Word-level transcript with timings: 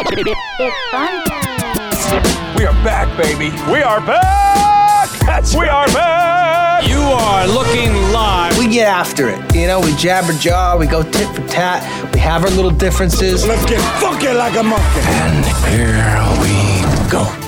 It's 0.00 0.90
fun 0.92 1.24
time. 1.24 2.56
We 2.56 2.64
are 2.64 2.72
back, 2.84 3.08
baby. 3.20 3.50
We 3.70 3.82
are 3.82 4.00
back! 4.00 5.10
That's 5.26 5.54
we 5.54 5.62
right. 5.62 5.70
are 5.70 5.86
back! 5.92 6.88
You 6.88 7.00
are 7.00 7.48
looking 7.48 7.92
live. 8.12 8.56
We 8.58 8.68
get 8.68 8.86
after 8.86 9.28
it. 9.28 9.54
You 9.54 9.66
know, 9.66 9.80
we 9.80 9.92
jabber 9.96 10.34
jaw, 10.34 10.76
we 10.76 10.86
go 10.86 11.02
tit 11.02 11.34
for 11.34 11.46
tat, 11.48 11.82
we 12.14 12.20
have 12.20 12.44
our 12.44 12.50
little 12.50 12.70
differences. 12.70 13.44
Let's 13.44 13.68
get 13.68 13.80
funky 14.00 14.28
like 14.28 14.56
a 14.56 14.62
monkey. 14.62 15.00
And 15.02 15.44
here 15.66 16.22
we 16.40 17.10
go. 17.10 17.47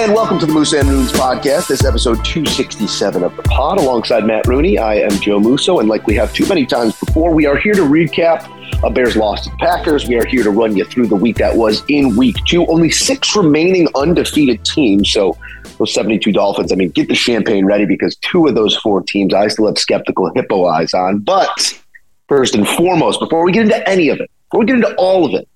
And 0.00 0.14
welcome 0.14 0.38
to 0.38 0.46
the 0.46 0.52
Moose 0.54 0.72
and 0.72 0.88
Runes 0.88 1.12
podcast. 1.12 1.68
This 1.68 1.80
is 1.80 1.84
episode 1.84 2.24
267 2.24 3.22
of 3.22 3.36
the 3.36 3.42
pod. 3.42 3.78
Alongside 3.78 4.24
Matt 4.24 4.46
Rooney, 4.46 4.78
I 4.78 4.94
am 4.94 5.10
Joe 5.10 5.38
Musso, 5.38 5.78
and 5.78 5.90
like 5.90 6.06
we 6.06 6.14
have 6.14 6.32
too 6.32 6.46
many 6.48 6.64
times 6.64 6.98
before, 6.98 7.34
we 7.34 7.44
are 7.44 7.58
here 7.58 7.74
to 7.74 7.82
recap 7.82 8.48
a 8.82 8.88
Bears 8.88 9.14
loss 9.14 9.44
to 9.44 9.50
the 9.50 9.56
Packers. 9.58 10.08
We 10.08 10.14
are 10.18 10.24
here 10.24 10.42
to 10.42 10.50
run 10.50 10.74
you 10.74 10.86
through 10.86 11.08
the 11.08 11.16
week 11.16 11.36
that 11.36 11.54
was 11.54 11.82
in 11.88 12.16
week 12.16 12.36
two. 12.46 12.66
Only 12.68 12.90
six 12.90 13.36
remaining 13.36 13.88
undefeated 13.94 14.64
teams. 14.64 15.12
So 15.12 15.36
those 15.76 15.92
72 15.92 16.32
Dolphins, 16.32 16.72
I 16.72 16.76
mean, 16.76 16.88
get 16.92 17.08
the 17.08 17.14
champagne 17.14 17.66
ready 17.66 17.84
because 17.84 18.16
two 18.22 18.46
of 18.46 18.54
those 18.54 18.74
four 18.78 19.02
teams 19.02 19.34
I 19.34 19.48
still 19.48 19.66
have 19.66 19.76
skeptical 19.76 20.32
hippo 20.34 20.64
eyes 20.64 20.94
on. 20.94 21.18
But 21.18 21.78
first 22.26 22.54
and 22.54 22.66
foremost, 22.66 23.20
before 23.20 23.44
we 23.44 23.52
get 23.52 23.64
into 23.64 23.86
any 23.86 24.08
of 24.08 24.18
it, 24.18 24.30
before 24.46 24.60
we 24.60 24.66
get 24.66 24.76
into 24.76 24.94
all 24.94 25.26
of 25.26 25.34
it, 25.34 25.46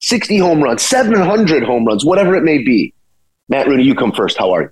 60 0.00 0.38
home 0.38 0.60
runs, 0.60 0.82
700 0.82 1.62
home 1.62 1.84
runs, 1.84 2.04
whatever 2.04 2.34
it 2.34 2.42
may 2.42 2.58
be. 2.58 2.92
Matt 3.48 3.66
Rooney, 3.68 3.84
you 3.84 3.94
come 3.94 4.12
first. 4.12 4.38
How 4.38 4.52
are 4.52 4.62
you? 4.62 4.70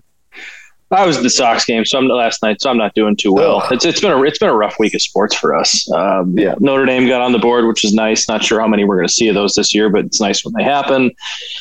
I 0.90 1.04
was 1.06 1.16
at 1.16 1.22
the 1.24 1.30
Sox 1.30 1.64
game, 1.64 1.84
so 1.84 1.98
I'm 1.98 2.06
last 2.06 2.40
night, 2.42 2.60
so 2.60 2.70
I'm 2.70 2.76
not 2.76 2.94
doing 2.94 3.16
too 3.16 3.32
well. 3.32 3.62
Oh. 3.64 3.74
It's 3.74 3.84
it's 3.84 4.00
been 4.00 4.12
a 4.12 4.22
it's 4.22 4.38
been 4.38 4.48
a 4.50 4.54
rough 4.54 4.78
week 4.78 4.94
of 4.94 5.02
sports 5.02 5.34
for 5.34 5.56
us. 5.56 5.90
Um, 5.90 6.38
Yeah. 6.38 6.54
Notre 6.60 6.84
Dame 6.86 7.08
got 7.08 7.20
on 7.20 7.32
the 7.32 7.38
board, 7.38 7.66
which 7.66 7.84
is 7.84 7.92
nice. 7.92 8.28
Not 8.28 8.44
sure 8.44 8.60
how 8.60 8.68
many 8.68 8.84
we're 8.84 8.96
going 8.96 9.08
to 9.08 9.12
see 9.12 9.26
of 9.28 9.34
those 9.34 9.54
this 9.54 9.74
year, 9.74 9.88
but 9.88 10.04
it's 10.04 10.20
nice 10.20 10.44
when 10.44 10.54
they 10.56 10.62
happen. 10.62 11.10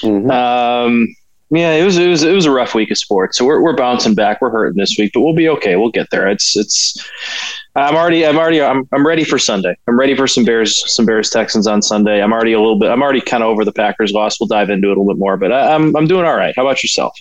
Mhm. 0.04 0.30
Um, 0.32 1.16
yeah, 1.50 1.72
it 1.74 1.84
was 1.84 1.98
it 1.98 2.08
was 2.10 2.22
it 2.24 2.34
was 2.34 2.46
a 2.46 2.52
rough 2.52 2.76
week 2.76 2.92
of 2.92 2.98
sports. 2.98 3.38
So 3.38 3.46
we're 3.46 3.62
we're 3.62 3.76
bouncing 3.76 4.14
back. 4.14 4.40
We're 4.42 4.52
hurting 4.52 4.78
this 4.78 4.98
week, 5.00 5.12
but 5.16 5.22
we'll 5.22 5.34
be 5.36 5.50
okay. 5.50 5.78
We'll 5.78 5.92
get 5.92 6.10
there. 6.12 6.28
It's 6.28 6.56
it's. 6.56 6.96
I'm 7.76 7.96
already 7.96 8.26
I'm 8.26 8.38
already 8.38 8.62
I'm 8.62 8.88
I'm 8.92 9.06
ready 9.06 9.24
for 9.24 9.40
Sunday. 9.40 9.76
I'm 9.88 9.98
ready 9.98 10.16
for 10.16 10.28
some 10.28 10.46
Bears 10.46 10.94
some 10.94 11.06
Bears 11.06 11.30
Texans 11.30 11.66
on 11.66 11.82
Sunday. 11.82 12.22
I'm 12.22 12.32
already 12.32 12.54
a 12.54 12.60
little 12.60 12.78
bit. 12.78 12.92
I'm 12.92 13.02
already 13.02 13.22
kind 13.22 13.42
of 13.42 13.50
over 13.50 13.66
the 13.66 13.72
Packers 13.72 14.12
loss. 14.12 14.40
We'll 14.40 14.48
dive 14.48 14.70
into 14.70 14.90
it 14.90 14.98
a 14.98 15.02
little 15.02 15.12
bit 15.12 15.18
more, 15.18 15.38
but 15.38 15.52
I, 15.52 15.74
I'm 15.74 15.96
I'm 15.96 16.08
doing 16.08 16.26
all 16.26 16.36
right. 16.36 16.54
How 16.56 16.66
about 16.66 16.84
yourself? 16.84 17.18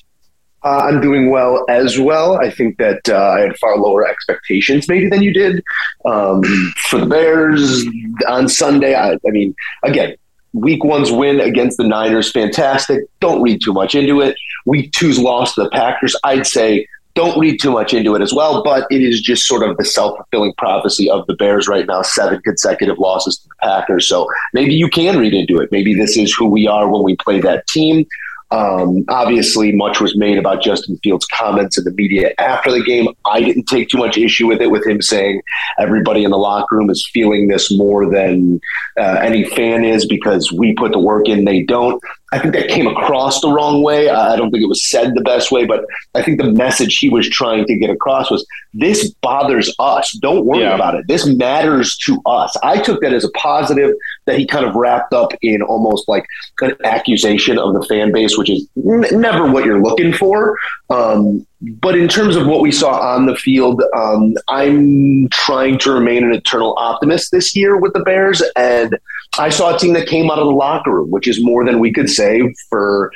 Uh, 0.64 0.78
I'm 0.84 1.00
doing 1.00 1.30
well 1.30 1.64
as 1.68 1.98
well. 1.98 2.38
I 2.38 2.50
think 2.50 2.78
that 2.78 3.08
uh, 3.08 3.16
I 3.16 3.40
had 3.40 3.58
far 3.58 3.78
lower 3.78 4.06
expectations 4.06 4.88
maybe 4.88 5.08
than 5.08 5.22
you 5.22 5.32
did 5.32 5.62
um, 6.04 6.42
for 6.88 7.00
the 7.00 7.06
Bears 7.06 7.84
on 8.28 8.48
Sunday. 8.48 8.94
I, 8.94 9.14
I 9.14 9.30
mean, 9.30 9.56
again, 9.82 10.14
week 10.52 10.84
one's 10.84 11.10
win 11.10 11.40
against 11.40 11.78
the 11.78 11.84
Niners, 11.84 12.30
fantastic. 12.30 13.00
Don't 13.18 13.42
read 13.42 13.60
too 13.60 13.72
much 13.72 13.96
into 13.96 14.20
it. 14.20 14.36
Week 14.64 14.92
two's 14.92 15.18
loss 15.18 15.56
to 15.56 15.64
the 15.64 15.70
Packers, 15.70 16.14
I'd 16.22 16.46
say 16.46 16.86
don't 17.14 17.38
read 17.38 17.60
too 17.60 17.70
much 17.70 17.92
into 17.92 18.14
it 18.14 18.22
as 18.22 18.32
well, 18.32 18.62
but 18.62 18.86
it 18.90 19.02
is 19.02 19.20
just 19.20 19.46
sort 19.46 19.68
of 19.68 19.76
the 19.76 19.84
self 19.84 20.16
fulfilling 20.16 20.54
prophecy 20.56 21.10
of 21.10 21.26
the 21.26 21.34
Bears 21.34 21.68
right 21.68 21.86
now 21.86 22.02
seven 22.02 22.40
consecutive 22.42 22.98
losses 22.98 23.38
to 23.38 23.48
the 23.48 23.54
Packers. 23.62 24.08
So 24.08 24.26
maybe 24.52 24.74
you 24.74 24.88
can 24.88 25.18
read 25.18 25.34
into 25.34 25.58
it. 25.58 25.70
Maybe 25.72 25.94
this 25.94 26.16
is 26.16 26.34
who 26.34 26.46
we 26.46 26.66
are 26.66 26.88
when 26.88 27.02
we 27.02 27.16
play 27.16 27.40
that 27.40 27.66
team. 27.68 28.06
Um, 28.52 29.06
obviously, 29.08 29.72
much 29.72 29.98
was 29.98 30.14
made 30.14 30.36
about 30.36 30.62
Justin 30.62 30.98
Fields' 31.02 31.26
comments 31.26 31.78
in 31.78 31.84
the 31.84 31.90
media 31.90 32.34
after 32.38 32.70
the 32.70 32.84
game. 32.84 33.08
I 33.24 33.40
didn't 33.40 33.64
take 33.64 33.88
too 33.88 33.96
much 33.96 34.18
issue 34.18 34.46
with 34.46 34.60
it, 34.60 34.70
with 34.70 34.86
him 34.86 35.00
saying 35.00 35.40
everybody 35.78 36.22
in 36.22 36.30
the 36.30 36.36
locker 36.36 36.76
room 36.76 36.90
is 36.90 37.08
feeling 37.14 37.48
this 37.48 37.72
more 37.72 38.10
than 38.10 38.60
uh, 38.98 39.20
any 39.22 39.44
fan 39.44 39.84
is 39.84 40.04
because 40.04 40.52
we 40.52 40.74
put 40.74 40.92
the 40.92 40.98
work 40.98 41.28
in, 41.28 41.46
they 41.46 41.62
don't. 41.62 42.02
I 42.32 42.38
think 42.38 42.54
that 42.54 42.68
came 42.68 42.86
across 42.86 43.40
the 43.42 43.50
wrong 43.50 43.82
way. 43.82 44.08
I 44.08 44.36
don't 44.36 44.50
think 44.50 44.62
it 44.62 44.68
was 44.68 44.88
said 44.88 45.14
the 45.14 45.20
best 45.20 45.52
way, 45.52 45.66
but 45.66 45.84
I 46.14 46.22
think 46.22 46.40
the 46.40 46.50
message 46.50 46.96
he 46.98 47.10
was 47.10 47.28
trying 47.28 47.66
to 47.66 47.76
get 47.76 47.90
across 47.90 48.30
was 48.30 48.46
this 48.72 49.10
bothers 49.20 49.74
us. 49.78 50.10
Don't 50.22 50.46
worry 50.46 50.60
Yeah. 50.62 50.74
about 50.74 50.94
it. 50.94 51.06
This 51.08 51.26
matters 51.26 51.94
to 52.06 52.20
us. 52.24 52.56
I 52.62 52.78
took 52.78 53.02
that 53.02 53.12
as 53.12 53.24
a 53.24 53.30
positive 53.32 53.94
that 54.24 54.38
he 54.38 54.46
kind 54.46 54.64
of 54.64 54.74
wrapped 54.74 55.12
up 55.12 55.32
in 55.42 55.60
almost 55.60 56.08
like 56.08 56.24
an 56.62 56.74
accusation 56.84 57.58
of 57.58 57.74
the 57.74 57.82
fan 57.84 58.12
base, 58.12 58.38
which 58.38 58.48
is 58.48 58.66
n- 58.78 59.04
never 59.20 59.50
what 59.52 59.66
you're 59.66 59.82
looking 59.82 60.12
for. 60.14 60.56
Um, 60.88 61.46
but 61.60 61.96
in 61.96 62.08
terms 62.08 62.34
of 62.34 62.46
what 62.46 62.60
we 62.60 62.72
saw 62.72 62.98
on 63.14 63.26
the 63.26 63.36
field, 63.36 63.82
um, 63.96 64.34
I'm 64.48 65.28
trying 65.28 65.78
to 65.80 65.92
remain 65.92 66.24
an 66.24 66.32
eternal 66.32 66.74
optimist 66.78 67.30
this 67.30 67.54
year 67.54 67.76
with 67.76 67.92
the 67.92 68.00
Bears. 68.00 68.42
And 68.56 68.98
I 69.38 69.48
saw 69.48 69.74
a 69.74 69.78
team 69.78 69.94
that 69.94 70.06
came 70.06 70.30
out 70.30 70.38
of 70.38 70.46
the 70.46 70.52
locker 70.52 70.90
room, 70.90 71.10
which 71.10 71.26
is 71.26 71.42
more 71.42 71.64
than 71.64 71.78
we 71.78 71.92
could 71.92 72.10
say 72.10 72.54
for 72.68 73.12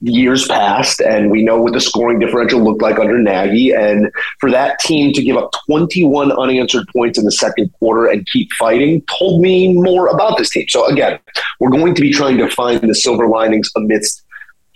years 0.00 0.46
past. 0.48 1.00
And 1.00 1.30
we 1.30 1.42
know 1.42 1.60
what 1.60 1.72
the 1.72 1.80
scoring 1.80 2.18
differential 2.18 2.62
looked 2.62 2.82
like 2.82 2.98
under 2.98 3.18
Nagy. 3.18 3.72
And 3.72 4.10
for 4.40 4.50
that 4.50 4.78
team 4.80 5.12
to 5.12 5.22
give 5.22 5.36
up 5.36 5.50
21 5.66 6.32
unanswered 6.32 6.86
points 6.94 7.18
in 7.18 7.24
the 7.24 7.32
second 7.32 7.72
quarter 7.78 8.06
and 8.06 8.26
keep 8.26 8.52
fighting 8.52 9.02
told 9.02 9.40
me 9.40 9.72
more 9.72 10.08
about 10.08 10.36
this 10.36 10.50
team. 10.50 10.66
So 10.68 10.86
again, 10.86 11.18
we're 11.60 11.70
going 11.70 11.94
to 11.94 12.02
be 12.02 12.12
trying 12.12 12.38
to 12.38 12.48
find 12.50 12.80
the 12.88 12.94
silver 12.94 13.28
linings 13.28 13.70
amidst 13.76 14.22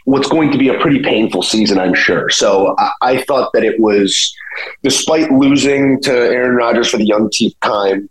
what's 0.04 0.28
going 0.28 0.50
to 0.50 0.56
be 0.56 0.68
a 0.68 0.80
pretty 0.80 1.02
painful 1.02 1.42
season, 1.42 1.78
I'm 1.78 1.92
sure. 1.92 2.30
So 2.30 2.74
I, 2.78 2.90
I 3.02 3.22
thought 3.24 3.50
that 3.52 3.62
it 3.62 3.78
was, 3.78 4.34
despite 4.82 5.30
losing 5.30 6.00
to 6.02 6.10
Aaron 6.10 6.56
Rodgers 6.56 6.88
for 6.88 6.96
the 6.96 7.04
young 7.04 7.28
team 7.30 7.50
time, 7.62 8.08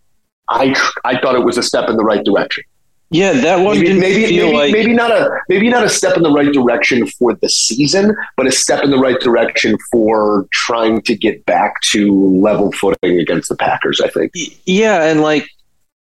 I 0.49 0.75
I 1.03 1.19
thought 1.19 1.35
it 1.35 1.43
was 1.43 1.57
a 1.57 1.63
step 1.63 1.89
in 1.89 1.97
the 1.97 2.03
right 2.03 2.23
direction. 2.23 2.63
Yeah, 3.09 3.31
that 3.31 3.63
one 3.63 3.75
Maybe 3.75 3.87
didn't 3.87 4.01
maybe 4.01 4.25
feel 4.27 4.45
maybe, 4.47 4.57
like 4.57 4.71
maybe 4.73 4.93
not 4.93 5.11
a 5.11 5.39
maybe 5.47 5.69
not 5.69 5.85
a 5.85 5.89
step 5.89 6.17
in 6.17 6.23
the 6.23 6.31
right 6.31 6.51
direction 6.51 7.07
for 7.07 7.33
the 7.35 7.47
season, 7.47 8.15
but 8.35 8.47
a 8.47 8.51
step 8.51 8.83
in 8.83 8.91
the 8.91 8.97
right 8.97 9.19
direction 9.21 9.77
for 9.91 10.45
trying 10.51 11.01
to 11.03 11.15
get 11.15 11.45
back 11.45 11.79
to 11.91 12.37
level 12.37 12.71
footing 12.73 13.19
against 13.19 13.47
the 13.47 13.55
Packers. 13.55 14.01
I 14.01 14.09
think. 14.09 14.33
Yeah, 14.65 15.03
and 15.03 15.21
like 15.21 15.47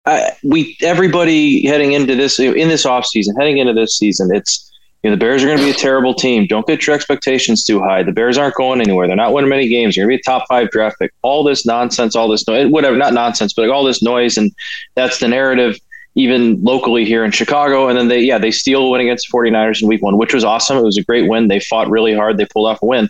I, 0.06 0.32
we, 0.44 0.78
everybody 0.82 1.66
heading 1.68 1.92
into 1.94 2.16
this 2.16 2.40
in 2.40 2.70
this 2.70 2.86
off 2.86 3.06
season, 3.06 3.36
heading 3.36 3.58
into 3.58 3.74
this 3.74 3.98
season, 3.98 4.34
it's 4.34 4.72
know 5.10 5.16
the 5.16 5.20
Bears 5.20 5.44
are 5.44 5.48
going 5.48 5.58
to 5.58 5.64
be 5.64 5.72
a 5.72 5.74
terrible 5.74 6.14
team. 6.14 6.48
Don't 6.48 6.66
get 6.66 6.88
your 6.88 6.96
expectations 6.96 7.64
too 7.64 7.80
high. 7.80 8.04
The 8.04 8.12
Bears 8.12 8.38
aren't 8.38 8.56
going 8.56 8.82
anywhere. 8.82 9.08
They're 9.08 9.16
not 9.16 9.34
winning 9.34 9.50
many 9.50 9.68
games. 9.68 9.96
You're 9.96 10.08
going 10.08 10.18
to 10.18 10.22
be 10.22 10.22
a 10.22 10.32
top 10.32 10.48
five 10.48 10.70
draft 10.72 10.98
pick. 11.00 11.12
All 11.22 11.44
this 11.44 11.66
nonsense, 11.66 12.16
all 12.16 12.28
this 12.28 12.48
noise, 12.48 12.72
whatever, 12.72 12.96
not 12.96 13.14
nonsense, 13.14 13.54
but 13.54 13.70
all 13.70 13.84
this 13.84 14.02
noise, 14.02 14.38
and 14.38 14.52
that's 14.96 15.20
the 15.20 15.28
narrative. 15.28 15.80
Even 16.18 16.64
locally 16.64 17.04
here 17.04 17.26
in 17.26 17.32
Chicago, 17.32 17.90
and 17.90 17.98
then 17.98 18.08
they, 18.08 18.22
yeah, 18.22 18.38
they 18.38 18.50
steal 18.50 18.84
a 18.84 18.90
win 18.90 19.02
against 19.02 19.30
the 19.30 19.38
49ers 19.38 19.82
in 19.82 19.90
week 19.90 20.02
one, 20.02 20.18
which 20.18 20.34
was 20.34 20.46
awesome. 20.46 20.78
It 20.78 20.84
was 20.84 20.98
a 20.98 21.04
great 21.04 21.28
win. 21.28 21.50
They 21.50 21.60
fought 21.60 21.90
really 21.90 22.16
hard. 22.16 22.38
They 22.38 22.46
pulled 22.46 22.70
off 22.70 22.82
a 22.82 22.86
win 22.86 23.10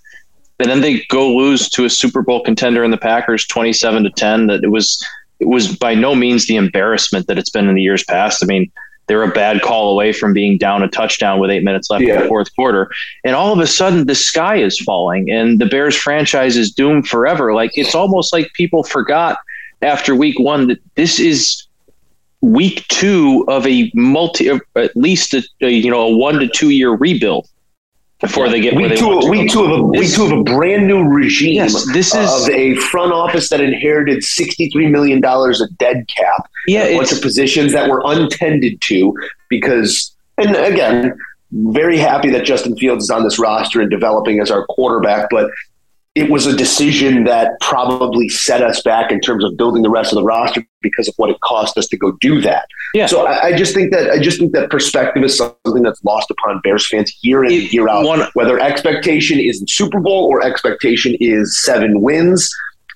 and 0.59 0.69
then 0.69 0.81
they 0.81 1.03
go 1.09 1.35
lose 1.35 1.69
to 1.69 1.85
a 1.85 1.89
Super 1.89 2.22
Bowl 2.22 2.41
contender 2.44 2.84
in 2.84 2.91
the 2.91 2.97
Packers, 2.97 3.45
twenty-seven 3.45 4.03
to 4.03 4.09
ten. 4.11 4.47
That 4.47 4.63
it 4.63 4.69
was 4.69 5.05
it 5.39 5.47
was 5.47 5.75
by 5.75 5.94
no 5.94 6.16
means 6.16 6.47
the 6.47 6.55
embarrassment 6.55 7.28
that 7.28 7.38
it's 7.38 7.50
been 7.50 7.67
in 7.67 7.75
the 7.75 7.81
years 7.81 8.03
past. 8.03 8.44
I 8.44 8.47
mean, 8.47 8.72
they 9.07 9.16
were 9.16 9.23
a 9.23 9.31
bad 9.31 9.61
call 9.61 9.91
away 9.91 10.11
from 10.13 10.33
being 10.33 10.57
down 10.57 10.81
a 10.83 10.88
touchdown 10.88 11.39
with 11.39 11.51
eight 11.51 11.63
minutes 11.63 11.89
left 11.89 12.03
in 12.03 12.19
the 12.19 12.27
fourth 12.27 12.53
quarter, 12.55 12.91
and 13.23 13.35
all 13.35 13.53
of 13.53 13.59
a 13.59 13.67
sudden 13.67 14.07
the 14.07 14.16
sky 14.16 14.55
is 14.55 14.79
falling, 14.79 15.29
and 15.29 15.59
the 15.59 15.66
Bears 15.66 15.95
franchise 15.95 16.57
is 16.57 16.71
doomed 16.71 17.07
forever. 17.07 17.53
Like 17.53 17.71
it's 17.75 17.95
almost 17.95 18.33
like 18.33 18.51
people 18.53 18.83
forgot 18.83 19.38
after 19.81 20.16
week 20.16 20.39
one 20.39 20.67
that 20.67 20.79
this 20.95 21.19
is 21.19 21.67
week 22.41 22.88
two 22.88 23.45
of 23.47 23.66
a 23.67 23.91
multi, 23.93 24.49
at 24.49 24.95
least 24.95 25.33
a, 25.33 25.43
a 25.61 25.69
you 25.69 25.89
know 25.89 26.01
a 26.01 26.16
one 26.16 26.39
to 26.39 26.47
two 26.47 26.69
year 26.69 26.91
rebuild 26.91 27.47
before 28.28 28.50
they 28.50 28.59
get 28.62 28.75
Week 28.75 28.90
they 28.90 28.96
two, 28.96 29.30
week 29.30 29.52
two 29.52 29.63
of 29.63 29.72
a 29.72 29.84
week 29.84 30.12
two 30.13 30.25
of 30.25 30.31
a 30.31 30.44
brand 30.44 30.88
new 30.88 31.03
regime 31.03 31.56
Yes, 31.56 31.86
this 31.94 32.13
is- 32.16 32.44
of 32.47 32.50
a 32.50 32.75
front 32.75 33.12
office 33.13 33.50
that 33.50 33.62
inherited 33.62 34.24
sixty 34.24 34.69
three 34.69 34.88
million 34.88 35.22
dollars 35.22 35.62
of 35.62 35.75
dead 35.78 36.08
cap. 36.08 36.50
Yeah, 36.68 36.84
a 36.85 36.97
bunch 36.97 37.12
of 37.12 37.22
positions 37.22 37.74
that 37.74 37.90
were 37.90 38.02
untended 38.06 38.82
to 38.82 39.14
because, 39.49 40.16
and 40.38 40.55
again, 40.55 41.17
very 41.52 41.97
happy 41.97 42.29
that 42.32 42.44
Justin 42.46 42.76
Fields 42.78 43.05
is 43.05 43.09
on 43.09 43.23
this 43.23 43.38
roster 43.40 43.82
and 43.82 43.90
developing 43.90 44.40
as 44.40 44.49
our 44.52 44.66
quarterback, 44.66 45.29
but 45.29 45.49
it 46.16 46.29
was 46.32 46.46
a 46.47 46.56
decision 46.56 47.26
that 47.26 47.52
probably 47.59 48.29
set 48.29 48.62
us 48.62 48.82
back 48.82 49.12
in 49.12 49.20
terms 49.20 49.44
of 49.44 49.58
building 49.58 49.84
the 49.84 49.90
rest 49.90 50.14
of 50.14 50.16
the 50.16 50.23
roster 50.23 50.66
because 50.82 51.09
of 51.09 51.14
what 51.17 51.29
it 51.29 51.38
cost 51.41 51.78
us 51.78 51.88
to 51.90 51.97
go 51.97 52.14
do 52.22 52.40
that. 52.41 52.66
Yeah. 52.94 53.06
So 53.08 53.26
I, 53.28 53.47
I 53.47 53.58
just 53.58 53.73
think 53.73 53.91
that 53.91 54.09
I 54.09 54.17
just 54.20 54.40
think 54.40 54.53
that 54.53 54.70
perspective 54.70 55.23
is 55.26 55.38
something 55.38 55.84
that's 55.84 56.02
lost 56.06 56.32
upon 56.32 56.62
Bears 56.64 56.88
fans 56.88 57.14
year 57.22 57.44
in 57.44 57.52
It- 57.52 57.73
year 57.73 57.90
out. 57.90 58.06
one- 58.06 58.28
Whether 58.34 58.59
expectation 58.59 59.40
is 59.40 59.59
the 59.59 59.67
Super 59.67 60.00
Bowl 60.00 60.26
or 60.32 60.41
expectation 60.41 61.17
is 61.20 61.62
seven 61.62 62.02
wins, 62.02 62.50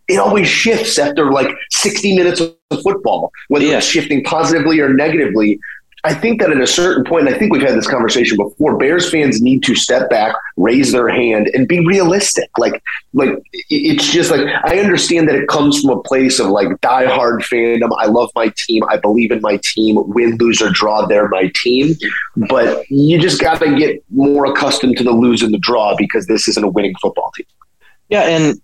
it 0.07 0.17
always 0.17 0.47
shifts 0.47 0.97
after 0.97 1.29
like 1.31 1.49
60 1.71 2.15
minutes 2.15 2.39
of 2.39 2.55
football, 2.83 3.31
whether 3.49 3.65
Yeah. 3.65 3.77
it's 3.77 3.85
shifting 3.85 4.23
positively 4.23 4.79
or 4.79 4.93
negatively 4.93 5.59
I 6.03 6.13
think 6.13 6.39
that 6.39 6.49
at 6.49 6.61
a 6.61 6.67
certain 6.67 7.03
point, 7.03 7.27
and 7.27 7.35
I 7.35 7.37
think 7.37 7.51
we've 7.51 7.61
had 7.61 7.75
this 7.75 7.87
conversation 7.87 8.37
before, 8.37 8.77
Bears 8.77 9.09
fans 9.11 9.41
need 9.41 9.63
to 9.63 9.75
step 9.75 10.09
back, 10.09 10.33
raise 10.55 10.91
their 10.93 11.09
hand, 11.09 11.49
and 11.53 11.67
be 11.67 11.85
realistic. 11.85 12.49
Like, 12.57 12.81
like 13.13 13.29
it's 13.69 14.09
just 14.09 14.31
like 14.31 14.47
I 14.63 14.79
understand 14.79 15.27
that 15.27 15.35
it 15.35 15.49
comes 15.49 15.81
from 15.81 15.89
a 15.89 16.01
place 16.01 16.39
of 16.39 16.47
like 16.47 16.67
diehard 16.81 17.41
fandom. 17.41 17.89
I 17.97 18.05
love 18.05 18.29
my 18.33 18.53
team. 18.65 18.83
I 18.89 18.97
believe 18.97 19.31
in 19.31 19.41
my 19.41 19.59
team. 19.61 19.97
Win, 20.07 20.37
lose, 20.37 20.61
or 20.61 20.69
draw, 20.69 21.05
they're 21.05 21.27
my 21.27 21.51
team. 21.55 21.95
But 22.49 22.89
you 22.89 23.19
just 23.19 23.41
got 23.41 23.59
to 23.59 23.77
get 23.77 24.01
more 24.09 24.45
accustomed 24.45 24.97
to 24.97 25.03
the 25.03 25.11
lose 25.11 25.41
and 25.41 25.53
the 25.53 25.59
draw 25.59 25.95
because 25.97 26.27
this 26.27 26.47
isn't 26.47 26.63
a 26.63 26.69
winning 26.69 26.95
football 27.01 27.31
team. 27.35 27.47
Yeah, 28.07 28.21
and 28.21 28.61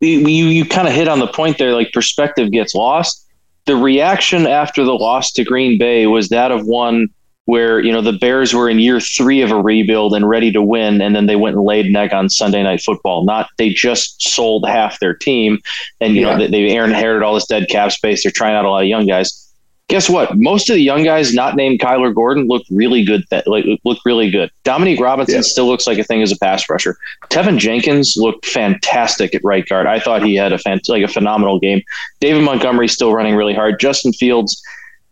you 0.00 0.18
you 0.18 0.66
kind 0.66 0.86
of 0.86 0.92
hit 0.92 1.08
on 1.08 1.20
the 1.20 1.26
point 1.28 1.56
there. 1.56 1.72
Like 1.72 1.90
perspective 1.92 2.50
gets 2.50 2.74
lost 2.74 3.26
the 3.66 3.76
reaction 3.76 4.46
after 4.46 4.84
the 4.84 4.94
loss 4.94 5.32
to 5.32 5.44
Green 5.44 5.78
Bay 5.78 6.06
was 6.06 6.28
that 6.28 6.50
of 6.50 6.66
one 6.66 7.08
where 7.46 7.80
you 7.80 7.90
know 7.90 8.00
the 8.00 8.12
Bears 8.12 8.54
were 8.54 8.68
in 8.68 8.78
year 8.78 9.00
three 9.00 9.42
of 9.42 9.50
a 9.50 9.60
rebuild 9.60 10.14
and 10.14 10.28
ready 10.28 10.52
to 10.52 10.62
win, 10.62 11.00
and 11.00 11.16
then 11.16 11.26
they 11.26 11.36
went 11.36 11.56
and 11.56 11.64
laid 11.64 11.86
an 11.86 11.96
egg 11.96 12.12
on 12.12 12.28
Sunday 12.30 12.62
Night 12.62 12.80
Football. 12.80 13.24
Not 13.24 13.48
they 13.58 13.70
just 13.70 14.22
sold 14.22 14.66
half 14.68 15.00
their 15.00 15.14
team, 15.14 15.58
and 16.00 16.14
you 16.14 16.22
yeah. 16.22 16.36
know 16.36 16.38
they, 16.38 16.48
they 16.48 16.76
inherited 16.76 17.24
all 17.24 17.34
this 17.34 17.46
dead 17.46 17.68
cap 17.68 17.92
space. 17.92 18.22
They're 18.22 18.32
trying 18.32 18.54
out 18.54 18.64
a 18.64 18.70
lot 18.70 18.82
of 18.82 18.88
young 18.88 19.06
guys 19.06 19.49
guess 19.90 20.08
what? 20.08 20.38
Most 20.38 20.70
of 20.70 20.74
the 20.74 20.82
young 20.82 21.02
guys 21.02 21.34
not 21.34 21.56
named 21.56 21.80
Kyler 21.80 22.14
Gordon 22.14 22.46
look 22.46 22.62
really 22.70 23.04
good. 23.04 23.24
That 23.30 23.46
like 23.46 23.66
look 23.84 23.98
really 24.06 24.30
good. 24.30 24.50
Dominique 24.62 25.00
Robinson 25.00 25.36
yeah. 25.36 25.42
still 25.42 25.66
looks 25.66 25.86
like 25.86 25.98
a 25.98 26.04
thing 26.04 26.22
as 26.22 26.32
a 26.32 26.38
pass 26.38 26.68
rusher. 26.70 26.96
Teven 27.24 27.58
Jenkins 27.58 28.16
looked 28.16 28.46
fantastic 28.46 29.34
at 29.34 29.42
right 29.44 29.68
guard. 29.68 29.86
I 29.86 29.98
thought 29.98 30.22
he 30.22 30.36
had 30.36 30.52
a 30.52 30.58
fant- 30.58 30.88
like 30.88 31.02
a 31.02 31.08
phenomenal 31.08 31.58
game. 31.58 31.82
David 32.20 32.44
Montgomery 32.44 32.88
still 32.88 33.12
running 33.12 33.34
really 33.34 33.54
hard. 33.54 33.78
Justin 33.80 34.12
Fields. 34.12 34.62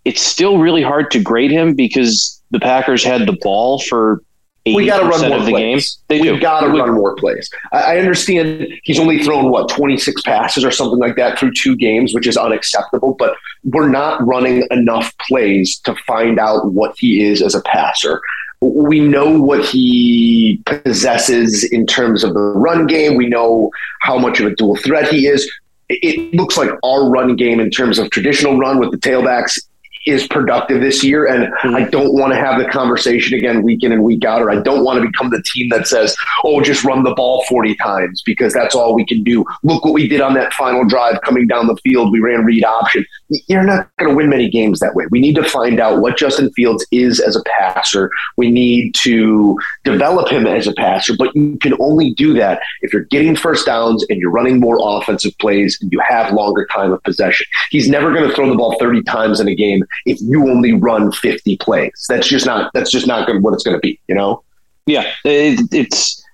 It's 0.05 0.23
still 0.23 0.59
really 0.59 0.83
hard 0.83 1.11
to 1.11 1.21
grade 1.21 1.51
him 1.51 1.75
because 1.75 2.41
the 2.51 2.61
Packers 2.61 3.05
had 3.05 3.27
the 3.27 3.37
ball 3.43 3.81
for 3.81 4.23
we 4.75 4.87
got 4.87 5.01
to 5.01 5.07
run 5.07 5.29
more 5.29 5.49
plays. 5.49 5.99
They 6.09 6.21
We've 6.21 6.41
got 6.41 6.61
to 6.61 6.69
run 6.69 6.95
more 6.95 7.15
plays. 7.17 7.51
I, 7.73 7.95
I, 7.95 7.99
understand 7.99 8.69
he's 8.83 8.99
only 8.99 9.23
thrown 9.23 9.51
what 9.51 9.69
26 9.69 10.23
passes 10.23 10.65
or 10.65 10.71
something 10.71 10.99
like 10.99 11.17
that 11.17 11.39
through 11.39 11.53
two 11.53 11.77
games, 11.77 12.15
which 12.15 12.27
is 12.27 12.37
unacceptable. 12.37 13.15
But 13.15 13.37
we're 13.65 13.89
not 13.89 14.25
running 14.27 14.67
enough 14.71 15.13
plays 15.29 15.79
to 15.81 15.95
find 16.07 16.39
out 16.39 16.73
what 16.73 16.95
he 16.99 17.25
is 17.25 17.43
as 17.43 17.55
a 17.55 17.63
passer. 17.63 18.21
We 18.61 19.01
know 19.01 19.41
what 19.41 19.65
he 19.65 20.61
possesses 20.67 21.65
in 21.65 21.87
terms 21.87 22.25
of 22.25 22.35
the 22.35 22.41
run 22.41 22.87
game. 22.87 23.17
We 23.17 23.29
know 23.29 23.71
how 24.01 24.19
much 24.19 24.41
of 24.41 24.47
a 24.47 24.55
dual 24.55 24.77
threat 24.77 25.09
he 25.09 25.27
is. 25.27 25.51
It 25.89 26.35
looks 26.35 26.57
like 26.57 26.71
our 26.85 27.09
run 27.09 27.37
game 27.37 27.61
in 27.61 27.71
terms 27.71 27.99
of 27.99 28.11
traditional 28.11 28.59
run 28.59 28.79
with 28.79 28.91
the 28.91 28.99
tailbacks 28.99 29.59
is 30.07 30.27
productive 30.27 30.81
this 30.81 31.03
year. 31.05 31.27
And 31.27 31.53
mm-hmm. 31.53 31.75
I 31.75 31.85
don't 31.85 32.13
want 32.13 32.33
to 32.33 32.39
have 32.39 32.59
the 32.59 32.69
conversation 32.69 33.37
again 33.37 33.63
week 33.63 33.83
in 33.83 33.93
and 33.93 34.03
week 34.03 34.25
out, 34.25 34.41
or 34.41 34.51
I 34.51 34.61
don't 34.61 34.85
want 34.85 35.01
to 35.01 35.07
become 35.07 35.31
the 35.31 35.43
team 35.43 35.69
that 35.71 35.87
says, 35.87 36.17
oh, 36.45 36.61
just 36.61 36.85
run 36.85 37.03
the 37.03 37.15
ball 37.15 37.45
40 37.49 37.75
times 37.77 38.23
because 38.23 38.53
that's 38.53 38.75
all 38.75 38.95
we 38.95 39.05
can 39.05 39.23
do. 39.23 39.45
Look 39.63 39.85
what 39.85 39.95
we 39.95 40.09
did 40.09 40.21
on 40.21 40.35
that 40.35 40.53
final 40.53 40.85
drive 40.85 41.21
coming 41.23 41.47
down 41.47 41.67
the 41.67 41.77
field. 41.77 42.13
We 42.13 42.21
ran 42.21 42.45
read 42.45 42.65
option. 42.65 43.05
You're 43.47 43.65
not 43.65 43.91
going 43.99 44.11
to 44.11 44.17
win 44.17 44.29
many 44.29 44.49
games 44.49 44.81
that 44.81 44.95
way. 44.95 45.07
We 45.11 45.21
need 45.21 45.37
to 45.37 45.45
find 45.45 45.81
out 45.81 46.01
what 46.01 46.17
Justin 46.17 46.51
Fields 46.53 46.87
is 46.91 47.21
as 47.21 47.37
a 47.37 47.43
passer. 47.45 48.11
We 48.37 48.51
need 48.51 48.95
to 48.97 49.59
develop 49.85 50.29
him 50.29 50.47
as 50.47 50.67
a 50.67 50.73
passer, 50.73 51.15
but 51.17 51.35
you 51.37 51.59
can 51.59 51.75
only 51.81 52.15
do 52.15 52.33
that 52.35 52.61
if 52.81 52.93
you're 52.93 53.05
getting 53.05 53.37
first 53.37 53.67
downs 53.67 54.05
and 54.09 54.19
you're 54.19 54.31
running 54.31 54.61
more 54.61 54.79
offensive 54.81 55.37
plays 55.39 55.79
and 55.81 55.93
you 55.93 56.01
have 56.07 56.33
longer 56.33 56.67
time 56.67 56.93
of 56.93 57.03
possession. 57.03 57.47
He's 57.71 57.89
never 57.89 58.13
going 58.13 58.29
to 58.29 58.35
throw 58.35 58.49
the 58.49 58.57
ball 58.57 58.77
30 58.79 59.03
times 59.03 59.41
in 59.41 59.49
a 59.49 59.55
game 59.55 59.85
if 60.07 60.19
you 60.21 60.49
only 60.49 60.73
run 60.73 61.13
50 61.13 61.57
plays. 61.59 62.07
That's 62.09 62.29
just 62.29 62.47
not 62.47 62.71
that's 62.73 62.91
just 62.91 63.07
not 63.07 63.29
what 63.43 63.55
it's 63.55 63.63
going 63.63 63.77
to 63.77 63.81
be, 63.81 64.01
you 64.09 64.15
know? 64.15 64.43
Yeah, 64.87 65.13
it, 65.25 65.61
it's 65.71 66.25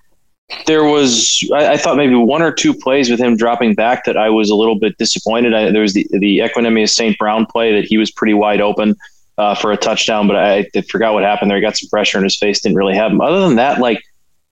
there 0.67 0.83
was 0.83 1.47
I, 1.53 1.73
I, 1.73 1.77
thought 1.77 1.97
maybe 1.97 2.15
one 2.15 2.41
or 2.41 2.51
two 2.51 2.73
plays 2.73 3.09
with 3.09 3.19
him 3.19 3.35
dropping 3.35 3.73
back 3.73 4.05
that 4.05 4.15
I 4.15 4.29
was 4.29 4.49
a 4.49 4.55
little 4.55 4.77
bit 4.77 4.97
disappointed. 4.97 5.53
I, 5.53 5.71
there 5.71 5.81
was 5.81 5.93
the 5.93 6.07
the 6.11 6.39
Equanimeous 6.39 6.89
St. 6.89 7.17
Brown 7.17 7.45
play 7.45 7.73
that 7.73 7.85
he 7.85 7.97
was 7.97 8.11
pretty 8.11 8.33
wide 8.33 8.61
open 8.61 8.95
uh, 9.37 9.55
for 9.55 9.71
a 9.71 9.77
touchdown, 9.77 10.27
but 10.27 10.35
I, 10.35 10.69
I 10.75 10.81
forgot 10.81 11.13
what 11.13 11.23
happened 11.23 11.49
there. 11.49 11.57
He 11.57 11.61
got 11.61 11.77
some 11.77 11.89
pressure 11.89 12.17
in 12.17 12.23
his 12.23 12.37
face, 12.37 12.61
didn't 12.61 12.77
really 12.77 12.95
have 12.95 13.11
him. 13.11 13.21
Other 13.21 13.41
than 13.41 13.55
that, 13.55 13.79
like 13.79 14.03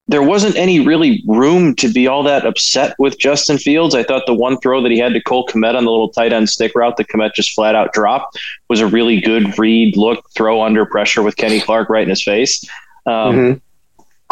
there 0.07 0.23
wasn't 0.23 0.55
any 0.57 0.85
really 0.85 1.23
room 1.27 1.75
to 1.75 1.87
be 1.87 2.07
all 2.07 2.23
that 2.23 2.45
upset 2.45 2.95
with 2.99 3.17
Justin 3.19 3.57
Fields. 3.57 3.95
I 3.95 4.03
thought 4.03 4.23
the 4.25 4.33
one 4.33 4.57
throw 4.59 4.81
that 4.81 4.91
he 4.91 4.97
had 4.97 5.13
to 5.13 5.21
Cole 5.21 5.47
Kmet 5.47 5.75
on 5.75 5.85
the 5.85 5.91
little 5.91 6.09
tight 6.09 6.33
end 6.33 6.49
stick 6.49 6.73
route 6.75 6.97
that 6.97 7.07
Kmet 7.07 7.33
just 7.33 7.53
flat 7.53 7.75
out 7.75 7.93
dropped 7.93 8.37
was 8.67 8.81
a 8.81 8.87
really 8.87 9.21
good 9.21 9.57
read, 9.57 9.95
look, 9.95 10.25
throw 10.35 10.61
under 10.61 10.85
pressure 10.85 11.23
with 11.23 11.37
Kenny 11.37 11.61
Clark 11.61 11.89
right 11.89 12.03
in 12.03 12.09
his 12.09 12.23
face. 12.23 12.65
Um, 13.05 13.13
mm-hmm. 13.13 13.59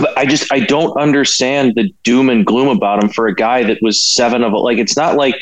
But 0.02 0.18
I 0.18 0.26
just 0.26 0.52
I 0.52 0.60
don't 0.60 0.98
understand 1.00 1.76
the 1.76 1.90
doom 2.04 2.30
and 2.30 2.46
gloom 2.46 2.68
about 2.68 3.04
him 3.04 3.10
for 3.10 3.28
a 3.28 3.36
guy 3.36 3.64
that 3.64 3.78
was 3.82 4.02
seven 4.02 4.44
of 4.44 4.54
like 4.54 4.78
it's 4.78 4.98
not 4.98 5.16
like 5.16 5.36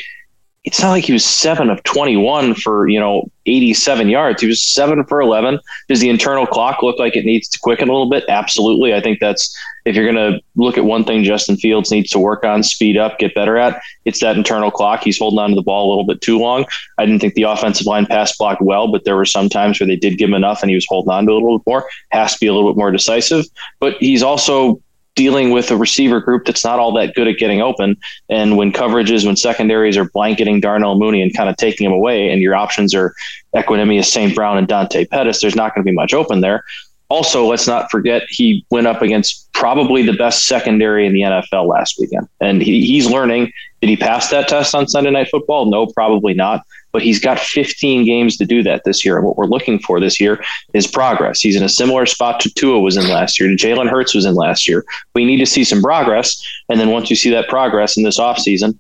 it's 0.65 0.81
not 0.81 0.91
like 0.91 1.05
he 1.05 1.13
was 1.13 1.25
seven 1.25 1.69
of 1.69 1.81
21 1.83 2.53
for, 2.53 2.89
you 2.89 2.99
know, 2.99 3.31
87 3.45 4.09
yards. 4.09 4.41
He 4.41 4.47
was 4.47 4.61
seven 4.61 5.05
for 5.05 5.21
11. 5.21 5.57
Does 5.87 6.01
the 6.01 6.09
internal 6.09 6.45
clock 6.45 6.83
look 6.83 6.99
like 6.99 7.15
it 7.15 7.23
needs 7.23 7.47
to 7.49 7.59
quicken 7.59 7.87
a 7.87 7.93
little 7.93 8.09
bit? 8.09 8.25
Absolutely. 8.27 8.93
I 8.93 8.99
think 8.99 9.19
that's, 9.21 9.57
if 9.85 9.95
you're 9.95 10.11
going 10.11 10.33
to 10.33 10.41
look 10.57 10.77
at 10.77 10.83
one 10.83 11.05
thing 11.05 11.23
Justin 11.23 11.55
Fields 11.55 11.91
needs 11.91 12.09
to 12.11 12.19
work 12.19 12.43
on, 12.43 12.61
speed 12.61 12.97
up, 12.97 13.19
get 13.19 13.33
better 13.33 13.57
at, 13.57 13.81
it's 14.03 14.19
that 14.19 14.35
internal 14.35 14.69
clock. 14.69 15.01
He's 15.01 15.17
holding 15.17 15.39
on 15.39 15.51
to 15.51 15.55
the 15.55 15.61
ball 15.61 15.87
a 15.87 15.89
little 15.89 16.05
bit 16.05 16.19
too 16.19 16.37
long. 16.37 16.65
I 16.97 17.05
didn't 17.05 17.21
think 17.21 17.35
the 17.35 17.43
offensive 17.43 17.87
line 17.87 18.05
pass 18.05 18.35
blocked 18.37 18.61
well, 18.61 18.91
but 18.91 19.05
there 19.05 19.15
were 19.15 19.25
some 19.25 19.47
times 19.47 19.79
where 19.79 19.87
they 19.87 19.95
did 19.95 20.17
give 20.17 20.27
him 20.27 20.35
enough 20.35 20.61
and 20.61 20.69
he 20.69 20.75
was 20.75 20.85
holding 20.89 21.11
on 21.11 21.25
to 21.25 21.31
a 21.31 21.35
little 21.35 21.59
bit 21.59 21.67
more. 21.67 21.89
Has 22.11 22.33
to 22.33 22.39
be 22.39 22.47
a 22.47 22.53
little 22.53 22.69
bit 22.69 22.77
more 22.77 22.91
decisive. 22.91 23.45
But 23.79 23.95
he's 24.01 24.21
also 24.21 24.81
dealing 25.15 25.51
with 25.51 25.69
a 25.71 25.77
receiver 25.77 26.19
group 26.19 26.45
that's 26.45 26.63
not 26.63 26.79
all 26.79 26.93
that 26.93 27.13
good 27.13 27.27
at 27.27 27.37
getting 27.37 27.61
open. 27.61 27.97
And 28.29 28.57
when 28.57 28.71
coverages, 28.71 29.25
when 29.25 29.35
secondaries 29.35 29.97
are 29.97 30.05
blanketing 30.05 30.61
Darnell 30.61 30.97
Mooney 30.97 31.21
and 31.21 31.35
kind 31.35 31.49
of 31.49 31.57
taking 31.57 31.85
him 31.85 31.91
away, 31.91 32.29
and 32.29 32.41
your 32.41 32.55
options 32.55 32.93
are 32.95 33.13
Equanimeous 33.55 34.05
St. 34.05 34.33
Brown 34.33 34.57
and 34.57 34.67
Dante 34.67 35.05
Pettis, 35.05 35.41
there's 35.41 35.55
not 35.55 35.75
going 35.75 35.83
to 35.83 35.89
be 35.89 35.95
much 35.95 36.13
open 36.13 36.41
there. 36.41 36.63
Also, 37.09 37.45
let's 37.45 37.65
not 37.65 37.89
forget 37.89 38.23
he 38.29 38.63
went 38.69 38.85
up 38.85 39.01
against 39.01 39.51
probably 39.51 40.03
the 40.03 40.13
best 40.13 40.45
secondary 40.45 41.07
in 41.07 41.13
the 41.13 41.21
NFL 41.21 41.67
last 41.67 41.97
weekend. 41.99 42.27
And 42.39 42.61
he, 42.61 42.85
he's 42.85 43.09
learning. 43.09 43.51
Did 43.81 43.89
he 43.89 43.97
pass 43.97 44.29
that 44.29 44.47
test 44.47 44.75
on 44.75 44.87
Sunday 44.87 45.09
Night 45.09 45.27
Football? 45.29 45.71
No, 45.71 45.87
probably 45.87 46.35
not 46.35 46.63
but 46.91 47.01
he's 47.01 47.19
got 47.19 47.39
15 47.39 48.05
games 48.05 48.37
to 48.37 48.45
do 48.45 48.63
that 48.63 48.83
this 48.83 49.05
year. 49.05 49.17
And 49.17 49.25
what 49.25 49.37
we're 49.37 49.45
looking 49.45 49.79
for 49.79 49.99
this 49.99 50.19
year 50.19 50.43
is 50.73 50.87
progress. 50.87 51.39
He's 51.41 51.55
in 51.55 51.63
a 51.63 51.69
similar 51.69 52.05
spot 52.05 52.39
to 52.41 52.53
Tua 52.53 52.79
was 52.79 52.97
in 52.97 53.07
last 53.07 53.39
year, 53.39 53.49
to 53.49 53.55
Jalen 53.55 53.89
Hurts 53.89 54.15
was 54.15 54.25
in 54.25 54.35
last 54.35 54.67
year. 54.67 54.85
We 55.13 55.25
need 55.25 55.37
to 55.37 55.45
see 55.45 55.63
some 55.63 55.81
progress. 55.81 56.41
And 56.69 56.79
then 56.79 56.89
once 56.89 57.09
you 57.09 57.15
see 57.15 57.29
that 57.31 57.47
progress 57.49 57.97
in 57.97 58.03
this 58.03 58.19
offseason, 58.19 58.77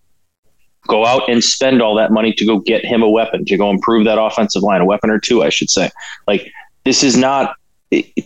go 0.87 1.05
out 1.05 1.29
and 1.29 1.43
spend 1.43 1.81
all 1.81 1.95
that 1.95 2.11
money 2.11 2.33
to 2.33 2.45
go 2.45 2.59
get 2.59 2.83
him 2.83 3.03
a 3.03 3.09
weapon, 3.09 3.45
to 3.45 3.57
go 3.57 3.69
improve 3.69 4.05
that 4.05 4.19
offensive 4.19 4.63
line, 4.63 4.81
a 4.81 4.85
weapon 4.85 5.09
or 5.09 5.19
two, 5.19 5.43
I 5.43 5.49
should 5.49 5.69
say. 5.69 5.89
Like, 6.27 6.51
this 6.85 7.03
is 7.03 7.15
not 7.15 7.55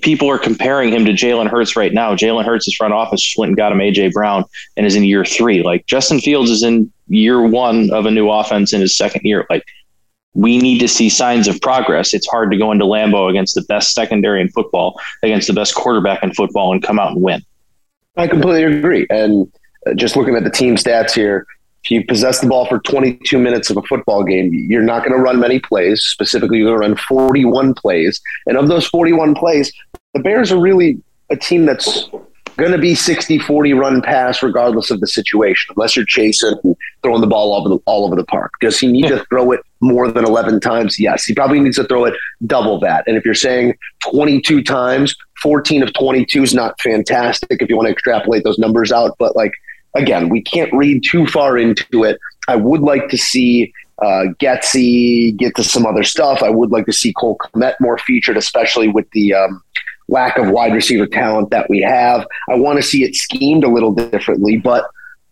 people 0.01 0.29
are 0.29 0.37
comparing 0.37 0.91
him 0.91 1.05
to 1.05 1.11
Jalen 1.11 1.49
Hurts 1.49 1.75
right 1.75 1.93
now. 1.93 2.15
Jalen 2.15 2.45
Hurts' 2.45 2.73
front 2.75 2.93
office 2.93 3.21
just 3.21 3.37
went 3.37 3.49
and 3.49 3.57
got 3.57 3.71
him 3.71 3.77
AJ 3.77 4.11
Brown 4.11 4.43
and 4.75 4.85
is 4.85 4.95
in 4.95 5.03
year 5.03 5.23
three. 5.23 5.63
Like 5.63 5.85
Justin 5.85 6.19
Fields 6.19 6.49
is 6.49 6.63
in 6.63 6.91
year 7.07 7.41
one 7.41 7.89
of 7.91 8.05
a 8.05 8.11
new 8.11 8.29
offense 8.29 8.73
in 8.73 8.81
his 8.81 8.97
second 8.97 9.21
year. 9.23 9.45
Like 9.49 9.63
we 10.33 10.57
need 10.57 10.79
to 10.79 10.87
see 10.87 11.09
signs 11.09 11.47
of 11.47 11.61
progress. 11.61 12.13
It's 12.13 12.27
hard 12.27 12.51
to 12.51 12.57
go 12.57 12.71
into 12.71 12.85
Lambeau 12.85 13.29
against 13.29 13.55
the 13.55 13.61
best 13.61 13.93
secondary 13.93 14.41
in 14.41 14.49
football, 14.49 14.99
against 15.21 15.47
the 15.47 15.53
best 15.53 15.75
quarterback 15.75 16.23
in 16.23 16.33
football, 16.33 16.73
and 16.73 16.81
come 16.83 16.99
out 16.99 17.11
and 17.11 17.21
win. 17.21 17.41
I 18.17 18.27
completely 18.27 18.63
agree. 18.63 19.07
And 19.09 19.51
just 19.95 20.15
looking 20.15 20.35
at 20.35 20.43
the 20.43 20.49
team 20.49 20.75
stats 20.75 21.13
here, 21.13 21.45
if 21.83 21.91
you 21.91 22.05
possess 22.05 22.39
the 22.39 22.47
ball 22.47 22.65
for 22.65 22.79
22 22.79 23.37
minutes 23.37 23.69
of 23.69 23.77
a 23.77 23.81
football 23.83 24.23
game, 24.23 24.53
you're 24.53 24.81
not 24.81 24.99
going 24.99 25.11
to 25.11 25.21
run 25.21 25.39
many 25.39 25.59
plays. 25.59 26.01
Specifically, 26.01 26.59
you're 26.59 26.77
going 26.77 26.81
to 26.81 26.87
run 26.87 26.97
41 26.97 27.73
plays. 27.73 28.21
And 28.45 28.57
of 28.57 28.69
those 28.69 28.87
41 28.87 29.35
plays, 29.35 29.73
the 30.13 30.21
Bears 30.21 30.51
are 30.51 30.59
really 30.59 31.01
a 31.29 31.35
team 31.35 31.65
that's 31.65 32.09
going 32.57 32.71
to 32.71 32.77
be 32.77 32.95
60 32.95 33.39
40 33.39 33.73
run 33.73 34.01
pass 34.01 34.43
regardless 34.43 34.91
of 34.91 34.99
the 34.99 35.07
situation, 35.07 35.73
unless 35.75 35.95
you're 35.95 36.05
chasing 36.05 36.53
and 36.63 36.75
throwing 37.01 37.19
the 37.19 37.27
ball 37.27 37.51
all 37.51 37.61
over 37.61 37.69
the, 37.69 37.79
all 37.85 38.05
over 38.05 38.15
the 38.15 38.25
park. 38.25 38.51
Does 38.61 38.79
he 38.79 38.87
need 38.87 39.07
to 39.07 39.25
throw 39.25 39.51
it 39.51 39.59
more 39.81 40.09
than 40.09 40.23
11 40.23 40.61
times? 40.61 40.99
Yes. 40.99 41.25
He 41.25 41.33
probably 41.33 41.59
needs 41.59 41.77
to 41.77 41.83
throw 41.83 42.05
it 42.05 42.13
double 42.45 42.79
that. 42.79 43.03
And 43.07 43.17
if 43.17 43.25
you're 43.25 43.33
saying 43.33 43.75
22 44.09 44.63
times, 44.63 45.15
14 45.41 45.83
of 45.83 45.93
22 45.93 46.43
is 46.43 46.53
not 46.53 46.79
fantastic 46.79 47.61
if 47.61 47.69
you 47.69 47.75
want 47.75 47.87
to 47.87 47.91
extrapolate 47.91 48.43
those 48.45 48.59
numbers 48.59 48.91
out. 48.91 49.15
But 49.19 49.35
like, 49.35 49.51
again, 49.95 50.29
we 50.29 50.41
can't 50.41 50.73
read 50.73 51.03
too 51.03 51.25
far 51.27 51.57
into 51.57 52.03
it. 52.03 52.19
I 52.47 52.55
would 52.55 52.81
like 52.81 53.09
to 53.09 53.17
see 53.17 53.73
uh, 54.01 54.25
get 54.39 54.63
to 54.63 55.63
some 55.63 55.85
other 55.85 56.03
stuff. 56.03 56.41
I 56.43 56.49
would 56.49 56.71
like 56.71 56.85
to 56.87 56.93
see 56.93 57.13
Cole 57.13 57.37
Kmet 57.37 57.75
more 57.79 57.97
featured, 57.97 58.37
especially 58.37 58.87
with 58.87 59.09
the 59.11 59.33
um, 59.33 59.63
lack 60.07 60.37
of 60.37 60.49
wide 60.49 60.73
receiver 60.73 61.05
talent 61.05 61.51
that 61.51 61.69
we 61.69 61.81
have. 61.81 62.25
I 62.49 62.55
want 62.55 62.77
to 62.77 62.83
see 62.83 63.03
it 63.03 63.15
schemed 63.15 63.63
a 63.63 63.69
little 63.69 63.93
differently, 63.93 64.57
but 64.57 64.85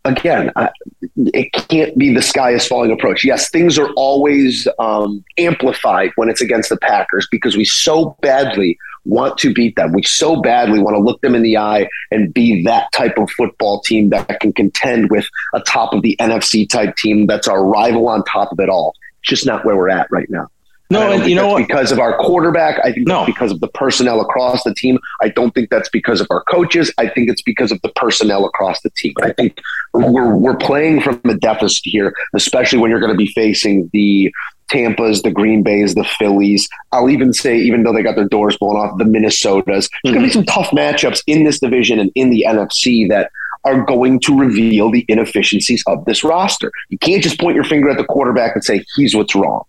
again, 0.06 0.52
I, 0.56 0.70
it 1.18 1.52
can't 1.54 1.98
be 1.98 2.14
the 2.14 2.22
sky 2.22 2.52
is 2.52 2.68
falling 2.68 2.92
approach. 2.92 3.24
Yes, 3.24 3.50
things 3.50 3.78
are 3.78 3.90
always 3.94 4.68
um, 4.80 5.24
amplified 5.38 6.12
when 6.16 6.30
it's 6.30 6.42
against 6.42 6.70
the 6.70 6.78
Packers 6.78 7.28
because 7.32 7.56
we 7.56 7.66
so 7.66 8.18
badly 8.22 8.78
want 9.06 9.38
to 9.40 9.54
beat 9.54 9.76
them. 9.76 9.94
We 9.94 10.04
so 10.04 10.42
badly 10.42 10.80
want 10.80 10.96
to 10.96 11.02
look 11.02 11.22
them 11.22 11.36
in 11.36 11.42
the 11.42 11.58
eye 11.58 11.88
and 12.12 12.34
be 12.34 12.64
that 12.64 12.92
type 12.92 13.18
of 13.18 13.30
football 13.32 13.82
team 13.82 14.10
that 14.10 14.40
can 14.40 14.54
contend 14.54 15.10
with 15.10 15.28
a 15.54 15.62
top 15.62 15.94
of 15.94 16.02
the 16.02 16.16
NFC 16.20 16.70
type 16.70 16.96
team 16.96 17.26
that's 17.26 17.48
our 17.48 17.66
rival 17.66 18.08
on 18.08 18.24
top 18.26 18.52
of 18.52 18.60
it 18.60 18.70
all. 18.70 18.96
It's 19.22 19.30
just 19.30 19.46
not 19.46 19.66
where 19.66 19.76
we're 19.76 19.90
at 19.90 20.08
right 20.12 20.30
now. 20.30 20.50
No, 20.92 21.12
and, 21.12 21.22
and 21.22 21.30
you 21.30 21.36
know 21.36 21.48
what? 21.48 21.66
Because 21.66 21.92
of 21.92 22.00
our 22.00 22.18
quarterback, 22.18 22.80
I 22.84 22.92
think 22.92 23.08
no. 23.08 23.26
because 23.26 23.52
of 23.52 23.62
the 23.62 23.70
personnel 23.70 24.20
across 24.20 24.64
the 24.64 24.74
team. 24.74 25.00
I 25.22 25.30
don't 25.30 25.52
think 25.52 25.70
that's 25.70 25.90
because 25.90 26.20
of 26.20 26.28
our 26.30 26.44
coaches. 26.44 26.94
I 26.98 27.08
think 27.08 27.30
it's 27.30 27.42
because 27.42 27.72
of 27.72 27.82
the 27.82 27.90
personnel 27.90 28.46
across 28.46 28.82
the 28.82 28.90
team. 28.92 29.14
I 29.22 29.32
think 29.32 29.58
we're 29.94 30.36
we're 30.36 30.58
playing 30.58 31.02
from 31.02 31.22
a 31.26 31.36
deficit 31.36 31.82
here, 31.84 32.14
especially 32.36 32.80
when 32.80 32.92
you're 32.92 33.00
going 33.00 33.12
to 33.12 33.18
be 33.18 33.32
facing 33.34 33.90
the 33.94 34.34
Tampa's, 34.70 35.22
the 35.22 35.32
Green 35.32 35.64
Bays, 35.64 35.96
the 35.96 36.04
Phillies. 36.04 36.68
I'll 36.92 37.10
even 37.10 37.34
say, 37.34 37.58
even 37.58 37.84
though 37.84 37.94
they 37.94 38.04
got 38.04 38.16
their 38.16 38.28
doors 38.28 38.58
blown 38.58 38.76
off, 38.76 38.98
the 38.98 39.04
Minnesotas. 39.04 39.66
There's 39.66 39.88
mm-hmm. 39.88 40.10
going 40.14 40.22
to 40.22 40.28
be 40.28 40.34
some 40.34 40.46
tough 40.46 40.72
matchups 40.72 41.24
in 41.28 41.44
this 41.44 41.60
division 41.60 42.00
and 42.00 42.12
in 42.16 42.30
the 42.30 42.46
NFC 42.48 43.08
that 43.10 43.32
are 43.64 43.82
going 43.82 44.20
to 44.22 44.38
reveal 44.38 44.90
the 44.90 45.06
inefficiencies 45.08 45.84
of 45.88 46.04
this 46.06 46.24
roster. 46.24 46.72
You 46.90 46.98
can't 46.98 47.22
just 47.22 47.40
point 47.40 47.56
your 47.56 47.64
finger 47.64 47.90
at 47.90 47.98
the 47.98 48.04
quarterback 48.04 48.56
and 48.56 48.64
say 48.64 48.84
he's 48.96 49.16
what's 49.16 49.36
wrong 49.36 49.64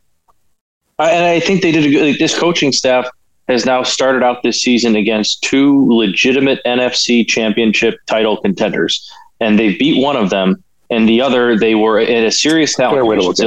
and 0.99 1.25
I 1.25 1.41
think 1.41 1.63
they 1.63 1.73
did 1.73 1.85
a 1.85 1.91
good. 1.91 2.03
Like, 2.03 2.19
this 2.19 2.39
coaching 2.39 2.73
staff 2.73 3.09
has 3.49 3.67
now 3.67 3.83
started 3.83 4.23
out 4.23 4.43
this 4.43 4.63
season 4.63 4.97
against 4.97 5.43
two 5.43 5.87
legitimate 5.93 6.61
NFC 6.65 7.27
Championship 7.27 7.99
title 8.07 8.37
contenders, 8.41 9.11
and 9.41 9.59
they 9.59 9.77
beat 9.77 10.03
one 10.03 10.17
of 10.17 10.31
them, 10.31 10.63
and 10.91 11.09
the 11.09 11.21
other 11.21 11.59
they 11.59 11.75
were 11.75 12.01
in 12.01 12.25
a 12.25 12.31
serious 12.31 12.75
talent. 12.75 12.95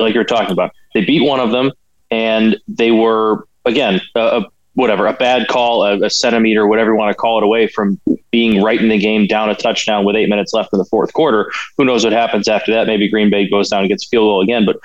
like 0.01 0.13
you're 0.13 0.23
talking 0.23 0.51
about, 0.51 0.71
they 0.93 1.05
beat 1.05 1.21
one 1.21 1.39
of 1.39 1.51
them, 1.51 1.71
and 2.11 2.57
they 2.67 2.91
were 2.91 3.47
again 3.65 4.01
a, 4.15 4.19
a 4.19 4.45
whatever 4.73 5.07
a 5.07 5.13
bad 5.13 5.47
call, 5.47 5.83
a, 5.83 6.05
a 6.05 6.09
centimeter, 6.09 6.67
whatever 6.67 6.91
you 6.91 6.97
want 6.97 7.11
to 7.11 7.15
call 7.15 7.37
it, 7.37 7.43
away 7.43 7.67
from 7.67 7.99
being 8.31 8.61
right 8.61 8.81
in 8.81 8.89
the 8.89 8.97
game, 8.97 9.25
down 9.25 9.49
a 9.49 9.55
touchdown 9.55 10.03
with 10.03 10.17
eight 10.17 10.27
minutes 10.27 10.51
left 10.51 10.73
in 10.73 10.79
the 10.79 10.85
fourth 10.85 11.13
quarter. 11.13 11.49
Who 11.77 11.85
knows 11.85 12.03
what 12.03 12.11
happens 12.11 12.49
after 12.49 12.73
that? 12.73 12.85
Maybe 12.85 13.07
Green 13.07 13.29
Bay 13.29 13.49
goes 13.49 13.69
down 13.69 13.81
and 13.81 13.89
gets 13.89 14.07
field 14.07 14.25
goal 14.25 14.41
again, 14.41 14.65
but. 14.65 14.77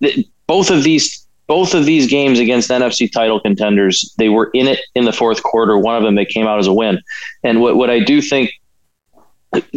Th- 0.00 0.26
both 0.46 0.70
of 0.70 0.82
these 0.82 1.27
both 1.48 1.74
of 1.74 1.86
these 1.86 2.06
games 2.06 2.38
against 2.38 2.70
NFC 2.70 3.10
title 3.10 3.40
contenders, 3.40 4.14
they 4.18 4.28
were 4.28 4.50
in 4.52 4.68
it 4.68 4.80
in 4.94 5.06
the 5.06 5.12
fourth 5.12 5.42
quarter. 5.42 5.78
One 5.78 5.96
of 5.96 6.02
them 6.02 6.14
they 6.14 6.26
came 6.26 6.46
out 6.46 6.58
as 6.58 6.66
a 6.66 6.72
win. 6.72 7.00
And 7.42 7.60
what, 7.60 7.76
what 7.76 7.90
I 7.90 8.00
do 8.00 8.20
think, 8.20 8.52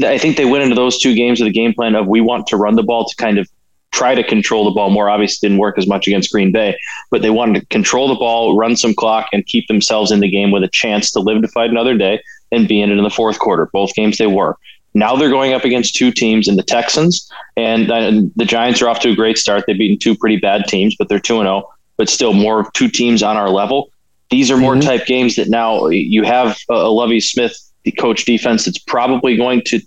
I 0.04 0.18
think 0.18 0.36
they 0.36 0.46
went 0.46 0.64
into 0.64 0.76
those 0.76 1.00
two 1.00 1.16
games 1.16 1.40
with 1.40 1.48
a 1.48 1.54
game 1.54 1.74
plan 1.74 1.96
of 1.96 2.08
we 2.08 2.20
want 2.20 2.46
to 2.48 2.58
run 2.58 2.76
the 2.76 2.84
ball 2.84 3.06
to 3.06 3.16
kind 3.16 3.38
of 3.38 3.50
try 3.94 4.14
to 4.14 4.24
control 4.24 4.66
the 4.66 4.72
ball 4.72 4.90
more. 4.90 5.10
Obviously, 5.10 5.48
didn't 5.48 5.60
work 5.60 5.78
as 5.78 5.88
much 5.88 6.08
against 6.08 6.32
Green 6.32 6.52
Bay, 6.52 6.78
but 7.10 7.22
they 7.22 7.30
wanted 7.30 7.62
to 7.62 7.66
control 7.68 8.10
the 8.10 8.16
ball, 8.16 8.58
run 8.58 8.76
some 8.76 8.94
clock, 8.94 9.28
and 9.32 9.46
keep 9.46 9.68
themselves 9.68 10.12
in 10.12 10.20
the 10.20 10.30
game 10.30 10.52
with 10.52 10.64
a 10.64 10.70
chance 10.70 11.10
to 11.12 11.20
live 11.20 11.42
to 11.42 11.48
fight 11.48 11.70
another 11.70 11.98
day 11.98 12.22
and 12.52 12.68
be 12.68 12.82
in 12.82 12.92
it 12.92 12.98
in 12.98 13.04
the 13.04 13.10
fourth 13.10 13.40
quarter. 13.40 13.70
Both 13.72 13.96
games 13.96 14.18
they 14.18 14.28
were. 14.28 14.58
Now 14.94 15.16
they're 15.16 15.30
going 15.30 15.54
up 15.54 15.64
against 15.64 15.96
two 15.96 16.12
teams 16.12 16.48
in 16.48 16.56
the 16.56 16.64
Texans 16.64 17.30
and, 17.56 17.90
and 17.92 18.32
the 18.36 18.46
Giants 18.46 18.82
are 18.82 18.90
off 18.90 19.00
to 19.02 19.10
a 19.10 19.16
great 19.16 19.38
start. 19.38 19.64
They've 19.68 19.78
beaten 19.78 19.98
two 19.98 20.16
pretty 20.16 20.38
bad 20.38 20.66
teams, 20.66 20.96
but 20.98 21.08
they're 21.08 21.20
2 21.20 21.40
0, 21.40 21.70
but 21.98 22.10
still 22.10 22.34
more 22.34 22.70
two 22.74 22.90
teams 22.90 23.24
on 23.24 23.38
our 23.38 23.50
level. 23.50 23.90
These 24.30 24.52
are 24.52 24.58
more 24.58 24.74
mm-hmm. 24.74 24.88
type 24.88 25.06
games 25.06 25.36
that 25.36 25.50
now 25.50 25.88
you 25.88 26.24
have 26.24 26.58
a, 26.70 26.74
a 26.74 26.92
Lovie 26.92 27.20
Smith 27.20 27.58
the 27.84 27.92
coach 27.92 28.26
defense 28.26 28.66
that's 28.66 28.78
probably 28.78 29.36
going 29.36 29.62
to 29.66 29.80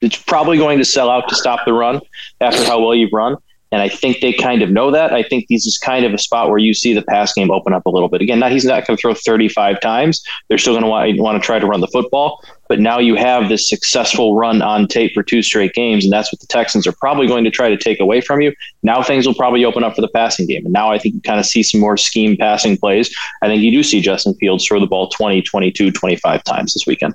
it's 0.00 0.20
probably 0.20 0.56
going 0.56 0.78
to 0.78 0.84
sell 0.84 1.10
out 1.10 1.28
to 1.28 1.34
stop 1.34 1.60
the 1.64 1.72
run 1.72 2.00
after 2.40 2.64
how 2.64 2.80
well 2.80 2.94
you've 2.94 3.12
run. 3.12 3.36
And 3.70 3.80
I 3.80 3.88
think 3.88 4.20
they 4.20 4.32
kind 4.32 4.60
of 4.60 4.70
know 4.70 4.90
that. 4.90 5.12
I 5.14 5.22
think 5.22 5.46
this 5.48 5.64
is 5.64 5.78
kind 5.78 6.04
of 6.04 6.12
a 6.12 6.18
spot 6.18 6.50
where 6.50 6.58
you 6.58 6.74
see 6.74 6.92
the 6.92 7.02
pass 7.02 7.32
game 7.32 7.50
open 7.50 7.72
up 7.72 7.86
a 7.86 7.88
little 7.88 8.08
bit. 8.08 8.20
Again, 8.20 8.40
now 8.40 8.48
he's 8.48 8.64
not 8.64 8.84
going 8.86 8.96
to 8.96 9.00
throw 9.00 9.14
35 9.14 9.80
times. 9.80 10.22
They're 10.48 10.58
still 10.58 10.74
going 10.74 10.82
to 10.82 10.88
want, 10.88 11.18
want 11.20 11.40
to 11.40 11.46
try 11.46 11.58
to 11.58 11.66
run 11.66 11.80
the 11.80 11.86
football. 11.86 12.44
But 12.72 12.80
now 12.80 12.98
you 12.98 13.16
have 13.16 13.50
this 13.50 13.68
successful 13.68 14.34
run 14.34 14.62
on 14.62 14.88
tape 14.88 15.12
for 15.12 15.22
two 15.22 15.42
straight 15.42 15.74
games. 15.74 16.04
And 16.04 16.10
that's 16.10 16.32
what 16.32 16.40
the 16.40 16.46
Texans 16.46 16.86
are 16.86 16.92
probably 16.92 17.26
going 17.26 17.44
to 17.44 17.50
try 17.50 17.68
to 17.68 17.76
take 17.76 18.00
away 18.00 18.22
from 18.22 18.40
you. 18.40 18.54
Now 18.82 19.02
things 19.02 19.26
will 19.26 19.34
probably 19.34 19.62
open 19.62 19.84
up 19.84 19.94
for 19.94 20.00
the 20.00 20.08
passing 20.08 20.46
game. 20.46 20.64
And 20.64 20.72
now 20.72 20.90
I 20.90 20.98
think 20.98 21.16
you 21.16 21.20
kind 21.20 21.38
of 21.38 21.44
see 21.44 21.62
some 21.62 21.82
more 21.82 21.98
scheme 21.98 22.34
passing 22.34 22.78
plays. 22.78 23.14
I 23.42 23.46
think 23.46 23.62
you 23.62 23.70
do 23.72 23.82
see 23.82 24.00
Justin 24.00 24.32
Fields 24.36 24.66
throw 24.66 24.80
the 24.80 24.86
ball 24.86 25.10
20, 25.10 25.42
22, 25.42 25.90
25 25.90 26.44
times 26.44 26.72
this 26.72 26.86
weekend. 26.86 27.14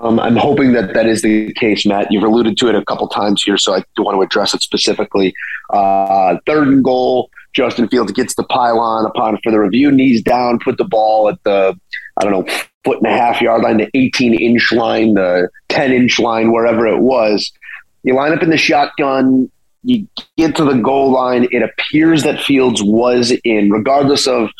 Um, 0.00 0.20
I'm 0.20 0.36
hoping 0.36 0.70
that 0.74 0.94
that 0.94 1.06
is 1.06 1.22
the 1.22 1.52
case, 1.54 1.84
Matt. 1.84 2.12
You've 2.12 2.22
alluded 2.22 2.56
to 2.58 2.68
it 2.68 2.76
a 2.76 2.84
couple 2.84 3.08
times 3.08 3.42
here, 3.42 3.56
so 3.56 3.74
I 3.74 3.82
do 3.96 4.04
want 4.04 4.18
to 4.18 4.22
address 4.22 4.54
it 4.54 4.62
specifically. 4.62 5.34
Uh, 5.70 6.36
third 6.46 6.68
and 6.68 6.84
goal, 6.84 7.28
Justin 7.54 7.88
Fields 7.88 8.12
gets 8.12 8.36
the 8.36 8.44
pylon 8.44 9.06
upon 9.06 9.38
for 9.42 9.50
the 9.50 9.58
review, 9.58 9.90
knees 9.90 10.22
down, 10.22 10.60
put 10.60 10.78
the 10.78 10.84
ball 10.84 11.28
at 11.28 11.42
the, 11.42 11.76
I 12.16 12.24
don't 12.24 12.32
know, 12.32 12.54
foot 12.84 12.98
and 12.98 13.06
a 13.06 13.16
half 13.16 13.40
yard 13.40 13.62
line, 13.62 13.78
the 13.78 13.90
18 13.94 14.34
inch 14.34 14.72
line, 14.72 15.14
the 15.14 15.48
10 15.68 15.92
inch 15.92 16.18
line, 16.18 16.52
wherever 16.52 16.86
it 16.86 17.00
was. 17.00 17.50
You 18.02 18.14
line 18.14 18.32
up 18.32 18.42
in 18.42 18.50
the 18.50 18.56
shotgun, 18.56 19.50
you 19.82 20.06
get 20.36 20.56
to 20.56 20.64
the 20.64 20.74
goal 20.74 21.12
line. 21.12 21.48
It 21.50 21.62
appears 21.62 22.22
that 22.24 22.40
Fields 22.40 22.82
was 22.82 23.32
in, 23.44 23.70
regardless 23.70 24.26
of 24.26 24.50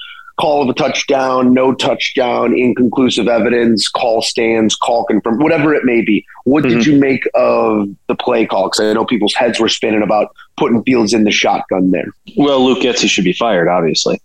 call 0.40 0.62
of 0.62 0.68
a 0.70 0.74
touchdown, 0.74 1.52
no 1.52 1.74
touchdown, 1.74 2.56
inconclusive 2.56 3.28
evidence, 3.28 3.88
call 3.88 4.22
stands, 4.22 4.74
call 4.74 5.04
confirmed, 5.04 5.42
whatever 5.42 5.74
it 5.74 5.84
may 5.84 6.00
be. 6.00 6.24
What 6.44 6.64
mm-hmm. 6.64 6.78
did 6.78 6.86
you 6.86 6.98
make 6.98 7.28
of 7.34 7.88
the 8.06 8.14
play 8.14 8.46
call? 8.46 8.68
Because 8.68 8.80
I 8.80 8.92
know 8.94 9.04
people's 9.04 9.34
heads 9.34 9.60
were 9.60 9.68
spinning 9.68 10.02
about 10.02 10.34
putting 10.56 10.82
Fields 10.84 11.12
in 11.12 11.24
the 11.24 11.30
shotgun 11.30 11.90
there. 11.90 12.06
Well, 12.36 12.64
Luke 12.64 12.78
Getsy 12.78 13.08
should 13.08 13.24
be 13.24 13.34
fired, 13.34 13.68
obviously. 13.68 14.20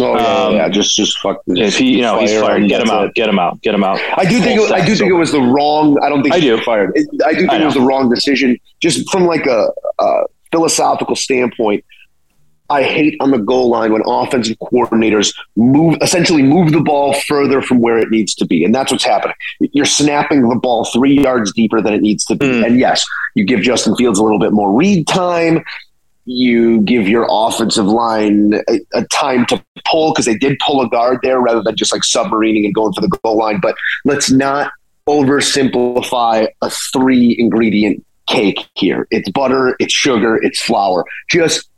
Oh 0.00 0.16
yeah, 0.16 0.44
um, 0.44 0.54
yeah, 0.54 0.68
just 0.68 0.96
just 0.96 1.18
fuck. 1.18 1.42
If 1.46 1.76
he, 1.76 1.96
you 1.96 2.02
know, 2.02 2.18
he's 2.18 2.38
fired. 2.38 2.68
Get 2.68 2.82
him 2.82 2.90
out. 2.90 3.08
It. 3.08 3.14
Get 3.14 3.28
him 3.28 3.38
out. 3.38 3.60
Get 3.62 3.74
him 3.74 3.84
out. 3.84 4.00
I 4.16 4.24
do 4.24 4.40
think. 4.40 4.60
It, 4.60 4.72
I 4.72 4.84
do 4.84 4.94
think 4.94 5.10
it 5.10 5.14
was 5.14 5.32
the 5.32 5.40
wrong. 5.40 5.98
I 6.02 6.08
don't 6.08 6.22
think 6.22 6.34
I 6.34 6.40
do. 6.40 6.60
fired. 6.62 6.96
I 7.24 7.32
do 7.32 7.40
think 7.40 7.50
I 7.50 7.62
it 7.62 7.64
was 7.64 7.74
the 7.74 7.80
wrong 7.80 8.08
decision, 8.08 8.58
just 8.80 9.10
from 9.10 9.26
like 9.26 9.46
a, 9.46 9.70
a 9.98 10.22
philosophical 10.50 11.16
standpoint. 11.16 11.84
I 12.70 12.84
hate 12.84 13.16
on 13.20 13.32
the 13.32 13.38
goal 13.38 13.68
line 13.68 13.92
when 13.92 14.02
offensive 14.06 14.56
coordinators 14.62 15.34
move 15.56 15.96
essentially 16.00 16.42
move 16.42 16.70
the 16.70 16.80
ball 16.80 17.12
further 17.12 17.60
from 17.60 17.80
where 17.80 17.98
it 17.98 18.10
needs 18.10 18.32
to 18.36 18.46
be. 18.46 18.64
And 18.64 18.72
that's 18.72 18.92
what's 18.92 19.04
happening. 19.04 19.34
You're 19.58 19.84
snapping 19.84 20.48
the 20.48 20.54
ball 20.54 20.84
three 20.84 21.20
yards 21.20 21.52
deeper 21.52 21.82
than 21.82 21.92
it 21.92 22.00
needs 22.00 22.24
to 22.26 22.36
be. 22.36 22.46
Mm. 22.46 22.66
And 22.66 22.78
yes, 22.78 23.04
you 23.34 23.44
give 23.44 23.60
Justin 23.60 23.96
Fields 23.96 24.20
a 24.20 24.22
little 24.22 24.38
bit 24.38 24.52
more 24.52 24.72
read 24.72 25.08
time. 25.08 25.64
You 26.32 26.80
give 26.82 27.08
your 27.08 27.26
offensive 27.28 27.86
line 27.86 28.54
a, 28.68 28.80
a 28.94 29.04
time 29.06 29.46
to 29.46 29.62
pull 29.90 30.12
because 30.12 30.26
they 30.26 30.36
did 30.36 30.58
pull 30.64 30.80
a 30.80 30.88
guard 30.88 31.18
there 31.22 31.40
rather 31.40 31.62
than 31.62 31.76
just 31.76 31.92
like 31.92 32.02
submarining 32.02 32.64
and 32.64 32.74
going 32.74 32.92
for 32.92 33.00
the 33.00 33.08
goal 33.08 33.36
line. 33.36 33.58
But 33.60 33.74
let's 34.04 34.30
not 34.30 34.70
oversimplify 35.08 36.46
a 36.62 36.70
three 36.92 37.36
ingredient 37.38 38.04
cake 38.28 38.68
here. 38.74 39.06
It's 39.10 39.28
butter, 39.30 39.74
it's 39.80 39.92
sugar, 39.92 40.36
it's 40.36 40.60
flour. 40.62 41.04
Just 41.30 41.69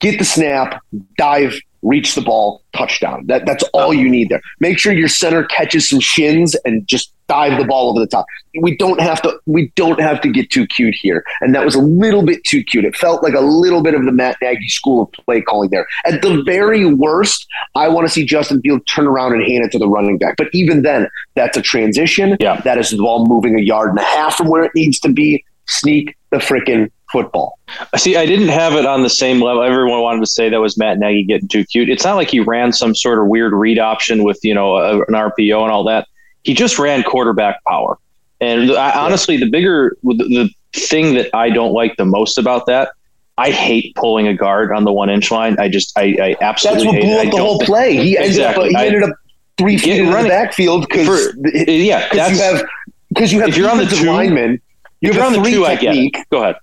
get 0.00 0.18
the 0.18 0.24
snap, 0.24 0.82
dive, 1.16 1.58
reach 1.82 2.14
the 2.14 2.20
ball, 2.20 2.62
touchdown. 2.72 3.24
That 3.26 3.46
that's 3.46 3.62
all 3.72 3.94
you 3.94 4.08
need 4.08 4.28
there. 4.28 4.40
Make 4.60 4.78
sure 4.78 4.92
your 4.92 5.08
center 5.08 5.44
catches 5.44 5.88
some 5.88 6.00
shins 6.00 6.56
and 6.64 6.86
just 6.86 7.12
dive 7.28 7.58
the 7.58 7.64
ball 7.64 7.90
over 7.90 8.00
the 8.00 8.06
top. 8.06 8.24
We 8.60 8.76
don't 8.76 9.00
have 9.00 9.20
to 9.22 9.38
we 9.46 9.70
don't 9.76 10.00
have 10.00 10.20
to 10.22 10.30
get 10.30 10.50
too 10.50 10.66
cute 10.66 10.94
here. 10.98 11.24
And 11.40 11.54
that 11.54 11.64
was 11.64 11.74
a 11.74 11.80
little 11.80 12.24
bit 12.24 12.42
too 12.44 12.64
cute. 12.64 12.84
It 12.84 12.96
felt 12.96 13.22
like 13.22 13.34
a 13.34 13.40
little 13.40 13.82
bit 13.82 13.94
of 13.94 14.04
the 14.04 14.12
Matt 14.12 14.36
Nagy 14.42 14.68
school 14.68 15.02
of 15.02 15.12
play 15.12 15.40
calling 15.40 15.70
there. 15.70 15.86
At 16.04 16.22
the 16.22 16.42
very 16.42 16.84
worst, 16.92 17.46
I 17.74 17.88
want 17.88 18.06
to 18.06 18.12
see 18.12 18.24
Justin 18.24 18.60
Field 18.62 18.82
turn 18.92 19.06
around 19.06 19.34
and 19.34 19.42
hand 19.42 19.64
it 19.64 19.72
to 19.72 19.78
the 19.78 19.88
running 19.88 20.18
back. 20.18 20.36
But 20.36 20.48
even 20.52 20.82
then, 20.82 21.08
that's 21.34 21.56
a 21.56 21.62
transition. 21.62 22.36
Yeah. 22.40 22.60
That 22.62 22.78
is 22.78 22.90
the 22.90 22.98
ball 22.98 23.26
moving 23.26 23.58
a 23.58 23.62
yard 23.62 23.90
and 23.90 23.98
a 23.98 24.04
half 24.04 24.36
from 24.36 24.48
where 24.48 24.64
it 24.64 24.72
needs 24.74 24.98
to 25.00 25.12
be. 25.12 25.44
Sneak 25.66 26.16
the 26.30 26.38
freaking 26.38 26.90
football. 27.10 27.58
See, 27.96 28.16
I 28.16 28.26
didn't 28.26 28.48
have 28.48 28.74
it 28.74 28.86
on 28.86 29.02
the 29.02 29.10
same 29.10 29.40
level. 29.40 29.62
Everyone 29.62 30.00
wanted 30.02 30.20
to 30.20 30.26
say 30.26 30.48
that 30.48 30.60
was 30.60 30.76
Matt 30.78 30.98
Nagy 30.98 31.24
getting 31.24 31.48
too 31.48 31.64
cute. 31.64 31.88
It's 31.88 32.04
not 32.04 32.16
like 32.16 32.30
he 32.30 32.40
ran 32.40 32.72
some 32.72 32.94
sort 32.94 33.18
of 33.18 33.26
weird 33.26 33.52
read 33.52 33.78
option 33.78 34.24
with 34.24 34.38
you 34.42 34.54
know 34.54 34.76
a, 34.76 34.98
an 35.00 35.14
RPO 35.14 35.62
and 35.62 35.70
all 35.70 35.84
that. 35.84 36.06
He 36.42 36.54
just 36.54 36.78
ran 36.78 37.02
quarterback 37.02 37.62
power. 37.64 37.98
And 38.40 38.70
I, 38.72 38.92
honestly, 38.92 39.36
the 39.36 39.50
bigger 39.50 39.96
the 40.02 40.50
thing 40.72 41.14
that 41.14 41.34
I 41.34 41.50
don't 41.50 41.72
like 41.72 41.96
the 41.96 42.04
most 42.04 42.38
about 42.38 42.66
that, 42.66 42.92
I 43.36 43.50
hate 43.50 43.94
pulling 43.96 44.28
a 44.28 44.34
guard 44.34 44.72
on 44.72 44.84
the 44.84 44.92
one 44.92 45.10
inch 45.10 45.30
line. 45.30 45.56
I 45.58 45.68
just 45.68 45.96
I, 45.98 46.16
I 46.20 46.36
absolutely 46.40 46.84
that's 46.84 46.94
what 46.94 47.02
blew 47.02 47.18
up 47.18 47.30
the 47.30 47.42
whole 47.42 47.58
play. 47.60 47.96
He 47.96 48.16
exactly. 48.16 48.74
ended 48.74 48.76
up 48.76 48.80
he 48.80 48.86
ended 48.86 49.02
up 49.10 49.16
three 49.58 49.78
feet 49.78 50.00
in 50.00 50.06
the 50.06 50.12
backfield 50.12 50.88
because 50.88 51.34
yeah, 51.66 52.08
because 52.08 52.30
you 52.30 52.38
have 52.38 52.66
because 53.08 53.32
you 53.32 53.40
have 53.40 53.48
if 53.50 53.56
you're 53.56 53.70
on 53.70 53.78
the 53.78 53.86
two, 53.86 54.06
linemen. 54.06 54.60
You 55.00 55.12
have 55.12 55.32
a 55.32 55.40
three 55.40 55.52
two, 55.52 55.64
technique. 55.64 56.16
Go 56.30 56.42
ahead. 56.42 56.56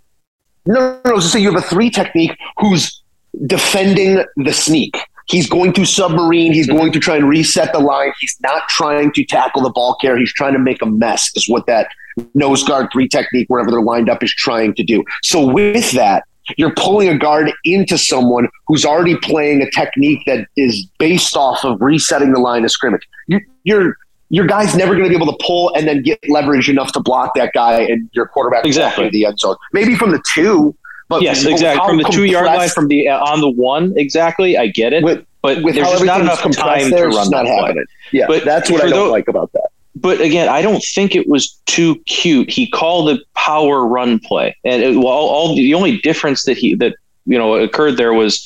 No, 0.66 1.00
no, 1.06 1.12
no. 1.14 1.20
So 1.20 1.38
you 1.38 1.52
have 1.54 1.64
a 1.64 1.68
three 1.68 1.90
technique 1.90 2.38
who's 2.58 3.02
defending 3.46 4.24
the 4.38 4.54
sneak. 4.54 4.96
he's 5.28 5.50
going 5.50 5.74
to 5.74 5.86
submarine. 5.86 6.54
He's 6.54 6.68
mm-hmm. 6.68 6.78
going 6.78 6.92
to 6.92 7.00
try 7.00 7.16
and 7.16 7.28
reset 7.28 7.74
the 7.74 7.80
line. 7.80 8.12
He's 8.20 8.38
not 8.42 8.68
trying 8.70 9.12
to 9.14 9.26
tackle 9.26 9.62
the 9.62 9.70
ball 9.70 9.96
carrier. 10.00 10.20
He's 10.20 10.34
trying 10.34 10.54
to 10.54 10.60
make 10.60 10.82
a 10.82 10.86
mess. 10.86 11.32
Is 11.36 11.50
what 11.50 11.66
that 11.68 11.90
nose 12.34 12.64
guard 12.64 12.88
three 12.92 13.08
technique, 13.08 13.48
wherever 13.50 13.72
they're 13.72 13.82
lined 13.82 14.10
up, 14.10 14.24
is 14.24 14.34
trying 14.34 14.74
to 14.76 14.84
do. 14.84 15.04
So 15.24 15.46
with 15.46 15.92
that, 15.92 16.24
you're 16.58 16.74
pulling 16.76 17.10
a 17.10 17.18
guard 17.18 17.52
into 17.64 17.98
someone 17.98 18.48
who's 18.68 18.86
already 18.86 19.18
playing 19.18 19.62
a 19.64 19.72
technique 19.72 20.20
that 20.28 20.48
is 20.56 20.86
based 21.00 21.36
off 21.36 21.66
of 21.66 21.82
resetting 21.82 22.34
the 22.34 22.40
line 22.40 22.64
of 22.64 22.72
scrimmage. 22.72 23.08
You, 23.28 23.40
you're 23.64 23.98
your 24.36 24.46
guy's 24.46 24.76
never 24.76 24.92
going 24.96 25.06
to 25.06 25.10
be 25.10 25.16
able 25.16 25.32
to 25.32 25.46
pull 25.46 25.74
and 25.76 25.88
then 25.88 26.02
get 26.02 26.20
leverage 26.28 26.70
enough 26.70 26.92
to 26.92 27.00
block 27.00 27.32
that 27.36 27.54
guy 27.54 27.80
and 27.80 28.10
your 28.12 28.28
quarterback 28.28 28.66
Exactly. 28.66 29.10
the 29.10 29.26
end 29.26 29.40
zone. 29.40 29.56
Maybe 29.72 29.96
from 29.96 30.12
the 30.12 30.22
two, 30.34 30.76
but 31.08 31.22
yes, 31.22 31.46
exactly. 31.46 31.88
From 31.88 31.98
the 31.98 32.10
two 32.12 32.26
yard 32.26 32.48
line, 32.48 32.68
from 32.68 32.90
the 32.90 33.08
uh, 33.08 33.18
on 33.24 33.40
the 33.40 33.50
one, 33.50 33.94
exactly. 33.96 34.58
I 34.58 34.68
get 34.68 34.92
it, 34.92 35.06
with, 35.06 35.26
but 35.42 35.64
with 35.64 35.76
there's 35.76 35.88
just 35.88 36.04
not 36.04 36.20
enough 36.20 36.42
time 36.52 36.90
there, 36.90 37.10
to 37.10 37.16
run 37.16 37.30
not 37.30 37.46
play. 37.46 37.86
Yeah, 38.12 38.26
But 38.28 38.44
that's 38.44 38.70
what 38.70 38.84
I 38.84 38.90
don't 38.90 39.10
like 39.10 39.30
about 39.30 39.54
that. 39.54 39.70
But 39.96 40.20
again, 40.20 40.50
I 40.50 40.62
don't 40.62 40.84
think 40.84 41.16
it 41.16 41.30
was 41.30 41.58
too 41.66 41.96
cute. 42.02 42.52
He 42.52 42.70
called 42.70 43.10
it 43.10 43.22
power 43.36 43.88
run 43.88 44.20
play, 44.20 44.58
and 44.66 44.84
it, 44.84 44.98
well, 44.98 45.08
all, 45.08 45.30
all 45.30 45.56
the 45.56 45.74
only 45.74 46.00
difference 46.00 46.44
that 46.44 46.58
he 46.58 46.76
that 46.76 46.96
you 47.26 47.38
know 47.38 47.54
occurred 47.56 47.96
there 47.96 48.14
was 48.14 48.46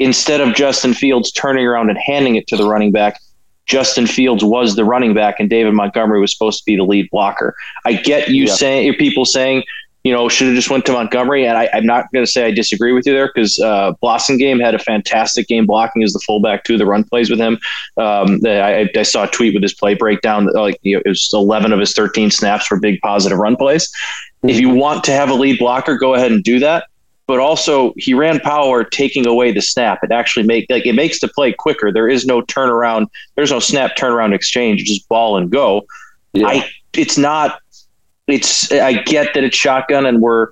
instead 0.00 0.42
of 0.42 0.54
Justin 0.54 0.92
Fields 0.92 1.32
turning 1.32 1.64
around 1.66 1.88
and 1.88 1.98
handing 1.98 2.36
it 2.36 2.46
to 2.48 2.58
the 2.58 2.64
running 2.68 2.92
back, 2.92 3.18
Justin 3.70 4.06
Fields 4.06 4.42
was 4.44 4.74
the 4.74 4.84
running 4.84 5.14
back, 5.14 5.36
and 5.38 5.48
David 5.48 5.72
Montgomery 5.74 6.20
was 6.20 6.32
supposed 6.32 6.58
to 6.58 6.64
be 6.66 6.76
the 6.76 6.84
lead 6.84 7.08
blocker. 7.10 7.54
I 7.84 7.92
get 7.94 8.28
you 8.28 8.44
Yeah. 8.44 8.54
saying 8.54 8.94
people 8.94 9.24
saying. 9.24 9.62
You 10.02 10.14
know, 10.14 10.30
should 10.30 10.46
have 10.46 10.56
just 10.56 10.70
went 10.70 10.86
to 10.86 10.92
Montgomery, 10.92 11.44
and 11.46 11.58
I, 11.58 11.68
I'm 11.74 11.84
not 11.84 12.10
going 12.10 12.24
to 12.24 12.30
say 12.30 12.46
I 12.46 12.52
disagree 12.52 12.92
with 12.92 13.04
you 13.06 13.12
there 13.12 13.26
because 13.34 13.58
uh, 13.58 13.92
Blasingame 14.02 14.58
had 14.58 14.74
a 14.74 14.78
fantastic 14.78 15.46
game 15.46 15.66
blocking 15.66 16.02
as 16.02 16.14
the 16.14 16.20
fullback 16.26 16.64
too. 16.64 16.78
The 16.78 16.86
run 16.86 17.04
plays 17.04 17.28
with 17.28 17.38
him, 17.38 17.58
um, 17.98 18.40
I, 18.46 18.88
I 18.96 19.02
saw 19.02 19.24
a 19.24 19.26
tweet 19.26 19.52
with 19.52 19.62
his 19.62 19.74
play 19.74 19.92
breakdown. 19.92 20.46
that, 20.46 20.54
Like 20.58 20.78
you 20.80 20.96
know, 20.96 21.02
it 21.04 21.08
was 21.10 21.28
11 21.34 21.70
of 21.74 21.78
his 21.80 21.92
13 21.92 22.30
snaps 22.30 22.70
were 22.70 22.80
big 22.80 22.98
positive 23.02 23.36
run 23.36 23.56
plays. 23.56 23.92
If 24.42 24.58
you 24.58 24.70
want 24.70 25.04
to 25.04 25.12
have 25.12 25.28
a 25.28 25.34
lead 25.34 25.58
blocker, 25.58 25.98
go 25.98 26.14
ahead 26.14 26.32
and 26.32 26.42
do 26.42 26.58
that. 26.60 26.86
But 27.30 27.38
also, 27.38 27.94
he 27.96 28.12
ran 28.12 28.40
power, 28.40 28.82
taking 28.82 29.24
away 29.24 29.52
the 29.52 29.62
snap. 29.62 30.00
It 30.02 30.10
actually 30.10 30.44
make 30.46 30.66
like 30.68 30.84
it 30.84 30.94
makes 30.94 31.20
the 31.20 31.28
play 31.28 31.52
quicker. 31.52 31.92
There 31.92 32.08
is 32.08 32.26
no 32.26 32.42
turnaround. 32.42 33.06
There's 33.36 33.52
no 33.52 33.60
snap 33.60 33.94
turnaround 33.96 34.34
exchange. 34.34 34.82
Just 34.82 35.08
ball 35.08 35.36
and 35.36 35.48
go. 35.48 35.82
I. 36.34 36.68
It's 36.92 37.16
not. 37.16 37.60
It's. 38.26 38.72
I 38.72 38.94
get 38.94 39.32
that 39.34 39.44
it's 39.44 39.56
shotgun, 39.56 40.06
and 40.06 40.20
we're 40.20 40.48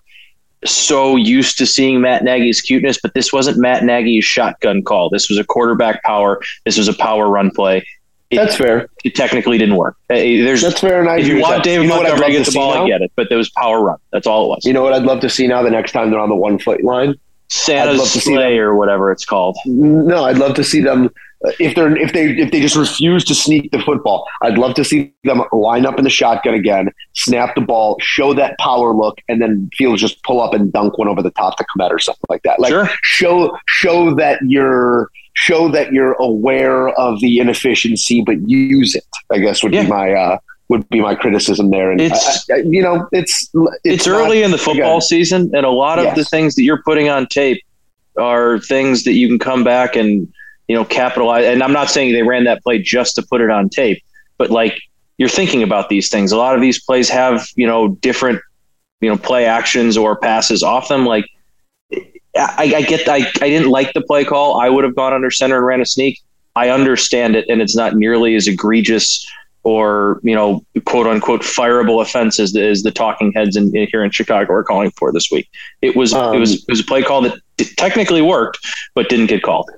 so 0.64 1.16
used 1.16 1.58
to 1.58 1.66
seeing 1.66 2.00
Matt 2.00 2.22
Nagy's 2.22 2.60
cuteness, 2.60 3.00
but 3.02 3.12
this 3.12 3.32
wasn't 3.32 3.58
Matt 3.58 3.82
Nagy's 3.82 4.24
shotgun 4.24 4.84
call. 4.84 5.10
This 5.10 5.28
was 5.28 5.36
a 5.36 5.42
quarterback 5.44 6.04
power. 6.04 6.40
This 6.64 6.78
was 6.78 6.86
a 6.86 6.94
power 6.94 7.28
run 7.28 7.50
play. 7.50 7.84
It, 8.30 8.36
That's 8.36 8.56
fair. 8.56 8.88
it 9.04 9.14
technically 9.14 9.56
didn't 9.56 9.76
work. 9.76 9.96
Uh, 10.10 10.14
There's 10.16 10.60
That's 10.60 10.80
fair. 10.80 11.00
And 11.00 11.08
I 11.08 11.18
if 11.18 11.26
you 11.26 11.40
want 11.40 11.56
that. 11.56 11.64
David 11.64 11.84
you 11.84 11.88
know 11.88 11.96
Montgomery 12.02 12.26
to 12.26 12.32
get 12.38 12.46
the 12.46 12.52
ball, 12.52 12.72
see 12.74 12.78
I 12.80 12.86
get 12.88 13.00
it. 13.00 13.12
But 13.16 13.28
there 13.30 13.38
was 13.38 13.48
power 13.50 13.82
run. 13.82 13.98
That's 14.12 14.26
all 14.26 14.44
it 14.44 14.48
was. 14.48 14.64
You 14.64 14.74
know 14.74 14.82
what 14.82 14.92
I'd 14.92 15.04
love 15.04 15.20
to 15.20 15.30
see 15.30 15.46
now? 15.46 15.62
The 15.62 15.70
next 15.70 15.92
time 15.92 16.10
they're 16.10 16.20
on 16.20 16.28
the 16.28 16.36
one 16.36 16.58
foot 16.58 16.84
line. 16.84 17.14
Santa's 17.50 18.12
sleigh 18.12 18.58
or 18.58 18.76
whatever 18.76 19.10
it's 19.10 19.24
called. 19.24 19.56
No, 19.64 20.24
I'd 20.24 20.36
love 20.36 20.54
to 20.56 20.64
see 20.64 20.82
them 20.82 21.06
uh, 21.46 21.52
if 21.58 21.74
they're 21.74 21.96
if 21.96 22.12
they 22.12 22.32
if 22.36 22.50
they 22.52 22.60
just 22.60 22.76
refuse 22.76 23.24
to 23.24 23.34
sneak 23.34 23.70
the 23.70 23.78
football. 23.80 24.28
I'd 24.42 24.58
love 24.58 24.74
to 24.74 24.84
see 24.84 25.14
them 25.24 25.42
line 25.52 25.86
up 25.86 25.96
in 25.96 26.04
the 26.04 26.10
shotgun 26.10 26.52
again, 26.52 26.90
snap 27.14 27.54
the 27.54 27.62
ball, 27.62 27.96
show 28.00 28.34
that 28.34 28.58
power 28.58 28.94
look, 28.94 29.20
and 29.28 29.40
then 29.40 29.70
Fields 29.74 30.02
just 30.02 30.22
pull 30.24 30.42
up 30.42 30.52
and 30.52 30.70
dunk 30.70 30.98
one 30.98 31.08
over 31.08 31.22
the 31.22 31.30
top 31.30 31.56
to 31.56 31.64
Kmet 31.64 31.90
or 31.90 31.98
something 31.98 32.26
like 32.28 32.42
that. 32.42 32.60
Like 32.60 32.68
Sure. 32.68 32.90
show 33.02 33.56
show 33.66 34.14
that 34.16 34.40
you're 34.42 35.08
show 35.46 35.68
that 35.68 35.92
you're 35.92 36.14
aware 36.14 36.88
of 36.90 37.20
the 37.20 37.38
inefficiency, 37.38 38.22
but 38.26 38.36
use 38.48 38.94
it. 38.96 39.04
I 39.32 39.38
guess 39.38 39.62
would 39.62 39.72
Yeah. 39.72 39.82
be 39.84 39.88
my 39.88 40.12
uh, 40.12 40.38
would 40.68 40.86
be 40.90 41.00
my 41.00 41.14
criticism 41.14 41.70
there. 41.70 41.90
And 41.92 42.00
It's- 42.00 42.46
I- 42.50 42.54
I- 42.56 42.62
you 42.66 42.82
know, 42.82 43.08
it's 43.12 43.48
It's, 43.84 44.06
not- 44.06 44.20
early 44.20 44.42
in 44.42 44.50
the 44.50 44.58
football 44.58 44.96
again, 44.98 45.00
season, 45.00 45.50
and 45.54 45.64
a 45.64 45.70
lot 45.70 45.98
of 45.98 46.04
Yes. 46.06 46.16
the 46.16 46.24
things 46.24 46.56
that 46.56 46.62
you're 46.64 46.82
putting 46.84 47.08
on 47.08 47.26
tape 47.28 47.62
are 48.18 48.58
things 48.58 49.04
that 49.04 49.12
you 49.12 49.28
can 49.28 49.38
come 49.38 49.62
back 49.64 49.94
and 49.96 50.26
you 50.66 50.74
know 50.76 50.84
capitalize. 50.84 51.46
And 51.46 51.62
I'm 51.62 51.72
not 51.72 51.88
saying 51.88 52.12
they 52.12 52.22
ran 52.24 52.44
that 52.44 52.62
play 52.64 52.78
just 52.80 53.14
to 53.14 53.22
put 53.22 53.40
it 53.40 53.48
on 53.50 53.68
tape, 53.68 54.02
but 54.38 54.50
like 54.50 54.76
you're 55.18 55.28
thinking 55.28 55.62
about 55.62 55.88
these 55.88 56.08
things. 56.10 56.32
A 56.32 56.36
lot 56.36 56.54
of 56.56 56.60
these 56.60 56.82
plays 56.84 57.08
have 57.08 57.46
you 57.56 57.66
know 57.66 57.88
different 58.02 58.40
you 59.00 59.08
know 59.08 59.16
play 59.16 59.44
actions 59.46 59.96
or 59.96 60.16
passes 60.16 60.62
off 60.64 60.88
them. 60.88 61.06
Like 61.06 61.24
I, 62.36 62.72
I 62.76 62.82
get, 62.82 63.08
I, 63.08 63.26
I 63.40 63.48
didn't 63.48 63.70
like 63.70 63.92
the 63.94 64.02
play 64.02 64.24
call. 64.24 64.60
I 64.60 64.68
would 64.68 64.84
have 64.84 64.94
gone 64.94 65.12
under 65.12 65.30
center 65.30 65.56
and 65.56 65.66
ran 65.66 65.80
a 65.80 65.86
sneak. 65.86 66.20
I 66.56 66.70
understand 66.70 67.36
it, 67.36 67.46
and 67.48 67.62
it's 67.62 67.76
not 67.76 67.94
nearly 67.94 68.34
as 68.34 68.48
egregious 68.48 69.26
or 69.64 70.20
you 70.22 70.34
know 70.34 70.64
quote 70.86 71.06
unquote 71.06 71.42
fireable 71.42 72.00
offense 72.00 72.40
as 72.40 72.52
the, 72.52 72.66
as 72.66 72.82
the 72.82 72.90
talking 72.90 73.32
heads 73.32 73.56
in, 73.56 73.74
in 73.76 73.86
here 73.90 74.04
in 74.04 74.10
Chicago 74.10 74.52
are 74.52 74.64
calling 74.64 74.90
for 74.92 75.12
this 75.12 75.30
week. 75.30 75.48
It 75.82 75.96
was 75.96 76.12
it 76.12 76.38
was 76.38 76.52
Um, 76.52 76.64
it 76.68 76.70
was 76.70 76.80
a 76.80 76.84
play 76.84 77.02
call 77.02 77.22
that 77.22 77.38
technically 77.76 78.22
worked, 78.22 78.58
but 78.94 79.08
didn't 79.08 79.26
get 79.26 79.42
called. 79.42 79.70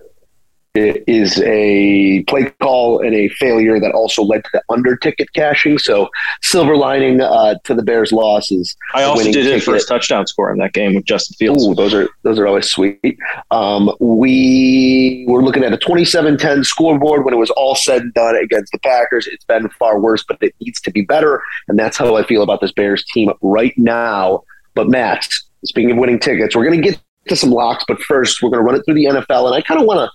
It 0.75 1.03
is 1.09 1.41
a 1.45 2.23
play 2.29 2.45
call 2.61 3.05
and 3.05 3.13
a 3.15 3.29
failure 3.31 3.81
that 3.81 3.91
also 3.91 4.23
led 4.23 4.45
to 4.45 4.51
the 4.53 4.63
under 4.69 4.97
ticket 4.97 5.33
cashing. 5.33 5.79
So 5.79 6.09
silver 6.43 6.77
lining 6.77 7.21
uh, 7.21 7.57
to 7.65 7.75
the 7.75 7.83
Bears' 7.83 8.13
loss 8.13 8.53
is 8.53 8.77
I 8.95 9.03
also 9.03 9.25
did 9.25 9.35
his 9.35 9.47
ticket. 9.47 9.65
first 9.65 9.89
touchdown 9.89 10.27
score 10.29 10.53
in 10.53 10.59
that 10.59 10.73
game 10.73 10.95
with 10.95 11.05
Justin 11.05 11.35
Fields. 11.35 11.67
Ooh, 11.67 11.75
those 11.75 11.93
are 11.93 12.09
those 12.23 12.39
are 12.39 12.47
always 12.47 12.71
sweet. 12.71 13.19
Um, 13.51 13.91
we 13.99 15.25
were 15.29 15.43
looking 15.43 15.65
at 15.65 15.73
a 15.73 15.79
27-10 15.79 16.65
scoreboard 16.65 17.25
when 17.25 17.35
it 17.35 17.39
was 17.39 17.51
all 17.51 17.75
said 17.75 18.03
and 18.03 18.15
done 18.15 18.37
against 18.37 18.71
the 18.71 18.79
Packers. 18.79 19.27
It's 19.27 19.45
been 19.45 19.69
far 19.71 19.99
worse, 19.99 20.25
but 20.27 20.39
it 20.41 20.55
needs 20.61 20.81
to 20.83 20.93
be 20.93 21.03
better, 21.03 21.43
and 21.67 21.77
that's 21.79 21.97
how 21.97 22.17
I 22.17 22.25
feel 22.25 22.43
about 22.43 22.61
this 22.61 22.73
Bears 22.73 23.05
team 23.13 23.33
right 23.43 23.75
now. 23.77 24.45
But 24.75 24.89
Matt, 24.89 25.27
speaking 25.65 25.91
of 25.91 25.97
winning 25.97 26.21
tickets, 26.21 26.55
we're 26.55 26.65
going 26.65 26.81
to 26.81 26.91
get 26.91 27.01
to 27.29 27.37
some 27.37 27.51
locks, 27.51 27.85
but 27.87 28.01
first 28.03 28.41
we're 28.41 28.51
going 28.51 28.63
to 28.63 28.65
run 28.65 28.77
it 28.77 28.83
through 28.85 28.95
the 28.95 29.07
NFL, 29.07 29.47
and 29.47 29.55
I 29.55 29.63
kind 29.63 29.81
of 29.81 29.87
want 29.87 29.99
to 29.99 30.11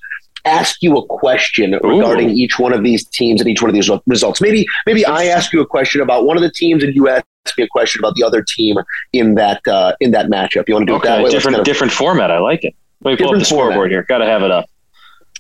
ask 0.46 0.82
you 0.82 0.96
a 0.98 1.06
question 1.06 1.72
regarding 1.84 2.30
each 2.30 2.60
one 2.60 2.72
of 2.74 2.84
these 2.84 3.06
teams 3.06 3.42
and 3.42 3.50
each 3.50 3.62
one 3.62 3.70
of 3.70 3.74
these 3.76 3.90
results. 4.06 4.42
Maybe 4.42 4.66
maybe 4.86 5.06
I 5.06 5.26
ask 5.26 5.52
you 5.54 5.62
a 5.62 5.66
question 5.66 6.02
about 6.02 6.26
one 6.26 6.38
of 6.38 6.44
the 6.44 6.52
teams, 6.52 6.84
and 6.84 6.96
you 6.96 7.10
ask 7.10 7.26
me 7.58 7.64
a 7.64 7.68
question 7.68 8.00
about 8.00 8.16
the 8.16 8.24
other 8.24 8.44
team 8.48 8.78
in 9.14 9.36
that 9.36 9.66
uh, 9.68 9.94
in 10.00 10.12
that 10.12 10.28
matchup. 10.28 10.66
You 10.68 10.76
want 10.76 10.88
to 10.88 10.92
do 10.94 10.96
it 10.98 11.04
that 11.04 11.14
Okay, 11.16 11.24
way? 11.24 11.30
Different 11.32 11.56
kind 11.56 11.60
of- 11.62 11.66
different 11.66 11.94
format. 11.94 12.32
I 12.32 12.40
like 12.40 12.64
it. 12.64 12.74
Let 13.02 13.12
me 13.12 13.18
pull 13.26 13.34
up 13.34 13.40
the 13.40 13.46
scoreboard 13.46 13.74
format. 13.76 13.92
here. 13.92 14.04
Got 14.04 14.20
to 14.20 14.26
have 14.26 14.42
it 14.44 14.52
up. 14.52 14.66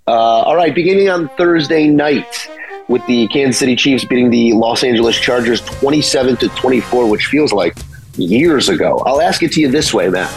Uh, 0.07 0.11
all 0.11 0.55
right, 0.55 0.75
beginning 0.75 1.09
on 1.09 1.29
Thursday 1.29 1.87
night 1.87 2.47
with 2.87 3.03
the 3.07 3.27
Kansas 3.29 3.57
City 3.57 3.75
Chiefs 3.75 4.05
beating 4.05 4.29
the 4.29 4.53
Los 4.53 4.83
Angeles 4.83 5.17
Chargers 5.19 5.61
27 5.61 6.37
to 6.37 6.47
24, 6.49 7.09
which 7.09 7.25
feels 7.25 7.51
like 7.51 7.75
years 8.15 8.69
ago. 8.69 8.99
I'll 9.05 9.21
ask 9.21 9.41
it 9.41 9.51
to 9.53 9.61
you 9.61 9.67
this 9.71 9.93
way, 9.95 10.07
Matt. 10.09 10.29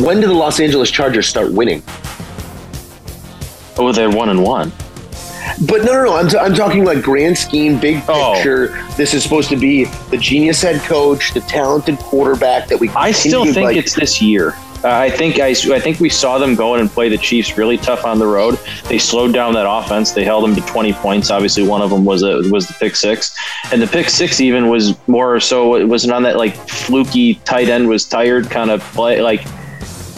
When 0.00 0.20
did 0.20 0.30
the 0.30 0.34
Los 0.34 0.58
Angeles 0.58 0.90
Chargers 0.90 1.28
start 1.28 1.52
winning? 1.52 1.82
Oh, 3.78 3.92
they're 3.92 4.10
one 4.10 4.28
and 4.28 4.42
one. 4.42 4.72
But 5.66 5.84
no, 5.84 5.92
no, 5.92 6.04
no. 6.04 6.16
I'm, 6.16 6.28
t- 6.28 6.38
I'm 6.38 6.54
talking 6.54 6.84
like 6.84 7.02
grand 7.02 7.36
scheme, 7.36 7.78
big 7.80 8.02
Oh. 8.08 8.34
picture. 8.34 8.68
This 8.96 9.14
is 9.14 9.22
supposed 9.22 9.48
to 9.50 9.56
be 9.56 9.84
the 10.10 10.16
genius 10.18 10.62
head 10.62 10.80
coach, 10.82 11.32
the 11.34 11.40
talented 11.40 11.98
quarterback 11.98 12.68
that 12.68 12.78
we. 12.78 12.88
I 12.90 13.10
still 13.10 13.44
continue, 13.44 13.52
think 13.54 13.64
like- 13.64 13.76
it's 13.76 13.94
this 13.94 14.20
year. 14.22 14.54
Uh, 14.82 14.88
I 14.88 15.10
think 15.10 15.38
I, 15.40 15.48
I 15.48 15.78
think 15.78 16.00
we 16.00 16.08
saw 16.08 16.38
them 16.38 16.54
go 16.54 16.74
in 16.74 16.80
and 16.80 16.88
play 16.88 17.10
the 17.10 17.18
Chiefs 17.18 17.58
really 17.58 17.76
tough 17.76 18.06
on 18.06 18.18
the 18.18 18.26
road. 18.26 18.58
They 18.88 18.96
slowed 18.96 19.34
down 19.34 19.52
that 19.52 19.66
offense. 19.68 20.12
They 20.12 20.24
held 20.24 20.42
them 20.42 20.54
to 20.54 20.62
20 20.62 20.94
points. 20.94 21.30
Obviously, 21.30 21.64
one 21.68 21.82
of 21.82 21.90
them 21.90 22.06
was 22.06 22.22
a, 22.22 22.40
was 22.50 22.66
the 22.66 22.72
pick 22.80 22.96
six, 22.96 23.36
and 23.72 23.82
the 23.82 23.86
pick 23.86 24.08
six 24.08 24.40
even 24.40 24.68
was 24.70 24.94
more 25.06 25.38
so. 25.38 25.74
It 25.74 25.84
wasn't 25.84 26.14
on 26.14 26.22
that 26.22 26.36
like 26.38 26.54
fluky 26.66 27.34
tight 27.44 27.68
end 27.68 27.88
was 27.88 28.06
tired 28.06 28.48
kind 28.48 28.70
of 28.70 28.80
play. 28.94 29.20
Like 29.20 29.42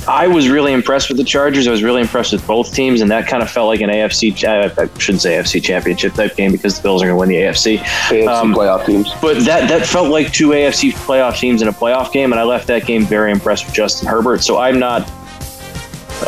I 0.08 0.26
was 0.26 0.48
really 0.48 0.72
impressed 0.72 1.08
with 1.08 1.16
the 1.16 1.24
Chargers. 1.24 1.68
I 1.68 1.70
was 1.70 1.82
really 1.82 2.00
impressed 2.00 2.32
with 2.32 2.44
both 2.46 2.74
teams, 2.74 3.00
and 3.00 3.10
that 3.10 3.28
kind 3.28 3.42
of 3.42 3.50
felt 3.50 3.68
like 3.68 3.80
an 3.80 3.90
AFC. 3.90 4.42
Uh, 4.42 4.82
I 4.82 4.98
shouldn't 4.98 5.22
say 5.22 5.36
AFC 5.36 5.62
championship 5.62 6.14
type 6.14 6.36
game 6.36 6.50
because 6.50 6.76
the 6.76 6.82
Bills 6.82 7.02
are 7.02 7.06
going 7.06 7.14
to 7.14 7.20
win 7.20 7.28
the 7.28 7.36
AFC. 7.36 7.78
AFC 7.78 8.26
um, 8.26 8.52
playoff 8.52 8.84
teams. 8.84 9.10
But 9.20 9.44
that 9.44 9.68
that 9.68 9.86
felt 9.86 10.10
like 10.10 10.32
two 10.32 10.48
AFC 10.48 10.92
playoff 10.92 11.38
teams 11.38 11.62
in 11.62 11.68
a 11.68 11.72
playoff 11.72 12.12
game, 12.12 12.32
and 12.32 12.40
I 12.40 12.44
left 12.44 12.66
that 12.66 12.84
game 12.84 13.04
very 13.04 13.30
impressed 13.30 13.66
with 13.66 13.74
Justin 13.74 14.08
Herbert. 14.08 14.42
So 14.42 14.58
I'm 14.58 14.78
not. 14.78 15.10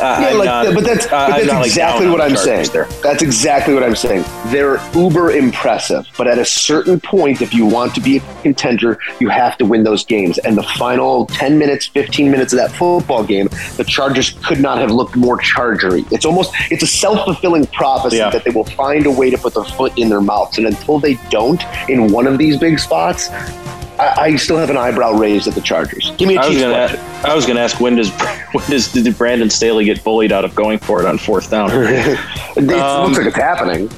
I- 0.00 0.30
Yeah, 0.30 0.36
like, 0.36 0.46
not- 0.46 0.74
but 0.74 0.84
that's, 0.84 1.06
I- 1.06 1.28
but 1.30 1.36
that's 1.36 1.46
not, 1.46 1.56
like, 1.58 1.66
exactly 1.66 2.04
down 2.06 2.12
what 2.12 2.20
I'm 2.20 2.36
saying. 2.36 2.68
There. 2.72 2.86
That's 3.02 3.22
exactly 3.22 3.74
what 3.74 3.82
I'm 3.82 3.96
saying. 3.96 4.24
They're 4.46 4.80
uber 4.94 5.30
impressive, 5.32 6.06
but 6.16 6.26
at 6.28 6.38
a 6.38 6.44
certain 6.44 7.00
point, 7.00 7.42
if 7.42 7.52
you 7.54 7.66
want 7.66 7.94
to 7.94 8.00
be 8.00 8.18
a 8.18 8.20
contender, 8.42 8.98
you 9.20 9.28
have 9.28 9.56
to 9.58 9.64
win 9.64 9.82
those 9.84 10.04
games. 10.04 10.38
And 10.38 10.56
the 10.56 10.62
final 10.62 11.26
10 11.26 11.58
minutes, 11.58 11.86
15 11.86 12.30
minutes 12.30 12.52
of 12.52 12.58
that 12.58 12.70
football 12.72 13.22
game, 13.24 13.48
the 13.76 13.84
Chargers 13.84 14.30
could 14.44 14.60
not 14.60 14.78
have 14.78 14.90
looked 14.90 15.16
more 15.16 15.38
chargery. 15.38 16.04
It's 16.12 16.24
almost 16.24 16.52
it's 16.70 16.82
a 16.82 16.86
self 16.86 17.24
fulfilling 17.24 17.66
prophecy 17.68 18.16
Yeah. 18.18 18.30
that 18.30 18.44
they 18.44 18.50
will 18.50 18.64
find 18.64 19.06
a 19.06 19.10
way 19.10 19.30
to 19.30 19.38
put 19.38 19.54
their 19.54 19.64
foot 19.64 19.92
in 19.98 20.08
their 20.08 20.20
mouths, 20.20 20.58
and 20.58 20.66
until 20.66 20.98
they 20.98 21.18
don't 21.30 21.62
in 21.88 22.12
one 22.12 22.26
of 22.26 22.38
these 22.38 22.56
big 22.58 22.78
spots. 22.78 23.28
I, 24.16 24.22
I 24.22 24.36
still 24.36 24.56
have 24.58 24.70
an 24.70 24.76
eyebrow 24.76 25.12
raised 25.12 25.46
at 25.48 25.54
the 25.54 25.60
Chargers. 25.60 26.12
Give 26.18 26.28
me 26.28 26.36
a 26.36 26.40
I 26.40 26.46
was 26.48 26.56
Chiefs 26.56 26.64
question. 26.70 27.00
I 27.30 27.34
was 27.34 27.46
gonna 27.46 27.60
ask 27.60 27.80
when 27.80 27.96
does 27.96 28.10
when 28.52 28.68
does 28.70 28.92
did 28.92 29.16
Brandon 29.16 29.50
Staley 29.50 29.84
get 29.84 30.02
bullied 30.04 30.32
out 30.32 30.44
of 30.44 30.54
going 30.54 30.78
for 30.78 31.00
it 31.00 31.06
on 31.06 31.18
fourth 31.18 31.50
down? 31.50 31.70
it 31.72 32.18
Um, 32.70 33.06
looks 33.06 33.18
like 33.18 33.26
it's 33.28 33.36
happening. 33.36 33.88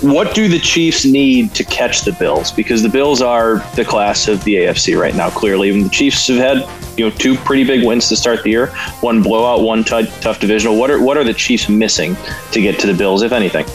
what 0.00 0.34
do 0.34 0.48
the 0.48 0.58
Chiefs 0.60 1.04
need 1.04 1.54
to 1.54 1.64
catch 1.64 2.02
the 2.02 2.12
Bills? 2.12 2.52
Because 2.52 2.82
the 2.82 2.88
Bills 2.88 3.20
are 3.20 3.56
the 3.74 3.84
class 3.84 4.28
of 4.28 4.42
the 4.44 4.54
AFC 4.56 4.98
right 5.00 5.14
now. 5.14 5.30
Clearly, 5.30 5.70
and 5.70 5.84
the 5.84 5.90
Chiefs 5.90 6.28
have 6.28 6.38
had 6.38 6.68
you 6.98 7.08
know 7.08 7.16
two 7.16 7.36
pretty 7.36 7.64
big 7.64 7.84
wins 7.84 8.08
to 8.08 8.16
start 8.16 8.42
the 8.42 8.50
year, 8.50 8.66
one 9.00 9.22
blowout, 9.22 9.62
one 9.62 9.82
t- 9.84 10.06
tough 10.20 10.40
divisional. 10.40 10.76
What 10.78 10.90
are 10.90 11.02
what 11.02 11.16
are 11.16 11.24
the 11.24 11.34
Chiefs 11.34 11.68
missing 11.68 12.16
to 12.52 12.60
get 12.60 12.78
to 12.80 12.86
the 12.86 12.94
Bills, 12.94 13.22
if 13.22 13.32
anything? 13.32 13.66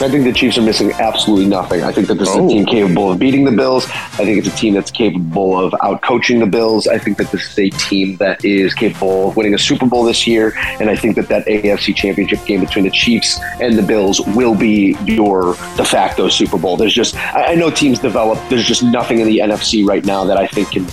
I 0.00 0.08
think 0.08 0.24
the 0.24 0.32
Chiefs 0.32 0.58
are 0.58 0.62
missing 0.62 0.90
absolutely 0.92 1.46
nothing. 1.46 1.84
I 1.84 1.92
think 1.92 2.08
that 2.08 2.16
this 2.18 2.28
is 2.28 2.34
Oh. 2.36 2.46
a 2.46 2.48
team 2.48 2.66
capable 2.66 3.12
of 3.12 3.18
beating 3.18 3.44
the 3.44 3.52
Bills. 3.52 3.86
I 3.86 4.24
think 4.24 4.38
it's 4.38 4.48
a 4.48 4.56
team 4.56 4.74
that's 4.74 4.90
capable 4.90 5.58
of 5.58 5.72
outcoaching 5.82 6.40
the 6.40 6.46
Bills. 6.46 6.88
I 6.88 6.98
think 6.98 7.16
that 7.18 7.30
this 7.30 7.42
is 7.52 7.58
a 7.58 7.70
team 7.70 8.16
that 8.16 8.44
is 8.44 8.74
capable 8.74 9.28
of 9.28 9.36
winning 9.36 9.54
a 9.54 9.58
Super 9.58 9.86
Bowl 9.86 10.02
this 10.02 10.26
year. 10.26 10.52
And 10.80 10.90
I 10.90 10.96
think 10.96 11.14
that 11.16 11.28
that 11.28 11.46
AFC 11.46 11.92
championship 11.94 12.44
game 12.44 12.60
between 12.60 12.84
the 12.84 12.90
Chiefs 12.90 13.38
and 13.60 13.78
the 13.78 13.82
Bills 13.82 14.20
will 14.34 14.54
be 14.56 14.96
your 15.04 15.54
de 15.76 15.84
facto 15.84 16.28
Super 16.28 16.58
Bowl. 16.58 16.76
There's 16.76 16.94
just, 16.94 17.14
I 17.34 17.52
I 17.52 17.54
know 17.54 17.70
teams 17.70 18.00
develop, 18.00 18.38
there's 18.50 18.66
just 18.66 18.82
nothing 18.82 19.20
in 19.20 19.28
the 19.28 19.38
NFC 19.38 19.86
right 19.86 20.04
now 20.04 20.24
that 20.24 20.36
I 20.36 20.48
think 20.48 20.72
can 20.72 20.86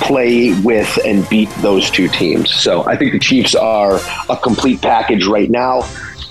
play 0.00 0.58
with 0.62 0.98
and 1.04 1.28
beat 1.28 1.50
those 1.60 1.90
two 1.90 2.08
teams. 2.08 2.54
So 2.54 2.86
I 2.86 2.96
think 2.96 3.12
the 3.12 3.18
Chiefs 3.18 3.54
are 3.54 4.00
a 4.30 4.36
complete 4.36 4.80
package 4.80 5.26
right 5.26 5.50
now. 5.50 5.82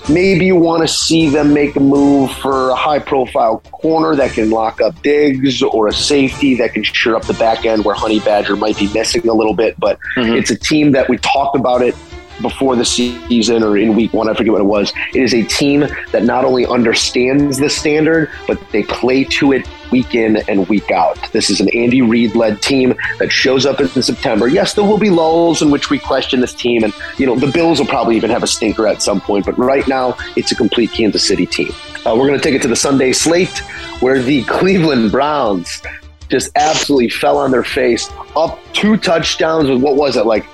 Maybe 0.08 0.46
you 0.46 0.56
want 0.56 0.82
to 0.82 0.88
see 0.88 1.28
them 1.28 1.52
make 1.52 1.76
a 1.76 1.80
move 1.80 2.32
for 2.32 2.70
a 2.70 2.74
high 2.74 2.98
profile 2.98 3.60
corner 3.72 4.16
that 4.16 4.32
can 4.32 4.50
lock 4.50 4.80
up 4.80 5.00
Diggs 5.02 5.62
or 5.62 5.88
a 5.88 5.92
safety 5.92 6.54
that 6.56 6.72
can 6.74 6.82
shore 6.82 7.16
up 7.16 7.26
the 7.26 7.34
back 7.34 7.64
end 7.64 7.84
where 7.84 7.94
Honey 7.94 8.20
Badger 8.20 8.56
might 8.56 8.78
be 8.78 8.92
missing 8.92 9.28
a 9.28 9.34
little 9.34 9.54
bit. 9.54 9.78
But 9.78 9.98
mm-hmm. 10.16 10.34
it's 10.34 10.50
a 10.50 10.56
team 10.56 10.92
that 10.92 11.08
we 11.08 11.18
talked 11.18 11.56
about 11.56 11.82
it 11.82 11.94
before 12.40 12.76
the 12.76 12.84
season 12.84 13.62
or 13.62 13.76
in 13.76 13.94
week 13.94 14.12
one, 14.12 14.28
I 14.28 14.34
forget 14.34 14.52
what 14.52 14.60
it 14.60 14.64
was. 14.64 14.92
It 15.14 15.22
is 15.22 15.34
a 15.34 15.42
team 15.42 15.86
that 16.12 16.24
not 16.24 16.44
only 16.44 16.66
understands 16.66 17.58
the 17.58 17.68
standard, 17.68 18.30
but 18.46 18.58
they 18.70 18.82
play 18.84 19.24
to 19.24 19.52
it 19.52 19.68
week 19.90 20.14
in 20.14 20.36
and 20.48 20.68
week 20.68 20.90
out. 20.90 21.18
This 21.32 21.50
is 21.50 21.60
an 21.60 21.68
Andy 21.74 22.02
Reid 22.02 22.34
led 22.34 22.60
team 22.62 22.94
that 23.18 23.30
shows 23.30 23.66
up 23.66 23.80
in 23.80 23.88
September. 24.02 24.48
Yes, 24.48 24.74
there 24.74 24.84
will 24.84 24.98
be 24.98 25.10
lulls 25.10 25.62
in 25.62 25.70
which 25.70 25.90
we 25.90 25.98
question 25.98 26.40
this 26.40 26.54
team, 26.54 26.84
and 26.84 26.92
you 27.16 27.26
know 27.26 27.36
the 27.36 27.50
Bills 27.50 27.78
will 27.78 27.86
probably 27.86 28.16
even 28.16 28.30
have 28.30 28.42
a 28.42 28.46
stinker 28.46 28.86
at 28.86 29.02
some 29.02 29.20
point. 29.20 29.46
But 29.46 29.58
right 29.58 29.86
now, 29.88 30.16
it's 30.36 30.52
a 30.52 30.54
complete 30.54 30.92
Kansas 30.92 31.26
City 31.26 31.46
team. 31.46 31.70
Uh, 32.06 32.14
we're 32.16 32.26
going 32.26 32.38
to 32.38 32.44
take 32.44 32.54
it 32.54 32.62
to 32.62 32.68
the 32.68 32.76
Sunday 32.76 33.12
slate, 33.12 33.58
where 34.00 34.22
the 34.22 34.44
Cleveland 34.44 35.10
Browns 35.10 35.82
just 36.28 36.50
absolutely 36.56 37.08
fell 37.08 37.38
on 37.38 37.50
their 37.50 37.64
face, 37.64 38.10
up 38.36 38.58
two 38.72 38.96
touchdowns 38.96 39.68
with 39.68 39.80
what 39.80 39.96
was 39.96 40.16
it 40.16 40.26
like 40.26 40.44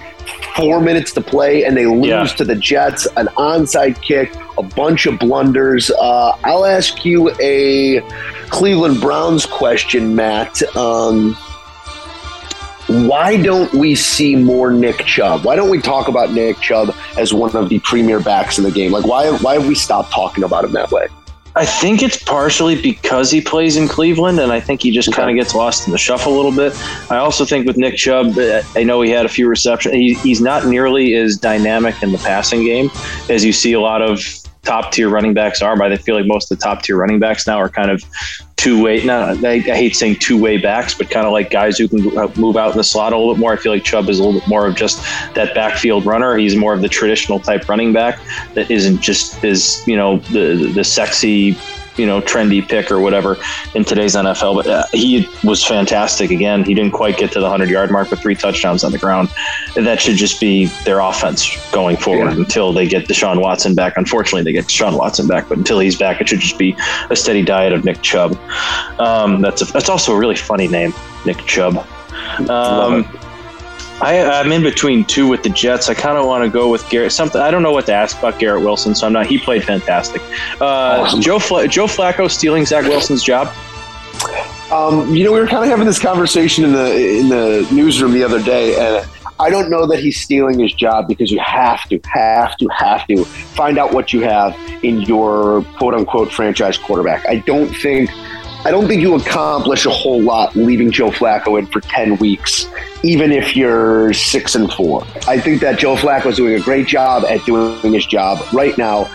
four 0.56 0.80
minutes 0.80 1.12
to 1.12 1.20
play, 1.20 1.64
and 1.64 1.76
they 1.76 1.86
lose 1.86 2.06
Yeah. 2.06 2.24
to 2.36 2.44
the 2.44 2.54
Jets, 2.54 3.06
an 3.16 3.26
onside 3.36 4.00
kick, 4.02 4.32
a 4.58 4.62
bunch 4.62 5.06
of 5.06 5.18
blunders. 5.18 5.90
Uh, 5.90 6.32
I'll 6.44 6.64
ask 6.64 7.04
you 7.04 7.30
a 7.40 8.00
Cleveland 8.50 9.00
Browns 9.00 9.46
question, 9.46 10.14
Matt. 10.14 10.62
Um, 10.76 11.36
why 12.86 13.36
don't 13.36 13.72
we 13.72 13.94
see 13.94 14.36
more 14.36 14.70
Nick 14.70 14.98
Chubb? 15.06 15.44
Why 15.44 15.56
don't 15.56 15.70
we 15.70 15.80
talk 15.80 16.08
about 16.08 16.32
Nick 16.32 16.60
Chubb 16.60 16.94
as 17.16 17.32
one 17.32 17.54
of 17.56 17.68
the 17.70 17.78
premier 17.80 18.20
backs 18.20 18.58
in 18.58 18.64
the 18.64 18.70
game? 18.70 18.92
Like, 18.92 19.06
why 19.06 19.30
why 19.38 19.54
have 19.54 19.66
we 19.66 19.74
stopped 19.74 20.12
talking 20.12 20.44
about 20.44 20.64
him 20.64 20.72
that 20.72 20.90
way? 20.92 21.06
I 21.56 21.64
think 21.64 22.02
it's 22.02 22.20
partially 22.20 22.80
because 22.80 23.30
he 23.30 23.40
plays 23.40 23.76
in 23.76 23.86
Cleveland, 23.86 24.40
and 24.40 24.50
I 24.50 24.58
think 24.58 24.82
he 24.82 24.90
just 24.90 25.12
kind 25.12 25.30
of 25.30 25.36
gets 25.36 25.54
lost 25.54 25.86
in 25.86 25.92
the 25.92 25.98
shuffle 25.98 26.34
a 26.34 26.36
little 26.36 26.50
bit. 26.50 26.74
I 27.10 27.18
also 27.18 27.44
think 27.44 27.64
with 27.64 27.76
Nick 27.76 27.96
Chubb, 27.96 28.36
uh, 28.36 28.62
I 28.74 28.82
know 28.82 29.00
he 29.02 29.10
had 29.10 29.24
a 29.24 29.28
few 29.28 29.46
receptions. 29.48 29.94
He, 29.94 30.14
he's 30.14 30.40
not 30.40 30.66
nearly 30.66 31.14
as 31.14 31.36
dynamic 31.36 32.02
in 32.02 32.10
the 32.10 32.18
passing 32.18 32.64
game 32.64 32.90
as 33.28 33.44
you 33.44 33.52
see 33.52 33.72
a 33.72 33.80
lot 33.80 34.02
of 34.02 34.43
top 34.64 34.92
tier 34.92 35.08
running 35.08 35.34
backs 35.34 35.62
are. 35.62 35.76
But 35.76 35.92
I 35.92 35.96
feel 35.96 36.14
like 36.16 36.26
most 36.26 36.50
of 36.50 36.58
the 36.58 36.62
top 36.64 36.82
tier 36.82 36.96
running 36.96 37.18
backs 37.18 37.46
now 37.46 37.58
are 37.58 37.68
kind 37.68 37.90
of 37.90 38.02
two 38.56 38.82
way. 38.82 39.04
No, 39.04 39.36
I, 39.44 39.54
I 39.54 39.60
hate 39.60 39.94
saying 39.94 40.16
two 40.16 40.40
way 40.40 40.56
backs, 40.56 40.94
but 40.94 41.10
kind 41.10 41.26
of 41.26 41.32
like 41.32 41.50
guys 41.50 41.78
who 41.78 41.88
can 41.88 42.16
uh, 42.16 42.28
move 42.36 42.56
out 42.56 42.72
in 42.72 42.76
the 42.76 42.84
slot 42.84 43.12
a 43.12 43.16
little 43.16 43.34
bit 43.34 43.40
more. 43.40 43.52
I 43.52 43.56
feel 43.56 43.72
like 43.72 43.84
Chubb 43.84 44.08
is 44.08 44.18
a 44.18 44.24
little 44.24 44.40
bit 44.40 44.48
more 44.48 44.66
of 44.66 44.74
just 44.74 45.02
that 45.34 45.54
backfield 45.54 46.06
runner. 46.06 46.36
He's 46.36 46.56
more 46.56 46.72
of 46.72 46.80
the 46.80 46.88
traditional 46.88 47.38
type 47.38 47.68
running 47.68 47.92
back 47.92 48.18
that 48.54 48.70
isn't 48.70 49.00
just 49.00 49.44
as 49.44 49.86
you 49.86 49.96
know 49.96 50.18
the 50.32 50.72
the 50.74 50.84
sexy 50.84 51.56
you 51.96 52.06
know 52.06 52.20
trendy 52.20 52.66
pick 52.66 52.90
or 52.90 53.00
whatever 53.00 53.36
in 53.74 53.84
today's 53.84 54.14
NFL. 54.14 54.56
But 54.56 54.66
uh, 54.66 54.84
he 54.92 55.28
was 55.44 55.64
fantastic 55.64 56.30
again. 56.30 56.64
He 56.64 56.74
didn't 56.74 56.92
quite 56.92 57.16
get 57.16 57.32
to 57.32 57.40
the 57.40 57.48
hundred 57.48 57.70
yard 57.70 57.90
mark 57.90 58.10
but 58.10 58.18
three 58.20 58.34
touchdowns 58.34 58.84
on 58.84 58.92
the 58.92 58.98
ground. 58.98 59.28
That 59.76 60.00
should 60.00 60.16
just 60.16 60.40
be 60.40 60.66
their 60.84 61.00
offense 61.00 61.56
going 61.72 61.96
forward 61.96 62.32
Yeah. 62.32 62.38
until 62.38 62.72
they 62.72 62.86
get 62.86 63.06
Deshaun 63.08 63.40
Watson 63.40 63.74
back. 63.74 63.94
Unfortunately, 63.96 64.42
they 64.42 64.52
get 64.52 64.66
Deshaun 64.66 64.96
Watson 64.98 65.26
back, 65.26 65.48
but 65.48 65.58
until 65.58 65.78
he's 65.78 65.96
back, 65.96 66.20
it 66.20 66.28
should 66.28 66.40
just 66.40 66.58
be 66.58 66.76
a 67.10 67.16
steady 67.16 67.42
diet 67.42 67.72
of 67.72 67.84
Nick 67.84 68.02
Chubb. 68.02 68.38
Um, 68.98 69.40
that's 69.40 69.62
a, 69.62 69.64
that's 69.66 69.88
also 69.88 70.12
a 70.14 70.18
really 70.18 70.36
funny 70.36 70.68
name, 70.68 70.92
Nick 71.26 71.38
Chubb. 71.46 71.86
Um, 72.48 73.04
I, 74.02 74.20
I'm 74.24 74.50
in 74.52 74.62
between 74.62 75.04
two 75.04 75.28
with 75.28 75.42
the 75.42 75.48
Jets. 75.48 75.88
I 75.88 75.94
kind 75.94 76.18
of 76.18 76.26
want 76.26 76.44
to 76.44 76.50
go 76.50 76.68
with 76.68 76.88
Garrett. 76.90 77.12
Something 77.12 77.40
I 77.40 77.50
don't 77.50 77.62
know 77.62 77.72
what 77.72 77.86
to 77.86 77.92
ask 77.94 78.18
about 78.18 78.38
Garrett 78.38 78.62
Wilson, 78.62 78.94
so 78.94 79.06
I'm 79.06 79.12
not. 79.12 79.26
He 79.26 79.38
played 79.38 79.64
fantastic. 79.64 80.20
Uh, 80.60 80.64
Awesome. 81.04 81.20
Joe 81.20 81.38
Fla- 81.38 81.68
Joe 81.68 81.86
Flacco 81.86 82.30
stealing 82.30 82.64
Zach 82.66 82.84
Wilson's 82.84 83.22
job. 83.22 83.48
Um, 84.72 85.14
you 85.14 85.24
know, 85.24 85.32
we 85.32 85.38
were 85.40 85.46
kind 85.46 85.62
of 85.62 85.70
having 85.70 85.86
this 85.86 85.98
conversation 85.98 86.64
in 86.64 86.72
the 86.72 87.18
in 87.18 87.28
the 87.28 87.68
newsroom 87.70 88.12
the 88.12 88.24
other 88.24 88.42
day, 88.42 88.74
and 88.76 89.06
I 89.38 89.50
don't 89.50 89.70
know 89.70 89.86
that 89.86 90.00
he's 90.00 90.20
stealing 90.20 90.58
his 90.58 90.72
job 90.72 91.06
because 91.06 91.30
you 91.30 91.38
have 91.40 91.88
to, 91.88 92.00
have 92.04 92.56
to, 92.58 92.68
have 92.68 93.06
to 93.08 93.24
find 93.24 93.78
out 93.78 93.92
what 93.92 94.12
you 94.12 94.22
have 94.22 94.56
in 94.82 95.02
your 95.02 95.62
quote 95.76 95.94
unquote 95.94 96.32
franchise 96.32 96.78
quarterback. 96.78 97.26
I 97.28 97.36
don't 97.40 97.68
think. 97.68 98.10
I 98.66 98.70
don't 98.70 98.88
think 98.88 99.02
you 99.02 99.14
accomplish 99.14 99.84
a 99.84 99.90
whole 99.90 100.22
lot 100.22 100.56
leaving 100.56 100.90
Joe 100.90 101.10
Flacco 101.10 101.58
in 101.58 101.66
for 101.66 101.80
10 101.82 102.16
weeks, 102.16 102.66
even 103.02 103.30
if 103.30 103.54
you're 103.54 104.14
six 104.14 104.54
and 104.54 104.72
four. 104.72 105.04
I 105.28 105.38
think 105.38 105.60
that 105.60 105.78
Joe 105.78 105.96
Flacco 105.96 106.26
is 106.26 106.36
doing 106.36 106.54
a 106.54 106.60
great 106.60 106.86
job 106.86 107.24
at 107.24 107.44
doing 107.44 107.92
his 107.92 108.06
job 108.06 108.42
right 108.54 108.76
now. 108.78 109.10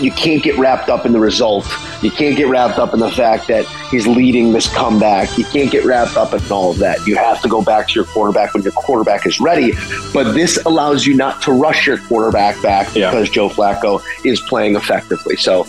You 0.00 0.10
can't 0.10 0.42
get 0.42 0.58
wrapped 0.58 0.88
up 0.88 1.04
in 1.06 1.12
the 1.12 1.20
result. 1.20 1.66
You 2.02 2.10
can't 2.10 2.34
get 2.36 2.48
wrapped 2.48 2.78
up 2.78 2.94
in 2.94 3.00
the 3.00 3.10
fact 3.10 3.46
that 3.48 3.66
he's 3.90 4.06
leading 4.06 4.52
this 4.52 4.72
comeback. 4.74 5.36
You 5.38 5.44
can't 5.44 5.70
get 5.70 5.84
wrapped 5.84 6.16
up 6.16 6.32
in 6.32 6.40
all 6.50 6.70
of 6.72 6.78
that. 6.78 7.06
You 7.06 7.14
have 7.16 7.40
to 7.42 7.48
go 7.48 7.62
back 7.62 7.88
to 7.88 7.94
your 7.94 8.04
quarterback 8.06 8.54
when 8.54 8.62
your 8.64 8.72
quarterback 8.72 9.24
is 9.26 9.38
ready. 9.38 9.72
But 10.14 10.32
this 10.32 10.56
allows 10.64 11.06
you 11.06 11.14
not 11.14 11.42
to 11.42 11.52
rush 11.52 11.86
your 11.86 11.98
quarterback 11.98 12.60
back 12.62 12.92
Yeah. 12.96 13.10
because 13.10 13.28
Joe 13.30 13.48
Flacco 13.50 14.02
is 14.24 14.40
playing 14.40 14.74
effectively. 14.76 15.36
So, 15.36 15.64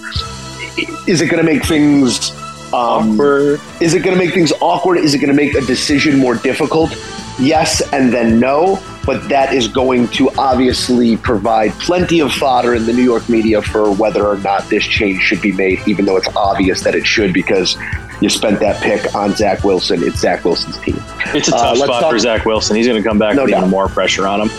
is 1.05 1.21
it 1.21 1.27
going 1.29 1.45
to 1.45 1.51
make 1.51 1.63
things 1.65 2.31
Awkward. 2.75 3.59
is 3.81 3.93
it 3.93 4.03
going 4.03 4.17
to 4.17 4.23
make 4.23 4.33
things 4.33 4.51
awkward? 4.61 4.97
Is 4.97 5.13
it 5.13 5.19
going 5.19 5.29
to 5.29 5.35
make 5.35 5.55
a 5.55 5.61
decision 5.61 6.17
more 6.17 6.35
difficult? 6.35 6.91
Yes, 7.39 7.81
and 7.93 8.13
then 8.13 8.39
no. 8.39 8.81
But 9.05 9.29
that 9.29 9.53
is 9.53 9.67
going 9.67 10.07
to 10.09 10.31
obviously 10.37 11.15
provide 11.17 11.71
plenty 11.73 12.19
of 12.21 12.31
fodder 12.33 12.73
in 12.73 12.85
the 12.87 12.93
New 12.93 13.03
York 13.03 13.29
media 13.29 13.61
for 13.61 13.91
whether 13.91 14.25
or 14.25 14.37
not 14.37 14.67
this 14.69 14.83
change 14.83 15.21
should 15.21 15.41
be 15.41 15.51
made, 15.51 15.79
even 15.87 16.05
though 16.05 16.17
it's 16.17 16.27
obvious 16.35 16.81
that 16.83 16.95
it 16.95 17.05
should 17.05 17.31
because 17.31 17.77
you 18.19 18.29
spent 18.29 18.59
that 18.61 18.81
pick 18.81 19.13
on 19.13 19.35
Zach 19.35 19.63
Wilson. 19.63 20.01
It's 20.01 20.19
Zach 20.21 20.43
Wilson's 20.43 20.79
team. 20.79 20.99
It's 21.35 21.49
a 21.49 21.55
Uh, 21.55 21.59
tough 21.59 21.71
let's 21.77 21.83
spot 21.83 22.01
talk- 22.01 22.11
for 22.13 22.17
Zach 22.19 22.45
Wilson. 22.45 22.77
He's 22.77 22.87
going 22.87 23.01
to 23.01 23.07
come 23.07 23.19
back 23.19 23.35
No 23.35 23.43
with 23.43 23.51
even 23.53 23.69
more 23.69 23.89
pressure 23.89 24.27
on 24.27 24.41
him. 24.41 24.49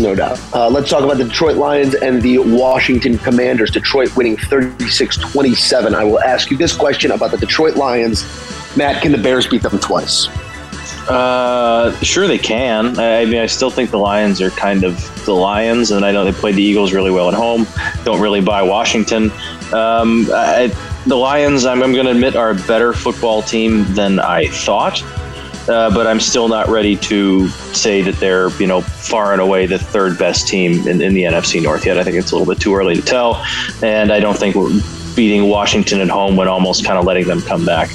No 0.00 0.14
doubt. 0.14 0.40
Uh, 0.54 0.68
let's 0.70 0.88
talk 0.88 1.04
about 1.04 1.18
the 1.18 1.24
Detroit 1.24 1.56
Lions 1.56 1.94
and 1.94 2.22
the 2.22 2.38
Washington 2.38 3.18
Commanders. 3.18 3.70
Detroit 3.70 4.16
winning 4.16 4.36
36 4.36 5.18
27. 5.18 5.94
I 5.94 6.04
will 6.04 6.20
ask 6.20 6.50
you 6.50 6.56
this 6.56 6.74
question 6.74 7.10
about 7.10 7.32
the 7.32 7.36
Detroit 7.36 7.76
Lions. 7.76 8.24
Matt, 8.76 9.02
can 9.02 9.12
the 9.12 9.18
Bears 9.18 9.46
beat 9.46 9.62
them 9.62 9.78
twice? 9.78 10.28
Uh, 11.08 11.92
sure 12.02 12.26
they 12.26 12.38
can. 12.38 12.98
I, 12.98 13.22
I 13.22 13.24
mean, 13.26 13.40
I 13.40 13.46
still 13.46 13.70
think 13.70 13.90
the 13.90 13.98
Lions 13.98 14.40
are 14.40 14.50
kind 14.50 14.84
of 14.84 15.24
the 15.26 15.34
Lions, 15.34 15.90
and 15.90 16.04
I 16.04 16.12
know 16.12 16.24
they 16.24 16.32
played 16.32 16.54
the 16.54 16.62
Eagles 16.62 16.92
really 16.92 17.10
well 17.10 17.28
at 17.28 17.34
home. 17.34 17.66
Don't 18.04 18.20
really 18.20 18.40
buy 18.40 18.62
Washington. 18.62 19.24
Um, 19.72 20.28
I, 20.32 20.72
the 21.06 21.16
Lions, 21.16 21.66
I'm, 21.66 21.82
I'm 21.82 21.92
going 21.92 22.06
to 22.06 22.12
admit, 22.12 22.36
are 22.36 22.50
a 22.50 22.54
better 22.54 22.92
football 22.92 23.42
team 23.42 23.84
than 23.94 24.18
I 24.18 24.48
thought. 24.48 25.02
Uh, 25.68 25.92
but 25.92 26.06
I'm 26.06 26.20
still 26.20 26.48
not 26.48 26.68
ready 26.68 26.96
to 26.96 27.48
say 27.48 28.02
that 28.02 28.16
they're, 28.16 28.48
you 28.58 28.66
know, 28.66 28.80
far 28.80 29.32
and 29.32 29.40
away 29.40 29.66
the 29.66 29.78
third 29.78 30.18
best 30.18 30.48
team 30.48 30.86
in, 30.88 31.00
in 31.00 31.14
the 31.14 31.22
NFC 31.24 31.62
North 31.62 31.86
yet. 31.86 31.98
I 31.98 32.02
think 32.02 32.16
it's 32.16 32.32
a 32.32 32.36
little 32.36 32.52
bit 32.52 32.60
too 32.60 32.74
early 32.74 32.94
to 32.96 33.02
tell, 33.02 33.44
and 33.82 34.12
I 34.12 34.20
don't 34.20 34.36
think 34.36 34.56
beating 35.14 35.48
Washington 35.48 36.00
at 36.00 36.08
home 36.08 36.36
when 36.36 36.48
almost 36.48 36.84
kind 36.84 36.98
of 36.98 37.04
letting 37.04 37.26
them 37.26 37.42
come 37.42 37.64
back 37.64 37.90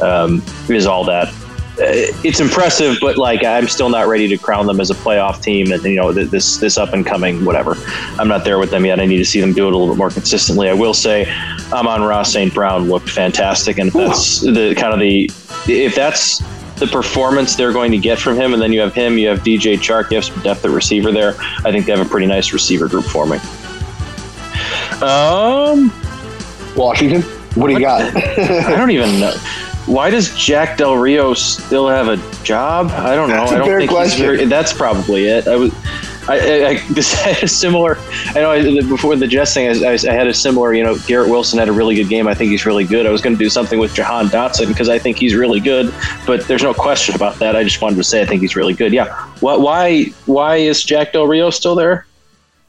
um, 0.00 0.42
is 0.68 0.86
all 0.86 1.04
that 1.04 1.32
uh, 1.80 2.12
it's 2.24 2.40
impressive, 2.40 2.98
but 3.00 3.16
like 3.16 3.42
I'm 3.42 3.66
still 3.66 3.88
not 3.88 4.06
ready 4.06 4.28
to 4.28 4.36
crown 4.36 4.66
them 4.66 4.80
as 4.80 4.90
a 4.90 4.94
playoff 4.94 5.42
team, 5.42 5.72
and 5.72 5.82
you 5.84 5.96
know 5.96 6.12
this 6.12 6.58
this 6.58 6.76
up 6.76 6.92
and 6.92 7.06
coming 7.06 7.44
whatever. 7.44 7.74
I'm 8.18 8.28
not 8.28 8.44
there 8.44 8.58
with 8.58 8.70
them 8.70 8.84
yet. 8.84 9.00
I 9.00 9.06
need 9.06 9.16
to 9.16 9.24
see 9.24 9.40
them 9.40 9.54
do 9.54 9.66
it 9.66 9.72
a 9.72 9.76
little 9.76 9.94
bit 9.94 9.96
more 9.96 10.10
consistently. 10.10 10.68
I 10.68 10.74
will 10.74 10.92
say, 10.92 11.26
Amon-Ra 11.72 12.22
St. 12.24 12.52
Brown 12.52 12.90
looked 12.90 13.08
fantastic, 13.08 13.78
and 13.78 13.88
if 13.88 13.94
that's 13.94 14.40
the 14.40 14.74
kind 14.76 14.92
of 14.92 15.00
the 15.00 15.30
if 15.68 15.94
that's 15.94 16.42
the 16.80 16.86
performance 16.86 17.54
they're 17.54 17.72
going 17.72 17.92
to 17.92 17.98
get 17.98 18.18
from 18.18 18.36
him, 18.36 18.52
and 18.52 18.60
then 18.60 18.72
you 18.72 18.80
have 18.80 18.92
him, 18.92 19.16
you 19.16 19.28
have 19.28 19.40
DJ 19.40 19.76
Chark, 19.76 20.10
you 20.10 20.16
have 20.16 20.24
some 20.24 20.42
depth 20.42 20.64
at 20.64 20.70
receiver 20.70 21.12
there. 21.12 21.34
I 21.64 21.70
think 21.70 21.86
they 21.86 21.92
have 21.96 22.04
a 22.04 22.08
pretty 22.08 22.26
nice 22.26 22.52
receiver 22.52 22.88
group 22.88 23.04
for 23.04 23.26
me. 23.26 23.38
Um, 25.02 25.92
Washington. 26.76 27.22
What 27.54 27.68
do 27.68 27.74
you 27.74 27.80
got? 27.80 28.14
I 28.16 28.76
don't 28.76 28.90
even 28.90 29.20
know. 29.20 29.32
Why 29.86 30.10
does 30.10 30.34
Jack 30.36 30.78
Del 30.78 30.96
Rio 30.96 31.34
still 31.34 31.88
have 31.88 32.08
a 32.08 32.16
job? 32.42 32.90
I 32.90 33.14
don't 33.14 33.28
know. 33.28 33.36
That's 33.36 33.52
a 33.52 33.54
I 33.54 33.58
don't 33.58 33.66
fair 33.66 33.78
think 33.78 33.90
question. 33.90 34.22
very, 34.22 34.44
that's 34.44 34.72
probably 34.72 35.26
it. 35.26 35.48
I 35.48 35.56
was. 35.56 35.72
I, 36.30 36.66
I, 36.66 36.78
this 36.90 37.12
had 37.12 37.42
a 37.42 37.48
similar. 37.48 37.98
I 38.28 38.34
know 38.34 38.50
I, 38.52 38.80
before 38.82 39.16
the 39.16 39.26
Jets 39.26 39.54
thing, 39.54 39.68
I, 39.68 39.92
I, 39.92 40.12
had 40.12 40.26
a 40.26 40.34
similar. 40.34 40.72
You 40.72 40.84
know, 40.84 40.96
Garrett 41.06 41.28
Wilson 41.28 41.58
had 41.58 41.68
a 41.68 41.72
really 41.72 41.94
good 41.94 42.08
game. 42.08 42.28
I 42.28 42.34
think 42.34 42.50
he's 42.50 42.64
really 42.64 42.84
good. 42.84 43.06
I 43.06 43.10
was 43.10 43.20
going 43.20 43.36
to 43.36 43.38
do 43.38 43.50
something 43.50 43.78
with 43.78 43.94
Jahan 43.94 44.26
Dotson 44.26 44.68
because 44.68 44.88
I 44.88 44.98
think 44.98 45.18
he's 45.18 45.34
really 45.34 45.60
good. 45.60 45.92
But 46.26 46.46
there's 46.46 46.62
no 46.62 46.72
question 46.72 47.14
about 47.14 47.36
that. 47.40 47.56
I 47.56 47.64
just 47.64 47.82
wanted 47.82 47.96
to 47.96 48.04
say 48.04 48.22
I 48.22 48.26
think 48.26 48.42
he's 48.42 48.54
really 48.54 48.74
good. 48.74 48.92
Yeah. 48.92 49.12
What? 49.40 49.60
Why? 49.60 50.04
Why 50.26 50.56
is 50.56 50.84
Jack 50.84 51.12
Del 51.12 51.26
Rio 51.26 51.50
still 51.50 51.74
there? 51.74 52.06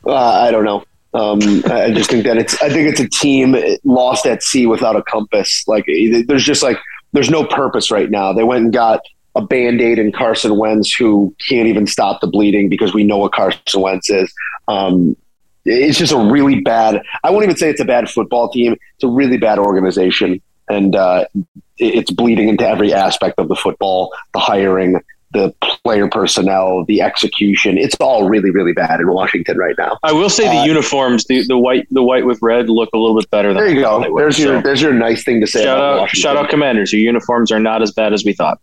Uh, 0.06 0.15
I 0.15 0.52
don't 0.52 0.65
know. 0.65 0.84
Um, 1.13 1.39
I 1.65 1.91
just 1.91 2.10
think 2.10 2.24
that 2.26 2.38
it's. 2.38 2.60
I 2.62 2.69
think 2.69 2.89
it's 2.89 3.00
a 3.00 3.10
team 3.10 3.56
lost 3.84 4.26
at 4.26 4.41
sea 4.41 4.65
without 4.65 4.95
a 4.95 5.04
compass. 5.04 5.63
Like 5.67 5.86
there's 6.28 6.43
just 6.43 6.63
like 6.63 6.78
there's 7.12 7.30
no 7.30 7.45
purpose 7.45 7.91
right 7.91 8.10
now. 8.10 8.34
They 8.34 8.43
went 8.43 8.63
and 8.63 8.74
got 8.74 9.02
a 9.36 9.41
band 9.41 9.82
aid 9.82 9.98
in 10.00 10.12
Carson 10.12 10.58
Wentz, 10.58 10.94
who 10.94 11.34
can't 11.48 11.67
even 11.67 11.88
stop 11.88 12.22
the 12.22 12.28
bleeding 12.28 12.70
because 12.70 12.94
we 12.94 13.04
know 13.04 13.17
what 13.17 13.32
Carson 13.32 13.82
Wentz 13.82 14.10
is. 14.10 14.34
Um, 14.67 15.15
it's 15.65 15.98
just 15.98 16.12
a 16.12 16.17
really 16.17 16.60
bad. 16.62 17.02
I 17.24 17.30
won't 17.30 17.44
even 17.44 17.56
say 17.56 17.70
it's 17.70 17.80
a 17.82 17.86
bad 17.86 18.10
football 18.10 18.50
team. 18.50 18.74
It's 18.74 19.04
a 19.04 19.08
really 19.08 19.38
bad 19.38 19.60
organization, 19.60 20.41
and 20.70 20.96
uh, 20.96 21.26
it's 21.78 22.12
bleeding 22.12 22.50
into 22.50 22.67
every 22.67 22.94
aspect 22.94 23.39
of 23.39 23.48
the 23.48 23.56
football, 23.56 24.12
the 24.34 24.39
hiring, 24.39 25.00
the 25.34 25.54
player 25.84 26.10
personnel, 26.10 26.84
the 26.86 27.02
execution. 27.02 27.78
It's 27.78 27.96
all 28.02 28.28
really, 28.28 28.50
really 28.50 28.74
bad 28.74 29.00
in 29.00 29.08
Washington 29.13 29.58
right 29.58 29.76
now. 29.78 29.98
I 30.04 30.12
will 30.13 30.30
say 30.30 30.44
the 30.46 30.62
Uh, 30.62 30.65
uniforms, 30.65 31.26
the, 31.26 31.44
the 31.48 31.58
white, 31.58 31.88
the 31.91 32.04
white 32.04 32.26
with 32.26 32.39
red, 32.41 32.67
look 32.70 32.89
a 32.94 32.98
little 32.98 33.17
bit 33.20 33.30
better. 33.30 33.54
Than 33.54 33.63
There 33.63 33.72
you 33.74 33.82
go. 33.82 34.17
There's 34.17 34.38
your 34.39 34.58
so. 34.58 34.62
there's 34.62 34.82
your 34.82 34.94
nice 34.94 35.24
thing 35.24 35.39
to 35.41 35.48
say. 35.48 35.63
shout 35.63 35.78
about 35.78 35.94
out, 35.94 36.00
Washington. 36.02 36.22
shout 36.22 36.38
out, 36.38 36.50
Commanders. 36.50 36.91
Your 36.91 37.02
uniforms 37.02 37.52
are 37.52 37.60
not 37.60 37.82
as 37.82 37.91
bad 37.91 38.13
as 38.13 38.26
we 38.26 38.34
thought. 38.34 38.60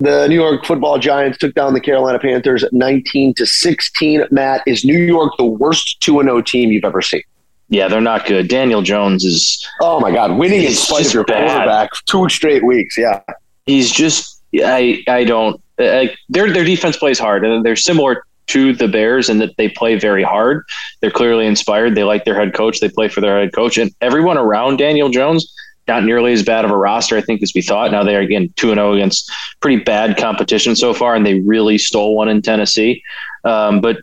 The 0.00 0.26
New 0.28 0.34
York 0.34 0.64
Football 0.64 0.98
Giants 0.98 1.36
took 1.38 1.54
down 1.54 1.74
the 1.74 1.80
Carolina 1.80 2.18
Panthers 2.18 2.64
at 2.64 2.72
19 2.72 3.34
to 3.34 3.44
16. 3.46 4.24
Matt, 4.30 4.62
is 4.66 4.84
New 4.84 4.98
York 4.98 5.34
the 5.36 5.44
worst 5.44 6.00
2 6.00 6.22
0 6.22 6.40
team 6.40 6.72
you've 6.72 6.84
ever 6.84 7.02
seen? 7.02 7.22
Yeah, 7.68 7.86
they're 7.86 8.00
not 8.00 8.26
good. 8.26 8.48
Daniel 8.48 8.82
Jones 8.82 9.24
is 9.24 9.64
Oh 9.80 10.00
my 10.00 10.10
God, 10.10 10.36
winning 10.38 10.64
in 10.64 10.72
spite 10.72 11.06
of 11.06 11.14
your 11.14 11.24
bad. 11.24 11.48
quarterback 11.50 11.90
two 12.06 12.28
straight 12.28 12.64
weeks. 12.64 12.96
Yeah, 12.98 13.20
he's 13.66 13.90
just 13.92 14.42
I 14.54 15.04
I 15.06 15.24
don't 15.24 15.62
uh, 15.78 15.84
I, 15.84 16.16
their 16.28 16.52
their 16.52 16.64
defense 16.64 16.96
plays 16.96 17.18
hard 17.18 17.44
and 17.44 17.64
they're 17.64 17.76
similar 17.76 18.24
to 18.48 18.72
the 18.74 18.88
Bears 18.88 19.28
in 19.28 19.38
that 19.38 19.56
they 19.56 19.68
play 19.68 19.96
very 19.96 20.24
hard. 20.24 20.64
They're 21.00 21.12
clearly 21.12 21.46
inspired. 21.46 21.94
They 21.94 22.02
like 22.02 22.24
their 22.24 22.34
head 22.34 22.54
coach. 22.54 22.80
They 22.80 22.88
play 22.88 23.06
for 23.08 23.20
their 23.20 23.38
head 23.38 23.52
coach 23.52 23.78
and 23.78 23.94
everyone 24.00 24.36
around 24.38 24.78
Daniel 24.78 25.08
Jones. 25.08 25.54
Not 25.90 26.04
nearly 26.04 26.32
as 26.32 26.44
bad 26.44 26.64
of 26.64 26.70
a 26.70 26.76
roster, 26.76 27.16
I 27.16 27.20
think, 27.20 27.42
as 27.42 27.50
we 27.52 27.62
thought. 27.62 27.90
Now 27.90 28.04
they're 28.04 28.20
again 28.20 28.52
two 28.54 28.70
and 28.70 28.78
zero 28.78 28.92
against 28.92 29.28
pretty 29.60 29.82
bad 29.82 30.16
competition 30.16 30.76
so 30.76 30.94
far, 30.94 31.16
and 31.16 31.26
they 31.26 31.40
really 31.40 31.78
stole 31.78 32.14
one 32.14 32.28
in 32.28 32.42
Tennessee. 32.42 33.02
Um, 33.42 33.80
but 33.80 33.96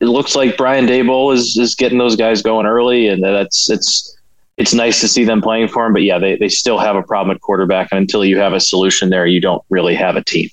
it 0.00 0.06
looks 0.06 0.36
like 0.36 0.56
Brian 0.56 0.86
Daboll 0.86 1.34
is 1.34 1.56
is 1.56 1.74
getting 1.74 1.98
those 1.98 2.14
guys 2.14 2.42
going 2.42 2.66
early, 2.66 3.08
and 3.08 3.24
that's 3.24 3.68
it's 3.68 4.16
it's 4.62 4.72
nice 4.72 5.00
to 5.00 5.08
see 5.08 5.24
them 5.24 5.42
playing 5.42 5.66
for 5.68 5.84
him. 5.84 5.92
But 5.92 6.02
yeah, 6.04 6.18
they, 6.18 6.36
they 6.36 6.48
still 6.48 6.78
have 6.78 6.94
a 6.94 7.02
problem 7.02 7.34
at 7.34 7.40
quarterback, 7.40 7.88
and 7.90 7.98
until 7.98 8.24
you 8.24 8.38
have 8.38 8.52
a 8.52 8.60
solution 8.60 9.10
there, 9.10 9.26
you 9.26 9.40
don't 9.40 9.62
really 9.70 9.94
have 9.96 10.14
a 10.16 10.22
team. 10.22 10.48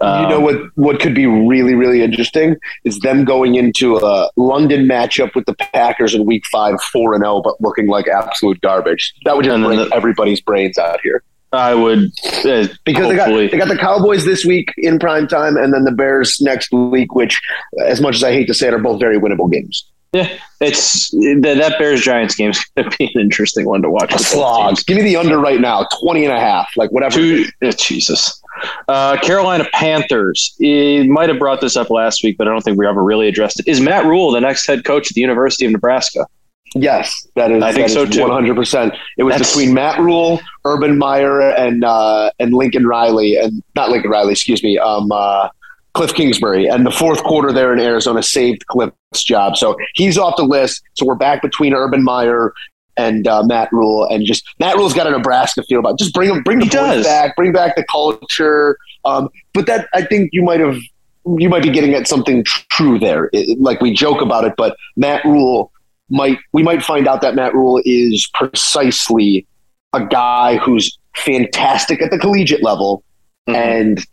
you 0.00 0.06
know 0.06 0.36
Um, 0.38 0.42
what? 0.44 0.56
What 0.76 1.00
could 1.00 1.14
be 1.14 1.26
really, 1.26 1.74
really 1.74 2.00
interesting 2.02 2.56
is 2.84 3.00
them 3.00 3.24
going 3.24 3.56
into 3.56 3.96
a 3.98 4.30
London 4.36 4.86
matchup 4.86 5.34
with 5.34 5.46
the 5.46 5.54
Packers 5.54 6.14
in 6.14 6.24
Week 6.26 6.44
Five, 6.52 6.80
four 6.92 7.14
and 7.14 7.22
zero, 7.24 7.42
but 7.42 7.60
looking 7.60 7.88
like 7.88 8.06
absolute 8.08 8.60
garbage. 8.60 9.12
That 9.24 9.36
would 9.36 9.44
just 9.44 9.62
bring 9.62 9.78
the- 9.78 9.90
everybody's 9.94 10.40
brains 10.40 10.78
out 10.78 11.00
here. 11.02 11.22
I 11.52 11.74
would 11.74 12.12
uh, 12.44 12.68
because 12.84 13.08
they 13.08 13.16
got 13.16 13.30
they 13.34 13.58
got 13.58 13.66
the 13.66 13.76
Cowboys 13.76 14.24
this 14.24 14.44
week 14.44 14.72
in 14.78 15.00
prime 15.00 15.26
time, 15.26 15.56
and 15.56 15.74
then 15.74 15.82
the 15.82 15.90
Bears 15.90 16.40
next 16.40 16.70
week. 16.72 17.12
Which, 17.16 17.40
as 17.84 18.00
much 18.00 18.14
as 18.14 18.22
I 18.22 18.30
hate 18.32 18.46
to 18.46 18.54
say 18.54 18.68
it, 18.68 18.74
are 18.74 18.78
both 18.78 19.00
very 19.00 19.18
winnable 19.18 19.50
games. 19.50 19.89
Yeah, 20.12 20.28
it's 20.60 21.10
that, 21.10 21.56
that 21.58 21.78
Bears 21.78 22.00
Giants 22.00 22.34
game 22.34 22.50
is 22.50 22.64
going 22.76 22.90
to 22.90 22.96
be 22.96 23.04
an 23.14 23.20
interesting 23.20 23.66
one 23.66 23.80
to 23.82 23.90
watch. 23.90 24.10
A 24.10 24.14
with 24.14 24.22
both 24.22 24.26
slog. 24.26 24.76
Give 24.86 24.96
me 24.96 25.02
the 25.04 25.16
under 25.16 25.38
right 25.38 25.60
now, 25.60 25.86
20 26.02 26.24
and 26.24 26.32
a 26.32 26.40
half, 26.40 26.68
like 26.76 26.90
whatever. 26.90 27.14
Two, 27.14 27.46
uh, 27.62 27.70
Jesus. 27.72 28.42
Uh, 28.88 29.16
Carolina 29.20 29.66
Panthers. 29.72 30.54
It 30.58 31.08
might 31.08 31.28
have 31.28 31.38
brought 31.38 31.60
this 31.60 31.76
up 31.76 31.90
last 31.90 32.24
week, 32.24 32.36
but 32.38 32.48
I 32.48 32.50
don't 32.50 32.62
think 32.62 32.76
we 32.76 32.86
ever 32.86 33.04
really 33.04 33.28
addressed 33.28 33.60
it. 33.60 33.68
Is 33.68 33.80
Matt 33.80 34.04
Rhule 34.04 34.32
the 34.32 34.40
next 34.40 34.66
head 34.66 34.84
coach 34.84 35.10
at 35.10 35.14
the 35.14 35.20
University 35.20 35.64
of 35.64 35.70
Nebraska? 35.72 36.26
Yes, 36.74 37.26
that 37.36 37.50
is. 37.50 37.62
I 37.62 37.72
think 37.72 37.88
so, 37.88 38.04
too. 38.04 38.20
100%. 38.20 38.96
It 39.16 39.22
was 39.22 39.32
That's- 39.32 39.54
between 39.54 39.74
Matt 39.74 39.98
Rhule, 40.00 40.40
Urban 40.64 40.98
Meyer, 40.98 41.40
and 41.40 41.84
uh, 41.84 42.30
and 42.38 42.52
Lincoln 42.52 42.86
Riley, 42.86 43.36
and 43.36 43.62
not 43.74 43.90
Lincoln 43.90 44.10
Riley, 44.10 44.32
excuse 44.32 44.62
me, 44.62 44.78
um, 44.78 45.10
uh, 45.12 45.48
Cliff 45.94 46.14
Kingsbury. 46.14 46.66
And 46.66 46.86
the 46.86 46.90
fourth 46.90 47.22
quarter 47.24 47.52
there 47.52 47.72
in 47.72 47.80
Arizona 47.80 48.22
saved 48.22 48.66
Cliff's 48.66 49.24
job. 49.24 49.56
So 49.56 49.76
he's 49.94 50.16
off 50.18 50.36
the 50.36 50.44
list. 50.44 50.82
So 50.94 51.04
we're 51.06 51.14
back 51.16 51.42
between 51.42 51.74
Urban 51.74 52.02
Meyer 52.04 52.52
and 52.96 53.26
uh, 53.26 53.42
Matt 53.44 53.70
Rhule, 53.72 54.06
and 54.08 54.26
just 54.26 54.44
Matt 54.58 54.76
Rhule's 54.76 54.92
got 54.92 55.06
a 55.06 55.10
Nebraska 55.10 55.62
feel 55.62 55.78
about. 55.80 55.92
it. 55.94 55.98
Just 56.00 56.12
bring 56.12 56.28
him, 56.28 56.42
bring 56.42 56.58
the 56.58 56.64
He 56.66 56.70
boys 56.70 56.76
does. 56.76 57.06
back, 57.06 57.34
bring 57.36 57.52
back 57.52 57.76
the 57.76 57.84
culture. 57.84 58.76
Um, 59.04 59.28
but 59.54 59.66
that 59.66 59.88
I 59.94 60.02
think 60.02 60.30
you 60.32 60.42
might 60.42 60.60
have. 60.60 60.76
You 61.38 61.48
might 61.50 61.62
be 61.62 61.70
getting 61.70 61.92
at 61.94 62.08
something 62.08 62.44
true 62.44 62.98
there. 62.98 63.28
It- 63.34 63.60
like 63.60 63.80
we 63.82 63.92
joke 63.92 64.20
about 64.22 64.44
it, 64.44 64.54
but 64.56 64.76
Matt 64.96 65.24
Rhule 65.24 65.70
might 66.08 66.38
we 66.52 66.62
might 66.62 66.82
find 66.82 67.06
out 67.06 67.20
that 67.22 67.34
Matt 67.34 67.54
Rhule 67.54 67.80
is 67.84 68.28
precisely 68.34 69.46
a 69.92 70.04
guy 70.04 70.56
who's 70.56 70.98
fantastic 71.16 72.00
at 72.02 72.10
the 72.10 72.18
collegiate 72.18 72.62
level 72.62 73.02
Mhm. 73.48 73.54
and 73.54 74.06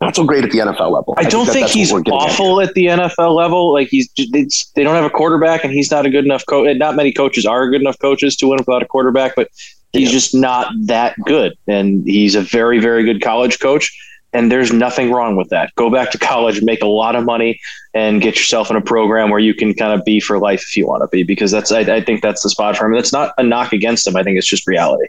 not 0.00 0.16
so 0.16 0.24
great 0.24 0.44
at 0.44 0.50
the 0.50 0.58
NFL 0.58 0.92
level. 0.92 1.14
I 1.18 1.24
don't 1.24 1.46
that 1.46 1.52
think 1.52 1.66
what 1.66 1.74
he's 1.74 1.92
we're 1.92 2.00
at 2.00 2.08
awful 2.08 2.60
at, 2.60 2.72
the 2.74 2.86
NFL 2.86 3.34
level. 3.34 3.72
Like 3.72 3.88
he's, 3.88 4.08
it's, 4.16 4.70
they 4.72 4.82
don't 4.82 4.94
have 4.94 5.04
a 5.04 5.10
quarterback, 5.10 5.62
and 5.64 5.72
he's 5.72 5.90
not 5.90 6.06
a 6.06 6.10
good 6.10 6.24
enough 6.24 6.44
coach. 6.46 6.76
Not 6.78 6.96
many 6.96 7.12
coaches 7.12 7.44
are 7.44 7.68
good 7.70 7.80
enough 7.82 7.98
coaches 7.98 8.36
to 8.36 8.48
win 8.48 8.58
without 8.58 8.82
a 8.82 8.86
quarterback, 8.86 9.36
but 9.36 9.48
he's 9.92 10.08
Yeah. 10.08 10.12
just 10.12 10.34
not 10.34 10.72
that 10.86 11.16
good. 11.26 11.54
And 11.66 12.04
he's 12.06 12.34
a 12.34 12.40
very, 12.40 12.78
very 12.78 13.04
good 13.04 13.20
college 13.20 13.60
coach. 13.60 13.94
And 14.32 14.50
there's 14.50 14.72
nothing 14.72 15.10
wrong 15.10 15.34
with 15.34 15.48
that. 15.48 15.74
Go 15.74 15.90
back 15.90 16.12
to 16.12 16.18
college, 16.18 16.62
make 16.62 16.82
a 16.82 16.86
lot 16.86 17.16
of 17.16 17.24
money, 17.24 17.58
and 17.94 18.22
get 18.22 18.36
yourself 18.36 18.70
in 18.70 18.76
a 18.76 18.80
program 18.80 19.28
where 19.28 19.40
you 19.40 19.54
can 19.54 19.74
kind 19.74 19.92
of 19.92 20.04
be 20.04 20.20
for 20.20 20.38
life 20.38 20.62
if 20.62 20.76
you 20.76 20.86
want 20.86 21.02
to 21.02 21.08
be. 21.08 21.24
Because 21.24 21.50
that's, 21.50 21.72
I, 21.72 21.80
I 21.80 22.00
think 22.00 22.22
that's 22.22 22.42
the 22.44 22.48
spot 22.48 22.76
for 22.76 22.86
him. 22.86 22.92
That's 22.94 23.12
not 23.12 23.34
a 23.38 23.42
knock 23.42 23.72
against 23.72 24.06
him. 24.06 24.14
I 24.16 24.22
think 24.22 24.38
it's 24.38 24.46
just 24.46 24.68
reality. 24.68 25.08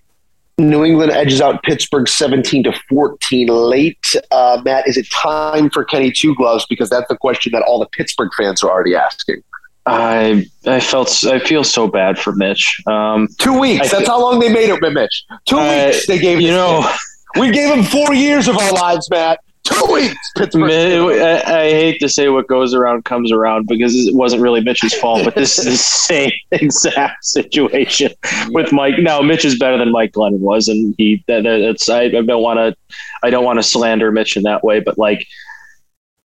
New 0.69 0.83
England 0.85 1.11
edges 1.11 1.41
out 1.41 1.61
Pittsburgh 1.63 2.07
17 2.07 2.63
to 2.65 2.73
14 2.89 3.47
late. 3.47 4.15
Uh, 4.31 4.61
Matt, 4.63 4.87
is 4.87 4.97
it 4.97 5.09
time 5.11 5.69
for 5.69 5.83
Kenny 5.83 6.11
Two 6.11 6.35
Gloves? 6.35 6.65
Because 6.69 6.89
that's 6.89 7.07
the 7.09 7.17
question 7.17 7.51
that 7.53 7.63
all 7.63 7.79
the 7.79 7.87
Pittsburgh 7.87 8.29
fans 8.37 8.63
are 8.63 8.69
already 8.69 8.95
asking. 8.95 9.43
I 9.87 10.45
I 10.67 10.79
felt 10.79 11.23
I 11.25 11.39
feel 11.39 11.63
so 11.63 11.87
bad 11.87 12.19
for 12.19 12.33
Mitch. 12.33 12.81
Um, 12.87 13.27
Two 13.39 13.57
weeks. 13.59 13.87
I 13.87 13.89
that's 13.97 14.01
thi- 14.01 14.05
how 14.11 14.21
long 14.21 14.39
they 14.39 14.49
made 14.53 14.69
it, 14.69 14.79
with 14.81 14.93
Mitch. 14.93 15.25
Two 15.45 15.57
I- 15.57 15.87
weeks 15.87 16.05
they 16.07 16.19
gave 16.19 16.39
you 16.41 16.51
know. 16.51 16.81
kid. 16.83 16.95
We 17.39 17.49
gave 17.49 17.73
him 17.73 17.85
four 17.85 18.13
years 18.13 18.49
of 18.49 18.57
our 18.57 18.73
lives, 18.73 19.09
Matt. 19.09 19.39
Two 19.73 19.93
weeks, 19.93 20.31
Pittsburgh. 20.37 20.69
I, 20.71 21.41
I 21.41 21.69
hate 21.69 21.99
to 22.01 22.09
say 22.09 22.29
what 22.29 22.47
goes 22.47 22.73
around 22.73 23.05
comes 23.05 23.31
around 23.31 23.67
because 23.67 23.93
it 23.95 24.13
wasn't 24.15 24.41
really 24.41 24.61
Mitch's 24.61 24.93
fault, 24.93 25.23
but 25.23 25.35
this 25.35 25.57
is 25.59 25.65
the 25.65 25.71
same 25.77 26.31
exact 26.51 27.23
situation 27.25 28.11
with 28.49 28.71
Mike. 28.73 28.95
Now, 28.99 29.21
Mitch 29.21 29.45
is 29.45 29.57
better 29.57 29.77
than 29.77 29.91
Mike 29.91 30.11
Glennon 30.11 30.39
was, 30.39 30.67
and 30.67 30.93
he 30.97 31.23
that, 31.27 31.43
that- 31.43 31.59
that's 31.59 31.89
I, 31.89 32.03
I 32.03 32.09
don't 32.09 32.41
want 32.43 32.57
to 32.57 32.75
I 33.23 33.29
don't 33.29 33.45
want 33.45 33.59
to 33.59 33.63
slander 33.63 34.11
Mitch 34.11 34.35
in 34.37 34.43
that 34.43 34.63
way, 34.63 34.79
but 34.79 34.97
like, 34.97 35.25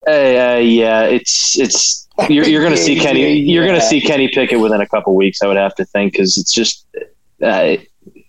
uh, 0.09 0.61
yeah, 0.63 1.03
it's 1.03 1.59
it's 1.59 2.09
you're, 2.29 2.47
you're 2.47 2.63
gonna 2.63 2.77
see 2.77 2.97
Kenny 2.99 3.39
you're 3.39 3.67
gonna 3.67 3.81
see 3.81 4.01
Kenny 4.01 4.29
Pickett 4.29 4.61
within 4.61 4.81
a 4.81 4.87
couple 4.89 5.15
weeks. 5.15 5.43
I 5.43 5.47
would 5.49 5.57
have 5.57 5.75
to 5.77 5.85
think 5.85 6.13
because 6.13 6.37
it's 6.39 6.53
just 6.53 6.87
uh, 7.43 7.77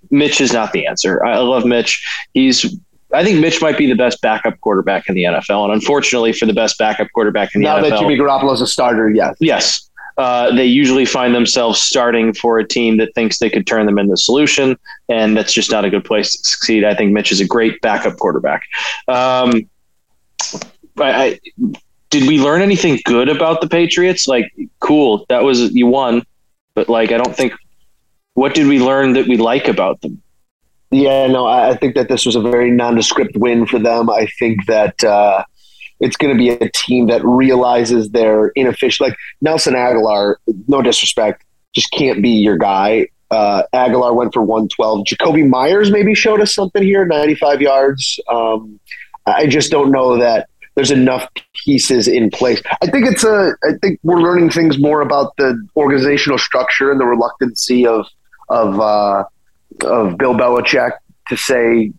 Mitch 0.10 0.40
is 0.42 0.54
not 0.54 0.72
the 0.72 0.88
answer. 0.88 1.24
I 1.26 1.38
love 1.40 1.66
Mitch. 1.66 2.04
He's 2.34 2.78
I 3.14 3.24
think 3.24 3.40
Mitch 3.40 3.62
might 3.62 3.78
be 3.78 3.88
the 3.88 3.96
best 3.96 4.22
backup 4.22 4.60
quarterback 4.62 5.08
in 5.08 5.16
the 5.16 5.24
NFL, 5.24 5.66
and 5.66 5.74
unfortunately 5.74 6.34
for 6.34 6.46
the 6.46 6.54
best 6.54 6.78
backup 6.78 7.08
quarterback 7.14 7.54
in 7.56 7.62
the 7.62 7.66
Now 7.66 7.78
NFL, 7.78 7.90
that 7.90 8.00
Jimmy 8.00 8.18
Garoppolo's 8.18 8.62
a 8.62 8.68
starter, 8.68 9.10
yes. 9.10 9.36
yes, 9.40 9.90
uh, 10.18 10.54
they 10.56 10.66
usually 10.66 11.06
find 11.06 11.36
themselves 11.36 11.82
starting 11.82 12.34
for 12.34 12.58
a 12.58 12.68
team 12.68 12.98
that 12.98 13.14
thinks 13.16 13.40
they 13.40 13.50
could 13.50 13.68
turn 13.68 13.86
them 13.86 14.00
into 14.00 14.14
a 14.14 14.18
solution, 14.18 14.78
and 15.10 15.36
that's 15.36 15.52
just 15.54 15.72
not 15.72 15.84
a 15.84 15.90
good 15.90 16.06
place 16.06 16.32
to 16.32 16.48
succeed. 16.48 16.84
I 16.84 16.96
think 16.96 17.12
Mitch 17.12 17.32
is 17.32 17.42
a 17.42 17.46
great 17.46 17.80
backup 17.82 18.18
quarterback. 18.18 18.64
Um, 19.08 19.70
I, 20.98 21.12
I, 21.24 21.40
did 22.10 22.28
we 22.28 22.40
learn 22.40 22.62
anything 22.62 23.00
good 23.04 23.28
about 23.28 23.60
the 23.60 23.68
Patriots? 23.68 24.28
Like, 24.28 24.52
cool, 24.80 25.26
that 25.28 25.44
was 25.44 25.74
you 25.74 25.88
won, 25.88 26.24
but 26.74 26.90
like, 26.90 27.12
I 27.12 27.18
don't 27.18 27.36
think. 27.36 27.54
What 28.36 28.54
did 28.54 28.68
we 28.68 28.82
learn 28.82 29.14
that 29.14 29.28
we 29.28 29.38
like 29.38 29.70
about 29.70 30.02
them? 30.02 30.22
Yeah, 30.92 31.28
no, 31.28 31.46
I 31.48 31.76
think 31.76 31.96
that 31.96 32.10
this 32.10 32.26
was 32.26 32.36
a 32.36 32.42
very 32.42 32.72
nondescript 32.72 33.36
win 33.36 33.66
for 33.66 33.80
them. 33.80 34.10
I 34.10 34.28
think 34.40 34.66
that 34.68 35.04
uh, 35.04 35.44
it's 36.00 36.16
going 36.16 36.36
to 36.36 36.38
be 36.38 36.50
a 36.50 36.70
team 36.74 37.08
that 37.08 37.24
realizes 37.26 38.10
they're 38.10 38.50
inefficient. 38.50 39.10
Like 39.10 39.18
Nelson 39.42 39.74
Agholor, 39.74 40.36
no 40.68 40.82
disrespect, 40.82 41.44
just 41.74 41.92
can't 41.92 42.22
be 42.22 42.30
your 42.30 42.58
guy. 42.58 43.08
Uh, 43.32 43.64
Agholor 43.74 44.16
went 44.16 44.34
for 44.34 44.42
112. 44.42 45.06
Jakobi 45.06 45.48
Meyers 45.48 45.92
maybe 45.92 46.14
showed 46.14 46.40
us 46.40 46.54
something 46.54 46.84
here, 46.84 47.06
95 47.06 47.62
yards. 47.62 48.20
Um, 48.30 48.80
I 49.26 49.48
just 49.48 49.72
don't 49.72 49.92
know 49.92 50.18
that 50.18 50.48
there's 50.76 50.92
enough 50.92 51.28
pieces 51.66 52.08
in 52.08 52.30
place. 52.30 52.62
I 52.82 52.88
think 52.88 53.08
it's 53.08 53.24
a. 53.24 53.54
I 53.64 53.72
think 53.82 54.00
we're 54.04 54.22
learning 54.22 54.52
things 54.52 54.78
more 54.78 55.02
about 55.02 55.36
the 55.38 55.66
organizational 55.76 56.38
structure 56.38 56.92
and 56.92 57.00
the 57.00 57.06
reluctancy 57.06 57.88
of 57.88 58.06
of 58.50 58.80
uh, 58.80 59.24
of 59.84 60.18
Bill 60.18 60.34
Belichick 60.34 60.92
to 61.30 61.38
say 61.38 61.92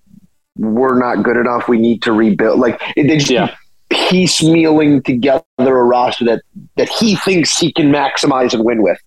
we're 0.59 0.99
not 0.99 1.23
good 1.23 1.37
enough. 1.37 1.69
We 1.69 1.79
need 1.79 2.03
to 2.03 2.13
rebuild. 2.13 2.59
Like 2.59 2.81
they 2.97 3.17
just 3.17 3.31
Yeah. 3.31 3.55
piecemealing 3.91 5.05
together 5.05 5.43
a 5.59 5.85
roster 5.85 6.25
that 6.25 6.43
that 6.77 6.89
he 6.89 7.17
thinks 7.17 7.57
he 7.59 7.73
can 7.73 7.91
maximize 7.93 8.55
and 8.55 8.65
win 8.65 8.83
with. 8.83 8.99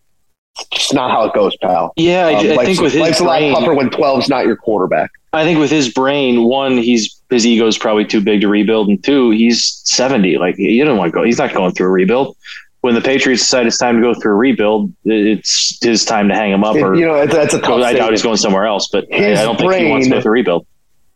It's 0.59 0.69
just 0.69 0.93
not 0.93 1.11
how 1.11 1.23
it 1.25 1.33
goes, 1.33 1.55
pal. 1.57 1.93
Yeah, 1.95 2.27
I, 2.27 2.33
Um, 2.33 2.45
I 2.45 2.49
life's- 2.55 2.65
think 2.65 2.81
with 2.81 2.93
his 2.93 3.01
life's 3.01 3.19
a 3.19 3.23
lot 3.23 3.39
tougher 3.39 3.73
when 3.73 3.89
12's 3.89 4.27
not 4.29 4.45
your 4.45 4.55
quarterback. 4.57 5.09
I 5.31 5.43
think 5.43 5.59
with 5.59 5.69
his 5.69 5.93
brain, 5.93 6.43
one, 6.43 6.77
he's 6.77 7.15
his 7.29 7.45
ego's 7.45 7.77
probably 7.77 8.03
too 8.05 8.19
big 8.19 8.41
to 8.41 8.47
rebuild, 8.47 8.89
and 8.89 9.01
two, 9.03 9.29
he's 9.29 9.79
seventy. 9.85 10.37
Like 10.37 10.55
you 10.57 10.83
don't 10.83 10.97
want 10.97 11.11
to 11.13 11.17
go. 11.17 11.23
He's 11.23 11.37
not 11.37 11.53
going 11.53 11.71
through 11.73 11.87
a 11.87 11.91
rebuild. 11.91 12.35
When 12.81 12.95
the 12.95 13.01
Patriots 13.01 13.41
decide 13.41 13.67
it's 13.67 13.77
time 13.77 13.97
to 13.97 14.01
go 14.01 14.13
through 14.19 14.31
a 14.33 14.35
rebuild, 14.35 14.93
it's 15.03 15.77
his 15.83 16.05
time 16.05 16.29
to 16.29 16.33
hang 16.35 16.51
him 16.51 16.63
up. 16.63 16.75
Or 16.77 16.95
you 16.95 17.05
know, 17.05 17.25
that's 17.25 17.53
a 17.53 17.59
tough. 17.59 17.81
I 17.83 17.93
doubt 17.93 18.11
he's 18.11 18.23
going 18.23 18.37
somewhere 18.37 18.65
else. 18.65 18.87
But 18.91 19.05
I, 19.13 19.17
His 19.17 19.39
I 19.39 19.43
don't 19.43 19.57
think 19.57 19.73
he 19.73 19.89
wants 19.89 20.07
to 20.07 20.13
go 20.13 20.21
through 20.21 20.31
a 20.31 20.33
rebuild. 20.33 20.65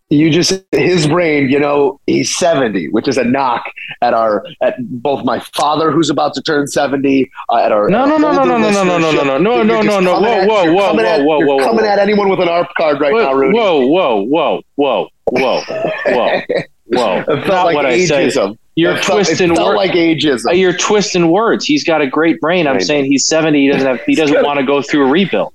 you 0.10 0.30
just 0.30 0.54
his 0.74 1.08
brain 1.08 1.50
you 1.50 1.58
know 1.58 2.00
he's 2.06 2.36
70 2.36 2.90
which 2.90 3.08
is 3.08 3.18
a 3.18 3.24
knock 3.24 3.64
at 4.02 4.14
our 4.14 4.46
at 4.62 4.76
both 5.02 5.24
my 5.26 5.40
father 5.56 5.90
who's 5.92 6.10
about 6.10 6.34
to 6.36 6.42
turn 6.42 6.68
70 6.68 7.32
uh, 7.50 7.56
at 7.56 7.72
our 7.72 7.90
No, 7.90 8.06
no, 8.06 8.18
no, 8.18 8.32
no, 8.34 8.40
older 8.42 8.46
no, 8.46 8.58
no, 8.58 8.72
no, 8.84 8.84
no, 8.84 8.98
no, 9.00 9.24
listenership. 9.24 9.26
no, 9.26 9.38
no, 9.38 9.56
You're 9.56 9.64
no, 9.66 9.84
just 9.84 9.88
no, 9.88 10.00
no. 10.02 10.14
coming 10.16 10.30
Whoa, 10.30 10.36
at- 10.42 10.48
whoa, 10.50 10.64
you're 10.66 10.74
whoa, 10.76 10.88
coming 10.90 11.06
whoa, 11.06 11.12
at- 11.12 11.26
whoa, 11.26 11.40
you're 11.40 11.48
whoa, 11.48 11.60
coming 11.66 11.86
whoa. 11.86 11.92
at 11.92 12.00
anyone 12.00 12.30
with 12.30 12.40
an 12.42 12.48
AARP 12.50 12.68
card 12.78 13.00
right 13.00 13.14
now 13.14 13.32
Whoa, 13.32 13.38
Rudy 13.38 13.58
whoa, 13.58 13.86
whoa, 13.88 14.22
whoa, 14.26 14.62
whoa, 14.76 15.08
whoa, 15.32 15.62
whoa, 16.08 16.42
whoa. 16.96 17.20
it 17.20 17.26
felt 17.26 17.48
Not 17.48 17.66
like 17.66 17.76
what 17.76 17.86
I 17.86 18.06
said. 18.06 18.30
ageism 18.32 18.58
You're 18.76 18.96
it 18.96 19.04
twisting 19.04 19.56
felt 19.56 19.68
words. 19.70 19.78
like 19.78 19.92
ageism 19.92 20.48
Uh, 20.48 20.52
You're 20.52 20.74
twisting 20.78 21.30
words. 21.30 21.66
He's 21.66 21.84
got 21.84 22.02
a 22.02 22.08
great 22.08 22.40
brain. 22.42 22.68
I'm 22.68 22.74
Right. 22.76 22.82
saying 22.84 23.06
he's 23.06 23.28
70. 23.28 23.62
He 23.62 23.68
doesn't 23.72 23.88
have. 23.88 24.02
He 24.06 24.16
doesn't 24.16 24.44
want 24.44 24.60
to 24.60 24.66
go 24.66 24.82
through 24.82 25.08
a 25.08 25.10
rebuild. 25.12 25.54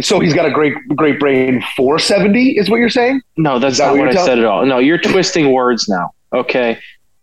So 0.00 0.20
he's 0.20 0.34
got 0.34 0.44
a 0.44 0.50
great 0.50 0.74
great 0.96 1.18
brain 1.18 1.64
for 1.76 1.98
70 1.98 2.58
is 2.58 2.68
what 2.68 2.76
you're 2.76 2.90
saying 2.90 3.22
No, 3.38 3.58
that's 3.58 3.78
that 3.78 3.86
not 3.86 3.92
what 3.92 4.00
what 4.00 4.08
I 4.10 4.12
telling- 4.12 4.26
said 4.26 4.38
at 4.40 4.44
all. 4.44 4.66
No, 4.66 4.78
you're 4.78 4.98
twisting 4.98 5.50
words 5.52 5.88
now. 5.88 6.10
Okay, 6.34 6.76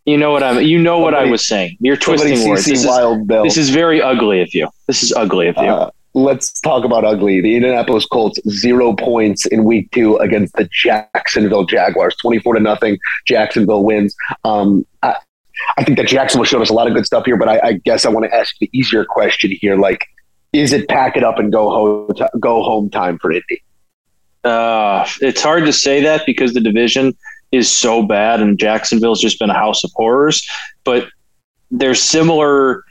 you 0.05 0.17
know 0.17 0.31
what 0.31 0.41
I'm. 0.41 0.62
You 0.63 0.79
know 0.79 0.97
what 0.97 1.13
I 1.13 1.25
was 1.25 1.45
saying. 1.45 1.77
You're 1.79 1.95
twisting 1.97 2.49
words. 2.49 2.65
This 2.65 2.83
is, 2.86 3.27
this 3.43 3.57
is 3.57 3.69
very 3.69 4.01
ugly 4.01 4.41
of 4.41 4.51
you. 4.55 4.67
This 4.88 5.03
is 5.03 5.13
ugly 5.13 5.47
of 5.47 5.57
you. 5.57 5.63
Uh, 5.63 5.91
let's 6.13 6.60
talk 6.60 6.84
about 6.84 7.04
ugly. 7.04 7.41
The 7.41 7.56
Indianapolis 7.56 8.06
Colts 8.06 8.39
zero 8.49 8.93
points 8.93 9.45
in 9.45 9.63
week 9.63 9.91
two 9.91 10.17
against 10.17 10.56
the 10.56 10.69
Jacksonville 10.71 11.65
Jaguars, 11.65 12.15
twenty-four 12.17 12.56
to 12.56 12.60
nothing. 12.60 12.97
Jacksonville 13.26 13.84
wins. 13.84 14.15
Um, 14.43 14.86
I, 15.02 15.15
I 15.78 15.84
think 15.84 15.97
that 15.97 16.08
Jacksonville 16.08 16.45
showed 16.45 16.62
us 16.62 16.69
a 16.69 16.73
lot 16.73 16.88
of 16.88 16.93
good 16.93 17.06
stuff 17.06 17.26
here, 17.26 17.38
but 17.38 17.47
I, 17.47 17.60
I 17.63 17.73
guess 17.73 18.06
I 18.06 18.10
want 18.10 18.26
to 18.26 18.34
ask 18.34 18.56
the 18.60 18.69
easier 18.73 19.06
question 19.06 19.52
here: 19.52 19.78
like, 19.78 20.06
is 20.52 20.73
it 20.73 20.88
pack 20.88 21.17
it 21.17 21.23
up 21.23 21.39
and 21.39 21.52
go 21.52 21.69
home 21.69 22.30
go 22.39 22.63
home 22.63 22.89
time 22.89 23.17
for 23.19 23.32
Indy? 23.32 23.63
Uh, 24.43 25.08
it's 25.21 25.41
hard 25.41 25.65
to 25.65 25.73
say 25.73 26.02
that 26.02 26.26
because 26.26 26.54
the 26.54 26.60
division 26.60 27.15
is 27.52 27.71
so 27.71 28.04
bad 28.04 28.41
and 28.41 28.60
Jacksonville's 28.60 29.21
just 29.21 29.39
been 29.39 29.49
a 29.49 29.54
house 29.54 29.84
of 29.84 29.91
horrors. 29.95 30.45
But 30.84 31.08
they're 31.71 31.95
similar. 31.95 32.84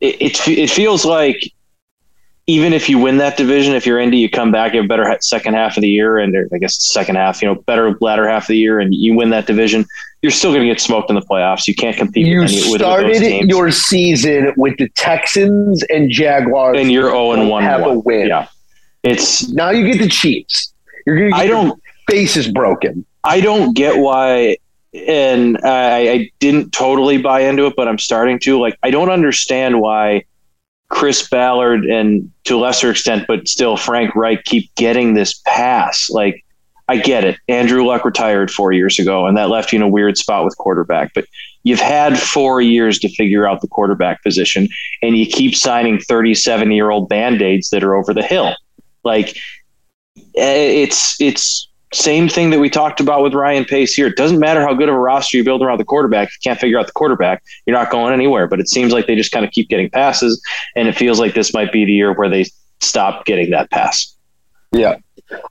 It, 0.00 0.22
it, 0.22 0.48
it 0.48 0.70
feels 0.70 1.04
like 1.04 1.40
even 2.48 2.72
if 2.72 2.88
you 2.88 2.98
win 2.98 3.18
that 3.18 3.36
division, 3.36 3.74
if 3.74 3.84
you're 3.84 4.00
Indy, 4.00 4.16
you 4.16 4.30
come 4.30 4.50
back, 4.50 4.72
you 4.72 4.78
have 4.78 4.86
a 4.86 4.88
better 4.88 5.18
second 5.20 5.52
half 5.52 5.76
of 5.76 5.82
the 5.82 5.88
year, 5.88 6.16
and 6.16 6.34
I 6.50 6.56
guess 6.56 6.82
second 6.82 7.16
half, 7.16 7.42
you 7.42 7.46
know, 7.46 7.56
better 7.66 7.94
latter 8.00 8.26
half 8.26 8.44
of 8.44 8.48
the 8.48 8.56
year, 8.56 8.80
and 8.80 8.94
you 8.94 9.14
win 9.14 9.28
that 9.30 9.46
division, 9.46 9.84
you're 10.22 10.32
still 10.32 10.50
going 10.50 10.62
to 10.62 10.66
get 10.66 10.80
smoked 10.80 11.10
in 11.10 11.14
the 11.14 11.20
playoffs. 11.20 11.68
You 11.68 11.74
can't 11.74 11.94
compete 11.94 12.26
You 12.26 12.40
with, 12.40 12.50
any, 12.50 12.60
with, 12.62 12.70
with 12.70 12.80
those 12.80 13.18
started 13.18 13.50
your 13.50 13.70
season 13.70 14.54
with 14.56 14.78
the 14.78 14.88
Texans 14.90 15.82
and 15.90 16.10
Jaguars, 16.10 16.80
and 16.80 16.90
you're 16.90 17.10
0 17.10 17.32
and 17.32 17.50
1. 17.50 17.62
have 17.62 17.82
a 17.82 17.98
win. 17.98 18.28
Yeah. 18.28 18.48
It's 19.02 19.46
Now 19.50 19.68
you 19.68 19.86
get 19.86 19.98
the 19.98 20.08
Chiefs. 20.08 20.72
You're 21.04 21.28
gonna 21.28 21.36
I 21.36 21.44
your 21.44 21.54
don't 21.54 21.82
face 22.08 22.34
is 22.34 22.50
broken. 22.50 23.04
I 23.24 23.42
don't 23.42 23.74
get 23.74 23.98
why, 23.98 24.56
and 24.94 25.58
I, 25.62 26.12
I 26.12 26.30
didn't 26.38 26.72
totally 26.72 27.18
buy 27.18 27.40
into 27.40 27.66
it, 27.66 27.74
but 27.76 27.88
I'm 27.88 27.98
starting 27.98 28.38
to. 28.40 28.58
Like, 28.58 28.78
I 28.82 28.90
don't 28.90 29.10
understand 29.10 29.82
why 29.82 30.24
Chris 30.90 31.28
Ballard 31.28 31.84
and 31.84 32.30
to 32.44 32.56
a 32.56 32.60
lesser 32.60 32.90
extent, 32.90 33.26
but 33.28 33.46
still 33.46 33.76
Frank 33.76 34.14
Reich 34.14 34.44
keep 34.44 34.74
getting 34.74 35.14
this 35.14 35.40
pass. 35.46 36.08
Like, 36.10 36.44
I 36.88 36.96
get 36.96 37.24
it. 37.24 37.38
Andrew 37.48 37.84
Luck 37.84 38.04
retired 38.06 38.50
four 38.50 38.72
years 38.72 38.98
ago, 38.98 39.26
and 39.26 39.36
that 39.36 39.50
left 39.50 39.72
you 39.72 39.76
in 39.76 39.82
a 39.82 39.88
weird 39.88 40.16
spot 40.16 40.44
with 40.44 40.56
quarterback. 40.56 41.12
But 41.14 41.26
you've 41.62 41.80
had 41.80 42.18
four 42.18 42.62
years 42.62 42.98
to 43.00 43.10
figure 43.10 43.46
out 43.46 43.60
the 43.60 43.68
quarterback 43.68 44.22
position, 44.22 44.68
and 45.02 45.16
you 45.16 45.26
keep 45.26 45.54
signing 45.54 45.98
37 45.98 46.70
year 46.70 46.90
old 46.90 47.08
band 47.08 47.42
aids 47.42 47.68
that 47.70 47.84
are 47.84 47.94
over 47.94 48.14
the 48.14 48.22
hill. 48.22 48.54
Like, 49.04 49.36
eh, 50.36 50.82
it's 50.82 51.20
it's 51.20 51.67
same 51.92 52.28
thing 52.28 52.50
that 52.50 52.60
we 52.60 52.68
talked 52.68 53.00
about 53.00 53.22
with 53.22 53.34
Ryan 53.34 53.64
Pace 53.64 53.94
here. 53.94 54.06
It 54.06 54.16
doesn't 54.16 54.38
matter 54.38 54.60
how 54.62 54.74
good 54.74 54.88
of 54.88 54.94
a 54.94 54.98
roster 54.98 55.36
you 55.36 55.44
build 55.44 55.62
around 55.62 55.78
the 55.78 55.84
quarterback. 55.84 56.28
If 56.28 56.34
you 56.34 56.50
can't 56.50 56.60
figure 56.60 56.78
out 56.78 56.86
the 56.86 56.92
quarterback, 56.92 57.42
you're 57.66 57.76
not 57.76 57.90
going 57.90 58.12
anywhere. 58.12 58.46
But 58.46 58.60
it 58.60 58.68
seems 58.68 58.92
like 58.92 59.06
they 59.06 59.16
just 59.16 59.32
kind 59.32 59.44
of 59.44 59.52
keep 59.52 59.68
getting 59.68 59.90
passes, 59.90 60.42
and 60.76 60.88
it 60.88 60.96
feels 60.96 61.18
like 61.18 61.34
this 61.34 61.54
might 61.54 61.72
be 61.72 61.84
the 61.84 61.92
year 61.92 62.12
where 62.12 62.28
they 62.28 62.46
stop 62.80 63.24
getting 63.24 63.50
that 63.50 63.70
pass. 63.70 64.14
Yeah. 64.72 64.96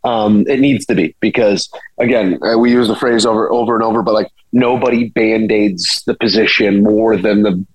Um, 0.04 0.46
it 0.48 0.60
needs 0.60 0.86
to 0.88 0.96
be 0.96 1.16
because 1.20 1.70
again, 2.00 2.40
uh, 2.44 2.58
we 2.58 2.72
use 2.72 2.88
the 2.88 2.96
phrase 2.96 3.26
over 3.26 3.52
over 3.52 3.76
and 3.76 3.84
over, 3.84 4.02
but 4.02 4.14
like 4.14 4.32
nobody 4.52 5.10
band-aids 5.10 6.04
the 6.08 6.16
position 6.16 6.84
more 6.84 7.16
than 7.18 7.44
the 7.44 7.66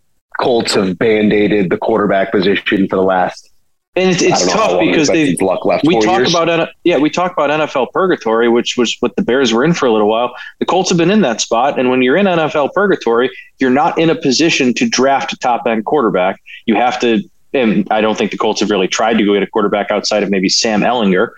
Colts 0.41 0.75
have 0.75 0.99
band-aided 0.99 1.71
the 1.71 1.77
quarterback 1.77 2.33
position 2.33 2.89
for 2.89 2.97
the 2.97 3.03
last. 3.03 3.52
And 3.95 4.11
it's, 4.11 4.23
it's 4.23 4.39
don't 4.39 4.47
know 4.47 4.63
how 4.63 4.69
tough 4.69 4.81
because 4.81 5.09
they 5.09 5.37
Luck 5.37 5.67
left. 5.67 5.85
we 5.87 6.01
talk 6.01 6.21
years. 6.21 6.35
about 6.35 6.71
yeah 6.85 6.97
we 6.97 7.11
talk 7.11 7.33
about 7.33 7.51
NFL 7.51 7.93
purgatory, 7.93 8.49
which 8.49 8.79
was 8.79 8.97
what 9.01 9.15
the 9.17 9.23
Bears 9.23 9.53
were 9.53 9.65
in 9.65 9.75
for 9.75 9.85
a 9.85 9.93
little 9.93 10.09
while. 10.09 10.35
The 10.61 10.65
Colts 10.65 10.89
have 10.89 10.97
been 10.97 11.11
in 11.11 11.21
that 11.21 11.43
spot, 11.43 11.79
and 11.79 11.91
when 11.91 12.01
you're 12.01 12.17
in 12.17 12.25
NFL 12.25 12.73
purgatory, 12.73 13.31
you're 13.59 13.71
not 13.71 13.99
in 13.99 14.09
a 14.09 14.15
position 14.15 14.73
to 14.75 14.89
draft 14.89 15.35
a 15.35 15.37
top 15.37 15.67
end 15.67 15.85
quarterback. 15.85 16.41
You 16.65 16.77
have 16.77 16.99
to. 17.01 17.23
And 17.55 17.87
I 17.91 18.01
don't 18.01 18.17
think 18.17 18.31
the 18.31 18.39
Colts 18.39 18.61
have 18.61 18.71
really 18.71 18.89
tried 18.89 19.19
to 19.19 19.25
go 19.27 19.35
get 19.35 19.43
a 19.43 19.47
quarterback 19.47 19.91
outside 19.91 20.23
of 20.23 20.31
maybe 20.31 20.49
Sam 20.49 20.81
Ehlinger, 20.81 21.29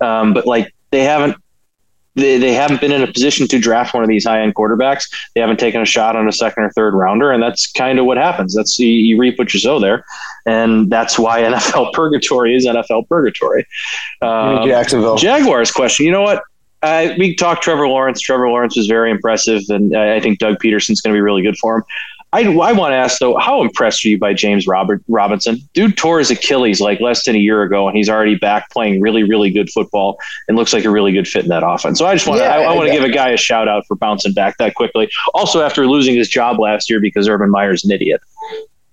um, 0.00 0.34
but 0.34 0.46
like 0.46 0.72
they 0.92 1.02
haven't. 1.02 1.36
They, 2.16 2.38
they 2.38 2.52
haven't 2.52 2.80
been 2.80 2.92
in 2.92 3.02
a 3.02 3.10
position 3.10 3.48
to 3.48 3.58
draft 3.58 3.92
one 3.92 4.02
of 4.02 4.08
these 4.08 4.24
high 4.24 4.40
end 4.40 4.54
quarterbacks. 4.54 5.10
They 5.34 5.40
haven't 5.40 5.58
taken 5.58 5.80
a 5.80 5.84
shot 5.84 6.14
on 6.14 6.28
a 6.28 6.32
second 6.32 6.64
or 6.64 6.70
third 6.70 6.94
rounder, 6.94 7.32
and 7.32 7.42
that's 7.42 7.70
kind 7.72 7.98
of 7.98 8.06
what 8.06 8.16
happens. 8.16 8.54
That's 8.54 8.78
you, 8.78 8.88
you 8.88 9.18
reap 9.18 9.38
what 9.38 9.52
you 9.52 9.60
sow 9.60 9.80
there, 9.80 10.04
and 10.46 10.90
that's 10.90 11.18
why 11.18 11.42
NFL 11.42 11.92
purgatory 11.92 12.54
is 12.54 12.66
NFL 12.66 13.08
purgatory. 13.08 13.66
Um, 14.22 14.66
Jacksonville. 14.66 15.16
Jaguars 15.16 15.70
question. 15.70 16.06
You 16.06 16.12
know 16.12 16.22
what? 16.22 16.42
Uh, 16.82 17.14
we 17.18 17.34
talked 17.34 17.62
Trevor 17.62 17.88
Lawrence. 17.88 18.20
Trevor 18.20 18.48
Lawrence 18.48 18.76
was 18.76 18.86
very 18.86 19.10
impressive, 19.10 19.62
and 19.70 19.96
I 19.96 20.16
I 20.16 20.20
think 20.20 20.38
Doug 20.38 20.58
Pederson's 20.58 21.00
going 21.00 21.14
to 21.14 21.16
be 21.16 21.22
really 21.22 21.42
good 21.42 21.56
for 21.56 21.76
him. 21.76 21.84
I, 22.34 22.42
I 22.42 22.72
want 22.72 22.92
to 22.92 22.96
ask 22.96 23.18
though, 23.18 23.36
how 23.36 23.62
impressed 23.62 24.04
are 24.04 24.08
you 24.08 24.18
by 24.18 24.34
James 24.34 24.66
Robert 24.66 25.02
Robinson? 25.08 25.58
Dude 25.72 25.96
tore 25.96 26.18
his 26.18 26.30
Achilles 26.30 26.80
like 26.80 27.00
less 27.00 27.24
than 27.24 27.36
a 27.36 27.38
year 27.38 27.62
ago, 27.62 27.86
and 27.86 27.96
he's 27.96 28.08
already 28.08 28.34
back 28.34 28.70
playing 28.70 29.00
really, 29.00 29.22
really 29.22 29.50
good 29.50 29.70
football 29.70 30.18
and 30.48 30.56
looks 30.56 30.72
like 30.72 30.84
a 30.84 30.90
really 30.90 31.12
good 31.12 31.28
fit 31.28 31.44
in 31.44 31.48
that 31.50 31.62
offense. 31.64 31.98
So 31.98 32.06
I 32.06 32.14
just 32.14 32.26
want 32.26 32.40
to, 32.40 32.44
Yeah, 32.44 32.56
I, 32.56 32.62
I 32.62 32.74
want 32.74 32.88
to 32.88 32.92
give 32.92 33.04
a 33.04 33.08
guy 33.08 33.30
a 33.30 33.36
shout 33.36 33.68
out 33.68 33.86
for 33.86 33.96
bouncing 33.96 34.32
back 34.32 34.58
that 34.58 34.74
quickly. 34.74 35.08
Also, 35.32 35.62
after 35.62 35.86
losing 35.86 36.16
his 36.16 36.28
job 36.28 36.58
last 36.58 36.90
year 36.90 37.00
because 37.00 37.28
Urban 37.28 37.50
Meyer's 37.50 37.84
an 37.84 37.92
idiot. 37.92 38.20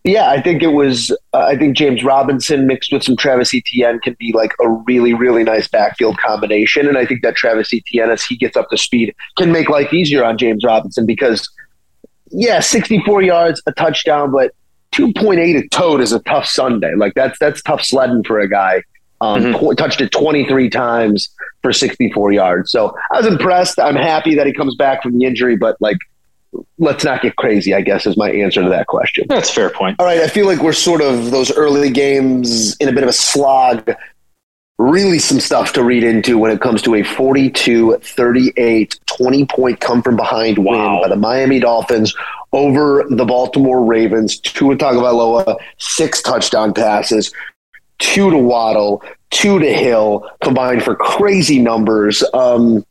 Yeah, 0.04 0.32
I 0.32 0.42
think 0.42 0.64
it 0.64 0.70
was. 0.70 1.12
Uh, 1.32 1.46
I 1.46 1.56
think 1.56 1.78
James 1.78 2.04
Robinson 2.04 2.66
mixed 2.66 2.92
with 2.92 3.04
some 3.04 3.16
Travis 3.16 3.54
Etienne 3.54 4.00
can 4.00 4.16
be 4.18 4.34
like 4.34 4.52
a 4.60 4.68
really, 4.68 5.14
really 5.14 5.44
nice 5.44 5.68
backfield 5.68 6.18
combination. 6.18 6.88
And 6.88 6.98
I 6.98 7.06
think 7.06 7.22
that 7.22 7.36
Travis 7.36 7.72
Etienne, 7.72 8.10
as 8.10 8.24
he 8.24 8.36
gets 8.36 8.58
up 8.58 8.70
to 8.70 8.78
speed, 8.78 9.14
can 9.38 9.52
make 9.52 9.70
life 9.70 9.94
easier 9.94 10.24
on 10.24 10.40
James 10.40 10.64
Robinson 10.66 11.06
because, 11.06 11.48
yeah, 12.32 12.60
64 12.60 13.22
yards, 13.22 13.62
a 13.66 13.72
touchdown, 13.74 14.32
but 14.32 14.54
2.8 14.94 15.58
a 15.64 15.68
toad 15.70 16.02
is 16.02 16.12
a 16.12 16.20
tough 16.20 16.46
Sunday. 16.46 16.94
Like 16.96 17.14
that's 17.14 17.38
that's 17.40 17.62
tough 17.62 17.82
sledding 17.84 18.24
for 18.24 18.40
a 18.40 18.50
guy. 18.50 18.84
Um, 19.22 19.42
Mhm. 19.44 19.74
tw- 19.74 19.78
touched 19.78 20.02
it 20.02 20.12
23 20.12 20.70
times 20.70 21.30
for 21.62 21.72
64 21.72 22.32
yards. 22.34 22.72
So 22.72 22.94
I 23.14 23.18
was 23.18 23.28
impressed. 23.28 23.80
I'm 23.80 23.96
happy 23.96 24.36
that 24.36 24.48
he 24.48 24.54
comes 24.54 24.76
back 24.76 25.04
from 25.04 25.18
the 25.18 25.26
injury, 25.26 25.56
but 25.56 25.78
like, 25.80 25.98
let's 26.80 27.06
not 27.06 27.22
get 27.22 27.36
crazy. 27.36 27.74
I 27.74 27.82
guess 27.82 28.06
is 28.06 28.18
my 28.18 28.32
answer 28.32 28.62
to 28.64 28.70
that 28.70 28.88
question. 28.88 29.26
That's 29.30 29.50
a 29.50 29.54
fair 29.54 29.70
point. 29.70 29.98
All 30.00 30.06
right, 30.06 30.20
I 30.22 30.28
feel 30.28 30.48
like 30.48 30.60
we're 30.62 30.74
sort 30.74 31.02
of 31.02 31.32
those 31.32 31.52
early 31.56 31.90
games 31.92 32.76
in 32.78 32.90
a 32.90 32.92
bit 32.92 33.04
of 33.04 33.10
a 33.10 33.14
slog. 33.14 33.90
Really 34.82 35.20
some 35.20 35.40
stuff 35.40 35.74
to 35.74 35.84
read 35.84 36.04
into 36.04 36.38
when 36.38 36.52
it 36.52 36.60
comes 36.62 36.82
to 36.82 36.96
a 36.96 37.04
42 37.04 37.98
38 38.02 39.00
20 39.18 39.46
point 39.46 39.80
come 39.80 40.02
from 40.02 40.16
behind 40.16 40.58
win 40.58 41.02
by 41.02 41.08
the 41.08 41.16
Miami 41.16 41.60
Dolphins 41.60 42.16
over 42.54 43.06
the 43.10 43.26
Baltimore 43.26 43.84
Ravens. 43.84 44.40
Tua 44.40 44.76
Tagovailoa, 44.76 45.58
six 45.78 46.22
touchdown 46.22 46.74
passes, 46.74 47.32
two 48.00 48.30
to 48.32 48.38
Waddle, 48.38 49.04
two 49.30 49.60
to 49.60 49.72
Hill, 49.74 50.28
combined 50.42 50.84
for 50.84 50.96
crazy 50.96 51.60
numbers. 51.60 52.24
Um, 52.34 52.86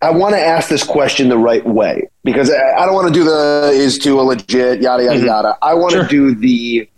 I 0.00 0.10
want 0.10 0.34
to 0.34 0.40
ask 0.40 0.68
this 0.68 0.84
question 0.84 1.28
the 1.28 1.38
right 1.38 1.64
way 1.66 2.08
because 2.24 2.50
I 2.50 2.74
I 2.82 2.84
don't 2.86 2.94
want 2.94 3.08
to 3.08 3.14
do 3.14 3.24
the 3.24 3.70
is 3.72 3.98
Tua 3.98 4.20
legit, 4.20 4.80
yada, 4.82 5.02
yada, 5.04 5.18
Mhm. 5.18 5.26
yada. 5.26 5.58
I 5.62 5.74
want 5.74 5.92
to 5.92 6.00
Sure. 6.00 6.06
do 6.08 6.34
the 6.34 6.88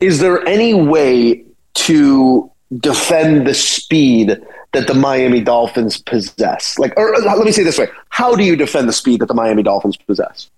is 0.00 0.20
there 0.20 0.46
any 0.46 0.74
way 0.74 1.44
to 1.74 2.50
defend 2.78 3.46
the 3.46 3.54
speed 3.54 4.40
that 4.72 4.86
the 4.86 4.94
Miami 4.94 5.40
Dolphins 5.40 5.98
possess? 6.02 6.78
Like, 6.78 6.92
or, 6.96 7.14
or 7.14 7.20
let 7.20 7.44
me 7.44 7.52
say 7.52 7.62
it 7.62 7.64
this 7.64 7.78
way: 7.78 7.88
How 8.10 8.34
do 8.34 8.44
you 8.44 8.56
defend 8.56 8.88
the 8.88 8.92
speed 8.92 9.20
that 9.20 9.26
the 9.26 9.34
Miami 9.34 9.62
Dolphins 9.62 9.96
possess? 9.96 10.50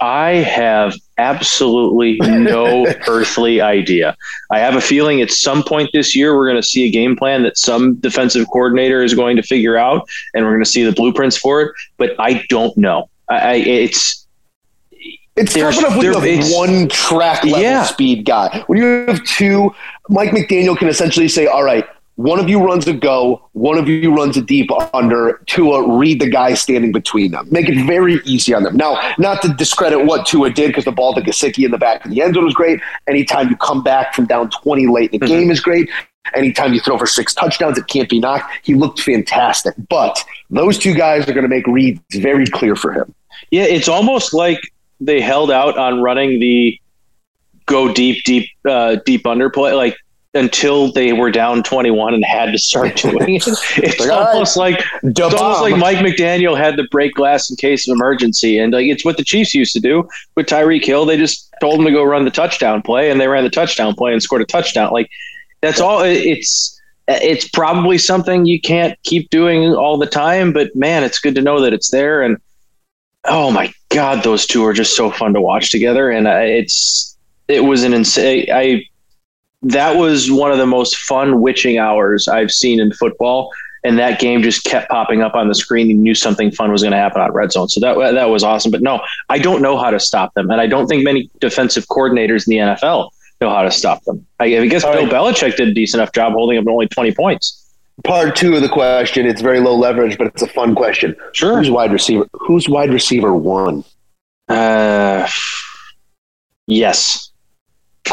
I 0.00 0.30
have 0.36 0.94
absolutely 1.16 2.18
no 2.20 2.86
earthly 3.08 3.60
idea. 3.60 4.16
I 4.50 4.58
have 4.58 4.74
a 4.74 4.80
feeling 4.80 5.22
at 5.22 5.30
some 5.30 5.62
point 5.62 5.90
this 5.92 6.14
year 6.14 6.36
we're 6.36 6.46
going 6.46 6.60
to 6.60 6.68
see 6.68 6.84
a 6.86 6.90
game 6.90 7.16
plan 7.16 7.42
that 7.44 7.56
some 7.56 7.94
defensive 7.96 8.46
coordinator 8.48 9.02
is 9.02 9.14
going 9.14 9.36
to 9.36 9.42
figure 9.42 9.76
out, 9.76 10.08
and 10.34 10.44
we're 10.44 10.52
going 10.52 10.64
to 10.64 10.70
see 10.70 10.84
the 10.84 10.92
blueprints 10.92 11.38
for 11.38 11.62
it. 11.62 11.72
But 11.96 12.14
I 12.18 12.44
don't 12.48 12.76
know. 12.76 13.08
I, 13.28 13.36
I 13.36 13.54
it's 13.54 14.25
It's 15.36 15.52
tough 15.54 15.78
enough 15.78 15.96
when 15.96 16.06
you 16.06 16.12
have 16.18 16.50
one 16.52 16.88
track 16.88 17.44
level 17.44 17.60
Yeah. 17.60 17.82
speed 17.84 18.24
guy. 18.24 18.64
When 18.68 18.78
you 18.78 19.04
have 19.06 19.22
two, 19.24 19.74
Mike 20.08 20.30
McDaniel 20.30 20.76
can 20.76 20.88
essentially 20.88 21.28
say, 21.28 21.46
"All 21.46 21.62
right." 21.62 21.84
One 22.18 22.40
of 22.40 22.48
you 22.48 22.60
runs 22.60 22.86
a 22.88 22.94
go, 22.94 23.42
one 23.52 23.76
of 23.76 23.90
you 23.90 24.10
runs 24.10 24.38
a 24.38 24.40
deep 24.40 24.70
under. 24.94 25.38
Tua 25.46 25.86
read 25.98 26.18
the 26.18 26.26
guy 26.30 26.54
standing 26.54 26.90
between 26.90 27.30
them. 27.32 27.46
Make 27.50 27.68
it 27.68 27.76
very 27.86 28.20
easy 28.24 28.54
on 28.54 28.62
them. 28.62 28.74
Now, 28.74 28.98
not 29.18 29.42
to 29.42 29.48
discredit 29.48 30.06
what 30.06 30.24
Tua 30.24 30.48
did 30.48 30.68
because 30.68 30.86
the 30.86 30.92
ball 30.92 31.12
to 31.12 31.20
Gesicki 31.20 31.66
in 31.66 31.72
the 31.72 31.76
back 31.76 32.06
of 32.06 32.10
the 32.10 32.22
end 32.22 32.34
zone 32.34 32.44
was 32.46 32.54
great. 32.54 32.80
Anytime 33.06 33.50
you 33.50 33.56
come 33.56 33.82
back 33.82 34.14
from 34.14 34.24
down 34.24 34.48
20 34.48 34.86
late 34.86 35.10
in 35.12 35.20
the 35.20 35.26
Mhm. 35.26 35.28
game 35.28 35.50
is 35.50 35.60
great. 35.60 35.90
Anytime 36.34 36.72
you 36.72 36.80
throw 36.80 36.96
for 36.96 37.06
six 37.06 37.34
touchdowns, 37.34 37.76
it 37.76 37.86
can't 37.86 38.08
be 38.08 38.18
knocked. 38.18 38.50
He 38.62 38.72
looked 38.72 39.00
fantastic. 39.02 39.74
But 39.90 40.18
those 40.48 40.78
two 40.78 40.94
guys 40.94 41.28
are 41.28 41.32
going 41.34 41.42
to 41.44 41.54
make 41.54 41.66
reads 41.66 42.00
very 42.14 42.46
clear 42.46 42.76
for 42.76 42.92
him. 42.92 43.12
yeah, 43.50 43.64
it's 43.64 43.88
almost 43.88 44.32
like 44.32 44.58
they 45.00 45.20
held 45.20 45.50
out 45.50 45.76
on 45.76 46.00
running 46.02 46.40
the 46.40 46.78
go 47.66 47.92
deep, 47.92 48.24
deep, 48.24 48.48
uh, 48.68 48.96
deep 49.04 49.24
underplay, 49.24 49.76
like 49.76 49.96
until 50.34 50.92
they 50.92 51.12
were 51.14 51.30
down 51.30 51.62
twenty 51.62 51.90
one 51.90 52.14
and 52.14 52.24
had 52.24 52.52
to 52.52 52.58
start 52.58 52.96
doing 53.02 53.36
it. 53.36 53.46
It's 53.46 54.00
Like, 54.00 54.10
all 54.10 54.20
right. 54.20 54.28
almost 54.34 54.56
like 54.56 54.84
It's 55.02 55.20
almost 55.20 55.62
like 55.62 55.76
Mike 55.76 55.98
McDaniel 55.98 56.56
had 56.56 56.76
to 56.76 56.84
break 56.90 57.14
glass 57.14 57.50
in 57.50 57.56
case 57.56 57.88
of 57.88 57.94
emergency, 57.94 58.58
and 58.58 58.72
like 58.72 58.86
it's 58.86 59.04
what 59.04 59.16
the 59.16 59.24
Chiefs 59.24 59.54
used 59.54 59.72
to 59.72 59.80
do 59.80 60.08
with 60.34 60.46
Tyreek 60.46 60.84
Hill. 60.84 61.06
They 61.06 61.16
just 61.16 61.52
told 61.60 61.80
him 61.80 61.86
to 61.86 61.92
go 61.92 62.04
run 62.04 62.24
the 62.24 62.30
touchdown 62.30 62.82
play, 62.82 63.10
and 63.10 63.20
they 63.20 63.28
ran 63.28 63.44
the 63.44 63.50
touchdown 63.50 63.94
play 63.94 64.12
and 64.12 64.22
scored 64.22 64.42
a 64.42 64.46
touchdown. 64.46 64.92
Like 64.92 65.10
that's 65.62 65.80
all. 65.80 66.02
It's 66.02 66.80
it's 67.08 67.48
probably 67.48 67.98
something 67.98 68.46
you 68.46 68.60
can't 68.60 68.98
keep 69.04 69.30
doing 69.30 69.72
all 69.74 69.96
the 69.96 70.06
time, 70.06 70.52
but 70.52 70.74
man, 70.74 71.04
it's 71.04 71.18
good 71.18 71.34
to 71.36 71.42
know 71.42 71.60
that 71.60 71.72
it's 71.72 71.90
there. 71.90 72.22
And 72.22 72.36
oh 73.28 73.50
my 73.50 73.72
god, 73.90 74.22
those 74.22 74.46
two 74.46 74.64
are 74.64 74.72
just 74.72 74.96
so 74.96 75.10
fun 75.10 75.34
to 75.34 75.40
watch 75.40 75.70
together, 75.70 76.10
and 76.10 76.28
I- 76.28 76.44
it's 76.44 77.16
it 77.48 77.64
was 77.64 77.84
an 77.84 77.94
insane. 77.94 78.46
I 78.52 78.84
that 79.62 79.96
was 79.96 80.30
one 80.30 80.52
of 80.52 80.58
the 80.58 80.66
most 80.66 80.96
fun 80.96 81.40
witching 81.40 81.78
hours 81.78 82.28
I've 82.28 82.50
seen 82.50 82.78
in 82.78 82.92
football 82.92 83.50
and 83.84 83.98
that 83.98 84.18
game 84.18 84.42
just 84.42 84.64
kept 84.64 84.90
popping 84.90 85.22
up 85.22 85.34
on 85.34 85.48
the 85.48 85.54
screen. 85.54 85.88
You 85.88 85.94
knew 85.96 86.14
something 86.14 86.50
fun 86.50 86.72
was 86.72 86.82
going 86.82 86.90
to 86.92 86.98
happen 86.98 87.22
on 87.22 87.32
red 87.32 87.52
zone, 87.52 87.68
so 87.68 87.78
that 87.80 87.96
that 88.14 88.26
was 88.30 88.42
awesome. 88.42 88.70
But 88.72 88.82
no, 88.82 89.00
I 89.28 89.38
don't 89.38 89.62
know 89.62 89.78
how 89.78 89.90
to 89.90 90.00
stop 90.00 90.34
them, 90.34 90.50
and 90.50 90.60
I 90.60 90.66
don't 90.66 90.88
think 90.88 91.04
many 91.04 91.30
defensive 91.40 91.86
coordinators 91.86 92.46
in 92.46 92.50
the 92.50 92.56
NFL 92.74 93.10
know 93.40 93.50
how 93.50 93.62
to 93.62 93.70
stop 93.70 94.02
them. 94.04 94.26
I, 94.40 94.58
I 94.58 94.66
guess 94.66 94.82
Bill. 94.82 95.06
Belichick 95.06 95.56
did 95.56 95.68
a 95.68 95.74
decent 95.74 96.00
enough 96.00 96.12
job 96.12 96.32
holding 96.32 96.58
up 96.58 96.66
only 96.66 96.88
twenty 96.88 97.12
points. 97.14 97.62
Part 98.04 98.36
two 98.36 98.54
of 98.54 98.62
the 98.62 98.68
question. 98.68 99.26
It's 99.26 99.40
very 99.40 99.58
low 99.60 99.74
leverage, 99.76 100.18
but 100.18 100.26
it's 100.28 100.42
a 100.42 100.46
fun 100.46 100.74
question. 100.74 101.16
Sure. 101.32 101.58
Who's 101.58 101.70
wide 101.70 101.92
receiver? 101.92 102.26
Who's 102.34 102.68
wide 102.68 102.90
receiver 102.92 103.34
one? 103.34 103.84
Uh, 104.48 105.26
yes, 106.66 107.32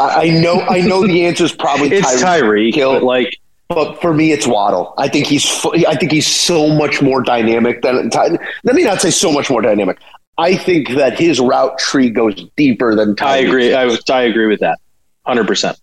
I, 0.00 0.26
I 0.26 0.28
know. 0.30 0.60
I 0.60 0.80
know 0.80 1.06
the 1.06 1.26
answer 1.26 1.44
is 1.44 1.52
probably 1.52 1.88
it's 1.92 2.22
Tyreek 2.22 2.40
Tyreek, 2.70 2.74
Hill. 2.74 2.92
but 2.94 3.02
like 3.04 3.36
But 3.68 4.00
for 4.00 4.12
me, 4.14 4.32
it's 4.32 4.46
Waddle. 4.46 4.94
I 4.98 5.08
think 5.08 5.26
he's. 5.26 5.46
I 5.86 5.94
think 5.94 6.10
he's 6.12 6.26
so 6.26 6.68
much 6.74 7.00
more 7.02 7.22
dynamic 7.22 7.82
than. 7.82 8.10
Ty- 8.10 8.38
Let 8.64 8.74
me 8.74 8.82
not 8.84 9.00
say 9.00 9.10
so 9.10 9.30
much 9.30 9.48
more 9.50 9.60
dynamic. 9.62 9.98
I 10.38 10.56
think 10.56 10.88
that 10.96 11.16
his 11.18 11.38
route 11.38 11.78
tree 11.78 12.10
goes 12.10 12.34
deeper 12.56 12.96
than. 12.96 13.14
Tyreek. 13.14 13.26
I 13.26 13.36
agree. 13.36 13.74
I, 13.74 13.96
I 14.10 14.22
agree 14.22 14.46
with 14.46 14.60
that, 14.60 14.78
hundred 15.24 15.46
percent. 15.46 15.78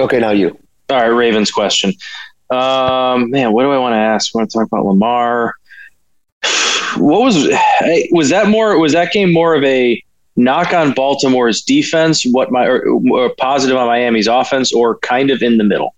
Okay, 0.00 0.20
now 0.20 0.30
you. 0.30 0.58
All 0.90 0.98
right, 0.98 1.06
Ravens 1.06 1.50
question. 1.50 1.92
Um, 2.50 3.30
man, 3.30 3.52
what 3.52 3.62
do 3.62 3.70
I 3.70 3.78
want 3.78 3.94
to 3.94 3.98
ask? 3.98 4.34
I 4.34 4.38
want 4.38 4.50
to 4.50 4.58
talk 4.58 4.66
about 4.66 4.84
Lamar. 4.84 5.54
What 6.96 7.22
was 7.22 7.48
was 8.12 8.28
that 8.28 8.48
more? 8.48 8.78
Was 8.78 8.92
that 8.92 9.12
game 9.12 9.32
more 9.32 9.54
of 9.54 9.64
a 9.64 10.00
knock 10.36 10.72
on 10.72 10.92
Baltimore's 10.92 11.62
defense? 11.62 12.24
What 12.24 12.52
my 12.52 12.66
or, 12.66 12.84
or 13.10 13.34
positive 13.36 13.76
on 13.76 13.86
Miami's 13.86 14.26
offense, 14.28 14.72
or 14.72 14.98
kind 14.98 15.30
of 15.30 15.42
in 15.42 15.56
the 15.58 15.64
middle? 15.64 15.94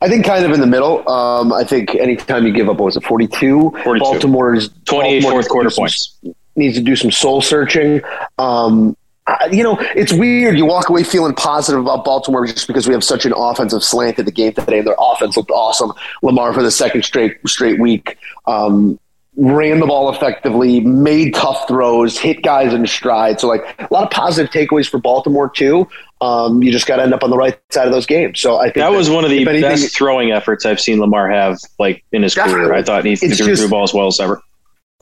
I 0.00 0.08
think 0.08 0.24
kind 0.24 0.44
of 0.46 0.52
in 0.52 0.60
the 0.60 0.66
middle. 0.66 1.06
Um, 1.06 1.52
I 1.52 1.64
think 1.64 1.94
anytime 1.96 2.46
you 2.46 2.52
give 2.52 2.68
up, 2.70 2.76
what 2.78 2.86
was 2.86 2.96
it, 2.96 3.04
42? 3.04 3.72
42. 3.84 3.98
Baltimore's 3.98 4.70
28 4.86 5.22
Baltimore 5.22 5.30
fourth 5.32 5.48
quarter 5.50 5.68
needs 5.68 5.74
to 5.74 5.76
do 5.76 5.82
points. 5.82 6.18
some- 6.22 6.34
Needs 6.56 6.76
to 6.76 6.82
do 6.82 6.96
some 6.96 7.10
soul 7.10 7.40
searching. 7.42 8.00
Um, 8.38 8.96
I- 9.26 9.48
you 9.52 9.62
know, 9.62 9.78
it's 9.94 10.12
weird. 10.12 10.56
You 10.58 10.64
walk 10.66 10.88
away 10.88 11.02
feeling 11.04 11.34
positive 11.34 11.80
about 11.80 12.04
Baltimore 12.04 12.46
just 12.46 12.66
because 12.66 12.86
we 12.88 12.94
have 12.94 13.04
such 13.04 13.24
an 13.26 13.32
offensive 13.36 13.82
slant 13.84 14.18
in 14.18 14.24
the 14.24 14.32
game 14.32 14.52
today. 14.52 14.78
and 14.78 14.86
Their 14.86 14.96
offense 14.98 15.36
looked 15.36 15.50
awesome. 15.50 15.92
Lamar 16.22 16.52
for 16.52 16.62
the 16.62 16.70
second 16.70 17.04
straight 17.04 17.36
straight 17.46 17.78
week. 17.78 18.16
Um, 18.46 18.98
ran 19.36 19.78
the 19.78 19.86
ball 19.86 20.12
effectively, 20.12 20.80
made 20.80 21.32
tough 21.34 21.68
throws, 21.68 22.18
hit 22.18 22.42
guys 22.42 22.74
in 22.74 22.84
stride. 22.86 23.38
So, 23.40 23.46
like 23.46 23.62
a 23.78 23.86
lot 23.92 24.02
of 24.02 24.10
positive 24.10 24.50
takeaways 24.52 24.88
for 24.90 24.98
Baltimore 24.98 25.48
too. 25.48 25.88
Um, 26.20 26.62
you 26.62 26.70
just 26.72 26.86
got 26.86 26.96
to 26.96 27.02
end 27.02 27.14
up 27.14 27.22
on 27.22 27.30
the 27.30 27.36
right 27.36 27.58
side 27.70 27.86
of 27.86 27.92
those 27.94 28.04
games. 28.06 28.40
So 28.40 28.56
I 28.58 28.64
think 28.64 28.74
That 28.76 28.92
was 28.92 29.08
one 29.08 29.24
of 29.24 29.30
the 29.30 29.36
anything- 29.40 29.62
best 29.62 29.94
throwing 29.96 30.32
efforts 30.32 30.66
I've 30.66 30.80
seen 30.80 31.00
Lamar 31.00 31.30
have, 31.30 31.58
like 31.78 32.02
in 32.12 32.22
his 32.22 32.34
career. 32.34 32.74
I 32.74 32.82
thought 32.82 33.04
he 33.06 33.16
threw 33.16 33.28
It's 33.28 33.38
threw 33.38 33.46
just- 33.46 33.62
the 33.62 33.68
ball 33.68 33.84
as 33.84 33.94
well 33.94 34.08
as 34.08 34.18
ever. 34.20 34.42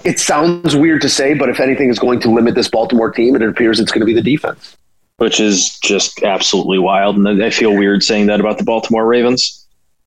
It 0.04 0.18
sounds 0.20 0.76
weird 0.76 1.02
to 1.02 1.08
say, 1.08 1.34
but 1.34 1.48
if 1.48 1.60
anything 1.60 1.90
is 1.90 1.98
going 1.98 2.20
to 2.20 2.30
limit 2.30 2.54
this 2.54 2.68
Baltimore 2.68 3.10
team, 3.10 3.34
it 3.36 3.42
appears 3.42 3.80
it's 3.80 3.90
going 3.90 4.00
to 4.00 4.06
be 4.06 4.14
the 4.14 4.22
defense. 4.22 4.76
which 5.18 5.40
is 5.40 5.78
just 5.80 6.22
absolutely 6.22 6.78
wild. 6.78 7.16
And 7.16 7.42
I 7.42 7.50
feel 7.50 7.76
weird 7.76 8.02
saying 8.02 8.26
that 8.26 8.40
about 8.40 8.58
the 8.58 8.64
Baltimore 8.64 9.06
Ravens. 9.06 9.66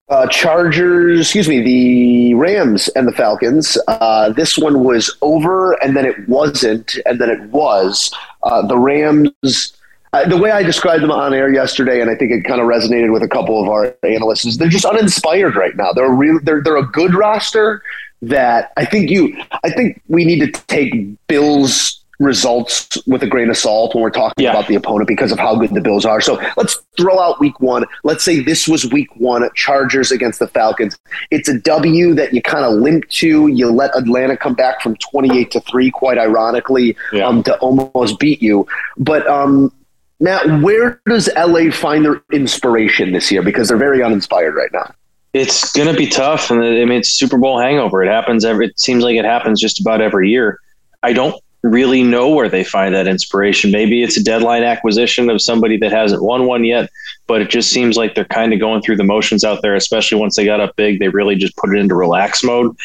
Uh, 0.09 0.27
Chargers, 0.27 1.21
excuse 1.21 1.47
me, 1.47 1.61
the 1.61 2.33
Rams 2.33 2.89
and 2.89 3.07
the 3.07 3.13
Falcons. 3.13 3.77
Uh, 3.87 4.29
this 4.31 4.57
one 4.57 4.83
was 4.83 5.15
over, 5.21 5.73
and 5.83 5.95
then 5.95 6.05
it 6.05 6.27
wasn't, 6.27 6.97
and 7.05 7.19
then 7.19 7.29
it 7.29 7.41
was. 7.49 8.11
Uh, 8.43 8.65
the 8.65 8.77
Rams. 8.77 9.73
Uh, 10.13 10.27
the 10.27 10.35
way 10.35 10.51
I 10.51 10.63
described 10.63 11.03
them 11.03 11.11
on 11.11 11.33
air 11.33 11.53
yesterday, 11.53 12.01
and 12.01 12.09
I 12.09 12.15
think 12.15 12.31
it 12.31 12.43
kind 12.43 12.59
of 12.59 12.67
resonated 12.67 13.13
with 13.13 13.23
a 13.23 13.29
couple 13.29 13.61
of 13.61 13.69
our 13.69 13.95
analysts, 14.03 14.45
is 14.45 14.57
they're 14.57 14.67
just 14.67 14.83
uninspired 14.83 15.55
right 15.55 15.75
now. 15.77 15.93
They're 15.93 16.11
a 16.11 16.13
real, 16.13 16.39
they're 16.43 16.61
they're 16.61 16.75
a 16.75 16.87
good 16.87 17.13
roster 17.13 17.81
that 18.21 18.71
I 18.77 18.85
think 18.85 19.09
you, 19.09 19.35
I 19.63 19.69
think 19.71 20.01
we 20.07 20.25
need 20.25 20.39
to 20.53 20.61
take 20.67 20.93
Bills 21.27 21.97
results 22.19 22.99
with 23.07 23.23
a 23.23 23.27
grain 23.27 23.49
of 23.49 23.57
salt 23.57 23.95
when 23.95 24.03
we're 24.03 24.11
talking 24.11 24.43
Yeah. 24.43 24.51
about 24.51 24.67
the 24.67 24.75
opponent 24.75 25.07
because 25.07 25.31
of 25.31 25.39
how 25.39 25.55
good 25.55 25.73
the 25.73 25.81
Bills 25.81 26.05
are. 26.05 26.21
So 26.21 26.39
let's 26.55 26.79
throw 26.95 27.19
out 27.19 27.39
week 27.39 27.59
one. 27.59 27.83
Let's 28.03 28.23
say 28.23 28.41
this 28.41 28.67
was 28.67 28.85
week 28.91 29.07
one, 29.17 29.49
Chargers 29.55 30.11
against 30.11 30.37
the 30.37 30.47
Falcons. 30.47 30.95
It's 31.31 31.49
a 31.49 31.57
W 31.59 32.13
that 32.13 32.31
you 32.31 32.43
kind 32.43 32.63
of 32.63 32.73
limp 32.73 33.09
to. 33.09 33.47
You 33.47 33.71
let 33.71 33.95
Atlanta 33.97 34.37
come 34.37 34.53
back 34.53 34.81
from 34.81 34.95
28 34.97 35.49
to 35.49 35.61
3, 35.61 35.89
quite 35.89 36.19
ironically, 36.19 36.95
Yeah. 37.11 37.25
um, 37.27 37.41
to 37.41 37.57
almost 37.57 38.19
beat 38.19 38.39
you. 38.39 38.67
But 38.97 39.25
um, 39.27 39.71
Matt, 40.19 40.61
where 40.61 41.01
does 41.07 41.27
LA 41.35 41.71
find 41.71 42.05
their 42.05 42.21
inspiration 42.31 43.13
this 43.13 43.31
year? 43.31 43.41
Because 43.41 43.69
they're 43.69 43.77
very 43.77 44.03
uninspired 44.03 44.53
right 44.53 44.69
now. 44.71 44.93
It's 45.33 45.71
going 45.71 45.87
to 45.87 45.97
be 45.97 46.07
tough, 46.07 46.51
and 46.51 46.61
I 46.61 46.85
mean 46.85 46.99
it's 46.99 47.09
Super 47.09 47.37
Bowl 47.37 47.59
hangover. 47.59 48.03
It 48.03 48.09
happens 48.09 48.43
every. 48.43 48.67
It 48.67 48.79
seems 48.79 49.03
like 49.03 49.15
it 49.15 49.25
happens 49.25 49.61
just 49.61 49.79
about 49.79 50.01
every 50.01 50.29
year. 50.29 50.59
I 51.03 51.13
don't 51.13 51.35
really 51.63 52.03
know 52.03 52.29
where 52.29 52.49
they 52.49 52.63
find 52.63 52.93
that 52.95 53.07
inspiration. 53.07 53.71
Maybe 53.71 54.03
it's 54.03 54.17
a 54.17 54.23
deadline 54.23 54.63
acquisition 54.63 55.29
of 55.29 55.41
somebody 55.41 55.77
that 55.77 55.91
hasn't 55.91 56.23
won 56.23 56.45
one 56.47 56.63
yet, 56.63 56.89
but 57.27 57.41
it 57.41 57.49
just 57.49 57.69
seems 57.71 57.95
like 57.97 58.15
they're 58.15 58.25
kind 58.25 58.51
of 58.51 58.59
going 58.59 58.81
through 58.81 58.97
the 58.97 59.03
motions 59.03 59.43
out 59.43 59.61
there. 59.61 59.75
Especially 59.75 60.19
once 60.19 60.35
they 60.35 60.43
got 60.43 60.59
up 60.59 60.75
big, 60.75 60.99
they 60.99 61.07
really 61.07 61.35
just 61.35 61.55
put 61.55 61.73
it 61.73 61.79
into 61.79 61.95
relax 61.95 62.43
mode. 62.43 62.75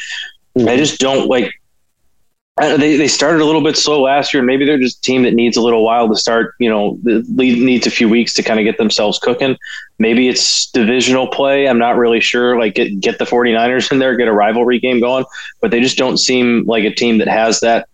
I 0.57 0.76
just 0.76 1.01
don't 1.01 1.28
like. 1.28 1.51
Uh, 2.59 2.76
they, 2.78 2.96
they 2.96 3.09
started 3.09 3.42
a 3.42 3.44
little 3.44 3.62
bit 3.62 3.76
slow 3.76 4.00
last 4.00 4.32
year. 4.32 4.42
Maybe 4.42 4.64
they're 4.64 4.78
just 4.78 4.98
a 4.98 5.00
team 5.02 5.24
that 5.24 5.34
needs 5.34 5.59
a 5.59 5.62
little 5.62 5.84
while 5.84 6.09
to 6.09 6.16
start, 6.16 6.54
you 6.59 6.70
know, 6.70 6.98
needs 7.02 7.86
a 7.86 7.90
few 7.90 8.09
weeks 8.09 8.32
to 8.34 8.42
kind 8.42 8.59
of 8.59 8.64
get 8.64 8.78
themselves 8.78 9.18
cooking. 9.18 9.59
Maybe 9.98 10.28
it's 10.28 10.70
divisional 10.70 11.28
play. 11.28 11.68
I'm 11.68 11.78
not 11.78 11.98
really 11.98 12.20
sure. 12.20 12.59
Like 12.59 12.74
get, 12.74 12.98
get 13.00 13.18
the 13.18 13.26
49ers 13.26 13.92
in 13.92 13.98
there, 13.98 14.16
get 14.16 14.28
a 14.28 14.32
rivalry 14.32 14.78
game 14.78 15.00
going, 15.00 15.26
but 15.61 15.70
they 15.70 15.80
just 15.80 15.98
don't 15.98 16.16
seem 16.16 16.64
like 16.66 16.84
a 16.84 16.94
team 16.94 17.18
that 17.18 17.28
has 17.28 17.61
that 17.61 17.88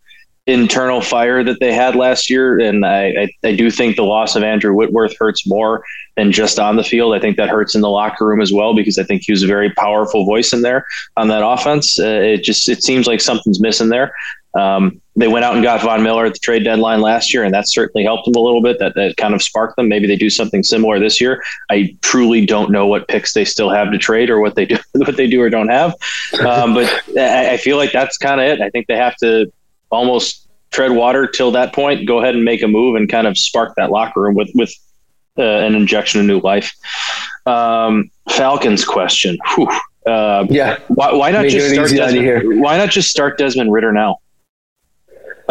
internal 0.46 1.00
fire 1.00 1.44
that 1.44 1.60
they 1.60 1.72
had 1.72 1.96
last 1.96 2.28
year. 2.28 2.58
And 2.58 2.84
I, 2.84 3.08
I, 3.08 3.48
I, 3.48 3.54
do 3.54 3.70
think 3.70 3.94
the 3.94 4.02
loss 4.02 4.34
of 4.34 4.42
Andrew 4.42 4.74
Whitworth 4.74 5.16
hurts 5.16 5.46
more 5.46 5.84
than 6.16 6.32
just 6.32 6.58
on 6.58 6.76
the 6.76 6.82
field. 6.82 7.14
I 7.14 7.20
think 7.20 7.36
that 7.36 7.48
hurts 7.48 7.76
in 7.76 7.80
the 7.80 7.88
locker 7.88 8.26
room 8.26 8.40
as 8.40 8.52
well 8.52 8.74
because 8.74 8.98
I 8.98 9.04
think 9.04 9.22
he 9.22 9.32
was 9.32 9.44
a 9.44 9.46
very 9.46 9.70
powerful 9.74 10.24
voice 10.24 10.52
in 10.52 10.62
there 10.62 10.84
on 11.16 11.28
that 11.28 11.46
offense. 11.46 11.98
Uh, 11.98 12.06
it 12.06 12.42
just 12.42 12.68
it 12.68 12.82
seems 12.82 13.06
like 13.06 13.20
something's 13.20 13.60
missing 13.60 13.88
there. 13.88 14.12
Um, 14.54 15.00
they 15.16 15.28
went 15.28 15.44
out 15.44 15.54
and 15.54 15.62
got 15.62 15.82
Von 15.82 16.02
Miller 16.02 16.24
at 16.24 16.34
the 16.34 16.38
trade 16.38 16.64
deadline 16.64 17.00
last 17.00 17.34
year, 17.34 17.44
and 17.44 17.52
that 17.52 17.68
certainly 17.68 18.04
helped 18.04 18.24
them 18.24 18.34
a 18.34 18.40
little 18.40 18.62
bit. 18.62 18.78
That 18.78 18.94
that 18.94 19.16
kind 19.16 19.34
of 19.34 19.42
sparked 19.42 19.76
them. 19.76 19.88
Maybe 19.88 20.06
they 20.06 20.16
do 20.16 20.30
something 20.30 20.62
similar 20.62 20.98
this 20.98 21.20
year. 21.20 21.42
I 21.70 21.94
truly 22.02 22.46
don't 22.46 22.70
know 22.70 22.86
what 22.86 23.08
picks 23.08 23.34
they 23.34 23.44
still 23.44 23.70
have 23.70 23.90
to 23.92 23.98
trade 23.98 24.30
or 24.30 24.40
what 24.40 24.54
they 24.54 24.64
do 24.64 24.76
what 24.94 25.16
they 25.16 25.26
do 25.26 25.40
or 25.40 25.50
don't 25.50 25.68
have. 25.68 25.94
Um, 26.40 26.74
but 26.74 26.90
I, 27.18 27.52
I 27.52 27.56
feel 27.58 27.76
like 27.76 27.92
that's 27.92 28.16
kind 28.16 28.40
of 28.40 28.46
it. 28.46 28.60
I 28.60 28.70
think 28.70 28.86
they 28.86 28.96
have 28.96 29.16
to 29.16 29.52
almost 29.90 30.48
tread 30.70 30.92
water 30.92 31.26
till 31.26 31.50
that 31.52 31.74
point. 31.74 32.06
Go 32.06 32.20
ahead 32.20 32.34
and 32.34 32.44
make 32.44 32.62
a 32.62 32.68
move 32.68 32.96
and 32.96 33.08
kind 33.08 33.26
of 33.26 33.36
spark 33.36 33.74
that 33.76 33.90
locker 33.90 34.20
room 34.20 34.34
with 34.34 34.50
with 34.54 34.74
uh, 35.38 35.42
an 35.42 35.74
injection 35.74 36.20
of 36.20 36.26
new 36.26 36.40
life. 36.40 36.72
Um, 37.46 38.10
Falcons 38.30 38.84
question. 38.84 39.36
Whew. 39.54 39.68
Uh, 40.06 40.46
yeah. 40.50 40.78
Why, 40.88 41.12
why 41.12 41.30
not 41.30 41.46
just 41.46 41.72
start 41.72 41.90
Desmond, 41.90 42.60
Why 42.60 42.76
not 42.76 42.90
just 42.90 43.10
start 43.10 43.38
Desmond 43.38 43.72
Ridder 43.72 43.92
now? 43.92 44.18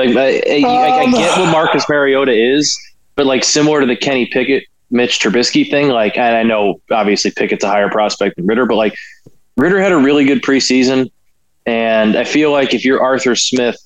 Like 0.07 0.15
I, 0.15 0.41
I, 0.47 0.99
I, 0.99 1.03
um, 1.03 1.11
get 1.11 1.37
what 1.39 1.51
Marcus 1.51 1.87
Mariota 1.87 2.31
is, 2.31 2.77
but 3.15 3.25
like 3.25 3.43
similar 3.43 3.81
to 3.81 3.85
the 3.85 3.95
Kenny 3.95 4.25
Pickett, 4.25 4.63
Mitch 4.89 5.19
Trubisky 5.19 5.69
thing, 5.69 5.89
like 5.89 6.17
and 6.17 6.35
I 6.35 6.43
know 6.43 6.81
obviously 6.89 7.31
Pickett's 7.31 7.63
a 7.63 7.67
higher 7.67 7.89
prospect 7.89 8.37
than 8.37 8.45
Ridder, 8.45 8.65
but 8.65 8.75
like 8.75 8.95
Ridder 9.57 9.79
had 9.79 9.91
a 9.91 9.97
really 9.97 10.25
good 10.25 10.41
preseason, 10.41 11.11
and 11.65 12.15
I 12.15 12.23
feel 12.23 12.51
like 12.51 12.73
if 12.73 12.83
you're 12.83 13.01
Arthur 13.01 13.35
Smith, 13.35 13.77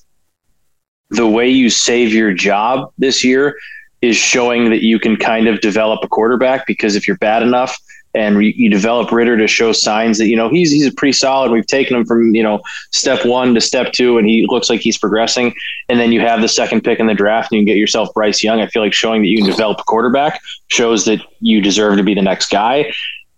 the 1.10 1.28
way 1.28 1.50
you 1.50 1.70
save 1.70 2.14
your 2.14 2.34
job 2.34 2.92
this 2.98 3.24
year 3.24 3.58
is 4.02 4.16
showing 4.16 4.70
that 4.70 4.84
you 4.84 5.00
can 5.00 5.18
kind 5.18 5.48
of 5.48 5.60
develop 5.62 6.00
a 6.04 6.08
quarterback 6.08 6.66
because 6.68 6.96
if 6.96 7.08
you're 7.08 7.18
bad 7.18 7.44
enough 7.44 7.78
and 8.16 8.38
re- 8.38 8.54
you 8.58 8.70
develop 8.70 9.12
Ridder 9.12 9.38
to 9.38 9.48
show 9.48 9.72
signs 9.72 10.18
that 10.18 10.28
you 10.28 10.36
know 10.36 10.50
he's 10.50 10.72
he's 10.72 10.92
pretty 10.94 11.14
solid. 11.14 11.52
We've 11.52 11.68
taken 11.68 11.96
him 11.96 12.06
from 12.06 12.34
you 12.34 12.42
know 12.42 12.62
step 12.92 13.26
one 13.26 13.54
to 13.56 13.62
step 13.62 13.92
two, 13.92 14.18
and 14.18 14.28
he 14.28 14.46
looks 14.50 14.70
like 14.70 14.82
he's 14.82 14.98
progressing. 14.98 15.54
And 15.90 16.00
then 16.00 16.12
you 16.12 16.22
have 16.22 16.42
the 16.42 16.48
second 16.48 16.82
pick 16.82 17.00
in 17.00 17.08
the 17.08 17.14
draft, 17.14 17.52
and 17.52 17.60
you 17.60 17.62
can 17.62 17.74
get 17.74 17.78
yourself 17.78 18.14
Bryce 18.14 18.44
Young. 18.44 18.62
I 18.62 18.68
feel 18.68 18.82
like 18.82 18.94
showing 18.94 19.22
that 19.22 19.28
you 19.28 19.38
can 19.38 19.46
develop 19.46 19.80
a 19.80 19.84
quarterback 19.84 20.40
shows 20.68 21.06
that 21.06 21.20
you 21.42 21.62
deserve 21.62 21.98
to 21.98 22.04
be 22.04 22.14
the 22.14 22.22
next 22.22 22.50
guy. 22.50 22.92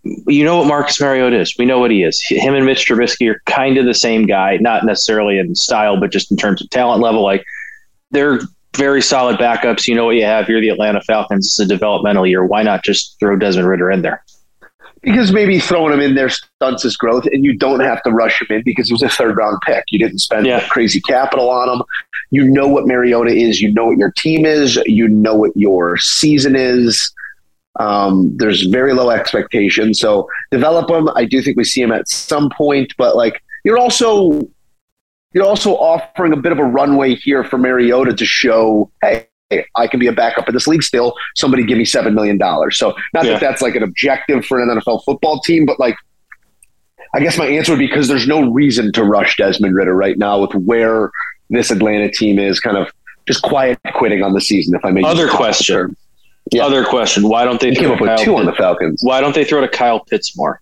You 0.03 0.45
know 0.45 0.59
what 0.59 0.67
Marcus 0.67 1.01
Mariota 1.01 1.39
is. 1.39 1.55
We 1.57 1.65
know 1.65 1.79
what 1.79 1.91
he 1.91 2.03
is. 2.03 2.23
Him 2.29 2.53
and 2.53 2.65
Mitch 2.65 2.87
Trubisky 2.87 3.29
are 3.29 3.41
kind 3.45 3.77
of 3.77 3.85
the 3.85 3.93
same 3.93 4.25
guy, 4.25 4.57
not 4.61 4.85
necessarily 4.85 5.37
in 5.37 5.53
style, 5.55 5.99
but 5.99 6.11
just 6.11 6.31
in 6.31 6.37
terms 6.37 6.61
of 6.61 6.69
talent 6.69 7.01
level. 7.01 7.23
Like 7.23 7.43
they're 8.11 8.39
very 8.77 9.01
solid 9.01 9.37
backups. 9.37 9.87
You 9.87 9.95
know 9.95 10.05
what 10.05 10.15
you 10.15 10.23
have. 10.23 10.47
You're 10.47 10.61
the 10.61 10.69
Atlanta 10.69 11.01
Falcons. 11.01 11.47
It's 11.47 11.59
a 11.59 11.65
developmental 11.65 12.25
year. 12.25 12.45
Why 12.45 12.63
not 12.63 12.83
just 12.83 13.19
throw 13.19 13.35
Desmond 13.35 13.67
Ridder 13.67 13.91
in 13.91 14.01
there? 14.01 14.23
Because 15.01 15.31
maybe 15.31 15.59
throwing 15.59 15.93
him 15.93 15.99
in 15.99 16.15
there 16.15 16.29
stunts 16.29 16.83
his 16.83 16.97
growth, 16.97 17.25
and 17.31 17.43
you 17.43 17.55
don't 17.55 17.79
have 17.79 18.01
to 18.03 18.11
rush 18.11 18.41
him 18.41 18.47
in 18.49 18.63
because 18.63 18.89
it 18.89 18.93
was 18.93 19.03
a 19.03 19.09
third 19.09 19.37
round 19.37 19.59
pick. 19.65 19.85
You 19.89 19.99
didn't 19.99 20.19
spend 20.19 20.45
yeah. 20.45 20.67
crazy 20.67 21.01
capital 21.01 21.49
on 21.49 21.69
him. 21.69 21.83
You 22.31 22.43
know 22.47 22.67
what 22.67 22.87
Mariota 22.87 23.31
is. 23.31 23.61
You 23.61 23.73
know 23.73 23.85
what 23.85 23.97
your 23.97 24.11
team 24.11 24.45
is. 24.45 24.75
You 24.85 25.07
know 25.07 25.35
what 25.35 25.55
your 25.55 25.97
season 25.97 26.55
is. 26.55 27.13
Um, 27.79 28.35
there's 28.37 28.65
very 28.67 28.93
low 28.93 29.09
expectations. 29.09 29.99
So 29.99 30.27
develop 30.51 30.89
him. 30.89 31.09
I 31.15 31.25
do 31.25 31.41
think 31.41 31.57
we 31.57 31.63
see 31.63 31.81
him 31.81 31.91
at 31.91 32.07
some 32.07 32.49
point, 32.49 32.93
but 32.97 33.15
like 33.15 33.41
you're 33.63 33.77
also 33.77 34.47
you're 35.33 35.45
also 35.45 35.75
offering 35.75 36.33
a 36.33 36.37
bit 36.37 36.51
of 36.51 36.59
a 36.59 36.63
runway 36.63 37.15
here 37.15 37.43
for 37.43 37.57
Mariota 37.57 38.13
to 38.13 38.25
show, 38.25 38.89
hey, 39.03 39.27
I 39.75 39.87
can 39.87 39.99
be 39.99 40.07
a 40.07 40.11
backup 40.11 40.47
in 40.47 40.53
this 40.53 40.67
league 40.67 40.83
still. 40.83 41.13
Somebody 41.35 41.63
give 41.63 41.77
me 41.77 41.85
$7 41.85 42.13
million. 42.13 42.39
So, 42.71 42.95
not 43.13 43.25
yeah. 43.25 43.33
that 43.33 43.41
that's 43.41 43.61
like 43.61 43.75
an 43.75 43.83
objective 43.83 44.45
for 44.45 44.61
an 44.61 44.69
NFL 44.69 45.03
football 45.05 45.39
team, 45.39 45.65
but 45.65 45.79
like, 45.79 45.95
I 47.13 47.21
guess 47.21 47.37
my 47.37 47.47
answer 47.47 47.71
would 47.71 47.79
be 47.79 47.87
because 47.87 48.09
there's 48.09 48.27
no 48.27 48.51
reason 48.51 48.91
to 48.93 49.03
rush 49.03 49.37
Desmond 49.37 49.75
Ridder 49.75 49.95
right 49.95 50.17
now 50.17 50.41
with 50.41 50.53
where 50.53 51.11
this 51.49 51.71
Atlanta 51.71 52.11
team 52.11 52.37
is 52.37 52.59
kind 52.59 52.75
of 52.75 52.91
just 53.25 53.41
quiet 53.41 53.79
quitting 53.93 54.21
on 54.21 54.33
the 54.33 54.41
season, 54.41 54.75
if 54.75 54.83
I 54.83 54.91
may. 54.91 55.03
Other 55.03 55.29
question. 55.29 55.95
Yeah. 56.51 56.65
Other 56.65 56.83
question. 56.83 57.27
Why 57.29 57.45
don't 57.45 57.59
they 57.59 57.73
came 57.73 57.91
up 57.91 58.01
with 58.01 58.19
two 58.19 58.35
on 58.35 58.45
the 58.45 58.53
Falcons? 58.53 59.01
Why 59.03 59.21
don't 59.21 59.35
they 59.35 59.45
throw 59.45 59.61
to 59.61 59.67
Kyle 59.67 60.01
Pitts 60.01 60.37
more? 60.37 60.61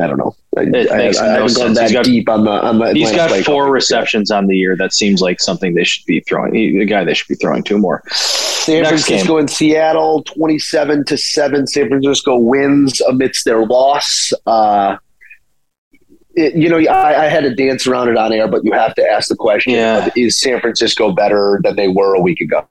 I 0.00 0.06
don't 0.06 0.18
know. 0.18 0.34
It 0.62 0.90
I, 0.90 0.96
makes 0.96 1.18
I, 1.18 1.26
no 1.26 1.30
I 1.30 1.34
haven't 1.34 1.48
sense. 1.50 1.58
gone 1.58 1.74
that 1.74 1.92
got, 1.92 2.04
deep 2.04 2.28
on 2.28 2.44
the 2.44 2.50
on 2.50 2.78
the. 2.78 2.92
He's 2.92 3.12
got 3.12 3.30
four 3.44 3.70
receptions 3.70 4.30
on 4.30 4.46
the 4.46 4.56
year. 4.56 4.76
That 4.76 4.92
seems 4.92 5.20
like 5.20 5.40
something 5.40 5.74
they 5.74 5.84
should 5.84 6.04
be 6.06 6.20
throwing. 6.20 6.54
He, 6.54 6.78
the 6.78 6.84
guy 6.84 7.04
they 7.04 7.14
should 7.14 7.28
be 7.28 7.34
throwing 7.36 7.62
two 7.62 7.78
more. 7.78 8.02
San 8.10 8.82
Next 8.82 9.04
Francisco 9.04 9.34
game. 9.34 9.38
and 9.40 9.50
Seattle, 9.50 10.22
twenty-seven 10.24 11.04
to 11.06 11.16
seven. 11.16 11.66
San 11.66 11.88
Francisco 11.88 12.36
wins 12.36 13.00
amidst 13.02 13.44
their 13.44 13.64
loss. 13.64 14.32
Uh, 14.46 14.96
it, 16.34 16.54
you 16.54 16.68
know, 16.68 16.78
I, 16.78 17.24
I, 17.24 17.28
had 17.28 17.42
to 17.42 17.54
dance 17.54 17.86
around 17.86 18.08
it 18.08 18.16
on 18.16 18.32
air, 18.32 18.46
but 18.46 18.64
you 18.64 18.72
have 18.72 18.94
to 18.94 19.04
ask 19.04 19.28
the 19.28 19.36
question: 19.36 19.72
yeah. 19.72 20.06
of, 20.06 20.12
Is 20.16 20.38
San 20.38 20.60
Francisco 20.60 21.12
better 21.12 21.60
than 21.64 21.76
they 21.76 21.88
were 21.88 22.14
a 22.14 22.20
week 22.20 22.40
ago? 22.40 22.66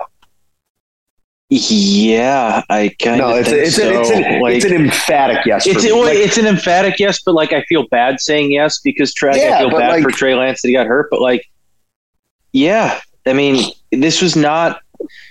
Yeah, 1.50 2.64
I 2.70 2.94
kind 3.02 3.22
of 3.22 3.30
no, 3.30 3.36
it's, 3.38 3.50
it's, 3.50 3.76
so. 3.78 4.02
it's, 4.02 4.10
an, 4.10 4.42
like, 4.42 4.56
it's 4.56 4.66
an 4.66 4.74
emphatic 4.74 5.46
yes. 5.46 5.66
It's, 5.66 5.86
like, 5.90 6.18
it's 6.18 6.38
an 6.38 6.46
emphatic 6.46 7.00
yes, 7.00 7.22
but 7.26 7.36
like 7.36 7.54
I 7.54 7.64
feel 7.64 7.88
bad 7.88 8.20
saying 8.20 8.52
yes 8.52 8.82
because 8.82 9.14
Trey, 9.14 9.40
yeah, 9.42 9.56
I 9.56 9.60
feel 9.60 9.70
bad 9.70 9.92
like, 9.92 10.04
for 10.04 10.12
Trey 10.12 10.36
Lance 10.36 10.62
that 10.62 10.68
he 10.68 10.74
got 10.74 10.88
hurt, 10.88 11.08
but 11.10 11.22
like, 11.22 11.50
yeah, 12.52 13.00
I 13.26 13.32
mean, 13.32 13.72
this 13.92 14.22
was 14.22 14.36
not. 14.36 14.82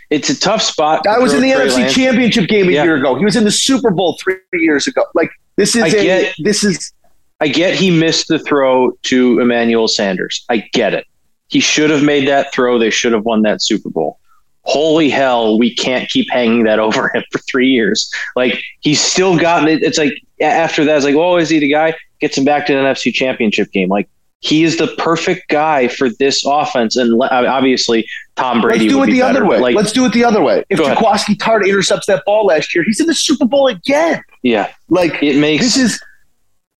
It's 0.09 0.31
a 0.31 0.39
tough 0.39 0.63
spot. 0.63 1.07
I 1.07 1.19
was 1.19 1.35
in 1.35 1.43
the 1.43 1.53
Trey 1.53 1.67
NFC 1.67 1.77
Lance. 1.77 1.95
Championship 1.95 2.49
game 2.49 2.69
a 2.69 2.73
yeah. 2.73 2.85
year 2.85 2.97
ago. 2.97 3.17
He 3.17 3.25
was 3.25 3.37
in 3.37 3.45
the 3.45 3.51
Super 3.51 3.91
Bowl 3.91 4.17
three 4.19 4.39
years 4.55 4.87
ago. 4.87 5.05
Like 5.15 5.31
this 5.57 5.77
is 5.77 5.83
I 5.83 5.89
a, 5.89 5.91
get, 5.91 6.35
this 6.39 6.65
is. 6.65 6.95
I 7.43 7.49
get 7.49 7.75
he 7.75 7.91
missed 7.91 8.29
the 8.29 8.39
throw 8.39 8.93
to 9.03 9.41
Emmanuel 9.41 9.87
Sanders. 9.87 10.47
I 10.49 10.67
get 10.73 10.95
it. 10.95 11.05
He 11.49 11.61
should 11.61 11.91
have 11.91 12.03
made 12.03 12.27
that 12.27 12.55
throw. 12.55 12.79
They 12.79 12.89
should 12.89 13.13
have 13.13 13.27
won 13.27 13.43
that 13.43 13.61
Super 13.61 13.91
Bowl 13.91 14.19
holy 14.67 15.09
hell, 15.09 15.59
we 15.59 15.75
can't 15.75 16.09
keep 16.09 16.29
hanging 16.31 16.65
that 16.65 16.79
over 16.79 17.11
him 17.15 17.25
for 17.31 17.39
three 17.39 17.69
years. 17.69 18.11
Like 18.35 18.63
he's 18.81 19.01
still 19.01 19.39
gotten 19.39 19.69
it. 19.69 19.83
It's 19.83 19.99
like 19.99 20.13
after 20.41 20.85
that, 20.85 20.97
it's 20.97 21.05
like, 21.05 21.15
oh, 21.15 21.37
is 21.37 21.49
he 21.49 21.59
the 21.59 21.71
guy? 21.71 21.95
Gets 22.21 22.37
him 22.37 22.45
back 22.45 22.67
to 22.67 22.73
the 22.73 22.81
NFC 22.81 23.13
Championship 23.13 23.71
game. 23.73 23.89
Like 23.89 24.09
he 24.41 24.65
is 24.65 24.77
the 24.77 24.89
perfect 24.99 25.49
guy 25.49 25.89
for 25.89 26.11
this 26.19 26.45
offense. 26.47 26.97
And 26.97 27.21
obviously, 27.23 28.07
Tom 28.37 28.61
Brady. 28.61 28.89
Let's 28.89 28.93
do 28.93 29.03
it 29.03 29.07
the 29.07 29.21
better. 29.21 29.39
other 29.39 29.47
way. 29.47 29.59
Like, 29.59 29.77
Let's 29.77 29.93
do 29.93 30.05
it 30.05 30.13
the 30.13 30.25
other 30.25 30.43
way. 30.43 30.65
If 30.69 30.79
Jaquiski 30.79 31.37
Tartt 31.37 31.67
intercepts 31.67 32.07
that 32.07 32.23
ball 32.27 32.47
last 32.47 32.75
year, 32.75 32.85
he's 32.85 33.01
in 33.01 33.07
the 33.07 33.15
Super 33.15 33.47
Bowl 33.47 33.67
again. 33.69 34.23
Yeah, 34.43 34.73
like 34.89 35.23
it 35.23 35.39
makes 35.41 35.65
this 35.65 35.77
is 35.77 36.03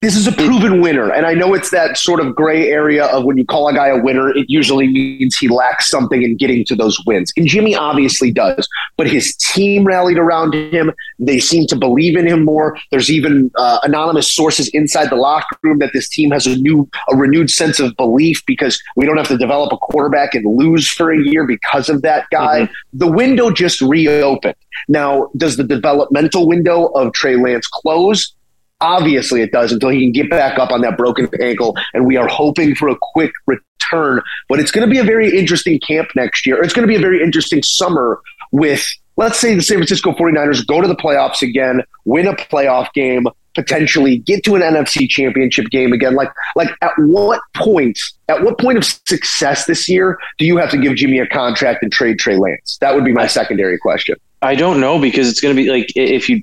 this 0.03 0.15
is 0.15 0.27
a 0.27 0.33
proven 0.33 0.83
winner. 0.83 1.11
And 1.11 1.25
I 1.25 1.33
know 1.33 1.55
it's 1.55 1.71
that 1.71 1.97
sort 1.97 2.21
of 2.21 2.35
gray 2.37 2.69
area 2.69 3.07
of 3.07 3.25
when 3.25 3.39
you 3.39 3.47
call 3.47 3.67
a 3.67 3.75
guy 3.75 3.89
a 3.89 4.01
winner, 4.01 4.29
it 4.29 4.45
usually 4.49 4.87
means 4.89 5.39
he 5.39 5.49
lacks 5.49 5.89
something 5.89 6.23
in 6.23 6.37
getting 6.37 6.67
to 6.67 6.77
those 6.77 7.03
wins. 7.07 7.33
And 7.35 7.47
Jimmy 7.47 7.75
obviously 7.75 8.31
does, 8.31 8.69
but 8.99 9.09
his 9.09 9.35
team 9.37 9.87
rallied 9.87 10.19
around 10.19 10.55
him. 10.55 10.93
They 11.19 11.41
seem 11.41 11.67
to 11.69 11.77
believe 11.77 12.15
in 12.15 12.27
him 12.27 12.45
more. 12.45 12.79
There's 12.91 13.11
even 13.11 13.51
uh, 13.57 13.79
anonymous 13.85 14.31
sources 14.31 14.69
inside 14.69 15.09
the 15.09 15.17
locker 15.17 15.57
room 15.63 15.79
that 15.79 15.95
this 15.95 16.11
team 16.11 16.31
has 16.31 16.47
a 16.47 16.57
new, 16.57 16.87
a 17.09 17.17
renewed 17.17 17.49
sense 17.49 17.81
of 17.81 17.97
belief 17.97 18.45
because 18.45 18.81
we 18.97 19.07
don't 19.07 19.17
have 19.17 19.29
to 19.29 19.39
develop 19.39 19.73
a 19.73 19.79
quarterback 19.79 20.35
and 20.35 20.45
lose 20.59 20.91
for 20.91 21.11
a 21.11 21.19
year 21.19 21.47
because 21.47 21.89
of 21.89 22.03
that 22.03 22.29
guy. 22.31 22.61
Mm-hmm. 22.61 22.99
The 22.99 23.11
window 23.11 23.51
just 23.51 23.81
reopened. 23.81 24.57
Now, 24.89 25.31
does 25.39 25.57
the 25.57 25.65
developmental 25.65 26.47
window 26.47 26.89
of 26.89 27.15
Trey 27.15 27.37
Lance 27.37 27.67
close? 27.67 28.36
Obviously, 28.81 29.41
it 29.41 29.53
does 29.53 29.73
until 29.73 29.89
he 29.89 30.01
can 30.01 30.13
get 30.13 30.31
back 30.31 30.59
up 30.59 30.71
on 30.71 30.83
that 30.83 30.97
broken 30.97 31.29
ankle. 31.41 31.77
And 31.95 32.07
we 32.07 32.17
are 32.17 32.29
hoping 32.29 32.75
for 32.75 32.89
a 32.89 32.97
quick 33.01 33.33
return. 33.47 34.21
But 34.49 34.61
it's 34.61 34.71
going 34.71 34.87
to 34.87 34.91
be 34.91 34.99
a 34.99 35.05
very 35.05 35.37
interesting 35.37 35.81
camp 35.81 36.09
next 36.15 36.47
year. 36.47 36.63
It's 36.63 36.75
going 36.75 36.87
to 36.87 36.91
be 36.91 36.97
a 36.97 37.01
very 37.01 37.23
interesting 37.23 37.63
summer 37.63 38.21
with, 38.53 38.87
let's 39.17 39.39
say, 39.39 39.55
the 39.55 39.63
San 39.63 39.79
Francisco 39.79 40.13
49ers 40.13 40.67
go 40.67 40.81
to 40.81 40.89
the 40.89 40.97
playoffs 40.97 41.43
again, 41.43 41.83
win 42.05 42.27
a 42.27 42.35
playoff 42.35 42.93
game, 42.93 43.27
potentially 43.57 44.19
get 44.19 44.45
to 44.45 44.55
an 44.55 44.63
NFC 44.63 45.09
championship 45.09 45.67
game 45.71 45.93
again. 45.93 46.15
Like, 46.15 46.31
like 46.55 46.69
at 46.83 46.93
what 46.99 47.41
point, 47.57 47.99
at 48.29 48.43
what 48.43 48.59
point 48.59 48.79
of 48.79 48.85
success 48.85 49.65
this 49.65 49.89
year 49.89 50.19
do 50.39 50.45
you 50.45 50.59
have 50.59 50.71
to 50.71 50.79
give 50.79 50.95
Jimmy 50.95 51.19
a 51.19 51.27
contract 51.27 51.83
and 51.83 51.91
trade 51.91 52.19
Trey 52.19 52.37
Lance? 52.37 52.77
That 52.81 52.95
would 52.95 53.05
be 53.05 53.13
my 53.13 53.27
secondary 53.27 53.79
question. 53.79 54.17
I 54.47 54.55
don't 54.55 54.81
know 54.81 54.99
because 55.01 55.29
it's 55.29 55.41
going 55.41 55.55
to 55.55 55.63
be 55.63 55.69
like 55.71 55.93
if 55.97 56.29
you 56.29 56.43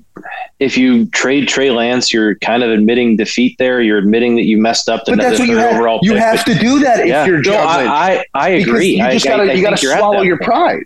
if 0.60 0.76
you 0.78 1.06
trade 1.06 1.48
Trey 1.48 1.70
Lance, 1.70 2.12
you're 2.12 2.36
kind 2.36 2.62
of 2.62 2.70
admitting 2.70 3.16
defeat 3.16 3.56
there. 3.58 3.80
You're 3.80 3.98
admitting 3.98 4.36
that 4.36 4.44
you 4.44 4.58
messed 4.58 4.88
up 4.88 5.04
the, 5.04 5.12
But 5.12 5.20
that's 5.22 5.38
what 5.38 5.48
you 5.48 5.56
have. 5.56 5.74
overall 5.74 5.98
You 6.02 6.12
pick. 6.12 6.20
have 6.22 6.44
to 6.44 6.54
do 6.54 6.78
that 6.80 7.00
if 7.00 7.06
yeah, 7.06 7.24
you're 7.26 7.38
no, 7.38 7.42
John 7.42 7.76
Lynch. 7.78 7.88
I, 7.90 8.16
I, 8.16 8.24
I 8.34 8.56
Because 8.58 8.68
agree. 8.68 8.86
You 9.00 9.10
just 9.10 9.26
I, 9.26 9.30
gotta 9.30 9.42
I, 9.42 9.46
I 9.46 9.52
you 9.54 9.62
gotta 9.62 9.76
think 9.76 9.82
you're 9.82 9.92
at 9.92 9.98
swallow 9.98 10.22
your 10.22 10.36
point. 10.38 10.46
pride. 10.50 10.84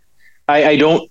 I, 0.48 0.64
I 0.70 0.76
don't. 0.76 1.10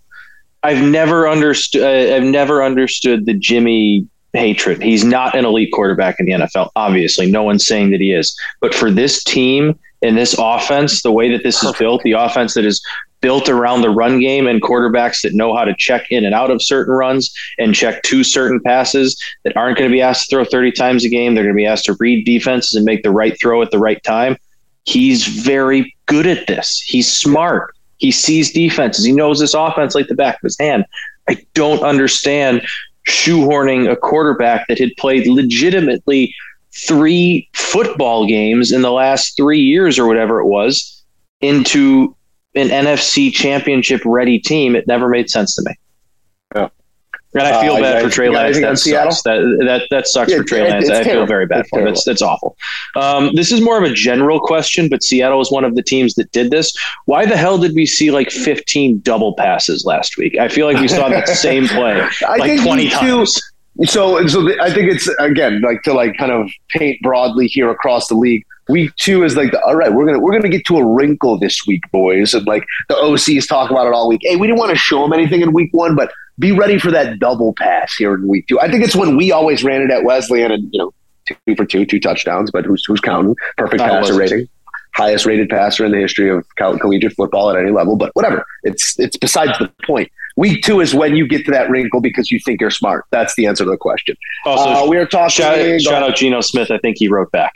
I've 0.63 0.81
never 0.83 1.27
understood. 1.29 1.83
Uh, 1.83 2.15
I've 2.15 2.23
never 2.23 2.63
understood 2.63 3.25
the 3.25 3.33
Jimmy 3.33 4.07
hatred. 4.33 4.81
He's 4.81 5.03
not 5.03 5.35
an 5.35 5.45
elite 5.45 5.71
quarterback 5.71 6.19
in 6.19 6.25
the 6.25 6.31
NFL. 6.33 6.71
Obviously, 6.75 7.29
no 7.29 7.43
one's 7.43 7.65
saying 7.65 7.91
that 7.91 8.01
he 8.01 8.11
is. 8.11 8.37
But 8.59 8.73
for 8.73 8.89
this 8.91 9.23
team 9.23 9.77
and 10.01 10.17
this 10.17 10.35
offense, 10.37 11.01
the 11.03 11.11
way 11.11 11.31
that 11.31 11.43
this 11.43 11.63
is 11.63 11.71
built, 11.77 12.01
the 12.03 12.11
offense 12.13 12.53
that 12.55 12.65
is 12.65 12.81
built 13.21 13.49
around 13.49 13.81
the 13.81 13.89
run 13.89 14.19
game 14.19 14.47
and 14.47 14.61
quarterbacks 14.61 15.21
that 15.21 15.33
know 15.33 15.55
how 15.55 15.65
to 15.65 15.75
check 15.77 16.11
in 16.11 16.25
and 16.25 16.35
out 16.35 16.51
of 16.51 16.61
certain 16.61 16.93
runs 16.93 17.33
and 17.57 17.73
check 17.73 18.01
to 18.03 18.23
certain 18.23 18.59
passes 18.59 19.21
that 19.43 19.55
aren't 19.57 19.77
going 19.77 19.89
to 19.89 19.93
be 19.93 20.01
asked 20.01 20.29
to 20.29 20.35
throw 20.35 20.45
30 20.45 20.71
times 20.71 21.03
a 21.03 21.09
game. 21.09 21.33
They're 21.33 21.43
going 21.43 21.55
to 21.55 21.59
be 21.59 21.65
asked 21.65 21.85
to 21.85 21.97
read 21.99 22.25
defenses 22.25 22.75
and 22.75 22.85
make 22.85 23.03
the 23.03 23.11
right 23.11 23.39
throw 23.39 23.61
at 23.61 23.71
the 23.71 23.79
right 23.79 24.01
time. 24.03 24.37
He's 24.85 25.25
very 25.25 25.95
good 26.05 26.27
at 26.27 26.47
this. 26.47 26.79
He's 26.79 27.11
smart. 27.11 27.75
He 27.97 28.11
sees 28.11 28.51
defenses. 28.51 29.03
He 29.03 29.11
knows 29.11 29.39
this 29.39 29.53
offense 29.53 29.95
like 29.95 30.07
the 30.07 30.15
back 30.15 30.35
of 30.35 30.41
his 30.43 30.57
hand. 30.59 30.85
I 31.27 31.37
don't 31.53 31.81
understand 31.81 32.61
shoehorning 33.07 33.91
a 33.91 33.95
quarterback 33.95 34.67
that 34.67 34.79
had 34.79 34.95
played 34.97 35.27
legitimately 35.27 36.33
three 36.71 37.49
football 37.53 38.27
games 38.27 38.71
in 38.71 38.81
the 38.81 38.91
last 38.91 39.35
three 39.35 39.59
years 39.59 39.97
or 39.97 40.07
whatever 40.07 40.39
it 40.39 40.45
was 40.45 41.03
into 41.41 42.15
an 42.57 42.69
NFC 42.69 43.31
championship 43.33 44.01
ready 44.05 44.39
team. 44.39 44.75
It 44.75 44.87
never 44.87 45.07
made 45.09 45.29
sense 45.29 45.55
to 45.55 45.63
me. 45.65 45.75
Yeah. 46.55 46.69
And 47.33 47.43
I 47.43 47.61
feel 47.61 47.73
Uh, 47.75 47.81
bad 47.81 48.03
for 48.03 48.09
Trey 48.09 48.29
Lance. 48.29 48.59
That 48.59 48.79
sucks. 48.79 49.21
That, 49.23 49.39
that, 49.65 49.81
that 49.91 50.07
sucks 50.07 50.31
Yeah, 50.31 50.37
for 50.37 50.43
Trey 50.43 50.65
it- 50.65 50.69
Lance. 50.71 50.89
I 50.89 51.03
feel 51.03 51.25
very 51.25 51.45
bad 51.45 51.61
It's 51.61 51.69
for 51.69 51.79
him. 51.79 51.85
That's, 51.85 52.03
that's 52.05 52.21
awful. 52.21 52.55
Um, 52.95 53.31
this 53.35 53.51
is 53.51 53.61
more 53.61 53.77
of 53.77 53.83
a 53.83 53.93
general 53.93 54.39
question, 54.39 54.87
but 54.89 55.03
Seattle 55.03 55.41
is 55.41 55.51
one 55.51 55.63
of 55.65 55.75
the 55.75 55.83
teams 55.83 56.15
that 56.15 56.31
did 56.31 56.51
this. 56.51 56.73
Why 57.05 57.25
the 57.25 57.37
hell 57.37 57.57
did 57.57 57.75
we 57.75 57.85
see 57.85 58.11
like 58.11 58.31
15 58.31 58.99
double 59.01 59.35
passes 59.35 59.85
last 59.85 60.17
week? 60.17 60.37
I 60.39 60.47
feel 60.47 60.65
like 60.65 60.77
we 60.79 60.87
saw 60.87 61.09
that 61.09 61.27
same 61.27 61.67
play 61.67 62.01
I 62.27 62.37
like 62.37 62.43
think 62.43 62.61
20 62.63 62.83
you 62.83 62.89
too- 62.89 62.95
times. 62.95 63.41
So, 63.85 64.25
so 64.27 64.43
the, 64.43 64.59
I 64.61 64.73
think 64.73 64.91
it's 64.91 65.07
again 65.19 65.61
like 65.61 65.83
to 65.83 65.93
like 65.93 66.17
kind 66.17 66.31
of 66.31 66.49
paint 66.69 66.99
broadly 67.01 67.47
here 67.47 67.69
across 67.69 68.07
the 68.07 68.15
league. 68.15 68.43
Week 68.69 68.93
two 68.95 69.23
is 69.23 69.37
like 69.37 69.51
the 69.51 69.61
all 69.61 69.75
right. 69.75 69.93
We're 69.93 70.05
gonna 70.05 70.19
we're 70.19 70.33
gonna 70.33 70.49
get 70.49 70.65
to 70.65 70.77
a 70.77 70.85
wrinkle 70.85 71.37
this 71.37 71.65
week, 71.67 71.83
boys, 71.91 72.33
and 72.33 72.45
like 72.47 72.65
the 72.89 72.95
OCs 72.95 73.47
talk 73.47 73.69
about 73.71 73.87
it 73.87 73.93
all 73.93 74.09
week. 74.09 74.21
Hey, 74.23 74.35
we 74.35 74.47
didn't 74.47 74.59
want 74.59 74.71
to 74.71 74.77
show 74.77 75.03
them 75.03 75.13
anything 75.13 75.41
in 75.41 75.53
week 75.53 75.69
one, 75.73 75.95
but 75.95 76.11
be 76.39 76.51
ready 76.51 76.77
for 76.77 76.91
that 76.91 77.19
double 77.19 77.53
pass 77.53 77.93
here 77.95 78.13
in 78.13 78.27
week 78.27 78.47
two. 78.47 78.59
I 78.59 78.69
think 78.69 78.83
it's 78.83 78.95
when 78.95 79.15
we 79.15 79.31
always 79.31 79.63
ran 79.63 79.81
it 79.81 79.91
at 79.91 80.03
Wesleyan, 80.03 80.51
and 80.51 80.69
you 80.73 80.79
know, 80.79 80.93
two 81.25 81.55
for 81.55 81.65
two, 81.65 81.85
two 81.85 81.99
touchdowns. 81.99 82.51
But 82.51 82.65
who's 82.65 82.83
who's 82.85 82.99
counting? 82.99 83.35
Perfect 83.57 83.81
I 83.81 83.89
passer 83.89 83.99
wasn't. 84.13 84.19
rating, 84.19 84.49
highest 84.95 85.25
rated 85.25 85.49
passer 85.49 85.85
in 85.85 85.91
the 85.91 85.99
history 85.99 86.29
of 86.29 86.45
collegiate 86.57 87.13
football 87.13 87.49
at 87.49 87.57
any 87.57 87.71
level. 87.71 87.95
But 87.95 88.11
whatever, 88.15 88.45
it's 88.63 88.99
it's 88.99 89.17
besides 89.17 89.57
the 89.59 89.71
point. 89.85 90.11
Week 90.37 90.63
two 90.63 90.79
is 90.79 90.93
when 90.93 91.15
you 91.15 91.27
get 91.27 91.45
to 91.45 91.51
that 91.51 91.69
wrinkle 91.69 91.99
because 91.99 92.31
you 92.31 92.39
think 92.45 92.61
you're 92.61 92.69
smart. 92.69 93.05
That's 93.11 93.35
the 93.35 93.45
answer 93.47 93.63
to 93.65 93.69
the 93.71 93.77
question. 93.77 94.15
Also, 94.45 94.85
uh, 94.85 94.87
we 94.87 94.95
are 94.97 95.05
talking. 95.05 95.29
shout, 95.29 95.81
shout 95.81 96.03
out 96.03 96.15
Geno 96.15 96.41
Smith. 96.41 96.71
I 96.71 96.77
think 96.77 96.97
he 96.99 97.07
wrote 97.09 97.31
back. 97.31 97.53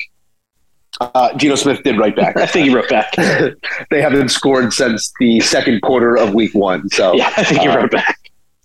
Uh, 1.00 1.34
Geno 1.38 1.56
Smith 1.56 1.82
did 1.84 1.98
right 1.98 2.16
back. 2.16 2.36
I 2.38 2.46
think 2.46 2.68
he 2.68 2.74
wrote 2.76 2.90
back. 2.90 3.14
they 3.92 4.02
haven't 4.02 4.30
scored 4.30 4.74
since 4.74 5.12
the 5.20 5.40
second 5.40 5.82
quarter 5.82 6.18
of 6.18 6.34
week 6.34 6.54
one. 6.54 6.90
So 6.90 7.14
Yeah, 7.14 7.32
I 7.38 7.44
think 7.44 7.62
he 7.62 7.68
Uh, 7.68 7.78
wrote 7.78 7.92
back. 7.92 8.18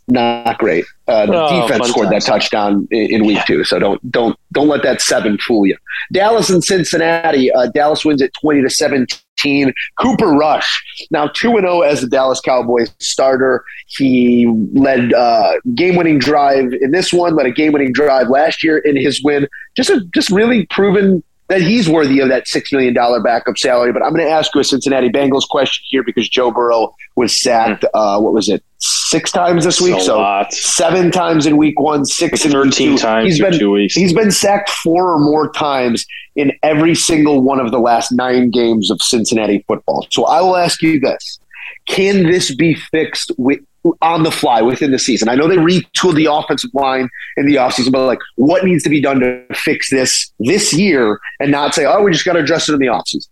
Not 0.08 0.58
great. 0.58 0.84
Uh, 1.08 1.26
the 1.26 1.32
Oh, 1.34 1.62
defense 1.68 1.88
scored 1.88 2.10
times. 2.10 2.24
that 2.24 2.30
touchdown 2.32 2.86
in, 2.90 3.14
in 3.14 3.26
week 3.26 3.38
two. 3.46 3.64
So 3.64 3.78
don't 3.78 4.10
don't 4.10 4.38
don't 4.52 4.68
let 4.68 4.82
that 4.82 5.00
seven 5.00 5.38
fool 5.38 5.66
you. 5.66 5.76
Dallas 6.12 6.50
and 6.50 6.62
Cincinnati. 6.62 7.50
Uh, 7.52 7.68
Dallas 7.68 8.04
wins 8.04 8.22
at 8.22 8.32
twenty 8.34 8.62
to 8.62 8.70
seventeen. 8.70 9.72
Cooper 10.00 10.28
Rush 10.28 10.82
now 11.10 11.26
two 11.28 11.50
and 11.56 11.60
zero 11.60 11.82
as 11.82 12.00
the 12.00 12.06
Dallas 12.06 12.40
Cowboys 12.40 12.90
starter. 13.00 13.64
He 13.88 14.46
led 14.72 15.12
uh, 15.12 15.52
game 15.74 15.96
winning 15.96 16.18
drive 16.18 16.72
in 16.72 16.90
this 16.92 17.12
one. 17.12 17.34
Led 17.36 17.46
a 17.46 17.50
game 17.50 17.72
winning 17.72 17.92
drive 17.92 18.28
last 18.28 18.62
year 18.64 18.78
in 18.78 18.96
his 18.96 19.22
win. 19.22 19.46
Just 19.76 19.90
a, 19.90 20.00
just 20.14 20.30
really 20.30 20.66
proven 20.66 21.22
that 21.48 21.60
he's 21.60 21.88
worthy 21.88 22.20
of 22.20 22.28
that 22.28 22.48
six 22.48 22.72
million 22.72 22.92
dollar 22.94 23.20
backup 23.20 23.56
salary. 23.56 23.92
But 23.92 24.02
I'm 24.02 24.12
going 24.12 24.24
to 24.24 24.30
ask 24.30 24.54
you 24.54 24.60
a 24.60 24.64
Cincinnati 24.64 25.08
Bengals 25.08 25.46
question 25.48 25.84
here 25.88 26.02
because 26.02 26.28
Joe 26.28 26.50
Burrow 26.50 26.94
was 27.14 27.38
sacked. 27.40 27.84
Uh, 27.94 28.18
what 28.20 28.32
was 28.32 28.48
it? 28.48 28.64
Six 28.78 29.30
times 29.32 29.64
this 29.64 29.80
week. 29.80 30.00
So 30.00 30.44
seven 30.50 31.10
times 31.10 31.46
in 31.46 31.56
week 31.56 31.78
one, 31.80 32.04
six 32.04 32.44
in 32.44 32.50
week 32.52 32.74
13 32.74 32.96
two. 32.96 32.98
times 32.98 33.26
He's 33.26 33.40
in 33.40 33.50
been 33.50 33.58
two 33.58 33.70
weeks. 33.70 33.94
he's 33.94 34.12
been 34.12 34.30
sacked 34.30 34.70
four 34.70 35.12
or 35.12 35.18
more 35.18 35.50
times 35.52 36.04
in 36.34 36.52
every 36.62 36.94
single 36.94 37.42
one 37.42 37.60
of 37.60 37.70
the 37.70 37.78
last 37.78 38.12
nine 38.12 38.50
games 38.50 38.90
of 38.90 39.00
Cincinnati 39.00 39.64
football. 39.66 40.06
So 40.10 40.26
I 40.26 40.40
will 40.40 40.56
ask 40.56 40.82
you 40.82 41.00
this: 41.00 41.38
Can 41.86 42.24
this 42.24 42.54
be 42.54 42.74
fixed 42.74 43.32
with? 43.38 43.60
On 44.02 44.22
the 44.22 44.30
fly 44.30 44.62
within 44.62 44.90
the 44.90 44.98
season. 44.98 45.28
I 45.28 45.34
know 45.34 45.48
they 45.48 45.56
retooled 45.56 46.14
the 46.16 46.26
offensive 46.30 46.70
line 46.74 47.08
in 47.36 47.46
the 47.46 47.56
offseason, 47.56 47.92
but 47.92 48.06
like 48.06 48.18
what 48.36 48.64
needs 48.64 48.82
to 48.84 48.90
be 48.90 49.00
done 49.00 49.20
to 49.20 49.44
fix 49.54 49.90
this 49.90 50.32
this 50.40 50.72
year 50.72 51.20
and 51.40 51.50
not 51.50 51.74
say, 51.74 51.84
oh, 51.84 52.02
we 52.02 52.12
just 52.12 52.24
got 52.24 52.34
to 52.34 52.40
address 52.40 52.68
it 52.68 52.72
in 52.72 52.80
the 52.80 52.86
offseason? 52.86 53.28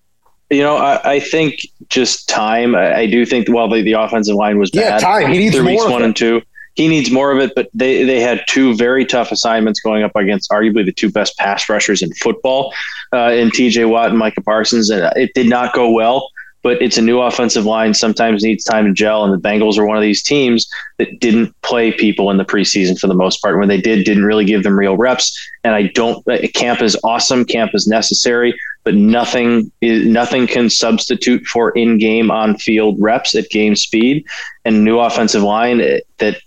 You 0.51 0.63
know, 0.63 0.77
I, 0.77 1.15
I 1.15 1.21
think 1.21 1.61
just 1.89 2.29
time. 2.29 2.75
I, 2.75 2.99
I 3.01 3.07
do 3.07 3.25
think 3.25 3.49
well, 3.49 3.69
the, 3.69 3.83
the 3.83 3.93
offensive 3.93 4.37
line 4.37 4.59
was 4.59 4.71
bad, 4.71 4.81
Yeah, 4.81 4.99
time. 4.99 5.33
He 5.33 5.39
needs 5.39 5.59
more 5.59 5.91
one 5.91 6.03
it. 6.03 6.07
and 6.07 6.17
two. 6.17 6.43
He 6.75 6.89
needs 6.89 7.11
more 7.11 7.31
of 7.31 7.39
it, 7.39 7.53
but 7.55 7.69
they 7.73 8.03
they 8.03 8.21
had 8.21 8.43
two 8.49 8.75
very 8.75 9.07
tough 9.07 9.31
assignments 9.31 9.81
going 9.81 10.03
up 10.03 10.15
against 10.17 10.51
arguably 10.51 10.85
the 10.85 10.93
two 10.93 11.11
best 11.11 11.37
pass 11.39 11.69
rushers 11.69 12.03
in 12.03 12.13
football, 12.15 12.75
uh, 13.13 13.31
in 13.31 13.51
T.J. 13.53 13.85
Watt 13.85 14.11
and 14.11 14.19
Micah 14.19 14.43
Parsons, 14.43 14.91
and 14.91 15.11
it 15.17 15.31
did 15.35 15.49
not 15.49 15.73
go 15.73 15.91
well. 15.91 16.31
But 16.65 16.83
it's 16.83 16.99
a 16.99 17.03
new 17.03 17.21
offensive 17.21 17.67
line. 17.67 17.95
Sometimes 17.95 18.43
needs 18.43 18.65
time 18.65 18.87
to 18.87 18.93
gel, 18.93 19.23
and 19.23 19.33
the 19.33 19.49
Bengals 19.49 19.79
are 19.79 19.87
one 19.87 19.99
of 19.99 20.03
these 20.03 20.23
teams 20.23 20.67
that 20.99 21.21
didn't 21.21 21.55
play 21.63 21.93
people 21.93 22.31
in 22.31 22.39
the 22.39 22.45
preseason 22.45 22.99
for 22.99 23.07
the 23.07 23.15
most 23.15 23.41
part. 23.41 23.59
When 23.59 23.69
they 23.69 23.81
did, 23.81 24.05
didn't 24.05 24.25
really 24.25 24.47
give 24.47 24.65
them 24.65 24.77
real 24.77 24.97
reps. 24.97 25.39
And 25.63 25.75
I 25.75 25.89
don't. 25.89 26.27
uh, 26.27 26.39
Camp 26.55 26.83
is 26.83 26.97
awesome. 27.05 27.45
Camp 27.45 27.73
is 27.75 27.87
necessary, 27.87 28.59
but 28.83 28.95
nothing 28.95 29.71
is 29.81 30.07
nothing 30.07 30.47
can 30.47 30.71
substitute 30.71 31.45
for 31.47 31.71
in-game, 31.73 32.31
on-field 32.31 32.97
reps 32.99 33.35
at 33.35 33.51
game 33.51 33.77
speed 33.77 34.27
and 34.65 34.83
new 34.83 34.99
offensive 34.99 35.43
line 35.43 35.81
eh, 35.81 36.01
that. 36.19 36.39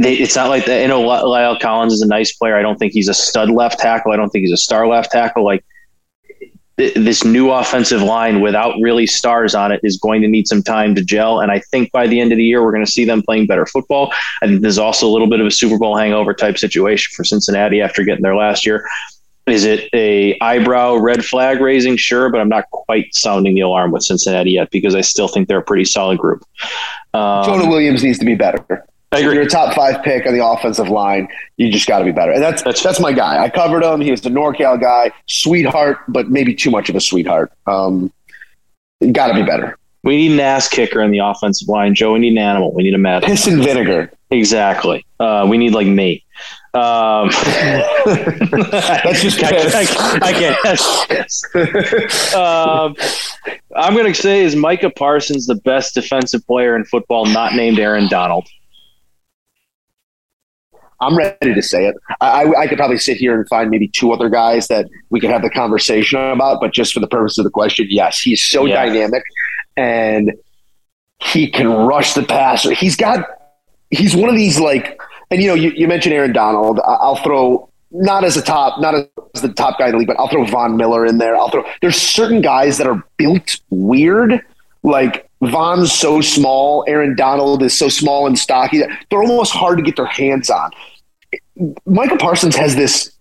It's 0.00 0.36
not 0.36 0.48
like 0.48 0.64
that. 0.66 0.82
You 0.82 0.86
know, 0.88 1.02
La'el 1.02 1.58
Collins 1.58 1.92
is 1.92 2.02
a 2.02 2.06
nice 2.06 2.32
player. 2.32 2.56
I 2.56 2.62
don't 2.62 2.78
think 2.78 2.92
he's 2.92 3.08
a 3.08 3.14
stud 3.14 3.50
left 3.50 3.80
tackle. 3.80 4.12
I 4.12 4.16
don't 4.16 4.30
think 4.30 4.44
he's 4.44 4.52
a 4.52 4.56
star 4.56 4.86
left 4.86 5.10
tackle. 5.10 5.44
Like 5.44 5.64
th- 6.78 6.94
this 6.94 7.24
new 7.24 7.50
offensive 7.50 8.02
line 8.02 8.40
without 8.40 8.74
really 8.80 9.06
stars 9.06 9.54
on 9.54 9.72
it 9.72 9.80
is 9.82 9.98
going 9.98 10.22
to 10.22 10.28
need 10.28 10.46
some 10.48 10.62
time 10.62 10.94
to 10.94 11.04
gel. 11.04 11.40
And 11.40 11.50
I 11.50 11.58
think 11.58 11.92
by 11.92 12.06
the 12.06 12.20
end 12.20 12.32
of 12.32 12.38
the 12.38 12.44
year, 12.44 12.62
we're 12.62 12.72
going 12.72 12.84
to 12.84 12.90
see 12.90 13.04
them 13.04 13.22
playing 13.22 13.46
better 13.46 13.66
football. 13.66 14.12
I 14.42 14.46
think 14.46 14.62
there's 14.62 14.78
also 14.78 15.06
a 15.06 15.10
little 15.10 15.28
bit 15.28 15.40
of 15.40 15.46
a 15.46 15.50
Super 15.50 15.78
Bowl 15.78 15.96
hangover 15.96 16.32
type 16.32 16.56
situation 16.56 17.12
for 17.14 17.24
Cincinnati 17.24 17.80
after 17.80 18.04
getting 18.04 18.22
there 18.22 18.36
last 18.36 18.64
year. 18.64 18.88
Is 19.46 19.64
it 19.64 19.88
a 19.94 20.38
eyebrow 20.40 20.96
red 20.96 21.24
flag 21.24 21.60
raising? 21.60 21.96
Sure, 21.96 22.30
but 22.30 22.38
I'm 22.38 22.50
not 22.50 22.70
quite 22.70 23.14
sounding 23.14 23.54
the 23.54 23.62
alarm 23.62 23.92
with 23.92 24.02
Cincinnati 24.02 24.52
yet 24.52 24.70
because 24.70 24.94
I 24.94 25.00
still 25.00 25.26
think 25.26 25.48
they're 25.48 25.58
a 25.58 25.62
pretty 25.62 25.86
solid 25.86 26.18
group. 26.18 26.44
Um, 27.14 27.44
Jonah 27.44 27.68
Williams 27.68 28.04
needs 28.04 28.18
to 28.18 28.26
be 28.26 28.34
better. 28.34 28.86
I 29.12 29.20
agree. 29.20 29.34
You're 29.34 29.44
a 29.44 29.48
top 29.48 29.74
five 29.74 30.02
pick 30.02 30.26
on 30.26 30.36
the 30.36 30.44
offensive 30.46 30.88
line. 30.88 31.28
You 31.56 31.70
just 31.72 31.86
got 31.88 32.00
to 32.00 32.04
be 32.04 32.12
better. 32.12 32.32
And 32.32 32.42
that's, 32.42 32.62
That's- 32.62 32.82
that's 32.82 33.00
my 33.00 33.12
guy. 33.12 33.42
I 33.42 33.48
covered 33.48 33.82
him. 33.82 34.00
He 34.02 34.10
was 34.10 34.20
the 34.20 34.28
NorCal 34.30 34.78
guy, 34.80 35.12
sweetheart, 35.26 35.98
but 36.08 36.28
maybe 36.28 36.54
too 36.54 36.70
much 36.70 36.88
of 36.90 36.96
a 36.96 37.00
sweetheart. 37.00 37.50
Um, 37.66 38.12
got 39.12 39.28
to 39.28 39.34
be 39.34 39.42
better. 39.44 39.78
We 40.04 40.16
need 40.16 40.32
an 40.32 40.40
ass 40.40 40.68
kicker 40.68 41.00
in 41.02 41.10
the 41.10 41.18
offensive 41.18 41.68
line, 41.68 41.94
Joe. 41.94 42.12
We 42.12 42.18
need 42.20 42.32
an 42.32 42.38
animal. 42.38 42.72
We 42.72 42.82
need 42.82 42.94
a 42.94 42.98
mad. 42.98 43.22
Piss 43.22 43.46
and 43.46 43.62
vinegar. 43.62 44.12
Exactly. 44.30 45.04
Uh, 45.18 45.46
we 45.48 45.56
need 45.58 45.72
like 45.72 45.86
me. 45.86 46.24
Um, 46.74 47.30
That's 48.06 49.22
just 49.22 49.42
I. 49.42 49.48
I, 49.50 50.18
I 50.22 50.32
can't. 50.32 50.56
That's 50.62 51.06
piss. 51.06 52.34
Um, 52.34 52.94
I'm 53.74 53.94
going 53.94 54.12
to 54.12 54.14
say 54.14 54.44
is 54.44 54.54
Micah 54.54 54.90
Parsons 54.90 55.46
the 55.46 55.56
best 55.56 55.94
defensive 55.94 56.46
player 56.46 56.76
in 56.76 56.84
football, 56.84 57.24
not 57.26 57.54
named 57.54 57.78
Aaron 57.78 58.08
Donald. 58.08 58.46
I'm 61.00 61.16
ready 61.16 61.54
to 61.54 61.62
say 61.62 61.86
it. 61.86 61.94
I, 62.20 62.42
I, 62.44 62.60
I 62.62 62.66
could 62.66 62.78
probably 62.78 62.98
sit 62.98 63.16
here 63.18 63.34
and 63.38 63.48
find 63.48 63.70
maybe 63.70 63.88
two 63.88 64.12
other 64.12 64.28
guys 64.28 64.66
that 64.68 64.86
we 65.10 65.20
could 65.20 65.30
have 65.30 65.42
the 65.42 65.50
conversation 65.50 66.18
about, 66.18 66.60
but 66.60 66.72
just 66.72 66.92
for 66.92 67.00
the 67.00 67.06
purpose 67.06 67.38
of 67.38 67.44
the 67.44 67.50
question, 67.50 67.86
yes, 67.88 68.18
he's 68.20 68.44
so 68.44 68.64
Yeah. 68.66 68.84
dynamic 68.86 69.22
and 69.76 70.32
he 71.20 71.50
can 71.50 71.68
rush 71.68 72.14
the 72.14 72.22
passer. 72.22 72.72
He's 72.72 72.96
got, 72.96 73.24
he's 73.90 74.14
one 74.16 74.28
of 74.28 74.36
these 74.36 74.58
like, 74.58 75.00
and 75.30 75.40
you 75.40 75.48
know, 75.48 75.54
you, 75.54 75.70
you 75.70 75.86
mentioned 75.88 76.14
Aaron 76.14 76.32
Donald. 76.32 76.80
I- 76.80 76.94
I'll 77.00 77.16
throw 77.16 77.68
not 77.90 78.24
as 78.24 78.36
a 78.36 78.42
top, 78.42 78.80
not 78.80 78.94
as 78.94 79.42
the 79.42 79.48
top 79.52 79.78
guy 79.78 79.86
in 79.86 79.92
the 79.92 79.98
league, 79.98 80.08
but 80.08 80.18
I'll 80.18 80.28
throw 80.28 80.44
Von 80.44 80.76
Miller 80.76 81.06
in 81.06 81.18
there. 81.18 81.36
I'll 81.36 81.48
throw. 81.50 81.64
There's 81.80 81.96
certain 81.96 82.40
guys 82.40 82.78
that 82.78 82.86
are 82.86 83.02
built 83.16 83.60
weird, 83.70 84.42
like 84.82 85.27
Von's 85.40 85.92
so 85.92 86.20
small, 86.20 86.84
Aaron 86.88 87.14
Donald 87.14 87.62
is 87.62 87.76
so 87.76 87.88
small 87.88 88.26
and 88.26 88.38
stocky. 88.38 88.82
They're 89.10 89.22
almost 89.22 89.52
hard 89.52 89.78
to 89.78 89.84
get 89.84 89.96
their 89.96 90.06
hands 90.06 90.50
on. 90.50 90.70
Michael 91.86 92.18
Parsons 92.18 92.56
has 92.56 92.74
this 92.74 93.12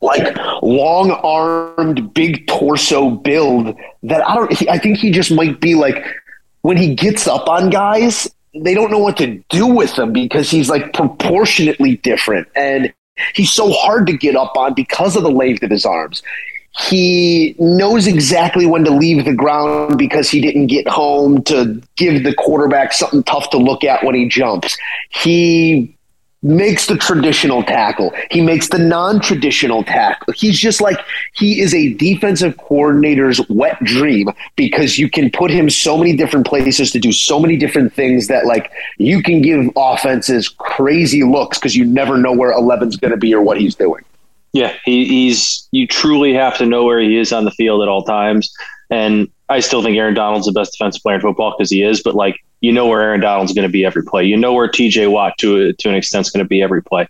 like 0.00 0.36
long 0.62 1.10
armed, 1.10 2.12
big 2.12 2.46
torso 2.46 3.10
build 3.10 3.74
that 4.02 4.28
I 4.28 4.34
don't. 4.34 4.70
I 4.70 4.78
think 4.78 4.98
he 4.98 5.10
just 5.10 5.30
might 5.30 5.60
be 5.60 5.74
like 5.74 6.04
when 6.60 6.76
he 6.76 6.94
gets 6.94 7.26
up 7.26 7.48
on 7.48 7.70
guys, 7.70 8.28
they 8.54 8.74
don't 8.74 8.90
know 8.90 8.98
what 8.98 9.16
to 9.18 9.42
do 9.48 9.66
with 9.66 9.98
him 9.98 10.12
because 10.12 10.50
he's 10.50 10.68
like 10.68 10.92
proportionately 10.92 11.96
different 11.98 12.46
and 12.54 12.92
he's 13.34 13.52
so 13.52 13.72
hard 13.72 14.06
to 14.06 14.16
get 14.16 14.36
up 14.36 14.56
on 14.56 14.74
because 14.74 15.16
of 15.16 15.22
the 15.22 15.30
length 15.30 15.62
of 15.62 15.70
his 15.70 15.84
arms. 15.84 16.22
He 16.76 17.54
knows 17.58 18.06
exactly 18.06 18.66
when 18.66 18.84
to 18.84 18.90
leave 18.90 19.24
the 19.24 19.34
ground 19.34 19.96
because 19.96 20.28
he 20.28 20.40
didn't 20.40 20.66
get 20.66 20.88
home 20.88 21.42
to 21.44 21.80
give 21.96 22.24
the 22.24 22.34
quarterback 22.34 22.92
something 22.92 23.22
tough 23.22 23.50
to 23.50 23.58
look 23.58 23.84
at 23.84 24.02
when 24.02 24.16
he 24.16 24.28
jumps. 24.28 24.76
He 25.10 25.94
makes 26.44 26.86
the 26.86 26.96
traditional 26.96 27.62
tackle. 27.62 28.12
He 28.30 28.40
makes 28.40 28.68
the 28.68 28.78
non-traditional 28.78 29.82
tackle. 29.84 30.34
He's 30.34 30.58
just 30.58 30.80
like 30.80 30.98
he 31.32 31.60
is 31.60 31.74
a 31.74 31.94
defensive 31.94 32.56
coordinator's 32.58 33.40
wet 33.48 33.82
dream 33.82 34.28
because 34.54 34.98
you 34.98 35.08
can 35.08 35.30
put 35.30 35.50
him 35.50 35.70
so 35.70 35.96
many 35.96 36.14
different 36.14 36.46
places 36.46 36.90
to 36.90 36.98
do 36.98 37.12
so 37.12 37.40
many 37.40 37.56
different 37.56 37.94
things 37.94 38.26
that 38.26 38.46
like 38.46 38.70
you 38.98 39.22
can 39.22 39.40
give 39.40 39.70
offenses 39.76 40.48
crazy 40.48 41.24
looks 41.24 41.58
because 41.58 41.74
you 41.74 41.84
never 41.84 42.18
know 42.18 42.32
where 42.32 42.52
11's 42.52 42.96
going 42.96 43.12
to 43.12 43.16
be 43.16 43.34
or 43.34 43.40
what 43.40 43.58
he's 43.58 43.74
doing. 43.74 44.04
Yeah, 44.54 44.72
he, 44.84 45.04
he's 45.04 45.68
you 45.72 45.86
truly 45.86 46.32
have 46.32 46.56
to 46.58 46.64
know 46.64 46.84
where 46.84 47.00
he 47.00 47.18
is 47.18 47.32
on 47.32 47.44
the 47.44 47.50
field 47.50 47.82
at 47.82 47.88
all 47.88 48.04
times. 48.04 48.54
And 48.88 49.28
I 49.48 49.58
still 49.58 49.82
think 49.82 49.98
Aaron 49.98 50.14
Donald's 50.14 50.46
the 50.46 50.52
best 50.52 50.72
defensive 50.78 51.02
player 51.02 51.16
in 51.16 51.22
football 51.22 51.54
because 51.56 51.70
he 51.70 51.82
is, 51.82 52.02
but 52.02 52.14
like 52.14 52.36
you 52.60 52.72
know 52.72 52.86
where 52.86 53.02
Aaron 53.02 53.20
Donald's 53.20 53.52
going 53.52 53.66
to 53.66 53.72
be 53.72 53.84
every 53.84 54.04
play. 54.04 54.24
You 54.24 54.36
know 54.36 54.54
where 54.54 54.68
TJ 54.68 55.10
Watt 55.10 55.36
to 55.38 55.72
to 55.72 55.88
an 55.88 55.96
extent 55.96 56.26
is 56.26 56.30
going 56.30 56.44
to 56.44 56.48
be 56.48 56.62
every 56.62 56.82
play. 56.82 57.08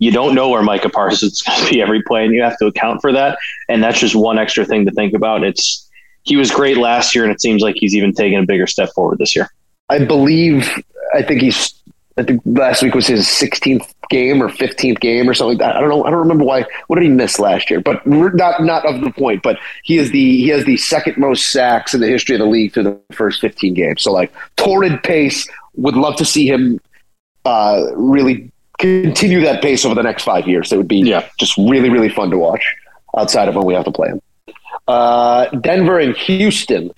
You 0.00 0.10
don't 0.10 0.34
know 0.34 0.48
where 0.48 0.62
Micah 0.62 0.88
Parsons 0.88 1.32
is 1.34 1.42
going 1.42 1.64
to 1.64 1.70
be 1.72 1.80
every 1.80 2.02
play, 2.02 2.24
and 2.24 2.34
you 2.34 2.42
have 2.42 2.58
to 2.58 2.66
account 2.66 3.00
for 3.00 3.12
that. 3.12 3.38
And 3.68 3.82
that's 3.82 4.00
just 4.00 4.16
one 4.16 4.38
extra 4.38 4.64
thing 4.64 4.84
to 4.86 4.90
think 4.90 5.14
about. 5.14 5.44
It's 5.44 5.88
he 6.24 6.36
was 6.36 6.50
great 6.50 6.76
last 6.76 7.14
year, 7.14 7.22
and 7.22 7.32
it 7.32 7.40
seems 7.40 7.62
like 7.62 7.76
he's 7.78 7.94
even 7.94 8.12
taken 8.12 8.40
a 8.40 8.46
bigger 8.46 8.66
step 8.66 8.90
forward 8.94 9.18
this 9.18 9.36
year. 9.36 9.48
I 9.88 10.04
believe. 10.04 10.68
I 11.14 11.22
think 11.22 11.40
he's. 11.40 11.72
I 12.16 12.24
think 12.24 12.42
last 12.44 12.82
week 12.82 12.94
was 12.94 13.06
his 13.06 13.26
16th 13.26 13.94
game 14.10 14.42
or 14.42 14.48
15th 14.48 15.00
game 15.00 15.28
or 15.28 15.32
something 15.34 15.56
like 15.58 15.66
that. 15.66 15.76
I 15.76 15.80
don't 15.80 15.88
know. 15.88 16.04
I 16.04 16.10
don't 16.10 16.18
remember 16.18 16.44
why. 16.44 16.66
What 16.88 16.96
did 16.96 17.04
he 17.04 17.08
miss 17.10 17.38
last 17.38 17.70
year? 17.70 17.80
But 17.80 18.06
not 18.06 18.62
not 18.62 18.84
of 18.86 19.00
the 19.00 19.10
point. 19.10 19.42
But 19.42 19.58
he 19.84 19.96
is 19.96 20.10
the 20.10 20.36
he 20.36 20.48
has 20.48 20.64
the 20.66 20.76
second 20.76 21.16
most 21.16 21.50
sacks 21.52 21.94
in 21.94 22.00
the 22.00 22.06
history 22.08 22.34
of 22.34 22.40
the 22.40 22.46
league 22.46 22.74
through 22.74 22.82
the 22.84 23.00
first 23.12 23.40
15 23.40 23.72
games. 23.74 24.02
So 24.02 24.12
like 24.12 24.30
torrid 24.56 25.02
pace. 25.02 25.48
Would 25.76 25.94
love 25.96 26.16
to 26.16 26.24
see 26.24 26.46
him 26.48 26.80
uh, 27.46 27.86
really 27.94 28.50
continue 28.78 29.40
that 29.42 29.62
pace 29.62 29.84
over 29.84 29.94
the 29.94 30.02
next 30.02 30.24
five 30.24 30.46
years. 30.48 30.72
It 30.72 30.76
would 30.76 30.88
be 30.88 30.98
Yeah. 30.98 31.26
just 31.38 31.56
really 31.56 31.88
really 31.88 32.08
fun 32.10 32.28
to 32.30 32.36
watch. 32.38 32.74
Outside 33.16 33.48
of 33.48 33.54
when 33.54 33.64
we 33.64 33.74
have 33.74 33.84
to 33.84 33.92
play 33.92 34.08
him. 34.08 34.20
Uh, 34.88 35.46
Denver 35.50 35.98
and 35.98 36.16
Houston. 36.16 36.90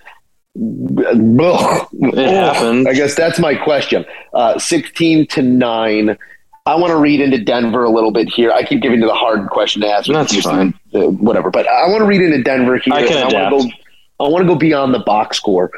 Ugh. 0.55 1.87
It 1.93 2.27
happened. 2.35 2.87
I 2.87 2.93
guess 2.93 3.15
that's 3.15 3.39
my 3.39 3.55
question. 3.55 4.05
Uh, 4.33 4.57
16 4.59 5.27
to 5.27 5.41
9. 5.41 6.17
I 6.65 6.75
want 6.75 6.91
to 6.91 6.97
read 6.97 7.19
into 7.19 7.43
Denver 7.43 7.83
a 7.83 7.89
little 7.89 8.11
bit 8.11 8.29
here. 8.29 8.51
I 8.51 8.63
keep 8.63 8.81
giving 8.81 9.01
you 9.01 9.07
the 9.07 9.13
hard 9.13 9.49
question 9.49 9.81
to 9.81 9.87
ask. 9.89 10.09
That's 10.09 10.31
Houston, 10.31 10.73
uh, 10.93 11.07
whatever. 11.07 11.49
But 11.51 11.67
I 11.67 11.87
want 11.87 12.01
to 12.01 12.05
read 12.05 12.21
into 12.21 12.41
Denver 12.41 12.77
here. 12.77 12.93
I 12.93 13.05
can 13.05 13.27
adapt. 13.27 13.33
I 13.35 13.51
want 13.51 13.63
to 13.63 13.69
go. 13.69 14.25
I 14.25 14.29
want 14.29 14.43
to 14.43 14.47
go 14.47 14.55
beyond 14.55 14.93
the 14.93 14.99
box 14.99 15.37
score. 15.37 15.71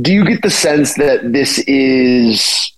Do 0.00 0.12
you 0.12 0.24
get 0.24 0.42
the 0.42 0.50
sense 0.50 0.94
that 0.94 1.32
this 1.32 1.60
is 1.60 2.72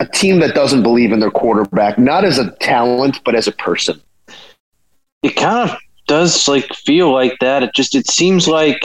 a 0.00 0.06
team 0.06 0.40
that 0.40 0.54
doesn't 0.54 0.82
believe 0.82 1.12
in 1.12 1.20
their 1.20 1.30
quarterback, 1.30 1.98
not 1.98 2.24
as 2.24 2.38
a 2.38 2.50
talent, 2.56 3.20
but 3.24 3.36
as 3.36 3.46
a 3.46 3.52
person? 3.52 4.00
It 5.22 5.36
kind 5.36 5.70
of 5.70 5.76
does 6.08 6.48
like 6.48 6.72
feel 6.74 7.12
like 7.12 7.36
that. 7.40 7.62
It 7.62 7.72
just 7.72 7.94
it 7.94 8.10
seems 8.10 8.48
like 8.48 8.80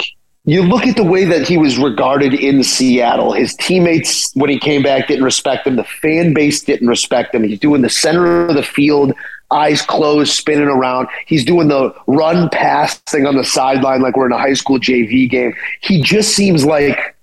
You 0.46 0.62
look 0.64 0.86
at 0.86 0.98
the 0.98 1.04
way 1.06 1.24
that 1.24 1.48
he 1.48 1.58
was 1.58 1.78
regarded 1.78 2.34
in 2.34 2.64
Seattle. 2.64 3.32
His 3.32 3.56
teammates, 3.56 4.34
when 4.36 4.50
he 4.50 4.60
came 4.60 4.84
back, 4.84 5.08
didn't 5.08 5.24
respect 5.24 5.66
him. 5.66 5.78
The 5.78 5.86
fan 5.86 6.34
base 6.34 6.62
didn't 6.62 6.90
respect 6.90 7.34
him. 7.34 7.44
He's 7.44 7.60
doing 7.60 7.82
the 7.82 7.90
center 7.90 8.48
of 8.48 8.56
the 8.56 8.64
field, 8.64 9.14
eyes 9.52 9.82
closed, 9.82 10.34
spinning 10.34 10.68
around. 10.68 11.08
He's 11.28 11.46
doing 11.46 11.70
the 11.70 11.96
run 12.08 12.50
pass 12.50 12.98
thing 13.00 13.26
on 13.26 13.38
the 13.38 13.46
sideline 13.46 14.02
like 14.02 14.18
we're 14.18 14.26
in 14.26 14.34
a 14.34 14.38
high 14.38 14.54
school 14.54 14.80
JV 14.80 15.30
game. 15.30 15.54
He 15.80 16.02
just 16.02 16.36
seems 16.36 16.66
like 16.66 17.16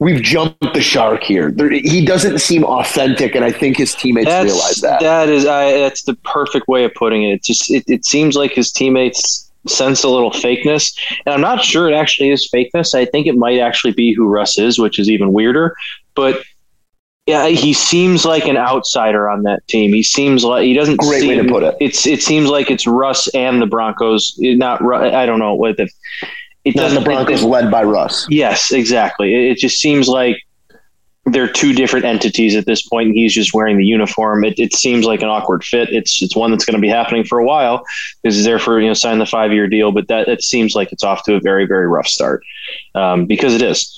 we've 0.00 0.20
jumped 0.20 0.74
the 0.74 0.80
shark 0.80 1.22
here. 1.22 1.52
There, 1.52 1.70
he 1.70 2.04
doesn't 2.04 2.40
seem 2.40 2.64
authentic, 2.64 3.36
and 3.36 3.44
I 3.44 3.52
think 3.52 3.76
his 3.76 3.94
teammates 3.94 4.26
that's 4.26 4.44
realize 4.44 4.80
that. 4.80 5.00
that 5.00 5.28
is 5.28 5.46
I, 5.46 5.74
that's 5.74 6.02
the 6.02 6.14
perfect 6.24 6.66
way 6.66 6.82
of 6.82 6.92
putting 6.94 7.22
it. 7.22 7.34
It 7.34 7.42
just 7.44 7.70
it, 7.70 7.84
it 7.86 8.04
seems 8.04 8.34
like 8.34 8.52
his 8.52 8.72
teammates 8.72 9.49
sense 9.66 10.02
a 10.02 10.08
little 10.08 10.30
fakeness, 10.30 10.96
and 11.26 11.34
I'm 11.34 11.40
not 11.40 11.62
sure 11.62 11.88
it 11.88 11.94
actually 11.94 12.30
is 12.30 12.48
fakeness. 12.52 12.94
I 12.94 13.04
think 13.04 13.26
it 13.26 13.36
might 13.36 13.58
actually 13.58 13.92
be 13.92 14.14
who 14.14 14.28
Russ 14.28 14.58
is, 14.58 14.78
which 14.78 14.98
is 14.98 15.08
even 15.10 15.32
weirder. 15.32 15.74
But 16.14 16.42
yeah, 17.26 17.46
he 17.48 17.72
seems 17.72 18.24
like 18.24 18.46
an 18.46 18.56
outsider 18.56 19.28
on 19.28 19.42
that 19.44 19.66
team. 19.68 19.92
He 19.92 20.02
seems 20.02 20.44
like 20.44 20.64
he 20.64 20.74
doesn't. 20.74 20.96
Great 20.96 21.28
way 21.28 21.36
seem, 21.36 21.46
to 21.46 21.52
put 21.52 21.62
it. 21.62 21.76
It's 21.80 22.06
it 22.06 22.22
seems 22.22 22.48
like 22.48 22.70
it's 22.70 22.86
Russ 22.86 23.28
and 23.34 23.62
the 23.62 23.66
Broncos. 23.66 24.34
Not 24.38 24.82
I 24.82 25.26
don't 25.26 25.38
know 25.38 25.54
what 25.54 25.76
the. 25.76 25.88
It 26.64 26.74
doesn't. 26.74 26.98
the 26.98 27.04
Broncos 27.04 27.42
it- 27.42 27.46
led 27.46 27.70
by 27.70 27.84
Russ. 27.84 28.26
Yes, 28.30 28.72
exactly. 28.72 29.34
It, 29.34 29.52
it 29.52 29.58
just 29.58 29.78
seems 29.78 30.08
like 30.08 30.42
they're 31.26 31.48
two 31.52 31.74
different 31.74 32.04
entities 32.06 32.56
at 32.56 32.66
this 32.66 32.86
point, 32.88 33.08
and 33.08 33.14
he's 33.16 33.34
just 33.34 33.52
wearing 33.54 33.76
the 33.76 33.84
uniform. 33.84 34.42
It, 34.44 34.58
it 34.58 34.74
seems 34.74 35.04
like 35.04 35.22
an 35.22 35.28
awkward 35.28 35.62
fit. 35.62 35.90
It's 35.92 36.22
it's 36.22 36.34
one 36.34 36.50
that's 36.50 36.64
going 36.64 36.76
to 36.76 36.80
be 36.80 36.88
happening 36.88 37.24
for 37.24 37.38
a 37.38 37.44
while 37.44 37.84
because 38.22 38.36
he's 38.36 38.44
there 38.44 38.58
for 38.58 38.80
you 38.80 38.88
know 38.88 38.94
sign 38.94 39.18
the 39.18 39.26
five 39.26 39.52
year 39.52 39.68
deal, 39.68 39.92
but 39.92 40.08
that 40.08 40.28
it 40.28 40.42
seems 40.42 40.74
like 40.74 40.92
it's 40.92 41.04
off 41.04 41.22
to 41.24 41.34
a 41.34 41.40
very 41.40 41.66
very 41.66 41.86
rough 41.86 42.06
start 42.06 42.42
um, 42.94 43.26
because 43.26 43.54
it 43.54 43.62
is. 43.62 43.96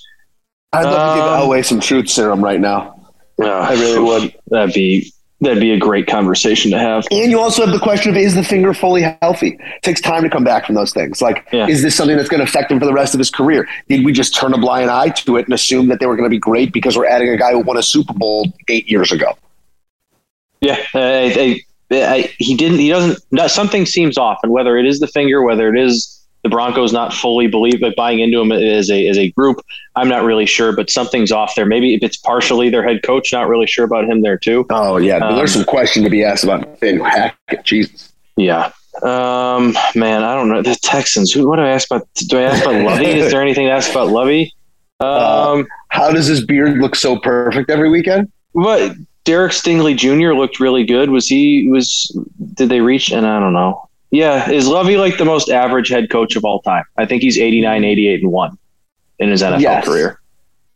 I'd 0.73 0.85
love 0.85 1.17
to 1.17 1.21
give 1.21 1.29
Um, 1.29 1.41
Elway 1.43 1.65
some 1.65 1.81
truth 1.81 2.09
serum 2.09 2.43
right 2.43 2.61
now. 2.61 2.99
I 3.41 3.73
really 3.75 4.01
would. 4.01 4.35
That'd 4.49 4.75
be 4.75 5.13
that'd 5.43 5.61
be 5.61 5.73
a 5.73 5.79
great 5.79 6.07
conversation 6.07 6.71
to 6.71 6.79
have. 6.79 7.05
And 7.11 7.31
you 7.31 7.39
also 7.41 7.65
have 7.65 7.73
the 7.73 7.81
question 7.81 8.11
of 8.11 8.17
is 8.17 8.35
the 8.35 8.45
finger 8.45 8.73
fully 8.73 9.03
healthy? 9.21 9.59
It 9.61 9.83
takes 9.83 10.01
time 10.01 10.23
to 10.23 10.31
come 10.31 10.45
back 10.45 10.65
from 10.65 10.75
those 10.77 10.93
things. 10.93 11.21
Like, 11.21 11.47
Yeah. 11.53 11.67
is 11.67 11.83
this 11.83 11.95
something 11.95 12.17
that's 12.17 12.29
going 12.29 12.39
to 12.39 12.45
affect 12.45 12.71
him 12.71 12.79
for 12.79 12.87
the 12.87 12.93
rest 12.93 13.13
of 13.15 13.19
his 13.19 13.29
career? 13.31 13.69
Did 13.89 14.05
we 14.05 14.13
just 14.13 14.35
turn 14.35 14.55
a 14.55 14.59
blind 14.59 14.91
eye 14.91 15.09
to 15.11 15.37
it 15.37 15.45
and 15.47 15.53
assume 15.55 15.89
that 15.89 16.01
they 16.01 16.07
were 16.07 16.17
going 16.17 16.29
to 16.29 16.35
be 16.35 16.39
great 16.39 16.73
because 16.73 16.97
we're 16.97 17.07
adding 17.07 17.29
a 17.29 17.37
guy 17.37 17.53
who 17.53 17.59
won 17.61 17.77
a 17.77 17.83
Super 17.83 18.15
Bowl 18.15 18.47
eight 18.69 18.89
years 18.89 19.13
ago? 19.13 19.37
Yeah, 20.61 20.79
uh, 20.95 20.99
I, 21.01 21.61
I, 21.91 22.05
I, 22.15 22.35
he 22.39 22.57
didn't. 22.57 22.79
He 22.79 22.89
doesn't. 22.89 23.51
Something 23.51 23.85
seems 23.85 24.17
off, 24.17 24.39
and 24.45 24.53
whether 24.53 24.79
it 24.79 24.87
is 24.87 25.01
the 25.01 25.09
finger, 25.09 25.43
whether 25.43 25.75
it 25.75 25.79
is 25.79 26.22
the 26.43 26.49
Broncos 26.49 26.93
not 26.93 27.13
fully 27.13 27.47
believe, 27.47 27.81
but 27.81 27.95
buying 27.97 28.19
into 28.21 28.41
him 28.41 28.51
as 28.53 28.91
a 28.91 29.07
as 29.09 29.17
a 29.17 29.31
group, 29.33 29.65
I'm 29.97 30.09
not 30.09 30.25
really 30.25 30.47
sure. 30.47 30.75
But 30.75 30.91
something's 30.91 31.31
off 31.31 31.55
there. 31.55 31.67
Maybe 31.67 31.95
if 31.95 32.03
it's 32.03 32.17
partially 32.17 32.69
their 32.69 32.83
head 32.83 33.03
coach, 33.03 33.33
not 33.33 33.49
really 33.49 33.67
sure 33.67 33.85
about 33.85 34.05
him 34.05 34.23
there 34.23 34.37
too. 34.39 34.67
Oh, 34.71 34.97
yeah. 34.97 35.19
Um, 35.19 35.37
There's 35.37 35.53
some 35.53 35.65
question 35.65 36.03
to 36.05 36.11
be 36.11 36.25
asked 36.25 36.45
about 36.45 36.61
Nathaniel 36.63 37.05
Hackett. 37.05 37.65
Jesus. 37.65 38.13
Yeah. 38.37 38.73
Um, 39.03 39.75
man, 39.95 40.23
I 40.23 40.35
don't 40.35 40.49
know 40.49 40.63
the 40.63 40.75
Texans. 40.83 41.33
Who? 41.33 41.49
What 41.49 41.57
do 41.57 41.63
I 41.63 41.71
ask 41.71 41.91
about? 41.91 42.09
Do 42.29 42.39
I 42.39 42.43
ask 42.43 42.65
about 42.65 42.83
Lovie? 42.85 43.07
is 43.07 43.31
there 43.33 43.41
anything 43.43 43.67
to 43.67 43.73
ask 43.73 43.91
about 43.91 44.09
Lovie? 44.09 44.53
Um, 45.01 45.67
How 45.89 46.13
does 46.13 46.29
his 46.29 46.47
beard 46.47 46.79
look 46.79 46.95
so 46.95 47.19
perfect 47.19 47.71
every 47.71 47.91
weekend? 47.91 48.31
but 48.55 48.95
Derek 49.25 49.51
Stingley 49.51 49.97
Jr. 49.97 50.33
looked 50.33 50.61
really 50.61 50.85
good. 50.85 51.11
Was 51.11 51.27
he? 51.27 51.69
Was 51.69 52.17
did 52.55 52.69
they 52.69 52.81
reach? 52.81 53.11
And 53.11 53.27
I 53.27 53.41
don't 53.41 53.53
know. 53.53 53.89
Yeah, 54.13 54.51
is 54.51 54.69
Lovie 54.69 54.99
like 54.99 55.17
the 55.19 55.25
most 55.25 55.49
average 55.49 55.89
head 55.89 56.11
coach 56.11 56.37
of 56.37 56.45
all 56.45 56.61
time? 56.61 56.85
I 56.99 57.07
think 57.07 57.23
he's 57.23 57.39
89, 57.39 57.83
88, 57.83 58.23
and 58.23 58.31
one 58.31 58.59
in 59.19 59.31
his 59.31 59.43
NFL 59.43 59.61
Yes. 59.61 59.85
career. 59.87 60.21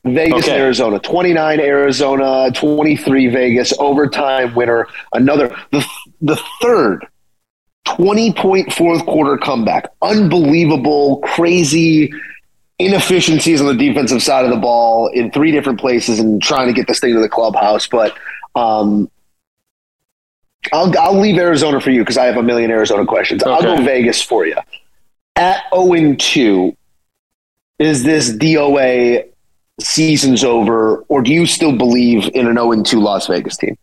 Vegas, 0.05 0.45
Okay. 0.45 0.59
Arizona, 0.59 0.99
29 1.01 1.61
Arizona, 1.61 2.51
23 2.55 3.27
Vegas, 3.27 3.75
overtime 3.79 4.55
winner. 4.55 4.87
Another, 5.13 5.55
the, 5.73 5.85
the 6.23 6.41
third 6.63 7.07
20 7.85 8.33
point 8.33 8.73
fourth 8.73 9.05
quarter 9.05 9.37
comeback. 9.37 9.89
Unbelievable, 10.03 11.19
crazy 11.19 12.11
inefficiencies 12.79 13.61
on 13.61 13.67
the 13.67 13.75
defensive 13.75 14.23
side 14.23 14.45
of 14.45 14.51
the 14.51 14.57
ball 14.57 15.09
in 15.09 15.31
three 15.31 15.51
different 15.51 15.79
places 15.81 16.19
and 16.21 16.43
trying 16.43 16.67
to 16.69 16.73
get 16.73 16.87
this 16.87 17.01
thing 17.01 17.15
to 17.15 17.21
the 17.21 17.29
clubhouse. 17.29 17.87
But 17.87 18.17
um, 18.55 19.11
I'll, 20.73 20.93
I'll 20.99 21.19
leave 21.21 21.39
Arizona 21.39 21.81
for 21.81 21.91
you 21.91 22.01
because 22.01 22.17
I 22.19 22.27
have 22.27 22.37
a 22.37 22.43
million 22.43 22.71
Arizona 22.71 23.05
questions. 23.07 23.43
I'll 23.43 23.63
go 23.63 23.77
Vegas 23.83 24.21
for 24.23 24.47
you. 24.47 24.57
At 25.37 25.65
0 25.75 26.15
2, 26.17 26.77
is 27.79 28.05
this 28.05 28.33
DOA 28.33 29.29
season's 29.81 30.43
over, 30.45 30.99
or 31.09 31.23
do 31.23 31.33
you 31.33 31.47
still 31.47 31.77
believe 31.77 32.29
in 32.35 32.47
an 32.47 32.57
0 32.57 32.83
2 32.83 33.01
Las 33.01 33.27
Vegas 33.27 33.57
team? 33.57 33.77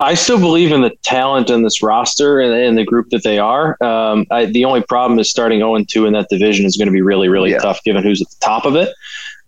I 0.00 0.14
still 0.14 0.40
believe 0.40 0.72
in 0.72 0.82
the 0.82 0.90
talent 1.04 1.48
in 1.48 1.62
this 1.62 1.80
roster 1.82 2.40
and, 2.40 2.52
and 2.52 2.76
the 2.76 2.84
group 2.84 3.10
that 3.10 3.22
they 3.22 3.38
are. 3.38 3.80
Um, 3.82 4.26
I, 4.32 4.46
the 4.46 4.64
only 4.64 4.82
problem 4.82 5.18
is 5.20 5.30
starting 5.30 5.60
0 5.60 5.84
2 5.88 6.06
in 6.06 6.12
that 6.14 6.26
division 6.28 6.66
is 6.66 6.76
going 6.76 6.88
to 6.88 6.92
be 6.92 7.02
really, 7.02 7.28
really 7.28 7.52
Yeah. 7.52 7.58
tough 7.58 7.82
given 7.84 8.02
who's 8.02 8.20
at 8.20 8.28
the 8.28 8.36
top 8.40 8.64
of 8.64 8.74
it. 8.76 8.92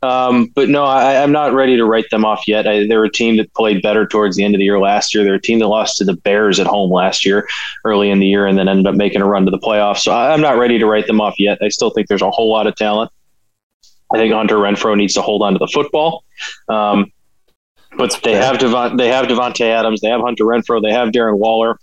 Um, 0.03 0.49
but 0.55 0.69
no, 0.69 0.85
I, 0.85 1.23
I'm 1.23 1.33
not 1.33 1.55
ready 1.55 1.77
to 1.77 1.85
write 1.85 2.11
them 2.11 2.25
off 2.25 2.47
yet. 2.47 2.67
I, 2.67 2.87
they're 2.87 3.05
a 3.05 3.11
team 3.11 3.37
that 3.39 3.53
played 3.55 3.81
better 3.81 4.07
towards 4.07 4.37
the 4.37 4.45
end 4.45 4.55
of 4.55 4.59
the 4.59 4.65
year 4.65 4.79
last 4.79 5.15
year. 5.15 5.25
They're 5.25 5.35
a 5.35 5.41
team 5.41 5.61
that 5.61 5.69
lost 5.69 5.97
to 5.97 6.05
the 6.05 6.13
Bears 6.13 6.61
at 6.61 6.67
home 6.67 6.91
last 6.91 7.25
year, 7.25 7.49
early 7.85 8.11
in 8.11 8.19
the 8.19 8.27
year, 8.27 8.47
and 8.47 8.59
then 8.59 8.69
ended 8.69 8.87
up 8.87 8.95
making 8.95 9.23
a 9.23 9.27
run 9.27 9.47
to 9.47 9.51
the 9.51 9.59
playoffs. 9.59 10.01
So 10.01 10.13
I, 10.13 10.33
I'm 10.33 10.43
not 10.43 10.59
ready 10.59 10.79
to 10.79 10.87
write 10.87 11.07
them 11.07 11.21
off 11.21 11.39
yet. 11.39 11.59
I 11.63 11.69
still 11.69 11.91
think 11.91 12.09
there's 12.09 12.23
a 12.23 12.31
whole 12.31 12.51
lot 12.51 12.67
of 12.67 12.77
talent. 12.77 13.11
I 14.13 14.19
think 14.19 14.35
Hunter 14.35 14.57
Renfrow 14.57 14.97
needs 14.97 15.15
to 15.15 15.23
hold 15.23 15.43
on 15.43 15.55
to 15.55 15.59
the 15.59 15.69
football. 15.69 16.25
Um, 16.69 17.11
but 17.97 18.21
they 18.23 18.35
have 18.35 18.59
Devon, 18.59 18.97
they 18.97 19.09
have 19.09 19.27
Davante 19.27 19.67
Adams, 19.67 20.01
they 20.01 20.09
have 20.09 20.21
Hunter 20.21 20.45
Renfrow, 20.45 20.83
they 20.83 20.93
have 20.93 21.11
Darren 21.11 21.39
Waller, 21.39 21.79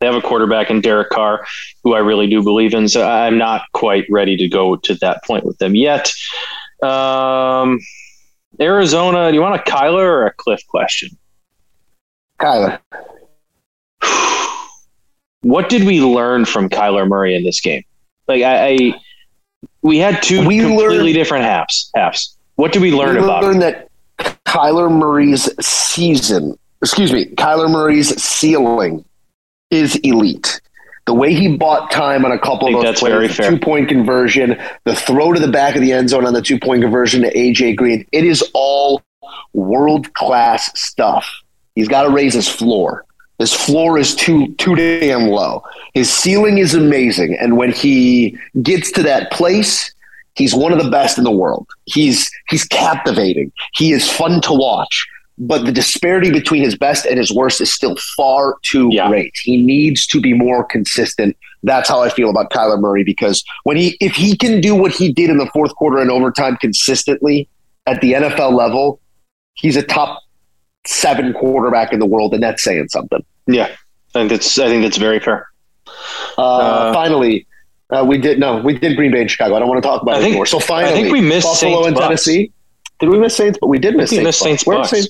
they 0.00 0.06
have 0.06 0.14
a 0.14 0.22
quarterback 0.22 0.70
in 0.70 0.80
Derek 0.80 1.10
Carr, 1.10 1.46
who 1.82 1.94
I 1.94 1.98
really 1.98 2.28
do 2.28 2.42
believe 2.42 2.74
in. 2.74 2.88
So 2.88 3.06
I'm 3.06 3.38
not 3.38 3.62
quite 3.72 4.04
ready 4.10 4.36
to 4.36 4.48
go 4.48 4.76
to 4.76 4.94
that 4.96 5.24
point 5.24 5.44
with 5.44 5.58
them 5.58 5.74
yet. 5.74 6.12
Um, 6.84 7.78
Arizona, 8.60 9.30
do 9.30 9.34
you 9.34 9.40
want 9.42 9.54
a 9.60 9.64
Kyler 9.70 10.04
or 10.04 10.26
a 10.26 10.32
Cliff 10.34 10.60
question? 10.68 11.10
Kyler. 12.40 12.78
What 15.42 15.68
did 15.68 15.84
we 15.84 16.00
learn 16.00 16.46
from 16.46 16.70
Kyler 16.70 17.06
Murray 17.06 17.34
in 17.36 17.44
this 17.44 17.60
game? 17.60 17.82
Like 18.26 18.42
I, 18.42 18.66
I 18.66 18.94
we 19.82 19.98
had 19.98 20.22
two 20.22 20.46
We 20.46 20.60
completely 20.60 20.86
learned- 20.98 21.14
different 21.14 21.44
halves. 21.44 21.90
Halves. 21.94 22.38
What 22.54 22.72
did 22.72 22.80
we 22.80 22.92
learn 22.92 23.16
we 23.16 23.24
about 23.24 23.44
him? 23.44 23.50
learned 23.50 23.62
that 23.62 23.88
Kyler 24.46 24.90
Murray's 24.90 25.50
season, 25.64 26.58
excuse 26.80 27.12
me, 27.12 27.26
Kyler 27.34 27.68
Murray's 27.70 28.08
ceiling 28.22 29.04
is 29.70 29.96
elite. 29.96 30.62
The 31.06 31.14
way 31.14 31.34
he 31.34 31.56
bought 31.56 31.90
time 31.90 32.24
on 32.24 32.32
a 32.32 32.38
couple 32.38 32.68
of 32.68 32.82
those 32.82 32.98
plays, 32.98 33.36
two 33.36 33.58
point 33.58 33.88
conversion, 33.88 34.58
the 34.84 34.94
throw 34.94 35.32
to 35.32 35.40
the 35.40 35.48
back 35.48 35.74
of 35.76 35.82
the 35.82 35.92
end 35.92 36.08
zone 36.08 36.24
on 36.24 36.32
the 36.32 36.42
two 36.42 36.58
point 36.58 36.82
conversion 36.82 37.22
to 37.22 37.32
AJ 37.34 37.76
Green, 37.76 38.06
it 38.10 38.24
is 38.24 38.42
all 38.54 39.02
world 39.52 40.12
class 40.14 40.78
stuff. 40.78 41.28
He's 41.74 41.88
got 41.88 42.04
to 42.04 42.10
raise 42.10 42.32
his 42.34 42.48
floor. 42.48 43.04
His 43.38 43.52
floor 43.52 43.98
is 43.98 44.14
too 44.14 44.54
too 44.54 44.74
damn 44.76 45.28
low. 45.28 45.62
His 45.92 46.10
ceiling 46.10 46.58
is 46.58 46.74
amazing, 46.74 47.36
and 47.38 47.56
when 47.56 47.72
he 47.72 48.38
gets 48.62 48.92
to 48.92 49.02
that 49.02 49.32
place, 49.32 49.92
he's 50.36 50.54
one 50.54 50.72
of 50.72 50.82
the 50.82 50.90
best 50.90 51.18
in 51.18 51.24
the 51.24 51.32
world. 51.32 51.66
He's 51.84 52.30
he's 52.48 52.64
captivating. 52.64 53.52
He 53.74 53.92
is 53.92 54.08
fun 54.08 54.40
to 54.42 54.52
watch. 54.52 55.06
But 55.36 55.64
the 55.66 55.72
disparity 55.72 56.30
between 56.30 56.62
his 56.62 56.76
best 56.76 57.06
and 57.06 57.18
his 57.18 57.32
worst 57.32 57.60
is 57.60 57.72
still 57.72 57.96
far 58.16 58.54
too 58.62 58.88
Yeah. 58.92 59.08
great. 59.08 59.32
He 59.42 59.56
needs 59.56 60.06
to 60.08 60.20
be 60.20 60.32
more 60.32 60.62
consistent. 60.64 61.36
That's 61.64 61.88
how 61.88 62.02
I 62.02 62.08
feel 62.08 62.30
about 62.30 62.50
Kyler 62.50 62.78
Murray 62.80 63.02
because 63.02 63.42
when 63.64 63.76
he 63.76 63.96
if 64.00 64.14
he 64.14 64.36
can 64.36 64.60
do 64.60 64.74
what 64.76 64.92
he 64.92 65.12
did 65.12 65.30
in 65.30 65.38
the 65.38 65.46
fourth 65.52 65.74
quarter 65.74 65.98
and 65.98 66.10
overtime 66.10 66.56
consistently 66.60 67.48
at 67.86 68.00
the 68.00 68.12
NFL 68.12 68.52
level, 68.52 69.00
he's 69.54 69.76
a 69.76 69.82
top 69.82 70.20
seven 70.86 71.32
quarterback 71.32 71.92
in 71.92 71.98
the 71.98 72.06
world, 72.06 72.32
and 72.34 72.42
that's 72.42 72.62
saying 72.62 72.88
something. 72.90 73.24
Yeah, 73.46 73.64
I 74.14 74.18
think 74.18 74.30
that's 74.30 74.58
I 74.58 74.68
think 74.68 74.82
that's 74.82 74.98
very 74.98 75.18
fair. 75.18 75.48
Uh, 76.38 76.42
Uh, 76.42 76.92
finally, 76.94 77.46
uh, 77.90 78.04
we 78.06 78.18
did 78.18 78.38
no, 78.38 78.58
we 78.58 78.78
did 78.78 78.96
Green 78.96 79.10
Bay 79.10 79.22
and 79.22 79.30
Chicago. 79.30 79.56
I 79.56 79.58
don't 79.58 79.68
want 79.68 79.82
to 79.82 79.88
talk 79.88 80.02
about 80.02 80.14
I 80.14 80.18
it 80.18 80.20
think- 80.20 80.30
anymore. 80.32 80.46
So 80.46 80.60
finally, 80.60 80.92
I 80.92 80.94
think 80.94 81.12
we 81.12 81.20
missed 81.20 81.46
Buffalo 81.46 81.72
Saints 81.72 81.86
and 81.88 81.94
Bucks. 81.96 82.06
Tennessee. 82.06 82.52
Did 83.00 83.08
we 83.08 83.18
miss 83.18 83.34
Saints? 83.36 83.58
But 83.60 83.66
we 83.68 83.78
did 83.78 83.96
miss 83.96 84.10
we 84.12 84.18
Saints. 84.18 84.26
missed. 84.26 84.64
Saints. 84.70 84.90
Saints? 84.90 85.08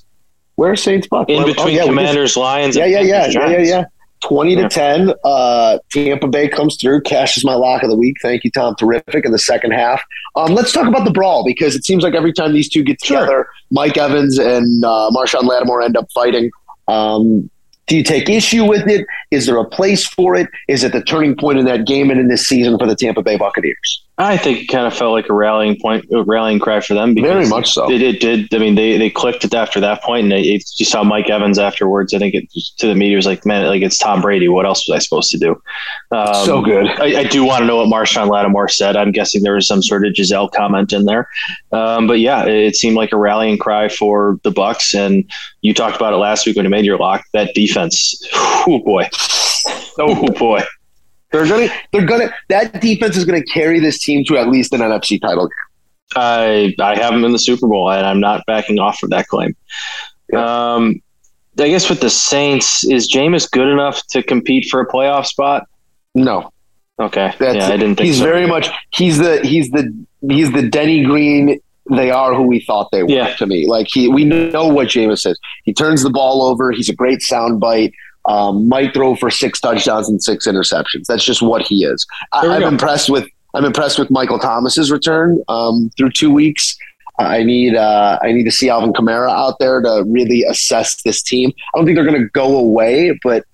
Where's 0.56 0.82
Saints 0.82 1.06
Bucks? 1.08 1.30
In 1.32 1.42
Oh, 1.42 1.46
between 1.46 1.68
yeah, 1.68 1.72
we 1.72 1.76
just- 1.76 1.88
Commanders, 1.88 2.36
Lions, 2.36 2.76
yeah, 2.76 2.86
yeah, 2.86 3.00
yeah, 3.00 3.26
yeah, 3.28 3.48
yeah, 3.50 3.58
yeah. 3.62 3.84
Twenty 4.22 4.54
Yeah. 4.54 4.62
to 4.62 4.68
ten. 4.68 5.12
Uh, 5.24 5.78
Tampa 5.92 6.28
Bay 6.28 6.48
comes 6.48 6.78
through, 6.80 7.02
cashes 7.02 7.44
my 7.44 7.54
lock 7.54 7.82
of 7.82 7.90
the 7.90 7.96
week. 7.96 8.16
Thank 8.22 8.42
you, 8.44 8.50
Tom. 8.50 8.74
Terrific 8.78 9.26
in 9.26 9.32
the 9.32 9.38
second 9.38 9.72
half. 9.72 10.00
Um, 10.36 10.54
let's 10.54 10.72
talk 10.72 10.86
about 10.86 11.04
the 11.04 11.10
brawl 11.10 11.44
because 11.44 11.74
it 11.74 11.84
seems 11.84 12.02
like 12.04 12.14
every 12.14 12.32
time 12.32 12.54
these 12.54 12.68
two 12.70 12.82
get 12.82 13.04
Sure. 13.04 13.20
together, 13.20 13.46
Mike 13.70 13.98
Evans 13.98 14.38
and 14.38 14.82
uh, 14.84 15.10
Marshon 15.12 15.42
Lattimore 15.42 15.82
end 15.82 15.96
up 15.98 16.06
fighting. 16.14 16.50
Um, 16.88 17.50
do 17.86 17.96
you 17.98 18.02
take 18.02 18.30
issue 18.30 18.64
with 18.64 18.88
it? 18.88 19.04
Is 19.30 19.44
there 19.44 19.58
a 19.58 19.64
place 19.68 20.06
for 20.06 20.34
it? 20.34 20.48
Is 20.68 20.84
it 20.84 20.92
the 20.92 21.02
turning 21.02 21.36
point 21.36 21.58
in 21.58 21.66
that 21.66 21.86
game 21.86 22.10
and 22.10 22.18
in 22.18 22.28
this 22.28 22.46
season 22.46 22.78
for 22.78 22.86
the 22.86 22.94
Tampa 22.96 23.22
Bay 23.22 23.36
Buccaneers? 23.36 24.02
I 24.16 24.36
think 24.36 24.60
it 24.60 24.66
kind 24.66 24.86
of 24.86 24.94
felt 24.94 25.10
like 25.10 25.28
a 25.28 25.34
rallying 25.34 25.76
point, 25.80 26.06
a 26.12 26.22
rallying 26.22 26.60
cry 26.60 26.80
for 26.80 26.94
them. 26.94 27.14
Because 27.14 27.30
Very 27.32 27.48
much 27.48 27.72
so. 27.72 27.90
It, 27.90 28.00
it 28.00 28.20
did. 28.20 28.54
I 28.54 28.58
mean, 28.58 28.76
they, 28.76 28.96
they 28.96 29.10
clicked 29.10 29.44
it 29.44 29.52
after 29.54 29.80
that 29.80 30.04
point, 30.04 30.24
and 30.24 30.32
it, 30.32 30.46
it, 30.46 30.64
you 30.76 30.84
saw 30.84 31.02
Mike 31.02 31.28
Evans 31.28 31.58
afterwards. 31.58 32.14
I 32.14 32.20
think 32.20 32.32
it 32.34 32.48
to 32.78 32.86
the 32.86 32.94
media 32.94 33.16
was 33.16 33.26
like, 33.26 33.44
"Man, 33.44 33.66
like 33.66 33.82
it's 33.82 33.98
Tom 33.98 34.20
Brady. 34.20 34.46
What 34.46 34.66
else 34.66 34.86
was 34.86 34.94
I 34.94 34.98
supposed 35.00 35.32
to 35.32 35.38
do?" 35.38 35.60
Um, 36.12 36.46
so 36.46 36.62
good. 36.62 36.86
I, 37.00 37.22
I 37.22 37.24
do 37.24 37.44
want 37.44 37.62
to 37.62 37.66
know 37.66 37.78
what 37.78 37.88
Marshon 37.88 38.30
Lattimore 38.30 38.68
said. 38.68 38.94
I'm 38.96 39.10
guessing 39.10 39.42
there 39.42 39.54
was 39.54 39.66
some 39.66 39.82
sort 39.82 40.06
of 40.06 40.14
Gisele 40.14 40.48
comment 40.48 40.92
in 40.92 41.06
there, 41.06 41.28
um, 41.72 42.06
but 42.06 42.20
yeah, 42.20 42.44
it, 42.44 42.54
it 42.54 42.76
seemed 42.76 42.96
like 42.96 43.10
a 43.10 43.16
rallying 43.16 43.58
cry 43.58 43.88
for 43.88 44.38
the 44.44 44.52
Bucks. 44.52 44.94
And 44.94 45.28
you 45.62 45.74
talked 45.74 45.96
about 45.96 46.12
it 46.12 46.18
last 46.18 46.46
week 46.46 46.54
when 46.54 46.64
you 46.64 46.70
made 46.70 46.84
your 46.84 46.98
lock. 46.98 47.24
That 47.32 47.52
defense, 47.52 48.16
oh 48.34 48.80
boy, 48.84 49.08
oh 49.98 50.28
boy. 50.38 50.62
They're 51.34 51.46
gonna, 51.48 51.68
they're 51.92 52.06
gonna. 52.06 52.32
That 52.48 52.80
defense 52.80 53.16
is 53.16 53.24
gonna 53.24 53.42
carry 53.42 53.80
this 53.80 53.98
team 53.98 54.24
to 54.26 54.38
at 54.38 54.48
least 54.48 54.72
an 54.72 54.80
NFC 54.80 55.20
title. 55.20 55.48
I 56.16 56.74
I 56.80 56.96
have 56.96 57.12
them 57.12 57.24
in 57.24 57.32
the 57.32 57.38
Super 57.38 57.66
Bowl, 57.66 57.90
and 57.90 58.06
I'm 58.06 58.20
not 58.20 58.44
backing 58.46 58.78
off 58.78 59.02
of 59.02 59.10
that 59.10 59.26
claim. 59.26 59.56
Um, 60.36 61.00
I 61.58 61.68
guess 61.68 61.88
with 61.90 62.00
the 62.00 62.10
Saints, 62.10 62.84
is 62.84 63.10
Jameis 63.12 63.50
good 63.50 63.68
enough 63.68 64.06
to 64.08 64.22
compete 64.22 64.68
for 64.70 64.80
a 64.80 64.86
playoff 64.86 65.26
spot? 65.26 65.66
No, 66.14 66.50
Okay, 67.00 67.32
That's 67.40 67.56
yeah, 67.56 67.66
I 67.68 67.76
didn't 67.76 67.96
think 67.96 68.06
he's 68.06 68.18
so. 68.18 68.24
very 68.24 68.46
much 68.46 68.68
he's 68.90 69.18
the 69.18 69.40
he's 69.44 69.68
the 69.70 69.92
he's 70.28 70.52
the 70.52 70.62
Denny 70.68 71.02
Green 71.04 71.60
they 71.90 72.10
are 72.10 72.32
who 72.34 72.42
we 72.44 72.60
thought 72.60 72.88
they 72.92 73.02
were 73.02 73.10
Yeah. 73.10 73.34
to 73.36 73.46
me. 73.46 73.66
Like 73.66 73.88
he 73.90 74.06
we 74.08 74.24
know 74.24 74.68
what 74.68 74.88
Jameis 74.88 75.26
is. 75.28 75.38
He 75.64 75.74
turns 75.74 76.02
the 76.04 76.10
ball 76.10 76.42
over, 76.42 76.70
he's 76.70 76.88
a 76.88 76.94
great 76.94 77.20
sound 77.20 77.58
bite. 77.60 77.92
Um, 78.26 78.68
might 78.68 78.94
throw 78.94 79.16
for 79.16 79.30
six 79.30 79.60
touchdowns 79.60 80.08
and 80.08 80.22
six 80.22 80.46
interceptions. 80.46 81.04
That's 81.06 81.24
just 81.24 81.42
what 81.42 81.62
he 81.62 81.84
is. 81.84 82.06
I, 82.32 82.46
I'm 82.46 82.60
go. 82.60 82.68
impressed 82.68 83.10
with 83.10 83.28
I'm 83.54 83.64
impressed 83.64 83.98
with 83.98 84.10
Michael 84.10 84.38
Thomas's 84.38 84.90
return 84.90 85.42
um, 85.48 85.90
through 85.96 86.10
two 86.10 86.32
weeks. 86.32 86.76
I 87.18 87.44
need 87.44 87.76
uh, 87.76 88.18
I 88.22 88.32
need 88.32 88.44
to 88.44 88.50
see 88.50 88.68
Alvin 88.68 88.92
Kamara 88.92 89.30
out 89.30 89.58
there 89.60 89.80
to 89.80 90.04
really 90.06 90.42
assess 90.42 91.02
this 91.02 91.22
team. 91.22 91.52
I 91.74 91.78
don't 91.78 91.86
think 91.86 91.96
they're 91.96 92.04
going 92.04 92.20
to 92.20 92.28
go 92.30 92.56
away, 92.56 93.16
but 93.22 93.44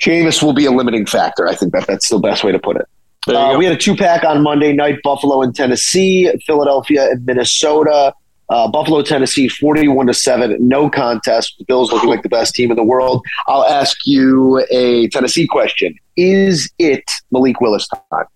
Jameis 0.00 0.42
will 0.42 0.52
be 0.52 0.66
a 0.66 0.70
limiting 0.70 1.06
factor. 1.06 1.48
I 1.48 1.54
think 1.54 1.72
that 1.72 1.86
that's 1.86 2.08
the 2.08 2.18
best 2.18 2.44
way 2.44 2.52
to 2.52 2.58
put 2.58 2.76
it. 2.76 2.86
Uh, 3.28 3.54
we 3.56 3.64
had 3.64 3.74
a 3.74 3.78
two 3.78 3.96
pack 3.96 4.24
on 4.24 4.42
Monday 4.42 4.72
night 4.72 4.98
Buffalo 5.02 5.42
and 5.42 5.54
Tennessee, 5.54 6.30
Philadelphia 6.46 7.08
and 7.10 7.24
Minnesota. 7.24 8.12
Uh, 8.52 8.68
Buffalo, 8.68 9.00
Tennessee, 9.00 9.48
41 9.48 10.08
to 10.08 10.14
7, 10.14 10.56
no 10.60 10.90
contest. 10.90 11.54
The 11.58 11.64
Bills 11.64 11.90
looking 11.90 12.10
like 12.10 12.22
the 12.22 12.28
best 12.28 12.54
team 12.54 12.70
in 12.70 12.76
the 12.76 12.84
world. 12.84 13.24
I'll 13.46 13.64
ask 13.64 13.96
you 14.04 14.62
a 14.70 15.08
Tennessee 15.08 15.46
question. 15.46 15.94
Is 16.18 16.70
it 16.78 17.02
Malik 17.30 17.62
Willis 17.62 17.88
time? 17.88 18.26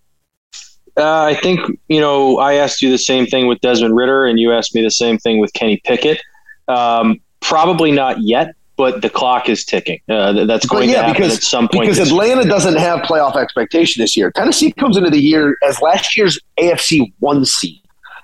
Uh, 0.97 1.25
I 1.25 1.35
think 1.35 1.59
you 1.89 2.01
know. 2.01 2.39
I 2.39 2.55
asked 2.55 2.81
you 2.81 2.89
the 2.89 2.97
same 2.97 3.27
thing 3.27 3.45
with 3.45 3.61
Desmond 3.61 3.95
Ridder, 3.95 4.25
and 4.25 4.39
you 4.39 4.51
asked 4.51 4.73
me 4.73 4.81
the 4.81 4.89
same 4.89 5.19
thing 5.19 5.37
with 5.37 5.53
Kenny 5.53 5.79
Pickett. 5.85 6.19
Um, 6.67 7.19
probably 7.39 7.91
not 7.91 8.19
yet, 8.19 8.55
but 8.75 9.03
the 9.03 9.09
clock 9.11 9.47
is 9.47 9.63
ticking. 9.63 9.99
Uh, 10.09 10.45
that's 10.45 10.65
going 10.65 10.89
yeah, 10.89 10.95
to 10.95 11.01
happen 11.03 11.21
because- 11.21 11.37
at 11.37 11.43
some 11.43 11.67
point. 11.67 11.89
Because 11.89 11.99
Atlanta 11.99 12.45
doesn't 12.45 12.77
have 12.77 13.01
playoff 13.01 13.35
expectation 13.35 14.01
this 14.01 14.17
year. 14.17 14.31
Tennessee 14.31 14.71
comes 14.71 14.97
into 14.97 15.11
the 15.11 15.21
year 15.21 15.55
as 15.67 15.79
last 15.79 16.17
year's 16.17 16.39
AFC 16.59 17.13
one 17.19 17.45
seed. 17.45 17.83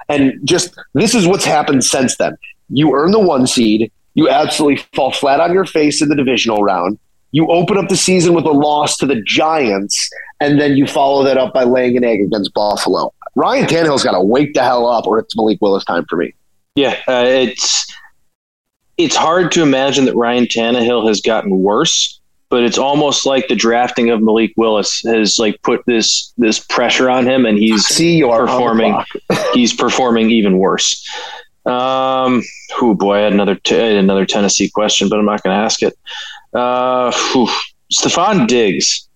And 0.09 0.33
just 0.43 0.77
this 0.93 1.15
is 1.15 1.27
what's 1.27 1.45
happened 1.45 1.83
since 1.83 2.17
then. 2.17 2.37
You 2.69 2.95
earn 2.95 3.11
the 3.11 3.19
one 3.19 3.47
seed, 3.47 3.91
you 4.13 4.29
absolutely 4.29 4.83
fall 4.93 5.11
flat 5.11 5.39
on 5.39 5.53
your 5.53 5.65
face 5.65 6.01
in 6.01 6.09
the 6.09 6.15
divisional 6.15 6.63
round. 6.63 6.99
You 7.31 7.47
open 7.47 7.77
up 7.77 7.89
the 7.89 7.97
season 7.97 8.33
with 8.35 8.45
a 8.45 8.51
loss 8.51 8.97
to 8.97 9.07
the 9.07 9.21
Giants, 9.25 10.09
and 10.39 10.59
then 10.59 10.77
you 10.77 10.85
follow 10.85 11.23
that 11.23 11.37
up 11.37 11.53
by 11.53 11.63
laying 11.63 11.97
an 11.97 12.03
egg 12.03 12.21
against 12.21 12.53
Buffalo. 12.53 13.11
Ryan 13.35 13.65
Tannehill's 13.65 14.03
got 14.03 14.11
to 14.11 14.21
wake 14.21 14.53
the 14.53 14.61
hell 14.61 14.87
up, 14.87 15.07
or 15.07 15.17
it's 15.17 15.35
Malik 15.35 15.57
Willis 15.59 15.83
time 15.83 16.05
for 16.07 16.17
me. 16.17 16.33
Yeah, 16.75 16.99
uh, 17.07 17.23
it's 17.25 17.91
it's 18.97 19.15
hard 19.15 19.51
to 19.53 19.63
imagine 19.63 20.05
that 20.05 20.15
Ryan 20.15 20.45
Tannehill 20.45 21.07
has 21.07 21.21
gotten 21.21 21.59
worse, 21.59 22.19
but 22.53 22.63
it's 22.63 22.77
almost 22.77 23.25
like 23.25 23.47
the 23.47 23.55
drafting 23.55 24.11
of 24.11 24.21
Malik 24.21 24.53
Willis 24.57 25.01
has 25.07 25.39
like 25.39 25.59
put 25.63 25.83
this 25.87 26.31
this 26.37 26.59
pressure 26.59 27.09
on 27.09 27.25
him, 27.25 27.47
and 27.47 27.57
he's 27.57 27.83
See 27.83 28.21
performing. 28.21 28.95
he's 29.55 29.73
performing 29.73 30.29
even 30.29 30.59
worse. 30.59 31.03
Um, 31.65 32.43
oh 32.79 32.93
boy, 32.93 33.15
I 33.15 33.21
had 33.21 33.33
another 33.33 33.55
t- 33.55 33.75
I 33.75 33.85
had 33.85 33.95
another 33.95 34.27
Tennessee 34.27 34.69
question, 34.69 35.09
but 35.09 35.17
I'm 35.17 35.25
not 35.25 35.41
going 35.41 35.57
to 35.57 35.63
ask 35.63 35.81
it. 35.81 35.97
Uh, 36.53 37.11
whew. 37.31 37.49
Stefon 37.91 38.47
Diggs. 38.47 39.09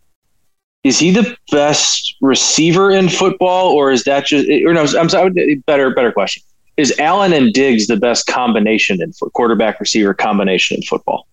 Is 0.83 0.97
he 0.97 1.11
the 1.11 1.37
best 1.51 2.15
receiver 2.21 2.89
in 2.89 3.07
football, 3.07 3.69
or 3.69 3.91
is 3.91 4.03
that 4.05 4.25
just? 4.25 4.49
Or 4.49 4.73
no, 4.73 4.87
I'm 4.99 5.09
sorry. 5.09 5.61
Better, 5.67 5.93
better 5.93 6.11
question. 6.11 6.41
Is 6.75 6.97
Allen 6.97 7.33
and 7.33 7.53
Diggs 7.53 7.85
the 7.85 7.97
best 7.97 8.25
combination 8.25 8.99
in 8.99 9.11
quarterback 9.35 9.79
receiver 9.79 10.15
combination 10.15 10.77
in 10.77 10.81
football? 10.81 11.27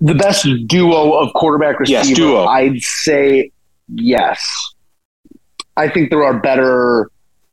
The 0.00 0.14
best 0.14 0.46
duo 0.66 1.12
of 1.12 1.32
quarterback 1.34 1.78
receiver. 1.78 2.04
Yes, 2.04 2.16
duo. 2.16 2.44
I'd 2.46 2.80
say 2.80 3.50
yes. 3.94 4.40
I 5.76 5.88
think 5.88 6.10
there 6.10 6.24
are 6.24 6.38
better 6.38 7.10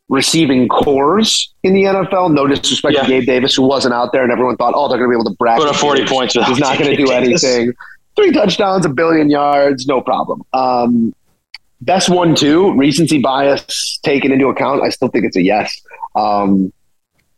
receiving 0.10 0.68
corps 0.70 1.50
in 1.64 1.74
the 1.74 1.84
NFL. 1.84 2.34
No 2.34 2.48
disrespect 2.48 2.96
Yeah. 2.96 3.02
to 3.04 3.08
Gabe 3.08 3.26
Davis, 3.26 3.54
who 3.56 3.64
wasn't 3.68 3.94
out 3.94 4.14
there, 4.14 4.24
and 4.24 4.32
everyone 4.32 4.56
thought, 4.56 4.74
oh, 4.76 4.88
they're 4.88 4.98
going 4.98 5.10
to 5.12 5.18
be 5.18 5.20
able 5.22 5.30
to 5.30 5.36
bracket. 5.38 5.66
Put 5.66 5.70
up 5.70 5.76
40 5.76 6.00
Davis. 6.02 6.12
points 6.12 6.34
He's 6.34 6.60
not 6.60 6.78
going 6.80 6.96
to 6.96 6.98
do 6.98 7.12
anything. 7.12 7.74
Three 8.16 8.32
touchdowns, 8.32 8.86
a 8.86 8.90
billion 8.90 9.30
yards, 9.30 9.86
no 9.86 10.02
problem. 10.02 10.42
Um, 10.54 11.14
best 11.82 12.10
one 12.10 12.34
too. 12.36 12.74
Recency 12.78 13.20
bias 13.20 14.00
taken 14.04 14.32
into 14.32 14.48
account. 14.48 14.82
I 14.82 14.90
still 14.90 15.10
think 15.10 15.26
it's 15.26 15.36
a 15.38 15.42
yes. 15.44 15.80
Um, 16.16 16.72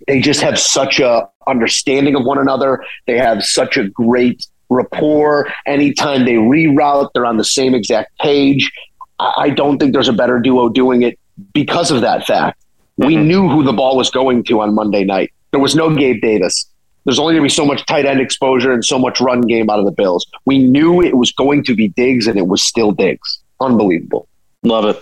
they 0.07 0.21
just 0.21 0.39
have 0.41 0.57
such 0.57 0.99
a 0.99 1.27
understanding 1.47 2.15
of 2.15 2.23
one 2.23 2.37
another. 2.37 2.83
They 3.07 3.17
have 3.17 3.43
such 3.43 3.75
a 3.75 3.89
great 3.89 4.45
rapport. 4.69 5.47
Anytime 5.65 6.25
they 6.25 6.33
reroute, 6.33 7.09
they're 7.13 7.25
on 7.25 7.37
the 7.37 7.43
same 7.43 7.73
exact 7.75 8.17
page. 8.19 8.71
I, 9.19 9.33
I 9.37 9.49
don't 9.49 9.77
think 9.79 9.93
there's 9.93 10.07
a 10.09 10.13
better 10.13 10.39
duo 10.39 10.69
doing 10.69 11.01
it 11.03 11.17
because 11.53 11.91
of 11.91 12.01
that 12.01 12.25
fact. 12.25 12.61
We 12.97 13.15
Mhm. 13.15 13.25
knew 13.27 13.49
who 13.49 13.63
the 13.63 13.73
ball 13.73 13.95
was 13.97 14.09
going 14.09 14.43
to 14.45 14.61
on 14.61 14.75
Monday 14.75 15.03
night. 15.03 15.31
There 15.51 15.59
was 15.59 15.75
no 15.75 15.93
Gabe 15.95 16.21
Davis. 16.21 16.65
There's 17.05 17.17
only 17.17 17.33
going 17.33 17.43
to 17.43 17.45
be 17.45 17.49
so 17.55 17.65
much 17.65 17.85
tight 17.85 18.05
end 18.05 18.19
exposure 18.19 18.71
and 18.71 18.83
so 18.83 18.99
much 18.99 19.19
run 19.21 19.41
game 19.41 19.69
out 19.69 19.79
of 19.79 19.85
the 19.85 19.91
Bills. 19.91 20.27
We 20.45 20.59
knew 20.59 21.01
it 21.01 21.15
was 21.17 21.31
going 21.31 21.63
to 21.63 21.73
be 21.75 21.87
Diggs, 21.87 22.27
and 22.27 22.37
it 22.37 22.47
was 22.47 22.61
still 22.61 22.91
Diggs. 22.91 23.39
Unbelievable. 23.61 24.27
Love 24.63 24.85
it. 24.85 24.97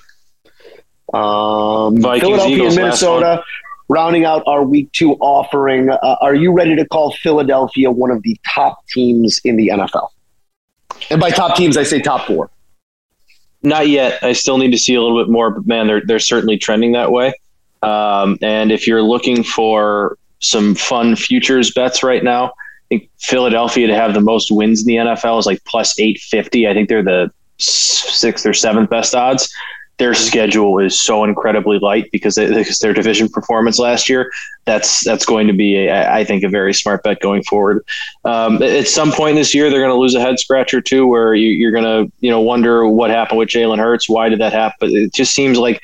Um, 1.13 2.01
Vikings, 2.01 2.22
Philadelphia 2.22 2.55
Eagles, 2.57 2.76
Minnesota, 2.76 3.43
rounding 3.90 4.26
out 4.26 4.44
our 4.48 4.64
week 4.64 4.92
two 4.92 5.14
offering. 5.14 5.90
Uh, 5.90 6.16
are 6.22 6.36
you 6.36 6.52
ready 6.52 6.76
to 6.76 6.86
call 6.86 7.12
Philadelphia 7.14 7.90
one 7.92 8.12
of 8.12 8.22
the 8.24 8.40
top 8.48 8.86
teams 8.88 9.40
in 9.44 9.56
the 9.56 9.70
NFL? 9.70 10.10
And 11.10 11.22
by 11.22 11.30
top 11.30 11.56
teams, 11.56 11.78
I 11.78 11.84
say 11.84 12.02
top 12.02 12.28
four. 12.28 12.50
Not 13.64 13.90
yet. 13.90 14.24
I 14.24 14.34
still 14.34 14.58
need 14.58 14.72
to 14.72 14.78
see 14.78 14.96
a 14.96 15.02
little 15.02 15.22
bit 15.22 15.32
more, 15.32 15.52
but 15.52 15.66
man, 15.66 15.88
they're 15.88 16.02
they're 16.06 16.20
certainly 16.20 16.58
trending 16.58 16.92
that 16.94 17.12
way. 17.12 17.34
Um, 17.82 18.38
and 18.42 18.72
if 18.72 18.88
you're 18.88 19.02
looking 19.02 19.44
for 19.44 20.18
some 20.40 20.76
fun 20.76 21.16
futures 21.16 21.72
bets 21.72 22.04
right 22.04 22.24
now, 22.24 22.46
I 22.46 22.52
think 22.90 23.10
Philadelphia 23.18 23.88
to 23.88 23.96
have 23.96 24.14
the 24.14 24.22
most 24.22 24.52
wins 24.52 24.82
in 24.82 24.88
the 24.88 24.96
NFL 24.96 25.40
is 25.40 25.46
like 25.46 25.64
plus 25.66 26.00
eight 26.00 26.20
fifty. 26.20 26.68
I 26.68 26.74
think 26.74 26.90
they're 26.90 27.04
the 27.04 27.32
sixth 27.58 28.46
or 28.46 28.54
seventh 28.54 28.90
best 28.90 29.16
odds. 29.16 29.52
Their 29.98 30.14
schedule 30.14 30.78
is 30.78 31.02
so 31.02 31.24
incredibly 31.24 31.80
light 31.80 32.10
because, 32.12 32.36
they, 32.36 32.48
because 32.48 32.78
their 32.80 32.93
division 32.93 33.30
performance 33.30 33.80
last 33.80 34.08
year. 34.08 34.32
That's 34.66 35.04
that's 35.04 35.26
going 35.26 35.48
to 35.48 35.54
be, 35.54 35.88
a, 35.88 36.12
I 36.12 36.24
think, 36.24 36.43
a 36.43 36.50
very 36.50 36.74
smart 36.74 37.02
bet 37.04 37.20
going 37.20 37.43
forward. 37.43 37.84
Um, 38.24 38.62
at 38.62 38.88
some 38.88 39.12
point 39.12 39.38
this 39.38 39.56
year, 39.56 39.70
they're 39.70 39.80
going 39.80 39.93
to 39.93 40.00
lose 40.00 40.14
a 40.14 40.22
head 40.22 40.39
scratcher 40.39 40.82
too, 40.82 41.08
where 41.08 41.34
you, 41.34 41.50
you're 41.50 41.72
going 41.72 41.84
to, 41.84 42.12
you 42.20 42.30
know, 42.30 42.41
wonder 42.41 42.88
what 42.88 43.10
happened 43.10 43.39
with 43.39 43.50
Jalen 43.50 43.80
Hurts. 43.80 44.08
Why 44.08 44.30
did 44.30 44.39
that 44.39 44.54
happen? 44.54 44.78
But 44.80 44.89
it 44.91 45.14
just 45.14 45.34
seems 45.34 45.58
like 45.58 45.82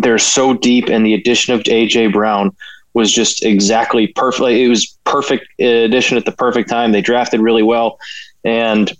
they're 0.00 0.18
so 0.18 0.52
deep, 0.52 0.88
and 0.88 1.06
the 1.06 1.14
addition 1.14 1.54
of 1.54 1.62
AJ 1.62 2.12
Brown 2.12 2.54
was 2.92 3.12
just 3.12 3.44
exactly 3.44 4.08
perfect. 4.08 4.50
It 4.50 4.68
was 4.68 4.98
perfect 5.04 5.46
addition 5.60 6.16
at 6.16 6.24
the 6.24 6.32
perfect 6.32 6.68
time. 6.68 6.92
They 6.92 7.02
drafted 7.02 7.40
really 7.40 7.62
well, 7.62 7.98
and 8.44 8.92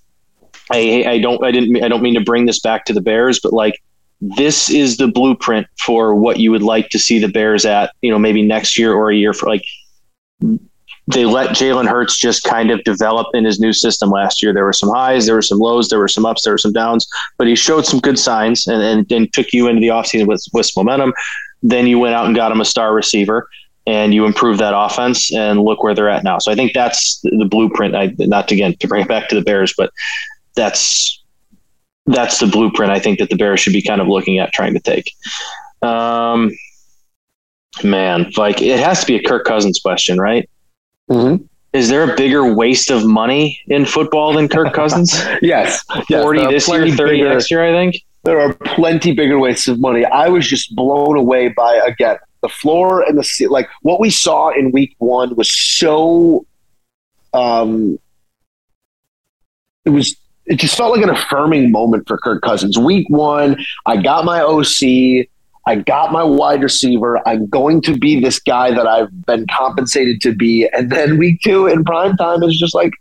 I, 0.71 1.05
I 1.07 1.19
don't, 1.19 1.43
I 1.45 1.51
didn't, 1.51 1.83
I 1.83 1.89
don't 1.89 2.03
mean 2.03 2.15
to 2.15 2.21
bring 2.21 2.47
this 2.47 2.61
back 2.61 2.85
to 2.87 2.93
the 2.93 3.01
Bears, 3.01 3.41
but 3.41 3.53
like 3.53 3.83
this 4.21 4.71
is 4.71 4.97
the 4.97 5.09
blueprint 5.09 5.67
for 5.79 6.14
what 6.14 6.39
you 6.39 6.51
would 6.51 6.62
like 6.62 6.89
to 6.91 6.99
see 6.99 7.19
the 7.19 7.29
Bears 7.29 7.67
at, 7.67 7.93
you 8.01 8.11
know, 8.11 8.19
maybe 8.19 8.43
next 8.43 8.79
year 8.79 8.95
or 8.95 9.11
a 9.11 9.17
year 9.17 9.33
for 9.33 9.47
like 9.47 9.64
they 11.09 11.25
let 11.25 11.51
Jalen 11.51 11.87
Hurts 11.87 12.19
just 12.19 12.43
kind 12.43 12.71
of 12.71 12.83
develop 12.83 13.29
in 13.35 13.45
his 13.45 13.61
new 13.61 13.73
system 13.73 14.11
last 14.11 14.43
year. 14.43 14.53
There 14.53 14.64
were 14.64 14.73
some 14.73 14.91
highs, 14.91 15.27
there 15.27 15.37
were 15.37 15.43
some 15.43 15.59
lows, 15.59 15.89
there 15.89 16.01
were 16.01 16.09
some 16.09 16.27
ups, 16.27 16.43
there 16.43 16.53
were 16.53 16.59
some 16.59 16.73
downs, 16.73 17.07
but 17.39 17.47
he 17.47 17.55
showed 17.55 17.87
some 17.87 18.01
good 18.01 18.19
signs 18.19 18.67
and, 18.67 18.83
and, 18.83 19.12
and 19.12 19.33
took 19.33 19.53
you 19.53 19.69
into 19.69 19.81
the 19.81 19.89
offseason 19.89 20.27
with, 20.27 20.45
with 20.53 20.71
momentum. 20.77 21.12
Then 21.62 21.87
you 21.87 21.99
went 21.99 22.14
out 22.14 22.27
and 22.27 22.35
got 22.35 22.51
him 22.51 22.61
a 22.61 22.64
star 22.64 22.93
receiver 22.93 23.49
and 23.87 24.12
you 24.12 24.27
improved 24.27 24.59
that 24.59 24.77
offense 24.77 25.33
and 25.33 25.61
look 25.61 25.85
where 25.85 25.95
they're 25.95 26.09
at 26.09 26.25
now. 26.25 26.39
So 26.39 26.51
I 26.51 26.57
think 26.57 26.73
that's 26.73 27.21
the 27.21 27.47
blueprint. 27.49 27.95
I, 27.95 28.14
not 28.19 28.49
to, 28.49 28.55
again, 28.55 28.75
to 28.81 28.89
bring 28.89 29.03
it 29.03 29.09
back 29.09 29.29
to 29.29 29.37
the 29.37 29.43
Bears, 29.43 29.75
but 29.79 29.93
that's, 30.57 31.23
that's 32.07 32.39
the 32.39 32.47
blueprint 32.47 32.93
I 32.93 32.99
think 32.99 33.19
that 33.19 33.31
the 33.31 33.37
Bears 33.37 33.61
should 33.61 33.73
be 33.73 33.83
kind 33.83 34.01
of 34.01 34.09
looking 34.09 34.39
at 34.39 34.53
trying 34.53 34.75
to 34.75 34.81
take. 34.81 35.13
Um, 35.83 36.51
man, 37.83 38.33
like 38.37 38.63
it 38.63 38.79
has 38.79 39.01
to 39.01 39.07
be 39.07 39.17
a 39.17 39.23
Kirk 39.23 39.45
Cousins 39.45 39.79
question, 39.81 40.19
right? 40.19 40.49
Mm-hmm. 41.11 41.45
Is 41.73 41.89
there 41.89 42.11
a 42.11 42.17
bigger 42.17 42.55
waste 42.55 42.91
of 42.91 43.05
money 43.05 43.61
in 43.67 43.85
football 43.85 44.33
than 44.33 44.49
Kirk 44.49 44.73
Cousins? 44.73 45.15
Yes. 45.43 45.85
yes 46.09 46.23
40 46.23 46.41
there 46.41 46.51
this 46.51 46.69
year, 46.69 46.91
30 46.91 46.97
bigger- 46.97 47.29
next 47.29 47.51
year, 47.51 47.65
I 47.65 47.73
think. 47.73 48.03
There 48.25 48.41
are 48.41 48.55
plenty 48.55 49.13
bigger 49.13 49.39
wastes 49.39 49.69
of 49.69 49.79
money. 49.79 50.05
I 50.05 50.29
was 50.29 50.49
just 50.49 50.75
blown 50.75 51.17
away 51.17 51.49
by 51.49 51.77
again 51.87 52.17
the 52.43 52.49
floor 52.49 53.03
and 53.03 53.17
the 53.17 53.47
like. 53.49 53.69
What 53.83 54.01
we 54.01 54.11
saw 54.11 54.51
in 54.51 54.73
week 54.73 54.97
one 54.99 55.37
was 55.37 55.53
so. 55.53 56.45
Um, 57.33 58.01
it 59.85 59.91
was. 59.91 60.17
It 60.47 60.57
just 60.57 60.77
felt 60.77 60.95
like 60.95 61.03
an 61.05 61.11
affirming 61.11 61.71
moment 61.73 62.07
for 62.07 62.19
Kirk 62.19 62.43
Cousins. 62.43 62.79
Week 62.79 63.07
one, 63.11 63.57
I 63.87 63.97
got 63.97 64.25
my 64.25 64.41
OC. 64.41 65.27
I 65.69 65.75
got 65.75 66.13
my 66.13 66.23
wide 66.23 66.63
receiver. 66.63 67.21
I'm 67.29 67.47
going 67.49 67.81
to 67.83 67.99
be 67.99 68.21
this 68.21 68.39
guy 68.39 68.71
that 68.71 68.87
I've 68.87 69.11
been 69.27 69.47
compensated 69.51 70.21
to 70.21 70.33
be. 70.33 70.69
And 70.73 70.91
then 70.93 71.19
week 71.19 71.41
two 71.43 71.67
in 71.67 71.85
prime 71.85 72.17
time 72.17 72.45
is 72.45 72.57
just 72.57 72.75
like, 72.75 72.93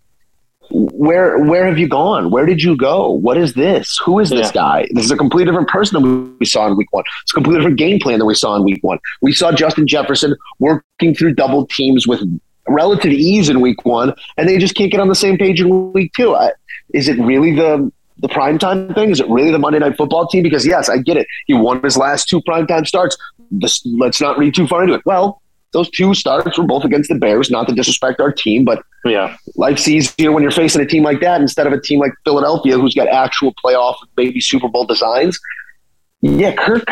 where 0.71 1.37
where 1.43 1.67
have 1.67 1.77
you 1.77 1.87
gone? 1.87 2.31
Where 2.31 2.47
did 2.47 2.63
you 2.63 2.75
go? 2.75 3.11
What 3.11 3.37
is 3.37 3.53
this? 3.53 3.99
Who 4.03 4.17
is 4.19 4.31
this 4.31 4.47
Yeah. 4.47 4.51
guy? 4.53 4.87
This 4.91 5.05
is 5.05 5.11
a 5.11 5.15
completely 5.17 5.51
different 5.51 5.69
person 5.69 6.01
than 6.01 6.35
we 6.39 6.45
saw 6.47 6.65
in 6.65 6.75
week 6.75 6.87
one. 6.91 7.03
It's 7.21 7.31
a 7.33 7.35
completely 7.35 7.59
different 7.59 7.77
game 7.77 7.99
plan 7.99 8.17
than 8.17 8.27
we 8.27 8.33
saw 8.33 8.55
in 8.55 8.63
week 8.63 8.79
one. 8.81 8.97
We 9.21 9.31
saw 9.31 9.51
Justin 9.51 9.85
Jefferson 9.85 10.35
working 10.57 11.13
through 11.13 11.35
double 11.35 11.67
teams 11.67 12.07
with 12.07 12.21
relative 12.67 13.11
ease 13.11 13.47
in 13.47 13.61
week 13.61 13.85
one, 13.85 14.11
and 14.37 14.49
they 14.49 14.57
just 14.57 14.73
can't 14.73 14.91
get 14.91 14.99
on 14.99 15.07
the 15.07 15.13
same 15.13 15.37
page 15.37 15.61
in 15.61 15.93
week 15.93 16.11
two. 16.15 16.35
I, 16.35 16.51
is 16.93 17.07
it 17.07 17.19
really 17.19 17.53
the 17.55 17.91
the 18.19 18.29
primetime 18.29 18.93
thing? 18.95 19.11
Is 19.11 19.19
it 19.19 19.27
really 19.29 19.51
the 19.51 19.59
Monday 19.59 19.79
Night 19.79 19.97
Football 19.97 20.27
team? 20.27 20.43
Because 20.43 20.65
yes, 20.65 20.87
I 20.89 20.97
get 20.97 21.17
it. 21.17 21.27
He 21.47 21.53
won 21.53 21.81
his 21.83 21.97
last 21.97 22.29
two 22.29 22.41
primetime 22.41 22.87
starts. 22.87 23.17
This, 23.51 23.85
let's 23.85 24.21
not 24.21 24.37
read 24.37 24.55
too 24.55 24.67
far 24.67 24.83
into 24.83 24.93
it. 24.95 25.01
Well, 25.05 25.41
those 25.73 25.89
two 25.89 26.13
starts 26.13 26.57
were 26.57 26.63
both 26.63 26.85
against 26.85 27.09
the 27.09 27.15
Bears. 27.15 27.51
Not 27.51 27.67
to 27.67 27.75
disrespect 27.75 28.21
our 28.21 28.31
team, 28.31 28.63
but 28.63 28.81
Yeah. 29.03 29.35
life's 29.57 29.85
easier 29.89 30.31
when 30.31 30.41
you're 30.43 30.51
facing 30.51 30.81
a 30.81 30.85
team 30.85 31.03
like 31.03 31.19
that 31.19 31.41
instead 31.41 31.67
of 31.67 31.73
a 31.73 31.81
team 31.81 31.99
like 31.99 32.13
Philadelphia, 32.23 32.77
who's 32.79 32.95
got 32.95 33.09
actual 33.09 33.53
playoff, 33.63 33.95
maybe 34.15 34.39
Super 34.39 34.69
Bowl 34.69 34.85
designs. 34.85 35.37
Yeah, 36.21 36.53
Kirk. 36.53 36.85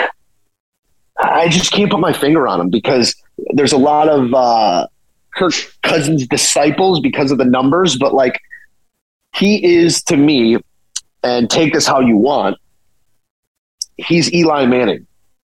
I 1.19 1.47
just 1.47 1.71
can't 1.71 1.89
put 1.89 1.99
my 2.01 2.11
finger 2.11 2.47
on 2.47 2.59
him 2.59 2.69
because 2.69 3.15
there's 3.53 3.71
a 3.71 3.77
lot 3.77 4.09
of 4.09 4.33
uh, 4.33 4.87
Kirk 5.35 5.53
Cousins 5.83 6.27
disciples 6.27 6.99
because 6.99 7.31
of 7.31 7.37
the 7.37 7.45
numbers, 7.45 7.97
but 7.97 8.13
like 8.13 8.39
he 9.35 9.75
is 9.75 10.03
to 10.03 10.17
me, 10.17 10.57
and 11.23 11.49
take 11.49 11.73
this 11.73 11.87
how 11.87 11.99
you 11.99 12.17
want. 12.17 12.57
He's 13.97 14.33
Eli 14.33 14.65
Manning 14.65 15.05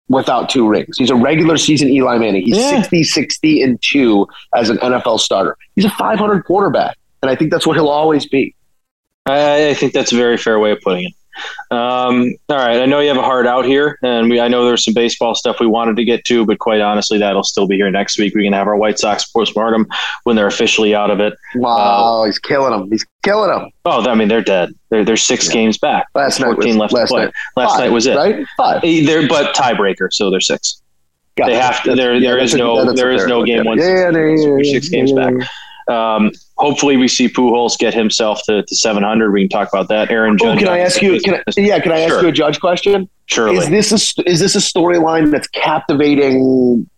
without 0.08 0.48
two 0.48 0.68
rings. 0.68 0.98
He's 0.98 1.10
a 1.10 1.14
regular 1.14 1.56
season 1.56 1.88
Eli 1.88 2.18
Manning. 2.18 2.42
He's 2.42 2.56
Yeah. 2.56 2.80
60, 2.80 3.04
60, 3.04 3.62
and 3.62 3.80
two 3.82 4.26
as 4.54 4.70
an 4.70 4.78
NFL 4.78 5.20
starter. 5.20 5.56
He's 5.76 5.84
a 5.84 5.90
500 5.90 6.44
quarterback, 6.44 6.96
and 7.22 7.30
I 7.30 7.36
think 7.36 7.50
that's 7.50 7.66
what 7.66 7.76
he'll 7.76 7.88
always 7.88 8.26
be. 8.26 8.54
I, 9.26 9.70
I 9.70 9.74
think 9.74 9.92
that's 9.92 10.12
a 10.12 10.16
very 10.16 10.36
fair 10.36 10.58
way 10.58 10.72
of 10.72 10.80
putting 10.82 11.04
it. 11.06 11.14
Um, 11.70 12.34
all 12.48 12.56
right. 12.56 12.80
I 12.80 12.86
know 12.86 13.00
you 13.00 13.08
have 13.08 13.16
a 13.16 13.22
heart 13.22 13.46
out 13.46 13.64
here, 13.64 13.98
and 14.02 14.28
we, 14.30 14.40
I 14.40 14.48
know 14.48 14.64
there's 14.64 14.84
some 14.84 14.94
baseball 14.94 15.34
stuff 15.34 15.60
we 15.60 15.66
wanted 15.66 15.96
to 15.96 16.04
get 16.04 16.24
to, 16.26 16.44
but 16.46 16.58
quite 16.58 16.80
honestly, 16.80 17.18
that'll 17.18 17.42
still 17.44 17.66
be 17.66 17.76
here 17.76 17.90
next 17.90 18.18
week. 18.18 18.34
We 18.34 18.44
can 18.44 18.52
have 18.52 18.66
our 18.66 18.76
White 18.76 18.98
Sox 18.98 19.24
postmortem 19.30 19.86
when 20.24 20.36
they're 20.36 20.46
officially 20.46 20.94
out 20.94 21.10
of 21.10 21.20
it. 21.20 21.34
Wow, 21.56 22.24
he's 22.26 22.38
killing 22.38 22.70
them. 22.78 22.90
He's 22.90 23.04
killing 23.22 23.50
them. 23.50 23.70
Oh, 23.84 24.08
I 24.08 24.14
mean, 24.14 24.28
they're 24.28 24.42
dead. 24.42 24.70
They're, 24.90 25.04
they're 25.04 25.16
six 25.16 25.48
games 25.48 25.78
back. 25.78 26.06
Last 26.14 26.40
night 26.40 26.54
14 26.54 26.68
was- 26.68 26.76
left 26.76 26.92
last 26.92 27.08
to 27.08 27.14
play. 27.14 27.24
night. 27.24 27.34
Last 27.56 27.70
Five, 27.72 27.80
night 27.80 27.90
was 27.92 28.06
it. 28.06 28.16
right? 28.16 28.46
Five. 28.56 28.80
Eh, 28.84 29.04
They're, 29.04 29.28
but 29.28 29.54
tiebreaker, 29.54 30.12
so 30.12 30.30
they're 30.30 30.40
six. 30.40 30.80
Got 31.36 31.46
They 31.46 31.56
it. 31.56 31.62
have 31.62 31.82
to- 31.82 31.88
That's- 31.90 31.96
there- 31.96 32.14
yeah, 32.14 32.30
there 32.30 32.38
is 32.38 32.54
no- 32.54 32.92
there 32.92 33.10
is 33.10 33.26
no 33.26 33.44
game 33.44 33.60
at 33.60 33.66
one, 33.66 33.78
Yeah, 33.78 33.84
six 33.84 33.96
yeah, 34.04 34.10
games, 34.12 34.44
yeah, 34.44 34.56
yeah, 34.58 34.72
six 34.72 34.90
yeah, 34.92 34.96
games 34.98 35.10
yeah, 35.12 35.30
back. 35.30 35.34
yeah. 35.88 36.14
Um, 36.14 36.30
hopefully, 36.64 36.96
we 36.96 37.08
see 37.08 37.28
Pujols 37.28 37.76
get 37.78 37.92
himself 37.94 38.40
to, 38.46 38.62
to 38.62 38.74
700. 38.76 39.30
We 39.32 39.42
can 39.42 39.48
talk 39.50 39.68
about 39.72 39.88
that. 39.88 40.10
Aaron 40.10 40.36
Oh, 40.42 40.56
can 40.56 40.68
I 40.68 40.78
ask 40.78 41.02
you? 41.02 41.20
Can 41.20 41.34
I, 41.34 41.42
yeah, 41.56 41.78
can 41.78 41.92
I 41.92 42.00
ask 42.00 42.10
Sure. 42.14 42.22
you 42.22 42.28
a 42.28 42.32
judge 42.32 42.58
question? 42.60 43.08
Surely. 43.26 43.58
Is 43.58 43.68
this 43.70 44.18
a 44.18 44.28
is 44.30 44.40
this 44.40 44.54
a 44.54 44.58
storyline 44.58 45.30
that's 45.30 45.48
captivating 45.48 46.88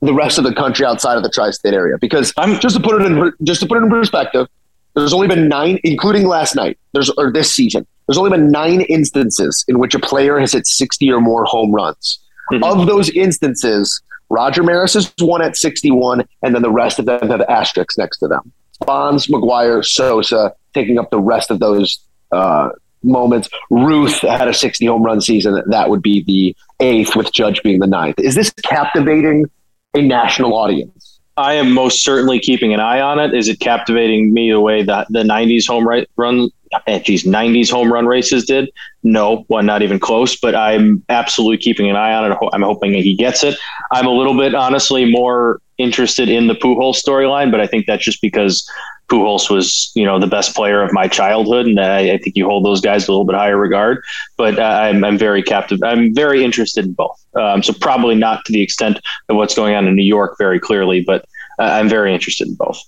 the 0.00 0.14
rest 0.14 0.38
of 0.38 0.44
the 0.44 0.54
country 0.54 0.84
outside 0.86 1.16
of 1.16 1.22
the 1.22 1.30
tri-state 1.30 1.74
area? 1.74 1.96
Because 2.00 2.32
I'm- 2.36 2.58
just 2.60 2.76
to 2.76 2.82
put 2.82 3.00
it 3.00 3.06
in 3.06 3.32
just 3.44 3.60
to 3.60 3.66
put 3.66 3.78
it 3.78 3.82
in 3.84 3.90
perspective, 3.90 4.46
there's 4.94 5.12
only 5.12 5.28
been 5.28 5.48
nine, 5.48 5.78
including 5.84 6.26
last 6.26 6.54
night. 6.56 6.78
There's 6.92 7.10
or 7.10 7.32
this 7.32 7.52
season. 7.52 7.86
There's 8.06 8.18
only 8.18 8.30
been 8.30 8.50
nine 8.50 8.80
instances 8.82 9.64
in 9.68 9.78
which 9.78 9.94
a 9.94 9.98
player 9.98 10.38
has 10.38 10.52
hit 10.52 10.66
60 10.66 11.10
or 11.12 11.20
more 11.20 11.44
home 11.44 11.72
runs. 11.72 12.18
Mhm. 12.52 12.62
Of 12.64 12.86
those 12.86 13.10
instances, 13.10 14.00
Roger 14.30 14.62
Maris 14.62 14.96
is 14.96 15.12
one 15.20 15.42
at 15.42 15.56
61, 15.56 16.24
and 16.42 16.54
then 16.54 16.62
the 16.62 16.70
rest 16.70 16.98
of 16.98 17.04
them 17.06 17.28
have 17.28 17.42
asterisks 17.42 17.98
next 17.98 18.18
to 18.20 18.28
them. 18.28 18.50
Bonds, 18.80 19.26
McGwire, 19.26 19.84
Sosa 19.84 20.54
taking 20.74 20.98
up 20.98 21.10
the 21.10 21.20
rest 21.20 21.50
of 21.50 21.58
those 21.58 22.00
uh, 22.32 22.70
moments. 23.02 23.48
Ruth 23.70 24.20
had 24.20 24.48
a 24.48 24.54
60 24.54 24.86
home 24.86 25.02
run 25.02 25.20
season. 25.20 25.62
That 25.66 25.90
would 25.90 26.02
be 26.02 26.22
the 26.24 26.56
eighth, 26.80 27.16
with 27.16 27.32
Judge 27.32 27.62
being 27.62 27.80
the 27.80 27.86
ninth. 27.86 28.18
Is 28.18 28.34
this 28.34 28.50
captivating 28.62 29.46
a 29.94 30.02
national 30.02 30.54
audience? 30.54 31.18
I 31.36 31.54
am 31.54 31.72
most 31.72 32.02
certainly 32.02 32.40
keeping 32.40 32.74
an 32.74 32.80
eye 32.80 33.00
on 33.00 33.20
it. 33.20 33.32
Is 33.32 33.48
it 33.48 33.60
captivating 33.60 34.34
me 34.34 34.50
the 34.50 34.60
way 34.60 34.82
that 34.82 35.06
the 35.10 35.22
'90s 35.22 35.68
home 35.68 35.86
run, 36.16 36.50
eh, 36.88 36.98
geez, 36.98 37.22
'90s 37.22 37.70
home 37.70 37.92
run 37.92 38.06
races 38.06 38.44
did? 38.44 38.70
No, 39.04 39.44
one 39.46 39.64
not 39.64 39.82
even 39.82 40.00
close. 40.00 40.36
But 40.36 40.56
I'm 40.56 41.04
absolutely 41.08 41.58
keeping 41.58 41.88
an 41.88 41.94
eye 41.94 42.12
on 42.12 42.32
it. 42.32 42.36
I'm 42.52 42.62
hoping 42.62 42.92
he 42.92 43.14
gets 43.14 43.44
it. 43.44 43.56
I'm 43.92 44.06
a 44.06 44.10
little 44.10 44.36
bit 44.36 44.56
honestly 44.56 45.08
more 45.08 45.60
interested 45.78 46.28
in 46.28 46.46
the 46.48 46.54
Pujols 46.54 47.02
storyline, 47.02 47.50
but 47.50 47.60
I 47.60 47.66
think 47.66 47.86
that's 47.86 48.04
just 48.04 48.20
because 48.20 48.68
Pujols 49.08 49.48
was, 49.48 49.90
you 49.94 50.04
know, 50.04 50.18
the 50.18 50.26
best 50.26 50.54
player 50.54 50.82
of 50.82 50.92
my 50.92 51.08
childhood, 51.08 51.66
and 51.66 51.80
I, 51.80 52.12
I 52.12 52.18
think 52.18 52.36
you 52.36 52.46
hold 52.46 52.64
those 52.64 52.80
guys 52.80 53.08
a 53.08 53.12
little 53.12 53.24
bit 53.24 53.36
higher 53.36 53.56
regard. 53.56 54.02
But 54.36 54.58
uh, 54.58 54.62
I'm, 54.62 55.04
I'm 55.04 55.16
very 55.16 55.42
captive. 55.42 55.80
I'm 55.82 56.14
very 56.14 56.44
interested 56.44 56.84
in 56.84 56.92
both. 56.92 57.24
Um, 57.34 57.62
so 57.62 57.72
probably 57.72 58.16
not 58.16 58.44
to 58.44 58.52
the 58.52 58.60
extent 58.60 59.00
of 59.28 59.36
what's 59.36 59.54
going 59.54 59.74
on 59.74 59.86
in 59.88 59.94
New 59.94 60.02
York, 60.04 60.36
very 60.38 60.60
clearly, 60.60 61.02
but 61.06 61.24
uh, 61.58 61.62
I'm 61.62 61.88
very 61.88 62.12
interested 62.12 62.48
in 62.48 62.54
both. 62.54 62.82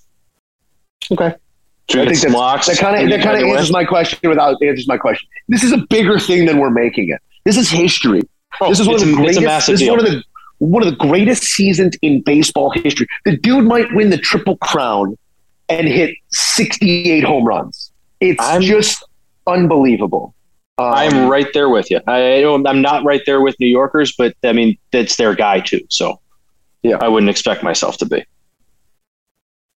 Okay. 1.11 1.33
I 1.93 2.13
think 2.13 2.33
locks, 2.33 2.67
that 2.67 2.77
kind 2.77 3.03
of 3.03 3.09
that 3.09 3.21
kind 3.21 3.41
of 3.41 3.49
answers 3.49 3.71
my 3.71 3.83
question 3.83 4.29
without 4.29 4.61
answers 4.61 4.87
my 4.87 4.97
question. 4.97 5.27
This 5.49 5.63
is 5.63 5.73
a 5.73 5.79
bigger 5.89 6.19
thing 6.19 6.45
than 6.45 6.57
we're 6.57 6.69
making 6.69 7.09
it. 7.09 7.19
This 7.43 7.57
is 7.57 7.69
history. 7.69 8.21
Oh, 8.61 8.69
this 8.69 8.79
is 8.79 8.87
one 8.87 8.95
of 8.95 9.01
the 9.01 9.13
greatest. 9.13 9.67
This 9.67 9.81
is 9.81 9.89
one 9.89 9.99
of 9.99 10.05
the 10.05 10.23
one 10.61 10.83
of 10.83 10.89
the 10.89 11.07
greatest 11.07 11.43
seasons 11.43 11.97
in 12.03 12.21
baseball 12.21 12.69
history. 12.69 13.07
The 13.25 13.35
dude 13.35 13.65
might 13.65 13.91
win 13.95 14.11
the 14.11 14.17
triple 14.17 14.57
crown 14.57 15.17
and 15.69 15.87
hit 15.87 16.15
68 16.29 17.23
home 17.23 17.45
runs. 17.45 17.91
It's 18.19 18.41
I'm, 18.43 18.61
just 18.61 19.03
unbelievable. 19.47 20.35
Um, 20.77 20.93
I'm 20.93 21.27
right 21.29 21.47
there 21.55 21.69
with 21.69 21.89
you. 21.89 21.99
I, 22.05 22.43
I'm 22.43 22.81
not 22.81 23.03
right 23.03 23.21
there 23.25 23.41
with 23.41 23.55
New 23.59 23.67
Yorkers, 23.67 24.13
but 24.15 24.35
I 24.43 24.53
mean, 24.53 24.77
that's 24.91 25.15
their 25.15 25.33
guy 25.33 25.61
too. 25.61 25.81
So 25.89 26.19
yeah, 26.83 26.97
I 27.01 27.07
wouldn't 27.07 27.31
expect 27.31 27.63
myself 27.63 27.97
to 27.97 28.05
be. 28.05 28.23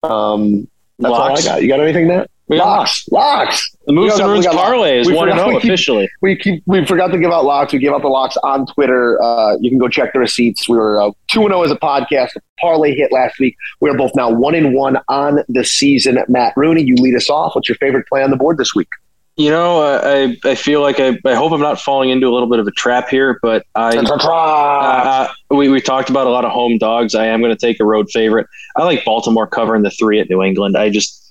Um, 0.03 0.67
that's 0.99 1.11
Locks. 1.11 1.29
all 1.29 1.37
I 1.37 1.55
got. 1.55 1.61
You 1.63 1.67
got 1.67 1.79
anything, 1.79 2.07
Matt? 2.07 2.29
We 2.47 2.59
locks, 2.59 3.07
locks. 3.11 3.75
The 3.87 3.93
Moose 3.93 4.19
and 4.19 4.27
Runes 4.27 4.45
parlay 4.45 4.99
is 4.99 5.11
one 5.11 5.29
and 5.29 5.39
zero 5.39 5.53
oh 5.53 5.57
officially. 5.57 6.07
We 6.21 6.35
keep 6.35 6.61
we 6.67 6.85
forgot 6.85 7.07
to 7.07 7.17
give 7.17 7.31
out 7.31 7.43
locks. 7.43 7.73
We 7.73 7.79
gave 7.79 7.91
out 7.91 8.03
the 8.03 8.07
locks 8.07 8.37
on 8.37 8.67
Twitter. 8.67 9.21
Uh, 9.21 9.57
you 9.59 9.71
can 9.71 9.79
go 9.79 9.87
check 9.87 10.13
the 10.13 10.19
receipts. 10.19 10.69
We 10.69 10.77
were 10.77 11.01
uh, 11.01 11.11
two 11.27 11.41
and 11.41 11.49
zero 11.49 11.61
oh 11.61 11.63
as 11.63 11.71
a 11.71 11.75
podcast. 11.75 12.33
The 12.33 12.41
parlay 12.59 12.95
hit 12.95 13.11
last 13.11 13.39
week. 13.39 13.55
We 13.79 13.89
are 13.89 13.97
both 13.97 14.11
now 14.15 14.29
one 14.29 14.53
and 14.53 14.75
one 14.75 14.97
on 15.07 15.39
the 15.49 15.63
season. 15.63 16.19
Matt 16.27 16.53
Rooney, 16.55 16.83
you 16.83 16.95
lead 16.95 17.15
us 17.15 17.31
off. 17.31 17.55
What's 17.55 17.67
your 17.67 17.77
favorite 17.77 18.07
play 18.07 18.21
on 18.21 18.29
the 18.29 18.37
board 18.37 18.59
this 18.59 18.75
week? 18.75 18.89
You 19.37 19.49
know, 19.49 19.81
uh, 19.81 20.01
I 20.03 20.49
I 20.49 20.55
feel 20.55 20.81
like 20.81 20.99
I, 20.99 21.17
I 21.25 21.33
hope 21.33 21.51
I'm 21.51 21.61
not 21.61 21.81
falling 21.81 22.09
into 22.09 22.27
a 22.27 22.33
little 22.33 22.49
bit 22.49 22.59
of 22.59 22.67
a 22.67 22.71
trap 22.71 23.09
here, 23.09 23.39
but 23.41 23.65
I 23.73 23.97
uh, 23.97 24.17
uh, 24.17 25.33
we 25.49 25.67
we 25.67 25.81
talked 25.81 26.11
about 26.11 26.27
a 26.27 26.29
lot 26.29 26.45
of 26.45 26.51
home 26.51 26.77
dogs. 26.77 27.15
I 27.15 27.25
am 27.25 27.41
going 27.41 27.51
to 27.51 27.59
take 27.59 27.79
a 27.79 27.85
road 27.85 28.07
favorite. 28.11 28.47
I 28.75 28.83
like 28.83 29.03
Baltimore 29.03 29.47
covering 29.47 29.81
the 29.81 29.89
three 29.89 30.19
at 30.19 30.29
New 30.29 30.41
England. 30.41 30.77
I 30.77 30.89
just 30.89 31.24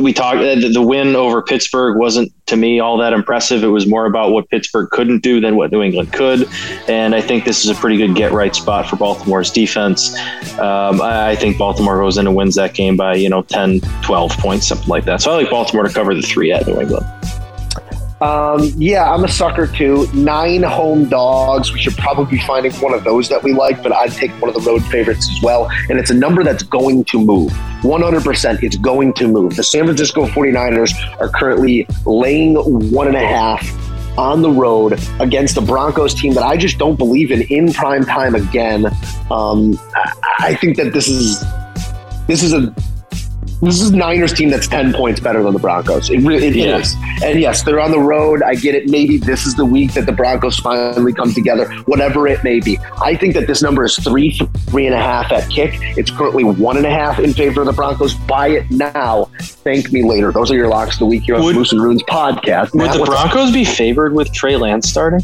we 0.00 0.12
talked 0.12 0.38
uh, 0.38 0.54
the 0.72 0.82
win 0.82 1.16
over 1.16 1.42
Pittsburgh 1.42 1.98
wasn't 1.98 2.32
to 2.46 2.56
me 2.56 2.80
all 2.80 2.96
that 2.98 3.12
impressive. 3.12 3.64
It 3.64 3.68
was 3.68 3.86
more 3.86 4.06
about 4.06 4.32
what 4.32 4.48
Pittsburgh 4.50 4.88
couldn't 4.90 5.22
do 5.22 5.40
than 5.40 5.56
what 5.56 5.72
New 5.72 5.82
England 5.82 6.12
could, 6.12 6.48
and 6.88 7.14
I 7.14 7.20
think 7.20 7.44
this 7.44 7.64
is 7.64 7.70
a 7.70 7.74
pretty 7.74 7.96
good 7.96 8.14
get 8.14 8.32
right 8.32 8.54
spot 8.54 8.88
for 8.88 8.96
Baltimore's 8.96 9.50
defense. 9.50 10.14
Um, 10.58 11.00
I, 11.00 11.30
I, 11.30 11.36
think 11.36 11.58
Baltimore 11.58 11.98
goes 11.98 12.18
in 12.18 12.26
and 12.26 12.36
wins 12.36 12.54
that 12.54 12.74
game 12.74 12.96
by 12.96 13.14
you 13.14 13.28
know 13.28 13.42
10, 13.42 13.80
12 14.02 14.32
points, 14.38 14.66
something 14.66 14.88
like 14.88 15.04
that. 15.04 15.22
So 15.22 15.32
I 15.32 15.36
like 15.36 15.50
Baltimore 15.50 15.86
to 15.86 15.92
cover 15.92 16.14
the 16.14 16.22
three 16.22 16.52
at 16.52 16.66
New 16.66 16.80
England. 16.80 17.06
Um, 18.20 18.70
yeah, 18.76 19.12
I'm 19.12 19.24
a 19.24 19.28
sucker 19.28 19.66
too. 19.66 20.08
Nine 20.14 20.62
home 20.62 21.08
dogs. 21.08 21.72
We 21.72 21.78
should 21.78 21.96
probably 21.96 22.38
be 22.38 22.42
finding 22.44 22.72
one 22.74 22.94
of 22.94 23.04
those 23.04 23.28
that 23.28 23.42
we 23.42 23.52
like, 23.52 23.82
but 23.82 23.92
I'd 23.92 24.12
take 24.12 24.30
one 24.40 24.48
of 24.48 24.54
the 24.54 24.62
road 24.62 24.82
favorites 24.86 25.28
as 25.30 25.42
well. 25.42 25.70
And 25.90 25.98
it's 25.98 26.10
a 26.10 26.14
number 26.14 26.42
that's 26.42 26.62
going 26.62 27.04
to 27.04 27.20
move. 27.20 27.52
100% 27.82 28.62
it's 28.62 28.76
going 28.76 29.12
to 29.14 29.28
move. 29.28 29.56
The 29.56 29.62
San 29.62 29.84
Francisco 29.84 30.26
49ers 30.26 31.20
are 31.20 31.28
currently 31.28 31.86
laying 32.06 32.54
one 32.90 33.06
and 33.06 33.16
a 33.16 33.26
half 33.26 33.68
on 34.18 34.40
the 34.40 34.50
road 34.50 34.98
against 35.20 35.54
the 35.54 35.60
Broncos 35.60 36.14
team 36.14 36.32
that 36.34 36.42
I 36.42 36.56
just 36.56 36.78
don't 36.78 36.96
believe 36.96 37.30
in 37.30 37.42
in 37.42 37.72
prime 37.72 38.04
time 38.04 38.34
again. 38.34 38.86
Um, 39.30 39.78
I 40.38 40.56
think 40.58 40.78
that 40.78 40.94
this 40.94 41.06
is 41.08 41.44
this 42.26 42.42
is 42.42 42.54
a 42.54 42.74
this 43.62 43.80
is 43.80 43.92
Niners 43.92 44.32
team 44.32 44.50
that's 44.50 44.68
10 44.68 44.92
points 44.92 45.20
better 45.20 45.42
than 45.42 45.52
the 45.52 45.58
Broncos. 45.58 46.10
It 46.10 46.20
really 46.20 46.48
it 46.48 46.56
yeah. 46.56 46.78
is. 46.78 46.94
And 47.22 47.40
yes, 47.40 47.62
they're 47.62 47.80
on 47.80 47.90
the 47.90 48.00
road. 48.00 48.42
I 48.42 48.54
get 48.54 48.74
it. 48.74 48.88
Maybe 48.88 49.18
this 49.18 49.46
is 49.46 49.54
the 49.54 49.64
week 49.64 49.94
that 49.94 50.06
the 50.06 50.12
Broncos 50.12 50.58
finally 50.58 51.12
come 51.12 51.32
together, 51.32 51.66
whatever 51.86 52.26
it 52.28 52.44
may 52.44 52.60
be. 52.60 52.78
I 53.02 53.16
think 53.16 53.34
that 53.34 53.46
this 53.46 53.62
number 53.62 53.84
is 53.84 53.96
three, 53.96 54.38
three 54.68 54.86
and 54.86 54.94
a 54.94 54.98
half 54.98 55.32
at 55.32 55.48
kick. 55.50 55.74
It's 55.96 56.10
currently 56.10 56.44
one 56.44 56.76
and 56.76 56.86
a 56.86 56.90
half 56.90 57.18
in 57.18 57.32
favor 57.32 57.60
of 57.60 57.66
the 57.66 57.72
Broncos. 57.72 58.14
Buy 58.14 58.48
it 58.48 58.70
now. 58.70 59.30
Thank 59.40 59.92
me 59.92 60.02
later. 60.02 60.32
Those 60.32 60.50
are 60.50 60.56
your 60.56 60.68
locks 60.68 60.96
of 60.96 61.00
the 61.00 61.06
week 61.06 61.24
here 61.24 61.36
on 61.36 61.44
would, 61.44 61.56
Moose 61.56 61.72
and 61.72 61.82
Runes 61.82 62.02
podcast. 62.04 62.72
Would 62.74 62.86
Matt, 62.86 62.98
the 62.98 63.04
Broncos 63.04 63.52
be 63.52 63.64
favored 63.64 64.12
with 64.12 64.32
Trey 64.32 64.56
Lance 64.56 64.88
starting? 64.88 65.22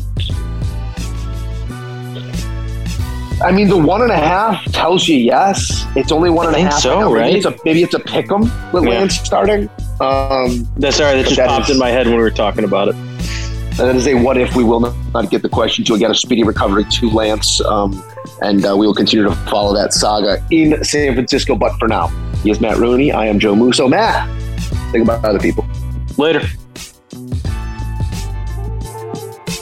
I 3.44 3.52
mean, 3.52 3.68
the 3.68 3.76
one 3.76 4.02
and 4.02 4.10
a 4.12 4.16
half 4.16 4.64
tells 4.72 5.08
you 5.08 5.16
yes. 5.16 5.84
It's 5.96 6.12
only 6.12 6.30
one 6.30 6.46
and 6.46 6.56
a 6.56 6.60
half. 6.60 6.80
So 6.80 7.10
maybe 7.10 7.20
right? 7.20 7.36
It's 7.36 7.46
a, 7.46 7.56
maybe 7.64 7.82
it's 7.82 7.94
a 7.94 8.00
pick 8.00 8.30
'em 8.30 8.42
with 8.72 8.84
yeah. 8.84 8.90
Lance 8.90 9.18
starting. 9.18 9.68
Um, 10.00 10.68
That's 10.76 11.00
all 11.00 11.06
right. 11.06 11.16
That 11.16 11.24
just 11.24 11.36
that 11.36 11.48
popped 11.48 11.68
is, 11.68 11.76
in 11.76 11.78
my 11.78 11.90
head 11.90 12.06
when 12.06 12.16
we 12.16 12.22
were 12.22 12.30
talking 12.30 12.64
about 12.64 12.88
it. 12.88 12.94
And 12.94 13.88
that 13.88 13.96
is 13.96 14.06
a 14.06 14.14
what 14.14 14.36
if 14.36 14.54
we 14.54 14.64
will 14.64 14.80
not 14.80 15.30
get 15.30 15.42
the 15.42 15.48
question 15.48 15.84
to 15.86 15.98
get 15.98 16.10
a 16.10 16.14
speedy 16.14 16.44
recovery 16.44 16.84
to 16.84 17.10
Lance, 17.10 17.60
um, 17.64 18.04
and 18.42 18.64
uh, 18.66 18.76
we 18.76 18.86
will 18.86 18.94
continue 18.94 19.24
to 19.24 19.34
follow 19.46 19.74
that 19.74 19.94
saga 19.94 20.44
in 20.50 20.84
San 20.84 21.14
Francisco. 21.14 21.54
But 21.56 21.78
for 21.78 21.88
now, 21.88 22.08
he 22.42 22.50
is 22.50 22.60
Matt 22.60 22.76
Rooney. 22.76 23.12
I 23.12 23.26
am 23.26 23.38
Joe 23.38 23.54
Musso. 23.54 23.88
Matt, 23.88 24.28
think 24.92 25.04
about 25.04 25.24
other 25.24 25.38
people. 25.38 25.66
Later. 26.18 26.42